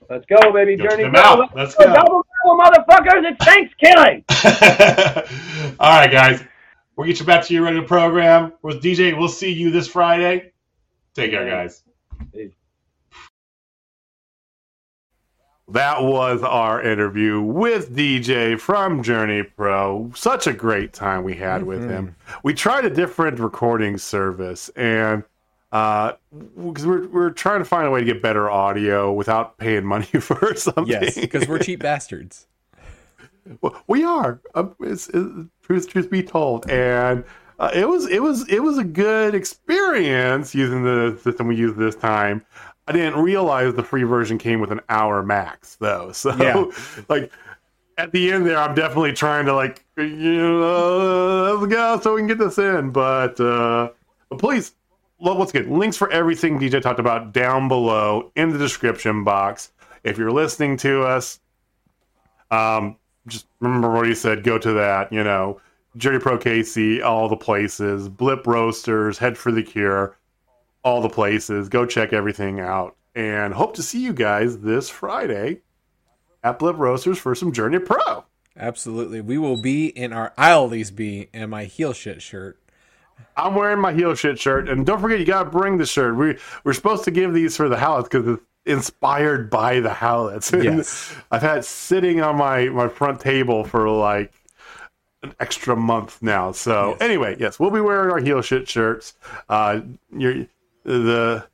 Let's 0.10 0.26
go, 0.26 0.52
baby. 0.52 0.76
Go 0.76 0.90
Journey. 0.90 1.04
them 1.04 1.14
go. 1.14 1.20
out. 1.22 1.56
Let's 1.56 1.74
go. 1.74 1.86
go. 1.86 1.94
Double 1.94 2.26
motherfuckers. 2.46 3.32
It's 3.32 3.46
Thanksgiving. 3.46 4.26
All 5.80 6.00
right, 6.00 6.12
guys. 6.12 6.44
We'll 6.96 7.08
get 7.08 7.20
you 7.20 7.26
back 7.26 7.46
to 7.46 7.54
your 7.54 7.64
regular 7.64 7.88
program 7.88 8.54
with 8.62 8.84
DJ. 8.84 9.18
We'll 9.18 9.30
see 9.30 9.52
you 9.52 9.72
this 9.72 9.88
Friday. 9.88 10.52
Take 11.16 11.32
care, 11.32 11.50
guys. 11.50 11.84
That 15.72 16.04
was 16.04 16.44
our 16.44 16.82
interview 16.82 17.40
with 17.42 17.96
DJ 17.96 18.60
from 18.60 19.02
Journey 19.04 19.44
Pro. 19.44 20.12
Such 20.14 20.46
a 20.46 20.52
great 20.52 20.92
time 20.92 21.24
we 21.24 21.36
had 21.36 21.64
with 21.64 21.90
him. 21.90 22.18
We 22.44 22.54
tried 22.54 22.84
a 22.84 22.90
different 22.90 23.40
recording 23.40 23.98
service 23.98 24.68
and 24.76 25.24
uh 25.72 26.14
because 26.58 26.86
we're, 26.86 27.08
we're 27.08 27.30
trying 27.30 27.60
to 27.60 27.66
find 27.66 27.88
a 27.88 27.92
way 27.92 28.02
to 28.02 28.06
get 28.06 28.22
better 28.22 28.50
audio 28.50 29.14
without 29.14 29.58
paying 29.58 29.86
money 29.86 30.06
for 30.20 30.54
something. 30.56 30.88
Yes, 30.88 31.18
because 31.18 31.48
we're 31.48 31.60
cheap 31.60 31.80
bastards. 31.80 32.48
Well, 33.62 33.82
we 33.88 34.04
are. 34.04 34.42
Um, 34.54 34.76
it's, 34.82 35.08
it's, 35.08 35.50
truth, 35.64 35.90
truth 35.90 36.12
be 36.12 36.22
told, 36.22 36.70
and 36.70 37.24
uh, 37.60 37.72
it 37.74 37.88
was 37.88 38.08
it 38.08 38.22
was 38.22 38.48
it 38.50 38.60
was 38.60 38.78
a 38.78 38.84
good 38.84 39.34
experience 39.34 40.54
using 40.54 40.84
the 40.84 41.18
system 41.24 41.48
we 41.48 41.56
used 41.56 41.78
this 41.78 41.96
time. 41.96 42.46
I 42.92 42.98
didn't 42.98 43.22
realize 43.22 43.74
the 43.74 43.84
free 43.84 44.04
version 44.04 44.38
came 44.38 44.60
with 44.60 44.72
an 44.72 44.82
hour 44.90 45.24
max, 45.24 45.76
though. 45.76 46.12
So, 46.16 46.36
Yeah. 46.36 46.66
like 47.10 47.32
at 47.98 48.12
the 48.12 48.32
end 48.32 48.46
there, 48.46 48.58
I'm 48.58 48.76
definitely 48.76 49.14
trying 49.14 49.46
to 49.46 49.54
like 49.54 49.86
you 49.98 50.06
know 50.60 51.58
let's 51.60 51.72
go 51.74 52.00
so 52.02 52.16
we 52.16 52.22
can 52.22 52.28
get 52.28 52.38
this 52.38 52.58
in. 52.58 52.92
But 52.92 53.40
uh, 53.40 53.90
but 54.30 54.40
please, 54.40 54.74
good? 55.52 55.68
Links 55.70 55.98
for 55.98 56.12
everything 56.12 56.60
DJ 56.60 56.82
talked 56.82 57.00
about 57.00 57.32
down 57.34 57.68
below 57.68 58.32
in 58.36 58.50
the 58.52 58.58
description 58.58 59.24
box. 59.24 59.72
If 60.04 60.18
you're 60.18 60.32
listening 60.32 60.78
to 60.78 61.04
us, 61.04 61.40
um, 62.50 62.98
just 63.28 63.46
remember 63.60 63.90
what 63.92 64.08
he 64.08 64.16
said. 64.16 64.44
Go 64.44 64.58
to 64.58 64.74
that, 64.74 65.14
you 65.14 65.24
know, 65.24 65.62
Journey 65.98 66.20
Pro 66.20 66.38
KC, 66.38 67.04
all 67.04 67.30
the 67.30 67.38
places, 67.38 68.10
Blip 68.10 68.48
Roasters, 68.48 69.18
Head 69.18 69.38
for 69.38 69.52
the 69.52 69.62
Cure, 69.64 70.18
all 70.84 71.02
the 71.02 71.10
places. 71.10 71.70
Go 71.70 71.86
check 71.86 72.14
everything 72.14 72.60
out, 72.60 72.96
and 73.16 73.54
hope 73.54 73.76
to 73.76 73.84
see 73.84 74.00
you 74.04 74.14
guys 74.14 74.60
this 74.60 74.90
Friday 74.90 75.62
at 76.44 76.60
Blip 76.60 76.78
Roasters 76.78 77.18
for 77.20 77.36
some 77.36 77.52
Journey 77.52 77.80
Pro. 77.80 78.26
Absolutely. 78.58 79.22
We 79.22 79.38
will 79.38 79.58
be 79.62 79.88
in 79.88 80.12
our 80.14 80.34
I'll 80.38 80.66
at 80.66 80.72
least 80.72 80.96
be 80.96 81.30
in 81.34 81.50
my 81.50 81.66
heel 81.66 81.94
shit 81.94 82.22
shirt. 82.22 82.58
I'm 83.38 83.56
wearing 83.56 83.80
my 83.80 83.94
heel 83.94 84.14
shit 84.16 84.40
shirt, 84.40 84.68
and 84.68 84.86
don't 84.86 85.00
forget 85.00 85.20
you 85.20 85.26
gotta 85.26 85.50
bring 85.50 85.78
the 85.78 85.86
shirt. 85.86 86.16
We 86.18 86.38
we're 86.64 86.74
supposed 86.74 87.04
to 87.06 87.12
give 87.12 87.34
these 87.34 87.56
for 87.56 87.70
the 87.70 87.78
Howlets 87.78 88.10
because 88.10 88.28
it's 88.28 88.44
inspired 88.66 89.50
by 89.50 89.80
the 89.80 89.90
Howlets. 89.90 90.52
Yes. 90.64 91.16
I've 91.32 91.42
had 91.42 91.60
it 91.60 91.66
sitting 91.66 92.22
on 92.22 92.36
my 92.38 92.66
my 92.70 92.88
front 92.90 93.20
table 93.22 93.64
for 93.64 93.90
like 93.90 94.34
an 95.24 95.34
extra 95.40 95.76
month 95.76 96.22
now. 96.22 96.52
So 96.52 96.90
Yes. 96.90 97.02
anyway, 97.02 97.38
yes, 97.40 97.60
we'll 97.60 97.72
be 97.72 97.80
wearing 97.82 98.12
our 98.12 98.20
heel 98.20 98.42
shit 98.42 98.68
shirts. 98.68 99.14
Uh, 99.48 99.82
you're 100.16 100.48
the 100.84 101.48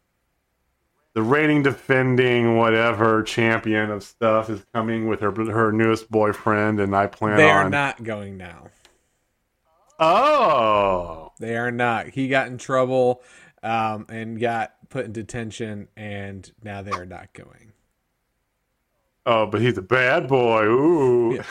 the 1.14 1.22
reigning, 1.24 1.64
defending, 1.64 2.58
whatever 2.58 3.24
champion 3.24 3.90
of 3.90 4.04
stuff 4.04 4.50
is 4.50 4.64
coming 4.74 5.08
with 5.08 5.20
her 5.22 5.32
her 5.32 5.72
newest 5.72 6.12
boyfriend, 6.12 6.80
and 6.80 6.96
I 6.96 7.08
plan 7.08 7.38
They 7.38 7.50
on. 7.50 7.66
are 7.66 7.70
not 7.70 8.04
going 8.04 8.38
now. 8.38 8.68
Oh. 10.00 11.32
They 11.40 11.56
are 11.56 11.72
not. 11.72 12.10
He 12.10 12.28
got 12.28 12.48
in 12.48 12.58
trouble 12.58 13.22
um, 13.64 14.06
and 14.10 14.40
got 14.40 14.74
put 14.90 15.06
in 15.06 15.12
detention, 15.12 15.88
and 15.96 16.52
now 16.64 16.82
they 16.82 16.92
are 16.92 17.06
not 17.06 17.34
going. 17.34 17.74
Oh, 19.26 19.46
but 19.46 19.60
he's 19.62 19.78
a 19.78 19.82
bad 19.82 20.28
boy. 20.28 20.64
Ooh. 20.66 21.44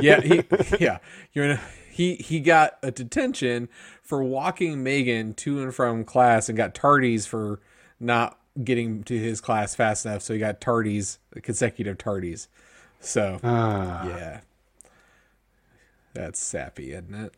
Yeah, 0.00 0.20
he, 0.20 0.42
yeah. 0.78 0.98
You're 1.32 1.46
in 1.46 1.50
a, 1.52 1.60
he 1.92 2.16
he 2.16 2.40
got 2.40 2.78
a 2.82 2.90
detention 2.90 3.68
for 4.02 4.22
walking 4.24 4.82
Megan 4.82 5.34
to 5.34 5.60
and 5.62 5.74
from 5.74 6.04
class, 6.04 6.48
and 6.48 6.56
got 6.56 6.74
tardies 6.74 7.26
for 7.26 7.60
not 8.00 8.38
getting 8.64 9.02
to 9.04 9.18
his 9.18 9.40
class 9.40 9.74
fast 9.74 10.04
enough. 10.06 10.22
So 10.22 10.32
he 10.34 10.38
got 10.40 10.60
tardies, 10.60 11.18
consecutive 11.42 11.98
tardies. 11.98 12.48
So 13.00 13.38
Ah. 13.44 14.06
yeah, 14.08 14.40
that's 16.14 16.38
sappy, 16.42 16.92
isn't 16.92 17.14
it? 17.14 17.34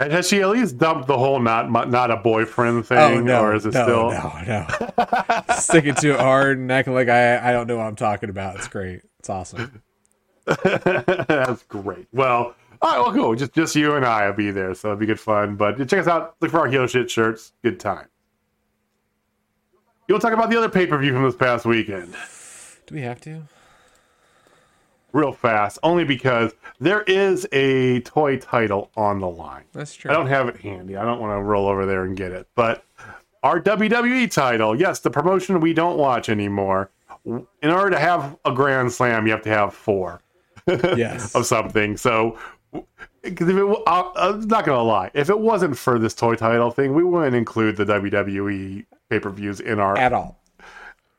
Has 0.00 0.26
she 0.28 0.40
at 0.40 0.48
least 0.48 0.78
dumped 0.78 1.06
the 1.06 1.16
whole 1.16 1.38
not 1.38 1.70
not 1.88 2.10
a 2.10 2.16
boyfriend 2.16 2.86
thing, 2.86 2.98
Oh 2.98 3.20
no, 3.20 3.42
or 3.42 3.54
is 3.54 3.66
it 3.66 3.74
no, 3.74 3.82
still? 3.84 4.10
no, 4.10 4.66
no. 4.98 5.54
Sticking 5.56 5.94
to 5.96 6.14
it 6.14 6.20
hard 6.20 6.58
and 6.58 6.72
acting 6.72 6.94
like 6.94 7.08
I 7.08 7.50
I 7.50 7.52
don't 7.52 7.66
know 7.68 7.76
what 7.76 7.86
I'm 7.86 7.94
talking 7.96 8.28
about. 8.28 8.56
It's 8.56 8.68
great. 8.68 9.02
It's 9.20 9.30
awesome. 9.30 9.82
That's 10.64 11.62
great. 11.64 12.08
Well, 12.12 12.54
all 12.82 12.90
right, 12.90 13.00
well, 13.00 13.12
cool. 13.14 13.34
Just 13.34 13.52
just 13.52 13.74
you 13.76 13.94
and 13.94 14.04
I 14.04 14.26
will 14.26 14.36
be 14.36 14.50
there, 14.50 14.74
so 14.74 14.88
it'll 14.88 14.98
be 15.00 15.06
good 15.06 15.20
fun. 15.20 15.56
But 15.56 15.76
check 15.88 16.00
us 16.00 16.06
out. 16.08 16.34
Look 16.40 16.50
for 16.50 16.60
our 16.60 16.66
heel 16.66 16.86
shit 16.86 17.10
shirts. 17.10 17.52
Good 17.62 17.78
time. 17.80 18.06
You'll 20.08 20.18
talk 20.18 20.32
about 20.32 20.50
the 20.50 20.58
other 20.58 20.68
pay 20.68 20.86
per 20.86 20.98
view 20.98 21.12
from 21.12 21.22
this 21.22 21.36
past 21.36 21.64
weekend 21.64 22.14
Do 22.86 22.94
we 22.94 23.00
have 23.02 23.20
to? 23.22 23.42
real 25.12 25.32
fast, 25.32 25.78
only 25.82 26.04
because 26.04 26.54
there 26.80 27.02
is 27.02 27.46
a 27.52 28.00
toy 28.00 28.38
title 28.38 28.90
on 28.96 29.20
the 29.20 29.28
line. 29.28 29.64
That's 29.74 29.94
true. 29.94 30.10
I 30.10 30.14
don't 30.14 30.26
have 30.26 30.48
it 30.48 30.56
handy. 30.56 30.96
I 30.96 31.04
don't 31.04 31.20
want 31.20 31.38
to 31.38 31.42
roll 31.42 31.66
over 31.68 31.84
there 31.84 32.04
and 32.04 32.16
get 32.16 32.32
it. 32.32 32.48
But 32.54 32.82
our 33.42 33.60
WWE 33.60 34.30
title. 34.30 34.74
Yes, 34.78 35.00
the 35.00 35.10
promotion 35.10 35.60
we 35.60 35.74
don't 35.74 35.98
watch 35.98 36.28
anymore. 36.30 36.90
In 37.26 37.46
order 37.70 37.90
to 37.90 37.98
have 37.98 38.36
a 38.46 38.52
Grand 38.52 38.90
Slam, 38.90 39.26
you 39.26 39.32
have 39.32 39.42
to 39.42 39.50
have 39.50 39.74
four 39.74 40.22
Yes. 40.66 41.34
of 41.34 41.44
something. 41.44 41.96
So, 41.98 42.38
because 43.22 43.48
if 43.48 43.56
it, 43.56 43.78
I- 43.86 44.12
I'm 44.16 44.46
not 44.48 44.64
gonna 44.64 44.82
lie, 44.82 45.10
if 45.14 45.30
it 45.30 45.38
wasn't 45.38 45.76
for 45.76 45.98
this 45.98 46.14
toy 46.14 46.34
title 46.34 46.70
thing, 46.70 46.94
we 46.94 47.04
wouldn't 47.04 47.34
include 47.36 47.76
the 47.76 47.84
WWE 47.84 48.84
pay 49.10 49.18
per 49.20 49.30
views 49.30 49.60
in 49.60 49.78
our 49.78 49.96
At 49.98 50.12
all. 50.12 50.38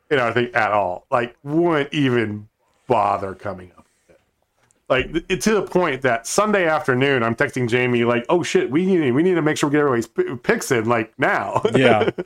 in 0.09 0.19
our 0.19 0.33
thing 0.33 0.49
at 0.53 0.71
all. 0.71 1.05
Like, 1.11 1.35
wouldn't 1.43 1.93
even 1.93 2.47
bother 2.87 3.33
coming 3.35 3.71
up. 3.77 3.85
Like 4.89 5.09
it, 5.29 5.39
to 5.41 5.53
the 5.55 5.61
point 5.61 6.01
that 6.01 6.27
Sunday 6.27 6.67
afternoon, 6.67 7.23
I'm 7.23 7.35
texting 7.35 7.69
Jamie 7.69 8.03
like, 8.03 8.25
"Oh 8.29 8.43
shit, 8.43 8.69
we 8.69 8.85
need 8.85 9.11
we 9.13 9.23
need 9.23 9.35
to 9.35 9.41
make 9.41 9.57
sure 9.57 9.69
we 9.69 9.71
get 9.73 9.79
everybody's 9.79 10.07
p- 10.07 10.35
picks 10.43 10.71
in 10.71 10.85
like 10.89 11.13
now." 11.17 11.61
Yeah. 11.73 12.09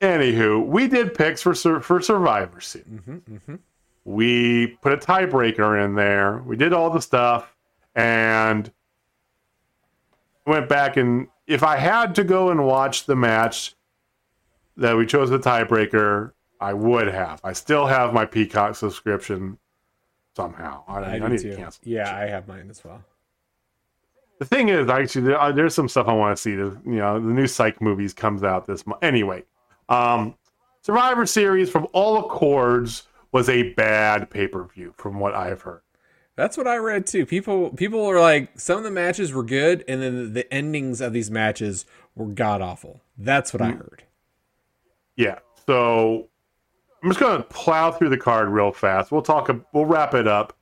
Anywho, 0.00 0.66
we 0.66 0.88
did 0.88 1.14
picks 1.14 1.40
for 1.42 1.54
for 1.54 2.00
Survivor 2.02 2.60
Series. 2.60 2.86
Mm-hmm, 2.88 3.54
We 4.04 4.78
put 4.82 4.92
a 4.92 4.96
tiebreaker 4.96 5.84
in 5.84 5.94
there. 5.94 6.42
We 6.44 6.56
did 6.56 6.72
all 6.72 6.90
the 6.90 7.00
stuff, 7.00 7.54
and 7.94 8.70
went 10.46 10.68
back 10.68 10.96
and 10.96 11.28
if 11.46 11.62
I 11.62 11.76
had 11.76 12.14
to 12.16 12.24
go 12.24 12.50
and 12.50 12.66
watch 12.66 13.06
the 13.06 13.16
match 13.16 13.74
that 14.76 14.96
we 14.96 15.06
chose 15.06 15.30
the 15.30 15.38
tiebreaker, 15.38 16.32
I 16.60 16.72
would 16.72 17.08
have. 17.08 17.40
I 17.44 17.52
still 17.52 17.86
have 17.86 18.14
my 18.14 18.24
Peacock 18.24 18.76
subscription 18.76 19.58
somehow. 20.34 20.84
I, 20.86 20.98
I, 20.98 21.14
I 21.16 21.28
need 21.28 21.40
too. 21.40 21.50
to 21.50 21.56
cancel. 21.56 21.82
Yeah, 21.84 22.16
I 22.16 22.26
have 22.26 22.48
mine 22.48 22.68
as 22.70 22.82
well. 22.84 23.04
The 24.38 24.44
thing 24.46 24.68
is, 24.70 24.88
actually, 24.88 25.26
there, 25.26 25.40
uh, 25.40 25.52
there's 25.52 25.74
some 25.74 25.88
stuff 25.88 26.08
I 26.08 26.14
want 26.14 26.36
to 26.36 26.40
see. 26.40 26.54
The, 26.54 26.76
you 26.84 26.96
know, 26.96 27.20
the 27.20 27.32
new 27.32 27.46
Psych 27.46 27.80
movies 27.80 28.14
comes 28.14 28.42
out 28.42 28.66
this 28.66 28.86
month. 28.86 29.02
Anyway, 29.02 29.44
um, 29.88 30.34
Survivor 30.80 31.26
Series, 31.26 31.70
from 31.70 31.86
all 31.92 32.18
accords, 32.18 33.06
was 33.32 33.48
a 33.48 33.72
bad 33.74 34.30
pay 34.30 34.46
per 34.46 34.64
view, 34.64 34.94
from 34.96 35.18
what 35.18 35.34
I've 35.34 35.62
heard. 35.62 35.82
That's 36.36 36.56
what 36.56 36.66
I 36.66 36.76
read 36.76 37.06
too. 37.06 37.26
People 37.26 37.70
people 37.70 38.06
were 38.06 38.20
like 38.20 38.58
some 38.58 38.78
of 38.78 38.84
the 38.84 38.90
matches 38.90 39.32
were 39.32 39.42
good 39.42 39.84
and 39.86 40.02
then 40.02 40.32
the 40.32 40.52
endings 40.52 41.00
of 41.00 41.12
these 41.12 41.30
matches 41.30 41.84
were 42.14 42.26
god 42.26 42.62
awful. 42.62 43.02
That's 43.18 43.52
what 43.52 43.60
I 43.60 43.72
hmm. 43.72 43.78
heard. 43.78 44.04
Yeah. 45.16 45.40
So 45.66 46.28
I'm 47.02 47.10
just 47.10 47.20
going 47.20 47.36
to 47.36 47.42
plow 47.44 47.90
through 47.90 48.10
the 48.10 48.16
card 48.16 48.48
real 48.48 48.72
fast. 48.72 49.10
We'll 49.10 49.22
talk. 49.22 49.50
We'll 49.72 49.86
wrap 49.86 50.14
it 50.14 50.28
up 50.28 50.56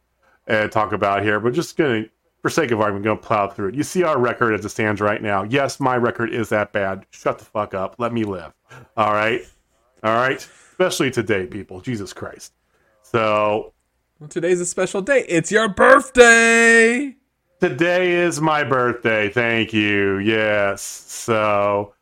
and 0.47 0.73
talk 0.73 0.93
about 0.93 1.23
here, 1.23 1.39
but 1.39 1.53
just 1.53 1.77
to, 1.77 2.09
for 2.41 2.49
sake 2.49 2.71
of 2.71 2.81
argument, 2.81 3.05
going 3.05 3.19
to 3.19 3.23
plow 3.23 3.49
through 3.49 3.69
it. 3.69 3.75
You 3.75 3.83
see 3.83 4.03
our 4.03 4.19
record 4.19 4.55
as 4.55 4.65
it 4.65 4.71
stands 4.71 5.01
right 5.01 5.23
now. 5.23 5.43
Yes, 5.45 5.79
my 5.79 5.97
record 5.97 6.33
is 6.33 6.49
that 6.49 6.73
bad. 6.73 7.05
Shut 7.11 7.39
the 7.39 7.45
fuck 7.45 7.75
up. 7.75 7.97
Let 7.99 8.13
me 8.13 8.25
live. 8.25 8.53
All 8.97 9.13
right. 9.13 9.43
All 10.03 10.15
right. 10.15 10.39
Especially 10.39 11.11
today, 11.11 11.47
people. 11.47 11.81
Jesus 11.81 12.13
Christ. 12.13 12.53
So 13.11 13.73
Well, 14.21 14.29
today's 14.29 14.61
a 14.61 14.67
special 14.67 15.03
day. 15.03 15.25
It's 15.29 15.51
your 15.51 15.69
birthday. 15.69 17.17
Today 17.61 18.13
is 18.13 18.41
my 18.41 18.63
birthday. 18.63 19.29
Thank 19.29 19.73
you. 19.73 20.19
Yes. 20.19 20.81
So, 20.81 21.93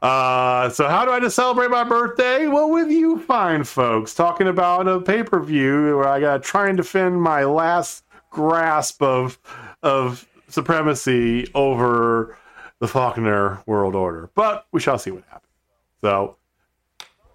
uh, 0.00 0.70
so 0.70 0.88
how 0.88 1.04
do 1.04 1.10
I 1.10 1.20
just 1.20 1.36
celebrate 1.36 1.70
my 1.70 1.84
birthday? 1.84 2.48
Well, 2.48 2.70
with 2.70 2.90
you 2.90 3.20
fine 3.20 3.64
folks 3.64 4.14
talking 4.14 4.48
about 4.48 4.88
a 4.88 4.98
pay 4.98 5.22
per 5.22 5.40
view 5.40 5.98
where 5.98 6.08
I 6.08 6.20
got 6.20 6.42
to 6.42 6.48
try 6.48 6.68
and 6.68 6.76
defend 6.76 7.20
my 7.20 7.44
last 7.44 8.04
grasp 8.30 9.02
of 9.02 9.38
of 9.82 10.26
supremacy 10.48 11.50
over 11.54 12.38
the 12.78 12.88
Faulkner 12.88 13.62
world 13.66 13.94
order. 13.94 14.30
But 14.34 14.66
we 14.72 14.80
shall 14.80 14.98
see 14.98 15.10
what 15.10 15.24
happens. 15.24 15.52
So. 16.00 16.38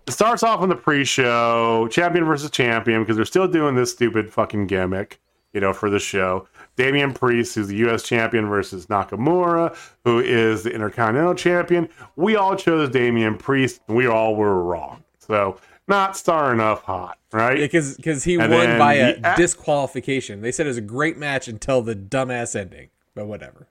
It 0.07 0.11
starts 0.11 0.43
off 0.43 0.61
on 0.61 0.69
the 0.69 0.75
pre-show, 0.75 1.87
champion 1.89 2.25
versus 2.25 2.49
champion, 2.51 3.01
because 3.01 3.15
they're 3.15 3.25
still 3.25 3.47
doing 3.47 3.75
this 3.75 3.91
stupid 3.91 4.31
fucking 4.33 4.67
gimmick, 4.67 5.19
you 5.53 5.61
know, 5.61 5.73
for 5.73 5.89
the 5.89 5.99
show. 5.99 6.47
Damian 6.75 7.13
Priest, 7.13 7.55
who's 7.55 7.67
the 7.67 7.75
U.S. 7.77 8.03
champion, 8.03 8.47
versus 8.47 8.87
Nakamura, 8.87 9.75
who 10.03 10.19
is 10.19 10.63
the 10.63 10.71
Intercontinental 10.71 11.35
champion. 11.35 11.87
We 12.15 12.35
all 12.35 12.55
chose 12.55 12.89
Damian 12.89 13.37
Priest, 13.37 13.81
and 13.87 13.95
we 13.95 14.07
all 14.07 14.35
were 14.35 14.63
wrong. 14.63 15.03
So, 15.19 15.57
not 15.87 16.17
star 16.17 16.51
enough 16.53 16.83
hot, 16.83 17.17
right? 17.31 17.57
Because 17.57 17.95
because 17.97 18.23
he 18.23 18.35
And 18.35 18.51
won 18.51 18.77
by 18.79 18.93
a 18.95 19.19
the 19.19 19.33
a- 19.33 19.37
disqualification. 19.37 20.41
They 20.41 20.51
said 20.51 20.65
it 20.65 20.69
was 20.69 20.77
a 20.77 20.81
great 20.81 21.17
match 21.17 21.47
until 21.47 21.81
the 21.81 21.95
dumbass 21.95 22.55
ending. 22.55 22.89
But 23.13 23.27
whatever. 23.27 23.67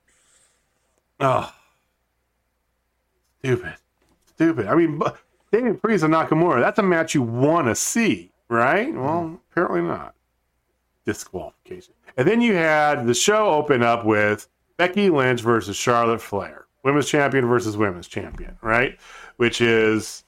Oh, 1.19 1.52
stupid, 3.40 3.74
stupid. 4.27 4.66
I 4.66 4.74
mean, 4.74 4.98
but 4.98 5.16
Damian 5.52 5.78
Priest 5.78 6.05
and 6.05 6.14
Nakamura, 6.14 6.60
that's 6.60 6.78
a 6.78 6.82
match 6.82 7.14
you 7.14 7.22
want 7.22 7.66
to 7.66 7.74
see, 7.74 8.31
right? 8.48 8.89
Mm-hmm. 8.89 9.02
Well, 9.02 9.40
apparently 9.51 9.82
not. 9.82 10.14
Disqualification. 11.05 11.94
And 12.16 12.27
then 12.27 12.40
you 12.40 12.55
had 12.55 13.06
the 13.06 13.14
show 13.14 13.51
open 13.51 13.82
up 13.82 14.05
with 14.05 14.48
Becky 14.77 15.10
Lynch 15.10 15.40
versus 15.40 15.77
Charlotte 15.77 16.20
Flair, 16.20 16.66
women's 16.85 17.09
champion 17.09 17.47
versus 17.47 17.77
women's 17.77 18.09
champion, 18.09 18.56
right? 18.62 18.98
Which 19.36 19.60
is, 19.60 20.24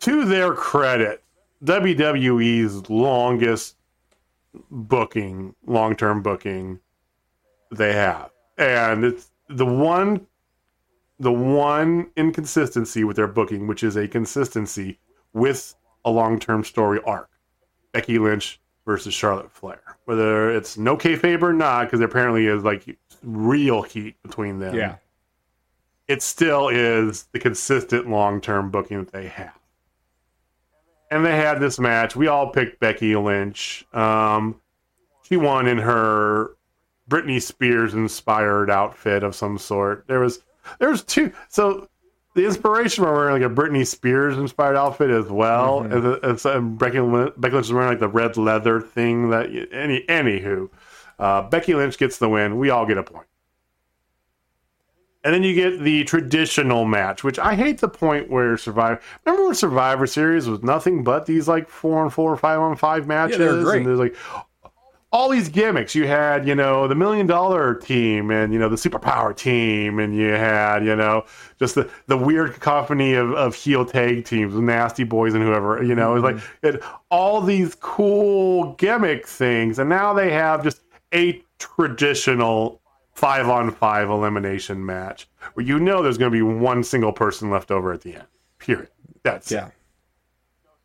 to 0.00 0.24
their 0.24 0.54
credit, 0.54 1.22
WWE's 1.64 2.88
longest 2.90 3.76
booking, 4.70 5.54
long 5.66 5.96
term 5.96 6.22
booking 6.22 6.80
they 7.70 7.92
have. 7.92 8.30
And 8.58 9.04
it's 9.04 9.30
the 9.48 9.66
one 9.66 10.26
the 11.18 11.32
one 11.32 12.10
inconsistency 12.16 13.04
with 13.04 13.16
their 13.16 13.28
booking, 13.28 13.66
which 13.66 13.82
is 13.82 13.96
a 13.96 14.08
consistency 14.08 14.98
with 15.32 15.74
a 16.04 16.10
long 16.10 16.38
term 16.38 16.64
story 16.64 17.00
arc. 17.04 17.28
Becky 17.92 18.18
Lynch 18.18 18.60
versus 18.86 19.14
Charlotte 19.14 19.50
Flair. 19.50 19.82
Whether 20.06 20.50
it's 20.50 20.76
no 20.76 20.96
kayfabe 20.96 21.42
or 21.42 21.52
not, 21.52 21.84
because 21.84 22.00
there 22.00 22.08
apparently 22.08 22.46
is 22.46 22.64
like 22.64 22.98
real 23.22 23.82
heat 23.82 24.20
between 24.22 24.58
them. 24.58 24.74
Yeah. 24.74 24.96
It 26.08 26.22
still 26.22 26.68
is 26.68 27.28
the 27.32 27.38
consistent 27.38 28.08
long 28.08 28.40
term 28.40 28.70
booking 28.70 29.04
that 29.04 29.12
they 29.12 29.28
have. 29.28 29.58
And 31.10 31.24
they 31.24 31.36
had 31.36 31.60
this 31.60 31.78
match. 31.78 32.16
We 32.16 32.26
all 32.26 32.48
picked 32.50 32.80
Becky 32.80 33.14
Lynch. 33.14 33.86
Um, 33.92 34.60
she 35.22 35.36
won 35.36 35.68
in 35.68 35.78
her 35.78 36.56
Britney 37.08 37.40
Spears 37.40 37.92
inspired 37.94 38.70
outfit 38.70 39.22
of 39.22 39.34
some 39.34 39.58
sort. 39.58 40.06
There 40.08 40.20
was 40.20 40.40
there 40.78 40.90
was 40.90 41.02
two. 41.02 41.32
So 41.48 41.88
the 42.34 42.44
inspiration 42.46 43.04
were 43.04 43.12
wearing 43.12 43.42
like 43.42 43.50
a 43.50 43.54
Britney 43.54 43.86
Spears 43.86 44.38
inspired 44.38 44.76
outfit 44.76 45.10
as 45.10 45.26
well. 45.26 45.80
Mhm. 45.80 45.92
And, 45.92 46.02
the, 46.02 46.28
and 46.28 46.40
so 46.40 46.60
Becky, 46.60 47.00
Lynch, 47.00 47.34
Becky 47.36 47.54
Lynch 47.54 47.64
was 47.64 47.72
wearing 47.72 47.88
like 47.90 48.00
the 48.00 48.08
red 48.08 48.36
leather 48.36 48.80
thing. 48.80 49.30
That 49.30 49.46
any 49.72 50.04
anywho, 50.08 50.68
uh, 51.18 51.42
Becky 51.42 51.74
Lynch 51.74 51.98
gets 51.98 52.18
the 52.18 52.28
win. 52.28 52.58
We 52.58 52.70
all 52.70 52.86
get 52.86 52.98
a 52.98 53.02
point. 53.02 53.26
And 55.24 55.32
then 55.32 55.44
you 55.44 55.54
get 55.54 55.80
the 55.80 56.02
traditional 56.02 56.84
match, 56.84 57.22
which 57.22 57.38
I 57.38 57.54
hate 57.54 57.78
the 57.78 57.88
point 57.88 58.28
where 58.28 58.56
Survivor. 58.56 59.00
Remember 59.24 59.46
when 59.46 59.54
Survivor 59.54 60.04
Series 60.06 60.48
was 60.48 60.64
nothing 60.64 61.04
but 61.04 61.26
these 61.26 61.46
like 61.46 61.68
four 61.68 62.02
and 62.02 62.12
four, 62.12 62.36
five 62.36 62.58
on 62.58 62.74
five 62.76 63.06
matches, 63.06 63.64
great. 63.64 63.78
and 63.78 63.86
there's 63.86 64.00
like 64.00 64.16
all 65.12 65.28
these 65.28 65.48
gimmicks. 65.48 65.94
You 65.94 66.06
had, 66.06 66.48
you 66.48 66.54
know, 66.54 66.88
the 66.88 66.94
million 66.94 67.26
dollar 67.26 67.74
team 67.74 68.30
and, 68.30 68.52
you 68.52 68.58
know, 68.58 68.68
the 68.68 68.76
superpower 68.76 69.36
team. 69.36 69.98
And 69.98 70.16
you 70.16 70.30
had, 70.30 70.84
you 70.84 70.96
know, 70.96 71.24
just 71.58 71.74
the, 71.74 71.90
the 72.06 72.16
weird 72.16 72.54
cacophony 72.54 73.14
of, 73.14 73.32
of 73.32 73.54
heel 73.54 73.84
tag 73.84 74.24
teams, 74.24 74.54
nasty 74.54 75.04
boys 75.04 75.34
and 75.34 75.42
whoever, 75.42 75.82
you 75.82 75.94
know, 75.94 76.14
it's 76.14 76.24
like 76.24 76.36
mm-hmm. 76.36 76.66
it, 76.66 76.82
all 77.10 77.40
these 77.42 77.74
cool 77.76 78.72
gimmick 78.74 79.26
things. 79.26 79.78
And 79.78 79.90
now 79.90 80.14
they 80.14 80.30
have 80.32 80.62
just 80.62 80.80
a 81.12 81.42
traditional 81.58 82.80
five 83.12 83.48
on 83.48 83.70
five 83.70 84.08
elimination 84.08 84.84
match 84.84 85.28
where 85.52 85.66
you 85.66 85.78
know 85.78 86.02
there's 86.02 86.16
going 86.16 86.32
to 86.32 86.36
be 86.36 86.42
one 86.42 86.82
single 86.82 87.12
person 87.12 87.50
left 87.50 87.70
over 87.70 87.92
at 87.92 88.00
the 88.00 88.14
end. 88.14 88.26
Period. 88.58 88.88
That's 89.22 89.52
it 89.52 89.56
Yeah. 89.56 89.68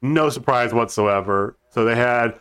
no 0.02 0.30
surprise 0.30 0.74
whatsoever. 0.74 1.56
So 1.70 1.86
they 1.86 1.96
had 1.96 2.40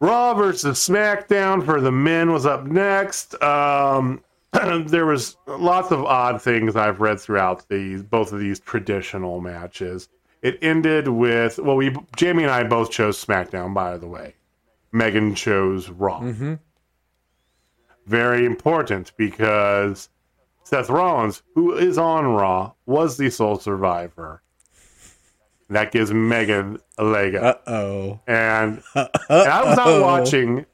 Raw 0.00 0.32
versus 0.34 0.78
SmackDown 0.78 1.64
for 1.64 1.80
the 1.80 1.92
men 1.92 2.32
was 2.32 2.46
up 2.46 2.64
next. 2.64 3.40
Um, 3.42 4.22
there 4.86 5.06
was 5.06 5.36
lots 5.46 5.92
of 5.92 6.04
odd 6.04 6.40
things 6.40 6.74
I've 6.74 7.00
read 7.00 7.20
throughout 7.20 7.68
these 7.68 8.02
both 8.02 8.32
of 8.32 8.40
these 8.40 8.60
traditional 8.60 9.40
matches. 9.40 10.08
It 10.42 10.58
ended 10.62 11.08
with 11.08 11.58
well, 11.58 11.76
we 11.76 11.94
Jamie 12.16 12.44
and 12.44 12.52
I 12.52 12.64
both 12.64 12.90
chose 12.90 13.22
SmackDown. 13.22 13.74
By 13.74 13.98
the 13.98 14.08
way, 14.08 14.34
Megan 14.90 15.34
chose 15.34 15.90
Raw. 15.90 16.20
Mm-hmm. 16.20 16.54
Very 18.06 18.46
important 18.46 19.12
because 19.18 20.08
Seth 20.64 20.88
Rollins, 20.88 21.42
who 21.54 21.74
is 21.74 21.98
on 21.98 22.26
Raw, 22.26 22.72
was 22.86 23.18
the 23.18 23.28
sole 23.28 23.58
survivor. 23.58 24.42
That 25.70 25.92
gives 25.92 26.12
Megan 26.12 26.78
a 26.98 27.04
leg 27.04 27.36
up. 27.36 27.62
Uh 27.66 27.70
oh. 27.70 28.20
And, 28.26 28.82
and 28.94 29.08
I 29.28 29.64
was 29.64 29.76
not 29.76 30.02
watching. 30.02 30.66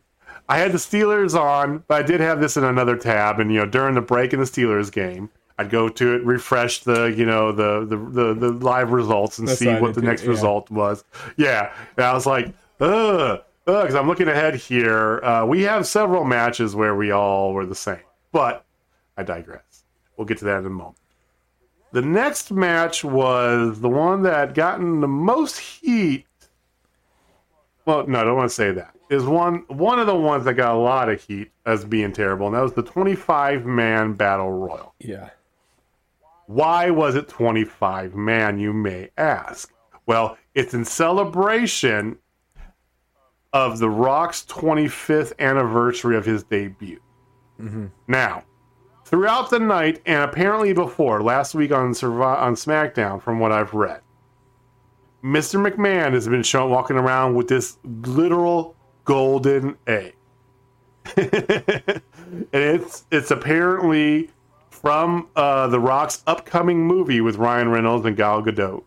I 0.49 0.59
had 0.59 0.73
the 0.73 0.79
Steelers 0.79 1.39
on, 1.39 1.85
but 1.87 2.03
I 2.03 2.07
did 2.07 2.21
have 2.21 2.41
this 2.41 2.57
in 2.57 2.65
another 2.65 2.97
tab. 2.97 3.39
And 3.39 3.53
you 3.53 3.61
know, 3.61 3.67
during 3.67 3.95
the 3.95 4.01
break 4.01 4.33
in 4.33 4.41
the 4.41 4.47
Steelers 4.47 4.91
game, 4.91 5.29
I'd 5.59 5.71
go 5.71 5.89
to 5.89 6.15
it, 6.15 6.25
refresh 6.25 6.81
the 6.81 7.07
you 7.07 7.27
know 7.27 7.53
the 7.53 7.85
the 7.85 7.97
the, 7.97 8.35
the 8.35 8.51
live 8.53 8.91
results 8.91 9.39
and 9.39 9.49
The 9.49 9.57
see 9.57 9.75
what 9.75 9.95
the 9.95 10.03
next 10.03 10.23
yeah. 10.25 10.31
result 10.31 10.71
was. 10.71 11.05
Yeah, 11.37 11.73
and 11.97 12.07
I 12.07 12.13
was 12.13 12.27
like, 12.27 12.53
ugh, 12.81 13.43
because 13.65 13.95
I'm 13.95 14.07
looking 14.07 14.29
ahead 14.29 14.55
here. 14.55 15.23
Uh, 15.23 15.45
we 15.47 15.63
have 15.63 15.87
several 15.87 16.25
matches 16.25 16.75
where 16.75 16.95
we 16.95 17.11
all 17.11 17.53
were 17.53 17.67
the 17.67 17.75
same, 17.75 18.01
but 18.33 18.65
I 19.17 19.23
digress. 19.23 19.85
We'll 20.17 20.27
get 20.27 20.39
to 20.39 20.45
that 20.47 20.61
in 20.61 20.67
a 20.67 20.71
moment. 20.71 20.97
The 21.97 22.03
next 22.03 22.53
match 22.53 23.05
was 23.05 23.81
the 23.81 23.89
one 23.89 24.21
that 24.25 24.53
gotten 24.53 25.01
the 25.01 25.09
most 25.09 25.59
heat. 25.59 26.27
Well, 27.87 28.07
no, 28.07 28.21
I 28.21 28.25
don't 28.25 28.37
want 28.37 28.51
to 28.51 28.55
say 28.55 28.71
that. 28.73 28.95
Is 29.09 29.25
one 29.25 29.65
one 29.69 29.99
of 29.99 30.07
the 30.07 30.15
ones 30.15 30.45
that 30.45 30.53
got 30.57 30.75
a 30.75 30.79
lot 30.79 31.09
of 31.09 31.23
heat 31.23 31.53
as 31.65 31.87
being 31.87 32.13
terrible, 32.13 32.49
and 32.49 32.55
that 32.55 32.61
was 32.61 32.75
the 32.75 32.83
25 32.83 33.65
man 33.65 34.13
battle 34.13 34.53
royal. 34.53 34.93
Yeah. 34.99 35.31
Why 36.45 36.91
was 36.91 37.15
it 37.15 37.29
25 37.29 38.15
man, 38.15 38.59
you 38.59 38.75
may 38.75 39.09
ask? 39.17 39.73
Well, 40.05 40.37
it's 40.55 40.75
in 40.75 40.85
celebration 40.85 42.19
of 43.55 43.79
The 43.79 43.89
Rock's 43.89 44.45
25th 44.45 45.33
anniversary 45.39 46.19
of 46.19 46.27
his 46.27 46.43
debut. 46.43 47.01
Mm-hmm. 47.59 47.87
Now, 48.07 48.45
throughout 49.07 49.51
the 49.51 49.59
night, 49.61 50.03
and 50.05 50.23
apparently 50.23 50.73
before, 50.73 51.23
last 51.23 51.55
week 51.55 51.71
on, 51.71 51.93
Survi- 51.93 52.41
on 52.41 52.55
SmackDown, 52.55 53.23
from 53.23 53.39
what 53.39 53.53
I've 53.53 53.73
read, 53.73 54.01
Mr. 55.23 55.65
McMahon 55.65 56.13
has 56.13 56.27
been 56.29 56.43
shown 56.43 56.71
walking 56.71 56.97
around 56.97 57.35
with 57.35 57.47
this 57.47 57.79
literal 57.85 58.75
golden 59.05 59.77
egg. 59.87 60.15
and 61.17 62.03
it's 62.53 63.05
it's 63.13 63.31
apparently 63.31 64.29
from 64.71 65.29
uh, 65.37 65.69
the 65.69 65.79
Rock's 65.79 66.25
upcoming 66.27 66.85
movie 66.85 67.21
with 67.21 67.37
Ryan 67.37 67.69
Reynolds 67.69 68.05
and 68.07 68.17
Gal 68.17 68.43
Gadot, 68.43 68.83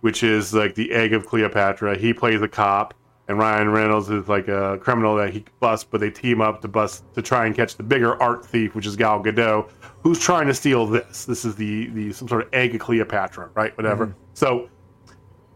which 0.00 0.22
is 0.22 0.54
like 0.54 0.74
the 0.74 0.90
egg 0.92 1.12
of 1.12 1.26
Cleopatra. 1.26 1.98
He 1.98 2.14
plays 2.14 2.40
a 2.40 2.48
cop, 2.48 2.94
and 3.30 3.38
Ryan 3.38 3.68
Reynolds 3.68 4.10
is 4.10 4.28
like 4.28 4.48
a 4.48 4.76
criminal 4.82 5.14
that 5.14 5.32
he 5.32 5.44
busts, 5.60 5.86
but 5.88 6.00
they 6.00 6.10
team 6.10 6.40
up 6.40 6.60
to 6.62 6.68
bust 6.68 7.04
to 7.14 7.22
try 7.22 7.46
and 7.46 7.54
catch 7.54 7.76
the 7.76 7.84
bigger 7.84 8.20
art 8.20 8.44
thief, 8.44 8.74
which 8.74 8.86
is 8.86 8.96
Gal 8.96 9.22
Gadot, 9.22 9.70
who's 10.02 10.18
trying 10.18 10.48
to 10.48 10.54
steal 10.54 10.84
this. 10.84 11.26
This 11.26 11.44
is 11.44 11.54
the 11.54 11.86
the 11.90 12.12
some 12.12 12.26
sort 12.26 12.42
of 12.42 12.48
egg 12.52 12.74
of 12.74 12.80
Cleopatra, 12.80 13.50
right? 13.54 13.74
Whatever. 13.76 14.08
Mm-hmm. 14.08 14.18
So 14.34 14.68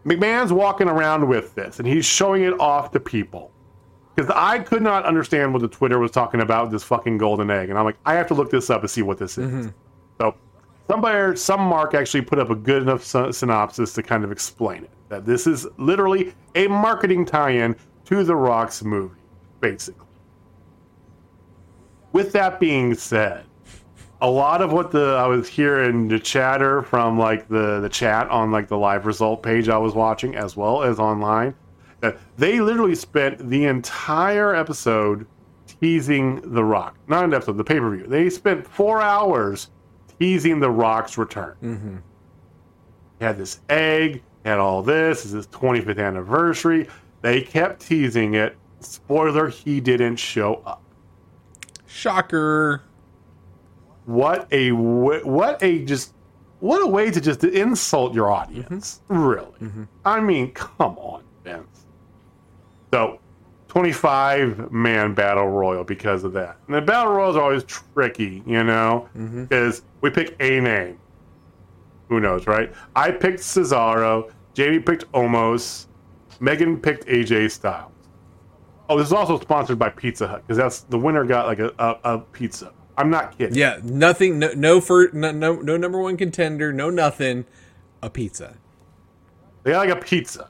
McMahon's 0.05 0.53
walking 0.53 0.87
around 0.87 1.27
with 1.27 1.53
this, 1.55 1.79
and 1.79 1.87
he's 1.87 2.05
showing 2.05 2.43
it 2.43 2.57
off 2.61 2.91
to 2.91 2.99
people. 3.01 3.51
Because 4.15 4.31
I 4.33 4.59
could 4.59 4.81
not 4.81 5.03
understand 5.03 5.51
what 5.51 5.61
the 5.61 5.67
Twitter 5.67 5.99
was 5.99 6.11
talking 6.11 6.39
about 6.39 6.71
this 6.71 6.81
fucking 6.81 7.17
golden 7.17 7.51
egg, 7.51 7.69
and 7.69 7.77
I'm 7.77 7.83
like, 7.83 7.97
I 8.05 8.13
have 8.13 8.27
to 8.27 8.33
look 8.35 8.49
this 8.49 8.69
up 8.69 8.79
and 8.83 8.89
see 8.89 9.01
what 9.01 9.17
this 9.17 9.37
is. 9.37 9.47
Mm-hmm. 9.47 9.67
So, 10.21 10.35
somebody, 10.89 11.35
some 11.37 11.61
Mark 11.61 11.93
actually 11.93 12.21
put 12.21 12.39
up 12.39 12.49
a 12.49 12.55
good 12.55 12.81
enough 12.81 13.03
synopsis 13.03 13.93
to 13.93 14.03
kind 14.03 14.23
of 14.23 14.31
explain 14.31 14.83
it. 14.83 14.91
That 15.09 15.25
this 15.25 15.47
is 15.47 15.67
literally 15.77 16.33
a 16.55 16.67
marketing 16.67 17.25
tie-in 17.25 17.75
to 18.05 18.23
the 18.23 18.35
Rock's 18.35 18.83
movie, 18.83 19.19
basically. 19.59 20.05
With 22.11 22.31
that 22.31 22.59
being 22.59 22.95
said, 22.95 23.45
a 24.21 24.29
lot 24.29 24.61
of 24.61 24.71
what 24.71 24.91
the 24.91 25.17
I 25.19 25.27
was 25.27 25.47
hearing 25.47 26.07
the 26.07 26.19
chatter 26.19 26.81
from 26.81 27.17
like 27.19 27.47
the 27.47 27.79
the 27.81 27.89
chat 27.89 28.29
on 28.29 28.51
like 28.51 28.67
the 28.67 28.77
live 28.77 29.05
result 29.05 29.43
page 29.43 29.69
I 29.69 29.77
was 29.77 29.93
watching 29.93 30.35
as 30.35 30.55
well 30.55 30.83
as 30.83 30.99
online 30.99 31.53
that 31.99 32.17
they 32.37 32.59
literally 32.59 32.95
spent 32.95 33.49
the 33.49 33.65
entire 33.65 34.55
episode 34.55 35.27
teasing 35.67 36.41
the 36.53 36.63
rock 36.63 36.95
not 37.07 37.25
an 37.25 37.33
episode 37.33 37.57
the 37.57 37.63
pay-per-view 37.63 38.07
they 38.07 38.29
spent 38.29 38.65
four 38.65 39.01
hours 39.01 39.69
teasing 40.19 40.59
the 40.59 40.69
rock's 40.69 41.17
return. 41.17 41.55
Mm-hmm. 41.63 41.97
he 43.19 43.25
had 43.25 43.37
this 43.37 43.59
egg 43.69 44.23
had 44.43 44.59
all 44.59 44.81
this 44.81 45.23
this 45.23 45.25
is 45.25 45.31
his 45.31 45.47
25th 45.47 45.99
anniversary. 45.99 46.87
They 47.21 47.41
kept 47.41 47.81
teasing 47.81 48.35
it. 48.35 48.55
Spoiler 48.79 49.49
he 49.49 49.79
didn't 49.81 50.17
show 50.17 50.61
up. 50.65 50.81
Shocker. 51.87 52.83
what 54.05 54.47
a 54.51 54.71
what 54.71 55.61
a 55.63 55.83
just 55.85 56.13
what 56.59 56.81
a 56.81 56.87
way 56.87 57.09
to 57.09 57.19
just 57.21 57.43
insult 57.43 58.13
your 58.13 58.31
audience. 58.31 59.01
Really. 59.07 59.53
I 60.03 60.19
mean 60.19 60.51
come 60.51 60.97
on 60.97 61.23
vince. 61.43 61.85
So 62.93 63.19
25 63.75 64.71
man 64.71 65.13
battle 65.13 65.49
royal 65.49 65.83
because 65.83 66.23
of 66.23 66.31
that 66.31 66.55
and 66.67 66.75
the 66.77 66.81
battle 66.81 67.11
royals 67.11 67.35
are 67.35 67.41
always 67.41 67.63
tricky 67.65 68.41
you 68.45 68.63
know 68.63 69.05
mm-hmm. 69.17 69.43
because 69.43 69.81
we 69.99 70.09
pick 70.09 70.33
a 70.39 70.61
name 70.61 70.97
who 72.07 72.21
knows 72.21 72.47
right 72.47 72.71
i 72.95 73.11
picked 73.11 73.39
cesaro 73.39 74.31
jamie 74.53 74.79
picked 74.79 75.11
omos 75.11 75.87
megan 76.39 76.79
picked 76.79 77.05
aj 77.07 77.51
styles 77.51 77.91
oh 78.87 78.97
this 78.97 79.07
is 79.07 79.13
also 79.13 79.37
sponsored 79.37 79.77
by 79.77 79.89
pizza 79.89 80.25
hut 80.25 80.41
because 80.47 80.55
that's 80.55 80.79
the 80.83 80.97
winner 80.97 81.25
got 81.25 81.45
like 81.45 81.59
a, 81.59 81.69
a, 81.77 82.15
a 82.15 82.19
pizza 82.19 82.71
i'm 82.97 83.09
not 83.09 83.37
kidding 83.37 83.57
Yeah, 83.57 83.81
nothing. 83.83 84.39
No, 84.39 84.53
no 84.55 84.79
for 84.79 85.09
no, 85.11 85.31
no, 85.31 85.55
no 85.55 85.75
number 85.75 85.99
one 85.99 86.15
contender. 86.15 86.71
No 86.71 86.89
nothing. 86.89 87.43
A 88.01 88.09
pizza. 88.09 88.55
They 89.63 89.71
got 89.71 89.85
like 89.85 89.97
a 89.97 90.01
pizza. 90.01 90.49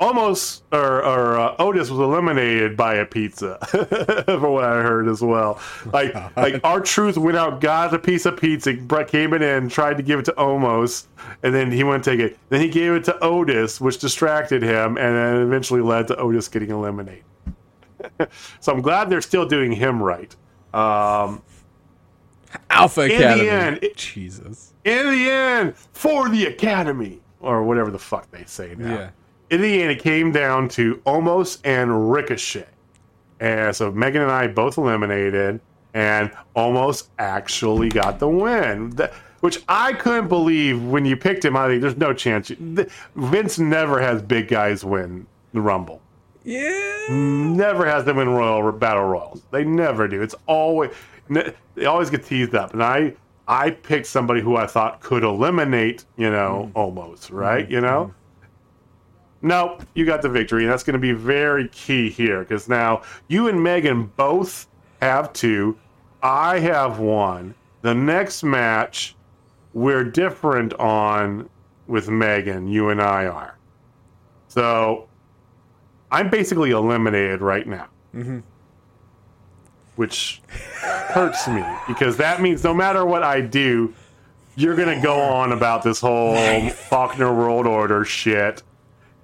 Almost, 0.00 0.62
or, 0.72 1.04
or 1.04 1.38
uh, 1.38 1.54
Otis 1.58 1.90
was 1.90 2.00
eliminated 2.00 2.74
by 2.74 2.94
a 2.94 3.04
pizza, 3.04 3.58
for 3.68 4.50
what 4.50 4.64
I 4.64 4.80
heard 4.82 5.06
as 5.08 5.20
well. 5.20 5.60
Like, 5.92 6.14
like 6.36 6.58
R-Truth 6.64 7.18
went 7.18 7.36
out, 7.36 7.60
got 7.60 7.92
a 7.92 7.98
piece 7.98 8.24
of 8.24 8.38
pizza, 8.38 8.72
Brett 8.72 9.08
came 9.08 9.34
in 9.34 9.42
and 9.42 9.70
tried 9.70 9.98
to 9.98 10.02
give 10.02 10.18
it 10.18 10.24
to 10.24 10.32
Omos, 10.32 11.04
and 11.42 11.54
then 11.54 11.70
he 11.70 11.84
went 11.84 12.02
to 12.04 12.12
take 12.12 12.20
it. 12.20 12.38
Then 12.48 12.62
he 12.62 12.70
gave 12.70 12.92
it 12.92 13.04
to 13.04 13.18
Otis, 13.22 13.78
which 13.78 13.98
distracted 13.98 14.62
him, 14.62 14.96
and 14.96 15.14
then 15.16 15.36
eventually 15.42 15.82
led 15.82 16.06
to 16.08 16.16
Otis 16.16 16.48
getting 16.48 16.70
eliminated. 16.70 17.24
so 18.60 18.72
I'm 18.72 18.80
glad 18.80 19.10
they're 19.10 19.20
still 19.20 19.44
doing 19.46 19.70
him 19.70 20.02
right. 20.02 20.34
Um, 20.72 21.42
Alpha 22.70 23.02
the 23.02 23.14
Academy. 23.16 23.48
end, 23.50 23.78
it- 23.82 23.96
Jesus. 23.98 24.72
in 24.84 25.10
the 25.10 25.30
end, 25.30 25.74
for 25.92 26.30
the 26.30 26.46
Academy, 26.46 27.20
or 27.40 27.62
whatever 27.64 27.90
the 27.90 27.98
fuck 27.98 28.30
they 28.30 28.44
say 28.44 28.74
now. 28.78 28.94
Yeah. 28.94 29.10
In 29.50 29.60
the 29.60 29.82
end, 29.82 29.90
it 29.90 30.00
came 30.00 30.32
down 30.32 30.68
to 30.70 30.96
Omos 31.06 31.58
and 31.64 32.10
Ricochet. 32.12 32.66
And 33.40 33.74
so 33.74 33.90
Megan 33.90 34.22
and 34.22 34.30
I 34.30 34.46
both 34.46 34.78
eliminated, 34.78 35.60
and 35.94 36.30
Omos 36.56 37.08
actually 37.18 37.88
got 37.88 38.18
the 38.18 38.28
win. 38.28 38.90
That, 38.90 39.12
which 39.40 39.62
I 39.68 39.94
couldn't 39.94 40.28
believe 40.28 40.82
when 40.84 41.04
you 41.04 41.16
picked 41.16 41.44
him. 41.44 41.56
I 41.56 41.66
think 41.66 41.80
there's 41.80 41.96
no 41.96 42.12
chance. 42.12 42.50
you- 42.50 42.86
Vince 43.16 43.58
never 43.58 44.00
has 44.00 44.22
big 44.22 44.48
guys 44.48 44.84
win 44.84 45.26
the 45.52 45.60
Rumble. 45.60 46.00
Yeah. 46.44 47.06
Never 47.10 47.86
has 47.86 48.04
them 48.04 48.16
win 48.16 48.28
Royal 48.28 48.70
Battle 48.72 49.04
Royals. 49.04 49.42
They 49.50 49.64
never 49.64 50.06
do. 50.08 50.22
It's 50.22 50.34
always 50.46 50.90
they 51.28 51.84
always 51.86 52.10
get 52.10 52.24
teased 52.24 52.54
up. 52.54 52.72
And 52.72 52.82
I 52.82 53.14
I 53.48 53.70
picked 53.70 54.06
somebody 54.06 54.40
who 54.40 54.56
I 54.56 54.66
thought 54.66 55.00
could 55.00 55.24
eliminate, 55.24 56.04
you 56.16 56.30
know, 56.30 56.70
mm. 56.74 56.92
Omos 56.94 57.30
right, 57.32 57.68
you 57.70 57.80
know. 57.80 58.04
Mm-hmm. 58.04 58.19
No, 59.42 59.78
you 59.94 60.04
got 60.04 60.22
the 60.22 60.28
victory, 60.28 60.64
and 60.64 60.72
that's 60.72 60.82
going 60.82 60.94
to 60.94 61.00
be 61.00 61.12
very 61.12 61.68
key 61.68 62.10
here 62.10 62.40
because 62.40 62.68
now 62.68 63.02
you 63.28 63.48
and 63.48 63.62
Megan 63.62 64.06
both 64.16 64.66
have 65.00 65.32
two. 65.32 65.78
I 66.22 66.58
have 66.58 66.98
one. 66.98 67.54
The 67.82 67.94
next 67.94 68.42
match, 68.42 69.16
we're 69.72 70.04
different 70.04 70.74
on 70.74 71.48
with 71.86 72.10
Megan. 72.10 72.68
You 72.68 72.90
and 72.90 73.00
I 73.00 73.26
are. 73.26 73.56
So 74.48 75.08
I'm 76.10 76.28
basically 76.28 76.72
eliminated 76.72 77.40
right 77.40 77.66
now. 77.66 77.88
Mm-hmm. 78.14 78.40
Which 79.96 80.42
hurts 80.48 81.46
me 81.48 81.64
because 81.86 82.16
that 82.16 82.40
means 82.40 82.64
no 82.64 82.72
matter 82.74 83.04
what 83.04 83.22
I 83.22 83.40
do, 83.40 83.94
you're 84.56 84.74
going 84.74 84.94
to 84.94 85.02
go 85.02 85.20
on 85.20 85.52
about 85.52 85.82
this 85.82 86.00
whole 86.00 86.36
Faulkner 86.70 87.34
World 87.34 87.66
Order 87.66 88.04
shit. 88.04 88.62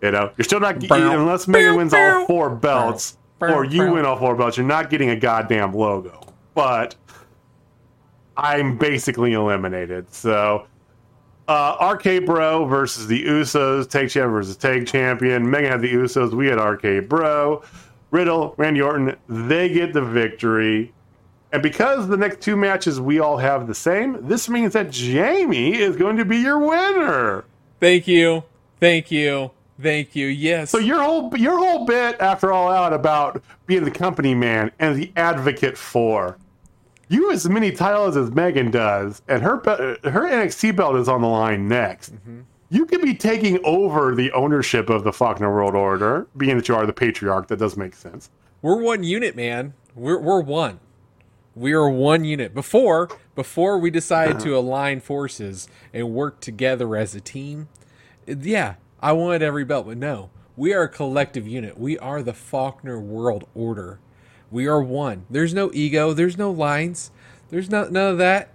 You 0.02 0.10
know, 0.10 0.30
you're 0.36 0.44
still 0.44 0.60
not 0.60 0.78
getting, 0.78 1.02
unless 1.04 1.48
Megan 1.48 1.76
wins 1.76 1.94
all 1.94 2.26
four 2.26 2.50
belts 2.50 3.16
or 3.40 3.64
you 3.64 3.92
win 3.92 4.04
all 4.04 4.18
four 4.18 4.34
belts, 4.36 4.56
you're 4.56 4.66
not 4.66 4.90
getting 4.90 5.10
a 5.10 5.16
goddamn 5.16 5.72
logo. 5.72 6.20
But 6.54 6.94
I'm 8.36 8.76
basically 8.76 9.32
eliminated. 9.32 10.12
So 10.12 10.66
uh, 11.48 11.94
RK 11.94 12.26
Bro 12.26 12.66
versus 12.66 13.06
the 13.06 13.24
Usos, 13.24 13.88
Tag 13.88 14.10
Champion 14.10 14.30
versus 14.30 14.56
Tag 14.56 14.86
Champion. 14.86 15.48
Megan 15.48 15.70
had 15.70 15.80
the 15.80 15.92
Usos, 15.92 16.32
we 16.32 16.46
had 16.46 16.60
RK 16.60 17.08
Bro. 17.08 17.62
Riddle, 18.10 18.54
Randy 18.56 18.80
Orton, 18.80 19.16
they 19.28 19.68
get 19.68 19.92
the 19.92 20.02
victory. 20.02 20.92
And 21.52 21.62
because 21.62 22.08
the 22.08 22.16
next 22.16 22.40
two 22.40 22.56
matches 22.56 23.00
we 23.00 23.20
all 23.20 23.36
have 23.38 23.66
the 23.66 23.74
same, 23.74 24.26
this 24.26 24.48
means 24.48 24.72
that 24.74 24.90
Jamie 24.90 25.76
is 25.76 25.96
going 25.96 26.16
to 26.16 26.24
be 26.24 26.38
your 26.38 26.58
winner. 26.58 27.44
Thank 27.80 28.06
you. 28.06 28.44
Thank 28.80 29.10
you. 29.10 29.50
Thank 29.80 30.16
you. 30.16 30.26
Yes. 30.26 30.70
So 30.70 30.78
your 30.78 31.02
whole 31.02 31.36
your 31.36 31.58
whole 31.58 31.84
bit 31.84 32.16
after 32.20 32.52
all 32.52 32.70
out 32.70 32.92
about 32.92 33.42
being 33.66 33.84
the 33.84 33.90
company 33.90 34.34
man 34.34 34.70
and 34.78 34.96
the 34.96 35.12
advocate 35.16 35.76
for 35.76 36.38
you 37.08 37.30
as 37.30 37.48
many 37.48 37.70
titles 37.70 38.16
as 38.16 38.30
Megan 38.32 38.70
does, 38.70 39.22
and 39.28 39.42
her 39.42 39.58
be- 39.58 40.08
her 40.10 40.22
NXT 40.22 40.74
belt 40.74 40.96
is 40.96 41.08
on 41.08 41.20
the 41.20 41.28
line 41.28 41.68
next. 41.68 42.14
Mm-hmm. 42.14 42.40
You 42.68 42.84
could 42.86 43.02
be 43.02 43.14
taking 43.14 43.60
over 43.64 44.14
the 44.14 44.32
ownership 44.32 44.90
of 44.90 45.04
the 45.04 45.12
Faulkner 45.12 45.52
World 45.52 45.76
Order, 45.76 46.26
being 46.36 46.56
that 46.56 46.68
you 46.68 46.74
are 46.74 46.84
the 46.84 46.92
patriarch. 46.92 47.46
That 47.46 47.58
does 47.58 47.76
make 47.76 47.94
sense. 47.94 48.28
We're 48.60 48.82
one 48.82 49.04
unit, 49.04 49.36
man. 49.36 49.74
We're 49.94 50.18
we're 50.18 50.40
one. 50.40 50.80
We 51.54 51.72
are 51.72 51.88
one 51.88 52.24
unit. 52.24 52.54
Before 52.54 53.08
before 53.34 53.78
we 53.78 53.90
decided 53.90 54.40
to 54.40 54.50
uh-huh. 54.50 54.58
align 54.58 55.00
forces 55.00 55.68
and 55.94 56.10
work 56.10 56.40
together 56.40 56.96
as 56.96 57.14
a 57.14 57.20
team, 57.20 57.68
yeah, 58.26 58.74
I 59.00 59.12
wanted 59.12 59.42
every 59.42 59.64
belt, 59.64 59.86
but 59.86 59.96
no. 59.96 60.30
We 60.56 60.72
are 60.72 60.84
a 60.84 60.88
collective 60.88 61.46
unit. 61.46 61.78
We 61.78 61.98
are 61.98 62.22
the 62.22 62.32
Faulkner 62.32 62.98
World 62.98 63.46
Order. 63.54 63.98
We 64.50 64.66
are 64.66 64.82
one. 64.82 65.26
There's 65.28 65.52
no 65.52 65.70
ego. 65.74 66.12
There's 66.12 66.38
no 66.38 66.50
lines. 66.50 67.10
There's 67.50 67.68
no, 67.68 67.84
none 67.88 68.12
of 68.12 68.18
that. 68.18 68.50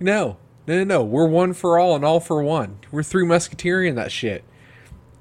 No. 0.00 0.38
No, 0.66 0.78
no, 0.78 0.84
no. 0.84 1.04
We're 1.04 1.28
one 1.28 1.52
for 1.52 1.78
all 1.78 1.94
and 1.94 2.04
all 2.04 2.20
for 2.20 2.42
one. 2.42 2.78
We're 2.90 3.02
three 3.02 3.24
musketeering 3.24 3.94
that 3.94 4.10
shit. 4.10 4.44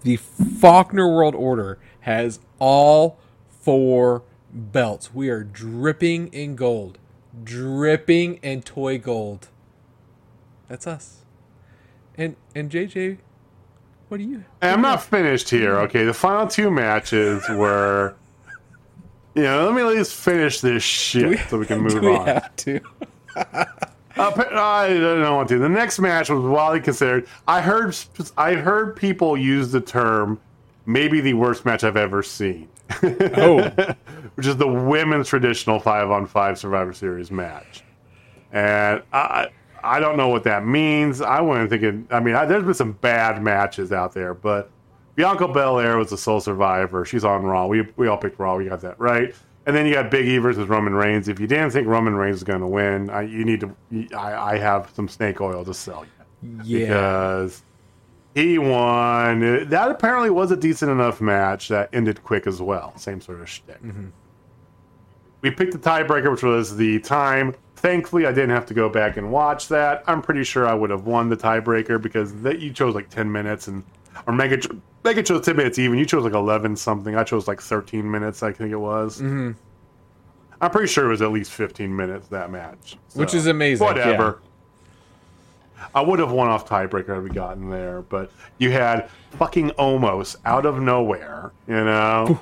The 0.02 0.18
Faulkner 0.18 1.08
World 1.08 1.36
Order 1.36 1.80
has 2.02 2.40
all 2.60 3.20
four 3.48 4.24
belts. 4.52 5.14
We 5.14 5.30
are 5.30 5.44
dripping 5.44 6.28
in 6.28 6.56
gold. 6.56 6.98
Dripping 7.44 8.36
in 8.36 8.62
toy 8.62 8.98
gold. 8.98 9.50
That's 10.68 10.88
us. 10.88 11.22
And 12.18 12.36
and 12.54 12.70
JJ, 12.70 13.18
what 14.14 14.19
do 14.19 14.26
you 14.26 14.44
I'm 14.61 14.80
not 14.81 15.02
finished 15.02 15.49
here. 15.49 15.80
Okay, 15.80 16.06
the 16.06 16.14
final 16.14 16.45
two 16.45 16.69
matches 16.69 17.44
were. 17.49 18.14
You 19.34 19.41
know, 19.41 19.65
let 19.65 19.73
me 19.73 19.81
at 19.81 19.88
least 19.88 20.14
finish 20.14 20.61
this 20.61 20.84
shit 20.84 21.40
so 21.49 21.57
we 21.57 21.65
can 21.65 21.81
move 21.81 21.99
we 21.99 22.15
on. 22.15 22.27
have 22.27 22.56
to? 22.57 22.80
Uh, 24.15 24.31
I 24.52 24.90
don't 24.90 25.35
want 25.35 25.49
to. 25.49 25.57
The 25.57 25.68
next 25.68 25.98
match 25.98 26.30
was 26.30 26.44
widely 26.44 26.81
considered. 26.81 27.27
I 27.48 27.61
heard 27.61 27.98
I 28.38 28.53
heard 28.53 28.95
people 28.95 29.35
use 29.35 29.72
the 29.72 29.81
term 29.81 30.40
maybe 30.85 31.19
the 31.19 31.34
worst 31.34 31.65
match 31.65 31.84
I've 31.84 31.98
ever 31.98 32.22
seen. 32.22 32.69
Oh. 33.02 33.72
which 34.35 34.45
is 34.45 34.56
the 34.57 34.68
women's 34.68 35.30
traditional 35.30 35.80
five 35.80 36.11
on 36.11 36.27
five 36.27 36.60
Survivor 36.60 36.94
Series 36.94 37.31
match. 37.31 37.84
And 38.52 39.02
I 39.11 39.48
I 39.84 39.99
don't 39.99 40.18
know 40.18 40.30
what 40.30 40.43
that 40.45 40.65
means. 40.65 41.22
I 41.22 41.41
wasn't 41.41 41.69
thinking. 41.69 42.07
I 42.11 42.19
mean, 42.19 42.35
I, 42.35 42.45
there's 42.45 42.64
been 42.64 42.73
some 42.73 42.93
bad 42.93 43.41
matches 43.43 43.91
out 43.91 44.14
there, 44.14 44.34
but 44.34 44.69
Bianca 45.15 45.47
Belair 45.47 45.97
was 45.97 46.10
the 46.10 46.18
sole 46.18 46.39
survivor. 46.39 47.05
She's 47.05 47.23
on 47.26 47.43
Raw. 47.43 47.68
We 47.68 47.88
we 47.97 48.07
all 48.07 48.18
picked 48.18 48.39
Raw. 48.39 48.55
We 48.57 48.65
got 48.65 48.81
that 48.81 48.99
right. 48.99 49.35
And 49.65 49.76
then 49.76 49.85
you 49.85 49.93
got 49.93 50.11
Big 50.11 50.27
E 50.27 50.38
versus 50.39 50.68
Roman 50.68 50.93
Reigns. 50.93 51.27
If 51.30 51.39
you 51.39 51.47
didn't 51.47 51.72
think 51.72 51.88
Roman 51.88 52.15
Reigns 52.15 52.35
was 52.35 52.43
going 52.43 52.60
to 52.60 52.68
win, 52.68 53.10
I, 53.10 53.22
you 53.22 53.45
need 53.45 53.61
to. 53.61 53.76
I, 54.15 54.53
I 54.53 54.57
have 54.57 54.91
some 54.93 55.07
snake 55.07 55.39
oil 55.39 55.64
to 55.64 55.73
sell 55.73 56.05
you 56.41 56.60
Yeah. 56.64 56.80
because 56.88 57.64
he 58.35 58.57
won. 58.57 59.69
That 59.69 59.89
apparently 59.91 60.30
was 60.31 60.51
a 60.51 60.57
decent 60.57 60.91
enough 60.91 61.22
match 61.22 61.69
that 61.69 61.89
ended 61.93 62.23
quick 62.23 62.45
as 62.45 62.61
well. 62.61 62.91
Same 62.97 63.22
sort 63.22 63.39
of 63.39 63.49
shtick. 63.49 63.81
Mm-hmm. 63.81 64.07
We 65.44 65.52
picked 65.52 65.74
the 65.74 65.78
tiebreaker, 65.78 66.32
which 66.32 66.41
was 66.41 66.76
the 66.76 66.99
time. 67.02 67.53
Thankfully, 67.76 68.26
I 68.26 68.32
didn't 68.32 68.52
have 68.52 68.65
to 68.68 68.74
go 68.74 68.88
back 68.90 69.18
and 69.18 69.30
watch 69.30 69.68
that. 69.68 70.03
I'm 70.07 70.22
pretty 70.22 70.45
sure 70.45 70.65
I 70.65 70.74
would 70.74 70.90
have 70.90 71.06
won 71.06 71.28
the 71.30 71.36
tiebreaker 71.38 72.02
because 72.02 72.34
that 72.41 72.60
you 72.60 72.72
chose 72.72 72.95
like 72.95 73.10
10 73.10 73.30
minutes 73.30 73.68
and 73.68 73.84
or 74.26 74.34
Mega 74.34 74.57
Mega 75.03 75.22
chose 75.22 75.45
10 75.45 75.57
minutes 75.57 75.78
even. 75.78 75.99
You 75.99 76.06
chose 76.06 76.24
like 76.24 76.34
11 76.34 76.78
something. 76.78 77.15
I 77.15 77.26
chose 77.26 77.48
like 77.48 77.61
13 77.61 78.10
minutes. 78.10 78.41
I 78.41 78.53
think 78.53 78.72
it 78.72 78.78
was. 78.78 79.18
Mm-hmm. 79.18 79.52
I'm 80.61 80.72
pretty 80.72 80.88
sure 80.88 81.06
it 81.06 81.10
was 81.10 81.22
at 81.22 81.34
least 81.34 81.52
15 81.52 81.94
minutes 81.94 82.30
that 82.30 82.49
match. 82.49 82.98
Which 83.15 83.34
is 83.34 83.48
amazing. 83.48 83.86
Whatever. 83.86 84.40
I 85.94 86.02
would 86.02 86.20
have 86.20 86.32
won 86.32 86.48
off 86.48 86.68
tiebreaker 86.68 87.15
had 87.15 87.24
we 87.24 87.30
gotten 87.32 87.70
there, 87.70 88.02
but 88.03 88.32
you 88.60 88.72
had 88.72 89.10
fucking 89.32 89.72
Omos 89.72 90.38
out 90.45 90.65
of 90.65 90.82
nowhere, 90.82 91.52
you 91.68 91.74
know. 91.74 92.40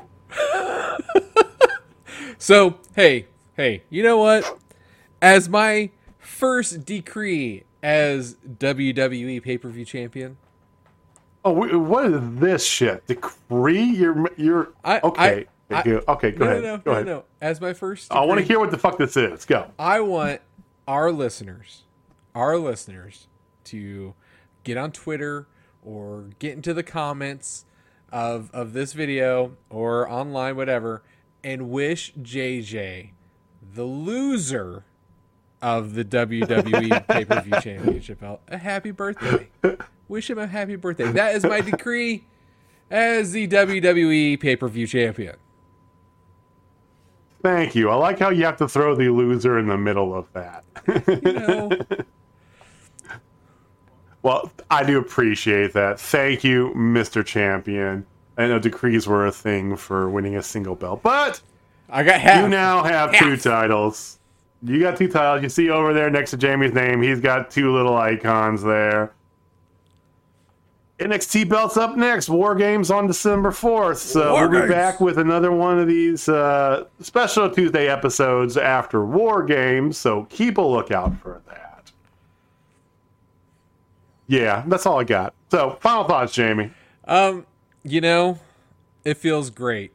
So, 2.41 2.79
hey, 2.95 3.27
hey, 3.55 3.83
you 3.91 4.01
know 4.01 4.17
what? 4.17 4.57
As 5.21 5.47
my 5.47 5.91
first 6.17 6.85
decree 6.85 7.65
as 7.83 8.35
WWE 8.57 9.43
pay 9.43 9.59
per 9.59 9.69
view 9.69 9.85
champion, 9.85 10.37
Oh, 11.45 11.51
what 11.51 12.05
is 12.05 12.19
this 12.39 12.65
shit? 12.65 13.05
Decree? 13.05 13.83
You're 13.83 14.27
you're 14.37 14.69
I- 14.83 15.01
okay. 15.03 15.45
I- 15.69 15.75
I- 15.75 16.01
okay, 16.13 16.31
go 16.31 16.45
no, 16.45 16.51
ahead. 16.51 16.63
no, 16.63 16.69
no, 16.69 16.77
go 16.77 16.81
no, 16.85 16.91
ahead. 16.93 17.05
no. 17.05 17.23
As 17.41 17.61
my 17.61 17.73
first, 17.73 18.09
decree, 18.09 18.21
I 18.23 18.25
want 18.25 18.39
to 18.39 18.45
hear 18.45 18.57
what 18.59 18.71
the 18.71 18.77
fuck 18.79 18.97
this 18.97 19.15
is. 19.15 19.45
Go. 19.45 19.69
I 19.77 19.99
want 20.01 20.41
our 20.87 21.11
listeners, 21.11 21.83
our 22.33 22.57
listeners, 22.57 23.27
to 23.65 24.15
get 24.63 24.77
on 24.77 24.91
Twitter 24.91 25.47
or 25.83 26.25
get 26.39 26.53
into 26.53 26.73
the 26.73 26.83
comments 26.83 27.65
of 28.11 28.49
of 28.51 28.73
this 28.73 28.93
video 28.93 29.55
or 29.69 30.09
online, 30.09 30.55
whatever, 30.55 31.03
and 31.43 31.69
wish 31.69 32.13
JJ, 32.15 33.11
the 33.73 33.83
loser 33.83 34.83
of 35.61 35.93
the 35.93 36.03
WWE 36.03 37.07
pay 37.07 37.25
per 37.25 37.41
view 37.41 37.59
championship 37.61 38.19
belt, 38.19 38.41
a 38.47 38.57
happy 38.57 38.91
birthday. 38.91 39.47
Wish 40.07 40.29
him 40.29 40.37
a 40.37 40.47
happy 40.47 40.75
birthday. 40.75 41.11
That 41.11 41.35
is 41.35 41.43
my 41.43 41.61
decree 41.61 42.25
as 42.89 43.31
the 43.31 43.47
WWE 43.47 44.39
pay 44.39 44.55
per 44.55 44.67
view 44.67 44.87
champion. 44.87 45.35
Thank 47.41 47.73
you. 47.73 47.89
I 47.89 47.95
like 47.95 48.19
how 48.19 48.29
you 48.29 48.45
have 48.45 48.57
to 48.57 48.67
throw 48.67 48.95
the 48.95 49.09
loser 49.09 49.57
in 49.57 49.67
the 49.67 49.77
middle 49.77 50.13
of 50.13 50.31
that. 50.33 50.63
You 51.07 51.33
know, 51.33 51.71
well, 54.21 54.51
I 54.69 54.83
do 54.83 54.99
appreciate 54.99 55.73
that. 55.73 55.99
Thank 55.99 56.43
you, 56.43 56.71
Mr. 56.75 57.25
Champion. 57.25 58.05
I 58.41 58.47
know 58.47 58.59
decrees 58.59 59.07
were 59.07 59.25
a 59.25 59.31
thing 59.31 59.75
for 59.75 60.09
winning 60.09 60.35
a 60.35 60.43
single 60.43 60.75
belt, 60.75 61.01
but 61.03 61.41
I 61.89 62.03
got 62.03 62.19
half. 62.19 62.43
you 62.43 62.49
now 62.49 62.83
have 62.83 63.13
two 63.17 63.37
titles. 63.37 64.19
You 64.63 64.79
got 64.79 64.97
two 64.97 65.07
titles. 65.07 65.43
You 65.43 65.49
see 65.49 65.69
over 65.69 65.93
there 65.93 66.09
next 66.09 66.31
to 66.31 66.37
Jamie's 66.37 66.73
name, 66.73 67.01
he's 67.01 67.19
got 67.19 67.49
two 67.51 67.73
little 67.73 67.97
icons 67.97 68.63
there. 68.63 69.13
NXT 71.01 71.49
belts 71.49 71.77
up 71.77 71.97
next. 71.97 72.29
War 72.29 72.53
Games 72.53 72.91
on 72.91 73.07
December 73.07 73.49
4th. 73.49 73.97
So 73.97 74.33
War 74.33 74.47
we'll 74.47 74.61
be 74.61 74.67
back 74.67 75.01
with 75.01 75.17
another 75.17 75.51
one 75.51 75.79
of 75.79 75.87
these 75.87 76.29
uh, 76.29 76.85
special 77.01 77.49
Tuesday 77.49 77.87
episodes 77.87 78.55
after 78.55 79.03
War 79.03 79.43
Games. 79.43 79.97
So 79.97 80.25
keep 80.29 80.59
a 80.59 80.61
lookout 80.61 81.19
for 81.19 81.41
that. 81.47 81.91
Yeah, 84.27 84.63
that's 84.67 84.85
all 84.85 84.99
I 84.99 85.03
got. 85.03 85.33
So 85.49 85.77
final 85.81 86.03
thoughts, 86.03 86.33
Jamie. 86.33 86.71
Um, 87.05 87.47
you 87.83 88.01
know, 88.01 88.39
it 89.03 89.17
feels 89.17 89.49
great. 89.49 89.91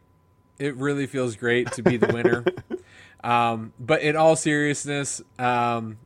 It 0.58 0.74
really 0.76 1.06
feels 1.06 1.36
great 1.36 1.72
to 1.72 1.82
be 1.82 1.96
the 1.96 2.12
winner. 2.12 2.44
um, 3.24 3.72
but 3.78 4.00
in 4.02 4.16
all 4.16 4.36
seriousness, 4.36 5.22
um, 5.38 5.98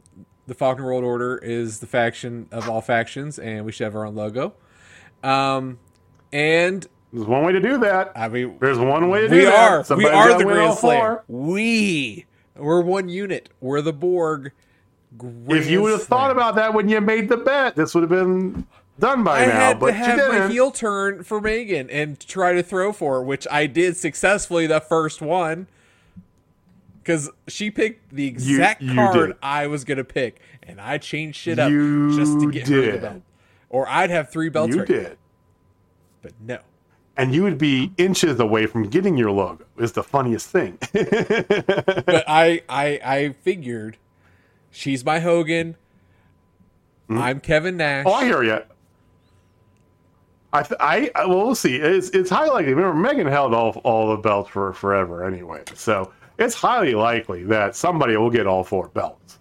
the 0.47 0.55
Faulkner 0.55 0.85
World 0.85 1.05
Order 1.05 1.39
is 1.39 1.79
the 1.79 1.87
faction 1.87 2.49
of 2.51 2.69
all 2.69 2.81
factions, 2.81 3.39
and 3.39 3.65
we 3.65 3.73
should 3.73 3.85
have 3.85 3.95
our 3.95 4.07
own 4.07 4.17
logo. 4.17 4.55
Um, 5.23 5.79
and 6.33 6.87
There's 7.13 7.27
one 7.27 7.45
way 7.45 7.53
to 7.53 7.61
do 7.61 7.79
that. 7.79 8.13
I 8.17 8.29
mean, 8.29 8.59
There's 8.61 8.79
one 8.79 9.09
way 9.09 9.21
to 9.23 9.29
do 9.29 9.37
we 9.37 9.45
that. 9.45 9.91
are 9.91 9.97
we 9.97 10.07
are 10.07 10.37
the 10.37 10.45
Grand 10.45 10.79
Slayer. 10.79 11.23
We 11.29 12.27
we're 12.57 12.83
one 12.83 13.09
unit. 13.09 13.49
We're 13.61 13.81
the 13.81 13.93
Borg. 13.93 14.53
If 15.49 15.69
you 15.69 15.83
would 15.83 15.93
have 15.93 16.05
thought 16.05 16.31
about 16.31 16.55
that 16.55 16.73
when 16.73 16.89
you 16.89 17.01
made 17.01 17.29
the 17.29 17.37
bet, 17.37 17.75
this 17.75 17.95
would 17.95 18.03
have 18.03 18.11
been 18.11 18.67
done 19.01 19.25
by 19.25 19.43
I 19.43 19.47
now. 19.47 19.53
had 19.53 19.81
but 19.81 19.91
to 19.93 19.97
you 19.97 20.03
have 20.05 20.29
my 20.33 20.49
heel 20.49 20.71
turn 20.71 21.25
for 21.25 21.41
Megan 21.41 21.91
and 21.91 22.21
try 22.21 22.53
to 22.53 22.63
throw 22.63 22.93
for 22.93 23.15
her, 23.17 23.23
which 23.23 23.47
I 23.51 23.67
did 23.67 23.97
successfully 23.97 24.67
the 24.67 24.81
first 24.81 25.21
one. 25.21 25.67
Because 27.03 27.31
she 27.49 27.71
picked 27.71 28.15
the 28.15 28.27
exact 28.27 28.83
you 28.83 28.95
card 28.95 29.29
did. 29.31 29.37
I 29.43 29.67
was 29.67 29.85
going 29.85 29.99
to 29.99 30.05
pick, 30.05 30.39
and 30.63 30.81
I 30.81 30.99
changed 30.99 31.39
shit 31.39 31.59
up 31.59 31.71
You 31.71 32.15
just 32.15 32.39
to 32.41 32.53
get 32.53 32.69
her 32.69 32.93
the 32.93 32.99
belt. 32.99 33.23
Or 33.71 33.89
I'd 33.89 34.11
have 34.11 34.31
three 34.31 34.49
belts 34.51 34.75
You 34.75 34.81
right 34.83 34.89
now. 34.89 34.97
did. 34.97 35.19
But 36.23 36.33
no. 36.41 36.59
And 37.17 37.35
you 37.35 37.43
would 37.43 37.59
be 37.59 37.93
inches 37.99 38.39
away 38.39 38.67
from 38.67 38.85
getting 38.89 39.17
your 39.17 39.31
logo. 39.31 39.65
Is 39.79 39.93
the 39.93 40.03
funniest 40.03 40.49
thing. 40.51 40.79
But 40.93 42.25
I, 42.29 42.63
I, 42.69 43.01
I 43.05 43.35
figured 43.43 43.97
she's 44.71 45.05
my 45.05 45.21
Hogan. 45.21 45.77
Hmm? 47.09 47.19
I'm 47.19 47.41
Kevin 47.41 47.77
Nash. 47.79 48.05
Oh, 48.07 48.13
I 48.13 48.25
hear 48.27 48.43
you. 48.43 48.61
I, 50.53 50.63
th- 50.63 50.79
I, 50.81 51.11
I- 51.15 51.27
well, 51.27 51.47
we'll 51.47 51.55
see. 51.55 51.77
It's, 51.77 52.11
it's 52.11 52.31
highly 52.31 52.51
likely. 52.51 52.75
Remember, 52.75 52.95
Megan 52.99 53.27
held 53.27 53.55
all, 53.55 53.71
all 53.85 54.11
the 54.11 54.17
belts 54.17 54.51
for 54.51 54.73
forever 54.73 55.25
anyway, 55.25 55.63
so 55.75 56.13
it's 56.39 56.55
highly 56.55 56.95
likely 56.95 57.45
that 57.45 57.77
somebody 57.77 58.17
will 58.17 58.31
get 58.31 58.47
all 58.47 58.65
four 58.65 58.89
belts. 58.89 59.39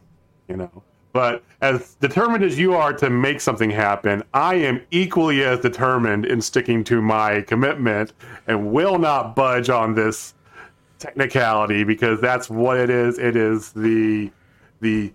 You 0.47 0.57
know, 0.57 0.83
but 1.13 1.43
as 1.61 1.95
determined 1.95 2.43
as 2.43 2.57
you 2.57 2.73
are 2.73 2.93
to 2.93 3.09
make 3.09 3.41
something 3.41 3.69
happen, 3.69 4.23
I 4.33 4.55
am 4.55 4.81
equally 4.91 5.43
as 5.43 5.59
determined 5.59 6.25
in 6.25 6.41
sticking 6.41 6.83
to 6.85 7.01
my 7.01 7.41
commitment 7.41 8.13
and 8.47 8.71
will 8.71 8.97
not 8.99 9.35
budge 9.35 9.69
on 9.69 9.93
this 9.95 10.33
technicality 10.99 11.83
because 11.83 12.19
that's 12.21 12.49
what 12.49 12.77
it 12.79 12.89
is. 12.89 13.17
It 13.19 13.35
is 13.35 13.71
the 13.71 14.31
the 14.81 15.11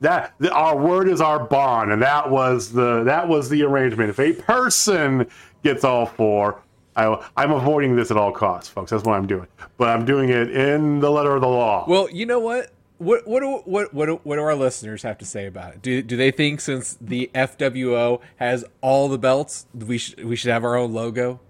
that 0.00 0.34
the, 0.38 0.52
our 0.52 0.76
word 0.76 1.08
is 1.08 1.20
our 1.20 1.44
bond, 1.44 1.92
and 1.92 2.02
that 2.02 2.30
was 2.30 2.72
the 2.72 3.04
that 3.04 3.28
was 3.28 3.48
the 3.48 3.62
arrangement. 3.62 4.10
If 4.10 4.20
a 4.20 4.32
person 4.32 5.28
gets 5.62 5.84
all 5.84 6.06
four, 6.06 6.62
I, 6.96 7.24
I'm 7.36 7.52
avoiding 7.52 7.96
this 7.96 8.10
at 8.10 8.16
all 8.16 8.32
costs, 8.32 8.68
folks. 8.68 8.90
That's 8.90 9.04
what 9.04 9.14
I'm 9.14 9.26
doing. 9.26 9.46
But 9.76 9.88
I'm 9.88 10.04
doing 10.04 10.30
it 10.30 10.50
in 10.54 11.00
the 11.00 11.10
letter 11.10 11.34
of 11.34 11.40
the 11.40 11.48
law. 11.48 11.84
Well, 11.88 12.10
you 12.10 12.26
know 12.26 12.40
what? 12.40 12.72
What 12.98 13.28
what 13.28 13.40
do, 13.40 13.62
what 13.64 13.94
what 13.94 14.06
do, 14.06 14.20
what 14.24 14.36
do 14.36 14.42
our 14.42 14.56
listeners 14.56 15.04
have 15.04 15.18
to 15.18 15.24
say 15.24 15.46
about 15.46 15.74
it? 15.74 15.82
Do 15.82 16.02
do 16.02 16.16
they 16.16 16.32
think 16.32 16.60
since 16.60 16.98
the 17.00 17.30
FWO 17.34 18.20
has 18.36 18.64
all 18.80 19.08
the 19.08 19.18
belts, 19.18 19.66
we 19.72 19.98
should 19.98 20.24
we 20.24 20.34
should 20.34 20.50
have 20.50 20.64
our 20.64 20.76
own 20.76 20.92
logo? 20.92 21.40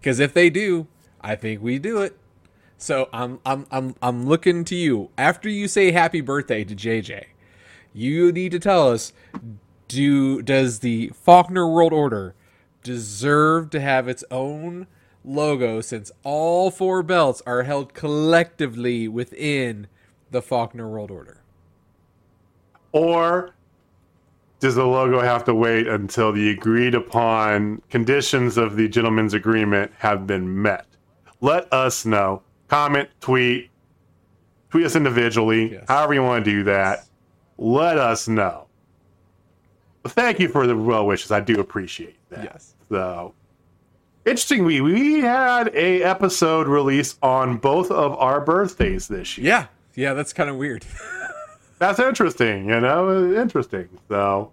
Because 0.00 0.20
if 0.20 0.34
they 0.34 0.50
do, 0.50 0.86
I 1.22 1.34
think 1.34 1.62
we 1.62 1.78
do 1.78 2.02
it. 2.02 2.16
So 2.76 3.08
I'm 3.12 3.40
I'm 3.46 3.66
I'm 3.70 3.94
I'm 4.02 4.26
looking 4.26 4.64
to 4.66 4.76
you 4.76 5.10
after 5.16 5.48
you 5.48 5.66
say 5.68 5.92
happy 5.92 6.20
birthday 6.20 6.64
to 6.64 6.74
JJ. 6.74 7.24
You 7.96 8.30
need 8.30 8.52
to 8.52 8.58
tell 8.58 8.92
us 8.92 9.14
do 9.88 10.42
does 10.42 10.80
the 10.80 11.10
Faulkner 11.14 11.66
World 11.66 11.94
Order 11.94 12.34
deserve 12.82 13.70
to 13.70 13.80
have 13.80 14.06
its 14.06 14.22
own 14.30 14.86
logo 15.24 15.80
since 15.80 16.12
all 16.22 16.70
four 16.70 17.02
belts 17.02 17.40
are 17.46 17.62
held 17.62 17.94
collectively 17.94 19.08
within 19.08 19.86
the 20.30 20.42
Faulkner 20.42 20.88
World 20.90 21.10
Order? 21.10 21.40
Or 22.92 23.54
does 24.60 24.74
the 24.74 24.84
logo 24.86 25.20
have 25.20 25.44
to 25.44 25.54
wait 25.54 25.86
until 25.86 26.32
the 26.32 26.50
agreed 26.50 26.94
upon 26.94 27.80
conditions 27.88 28.58
of 28.58 28.76
the 28.76 28.88
gentleman's 28.88 29.32
agreement 29.32 29.90
have 29.98 30.26
been 30.26 30.60
met? 30.60 30.84
Let 31.40 31.72
us 31.72 32.04
know. 32.04 32.42
Comment, 32.68 33.08
tweet, 33.20 33.70
tweet 34.70 34.84
us 34.84 34.96
individually, 34.96 35.72
Yes. 35.72 35.84
however 35.88 36.12
you 36.12 36.22
want 36.22 36.44
to 36.44 36.50
do 36.50 36.62
that. 36.64 37.05
Let 37.58 37.98
us 37.98 38.28
know. 38.28 38.66
Thank 40.06 40.38
you 40.38 40.48
for 40.48 40.66
the 40.66 40.76
well 40.76 41.06
wishes. 41.06 41.30
I 41.30 41.40
do 41.40 41.58
appreciate 41.60 42.16
that. 42.30 42.44
Yes. 42.44 42.74
So 42.88 43.34
interestingly, 44.24 44.80
we 44.80 45.20
had 45.20 45.68
a 45.74 46.02
episode 46.02 46.68
released 46.68 47.18
on 47.22 47.56
both 47.56 47.90
of 47.90 48.14
our 48.18 48.40
birthdays 48.40 49.08
this 49.08 49.38
year. 49.38 49.46
Yeah. 49.46 49.66
Yeah, 49.94 50.12
that's 50.12 50.32
kind 50.32 50.50
of 50.50 50.56
weird. 50.56 50.84
That's 51.78 51.98
interesting, 51.98 52.70
you 52.70 52.80
know, 52.80 53.34
interesting. 53.34 53.88
So, 54.08 54.50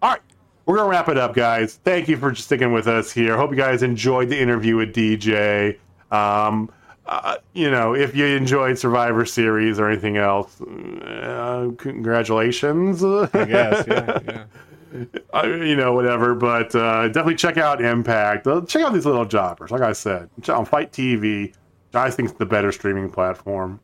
all 0.00 0.10
right, 0.10 0.20
we're 0.64 0.76
gonna 0.76 0.88
wrap 0.88 1.10
it 1.10 1.18
up, 1.18 1.34
guys. 1.34 1.78
Thank 1.84 2.08
you 2.08 2.16
for 2.16 2.34
sticking 2.34 2.72
with 2.72 2.86
us 2.86 3.12
here. 3.12 3.36
Hope 3.36 3.50
you 3.50 3.56
guys 3.56 3.82
enjoyed 3.82 4.30
the 4.30 4.40
interview 4.40 4.76
with 4.76 4.94
DJ. 4.94 5.78
Um, 6.10 6.70
uh, 7.06 7.36
you 7.52 7.70
know, 7.70 7.94
if 7.94 8.14
you 8.16 8.24
enjoyed 8.26 8.78
Survivor 8.78 9.24
Series 9.26 9.78
or 9.78 9.88
anything 9.88 10.16
else, 10.16 10.60
uh, 10.60 11.70
congratulations. 11.78 13.04
I 13.04 13.26
guess. 13.44 13.84
Yeah. 13.86 14.18
Yeah. 14.26 14.44
I- 15.34 15.46
you 15.46 15.74
know, 15.76 15.92
whatever. 15.92 16.34
But 16.34 16.74
uh, 16.74 17.08
definitely 17.08 17.34
check 17.36 17.56
out 17.58 17.82
Impact. 17.84 18.46
Uh, 18.46 18.60
check 18.62 18.82
out 18.82 18.92
these 18.92 19.06
little 19.06 19.24
jobbers. 19.24 19.70
Like 19.70 19.82
I 19.82 19.92
said, 19.92 20.30
on 20.48 20.64
FITE 20.64 20.92
TV. 20.92 21.52
I 21.94 22.10
think 22.10 22.28
it's 22.30 22.38
the 22.38 22.46
better 22.46 22.72
streaming 22.72 23.10
platform. 23.10 23.80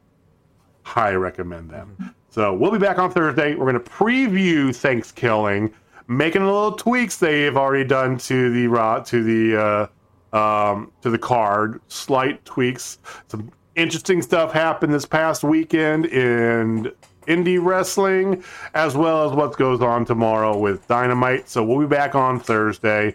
Highly 0.82 1.16
recommend 1.16 1.70
them. 1.70 2.14
So 2.30 2.54
we'll 2.54 2.70
be 2.72 2.78
back 2.78 2.98
on 2.98 3.10
Thursday. 3.10 3.54
We're 3.54 3.70
going 3.70 3.82
to 3.82 3.90
preview 3.90 4.74
Thanksgiving, 4.74 5.72
making 6.08 6.42
a 6.42 6.46
little 6.46 6.72
tweaks 6.72 7.16
they've 7.18 7.56
already 7.56 7.84
done 7.84 8.18
to 8.18 8.50
the 8.50 9.02
to 9.06 9.22
the 9.22 9.60
uh, 9.60 9.86
um, 10.32 10.92
to 11.02 11.10
the 11.10 11.18
card. 11.18 11.80
Slight 11.88 12.44
tweaks. 12.44 12.98
Some 13.28 13.50
interesting 13.76 14.22
stuff 14.22 14.52
happened 14.52 14.92
this 14.92 15.06
past 15.06 15.44
weekend 15.44 16.06
in 16.06 16.92
indie 17.26 17.62
wrestling, 17.62 18.42
as 18.74 18.96
well 18.96 19.28
as 19.28 19.36
what 19.36 19.56
goes 19.56 19.80
on 19.80 20.04
tomorrow 20.04 20.56
with 20.56 20.86
Dynamite. 20.88 21.48
So 21.48 21.64
we'll 21.64 21.80
be 21.80 21.86
back 21.86 22.14
on 22.14 22.40
Thursday. 22.40 23.14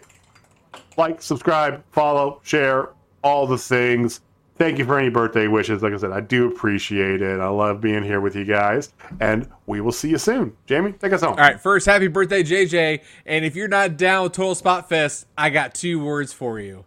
Like, 0.96 1.20
subscribe, 1.20 1.84
follow, 1.90 2.40
share, 2.42 2.90
all 3.22 3.46
the 3.46 3.58
things. 3.58 4.20
Thank 4.56 4.78
you 4.78 4.86
for 4.86 4.98
any 4.98 5.10
birthday 5.10 5.48
wishes. 5.48 5.82
Like 5.82 5.92
I 5.92 5.98
said, 5.98 6.12
I 6.12 6.20
do 6.20 6.48
appreciate 6.50 7.20
it. 7.20 7.40
I 7.40 7.48
love 7.48 7.82
being 7.82 8.02
here 8.02 8.22
with 8.22 8.34
you 8.34 8.46
guys, 8.46 8.94
and 9.20 9.46
we 9.66 9.82
will 9.82 9.92
see 9.92 10.08
you 10.08 10.16
soon. 10.16 10.56
Jamie, 10.64 10.92
take 10.92 11.12
us 11.12 11.20
home. 11.20 11.32
All 11.32 11.36
right. 11.36 11.60
First, 11.60 11.84
happy 11.84 12.06
birthday, 12.06 12.42
JJ. 12.42 13.02
And 13.26 13.44
if 13.44 13.54
you're 13.54 13.68
not 13.68 13.98
down 13.98 14.24
with 14.24 14.32
Total 14.32 14.54
Spot 14.54 14.88
Fest, 14.88 15.26
I 15.36 15.50
got 15.50 15.74
two 15.74 16.02
words 16.02 16.32
for 16.32 16.58
you. 16.58 16.86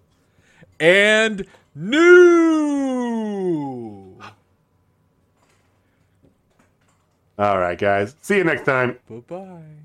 And 0.80 1.46
new. 1.76 2.70
All 7.38 7.60
right, 7.60 7.78
guys. 7.78 8.16
See 8.22 8.38
you 8.38 8.44
next 8.44 8.66
time. 8.66 9.00
Bye 9.10 9.22
bye. 9.28 9.79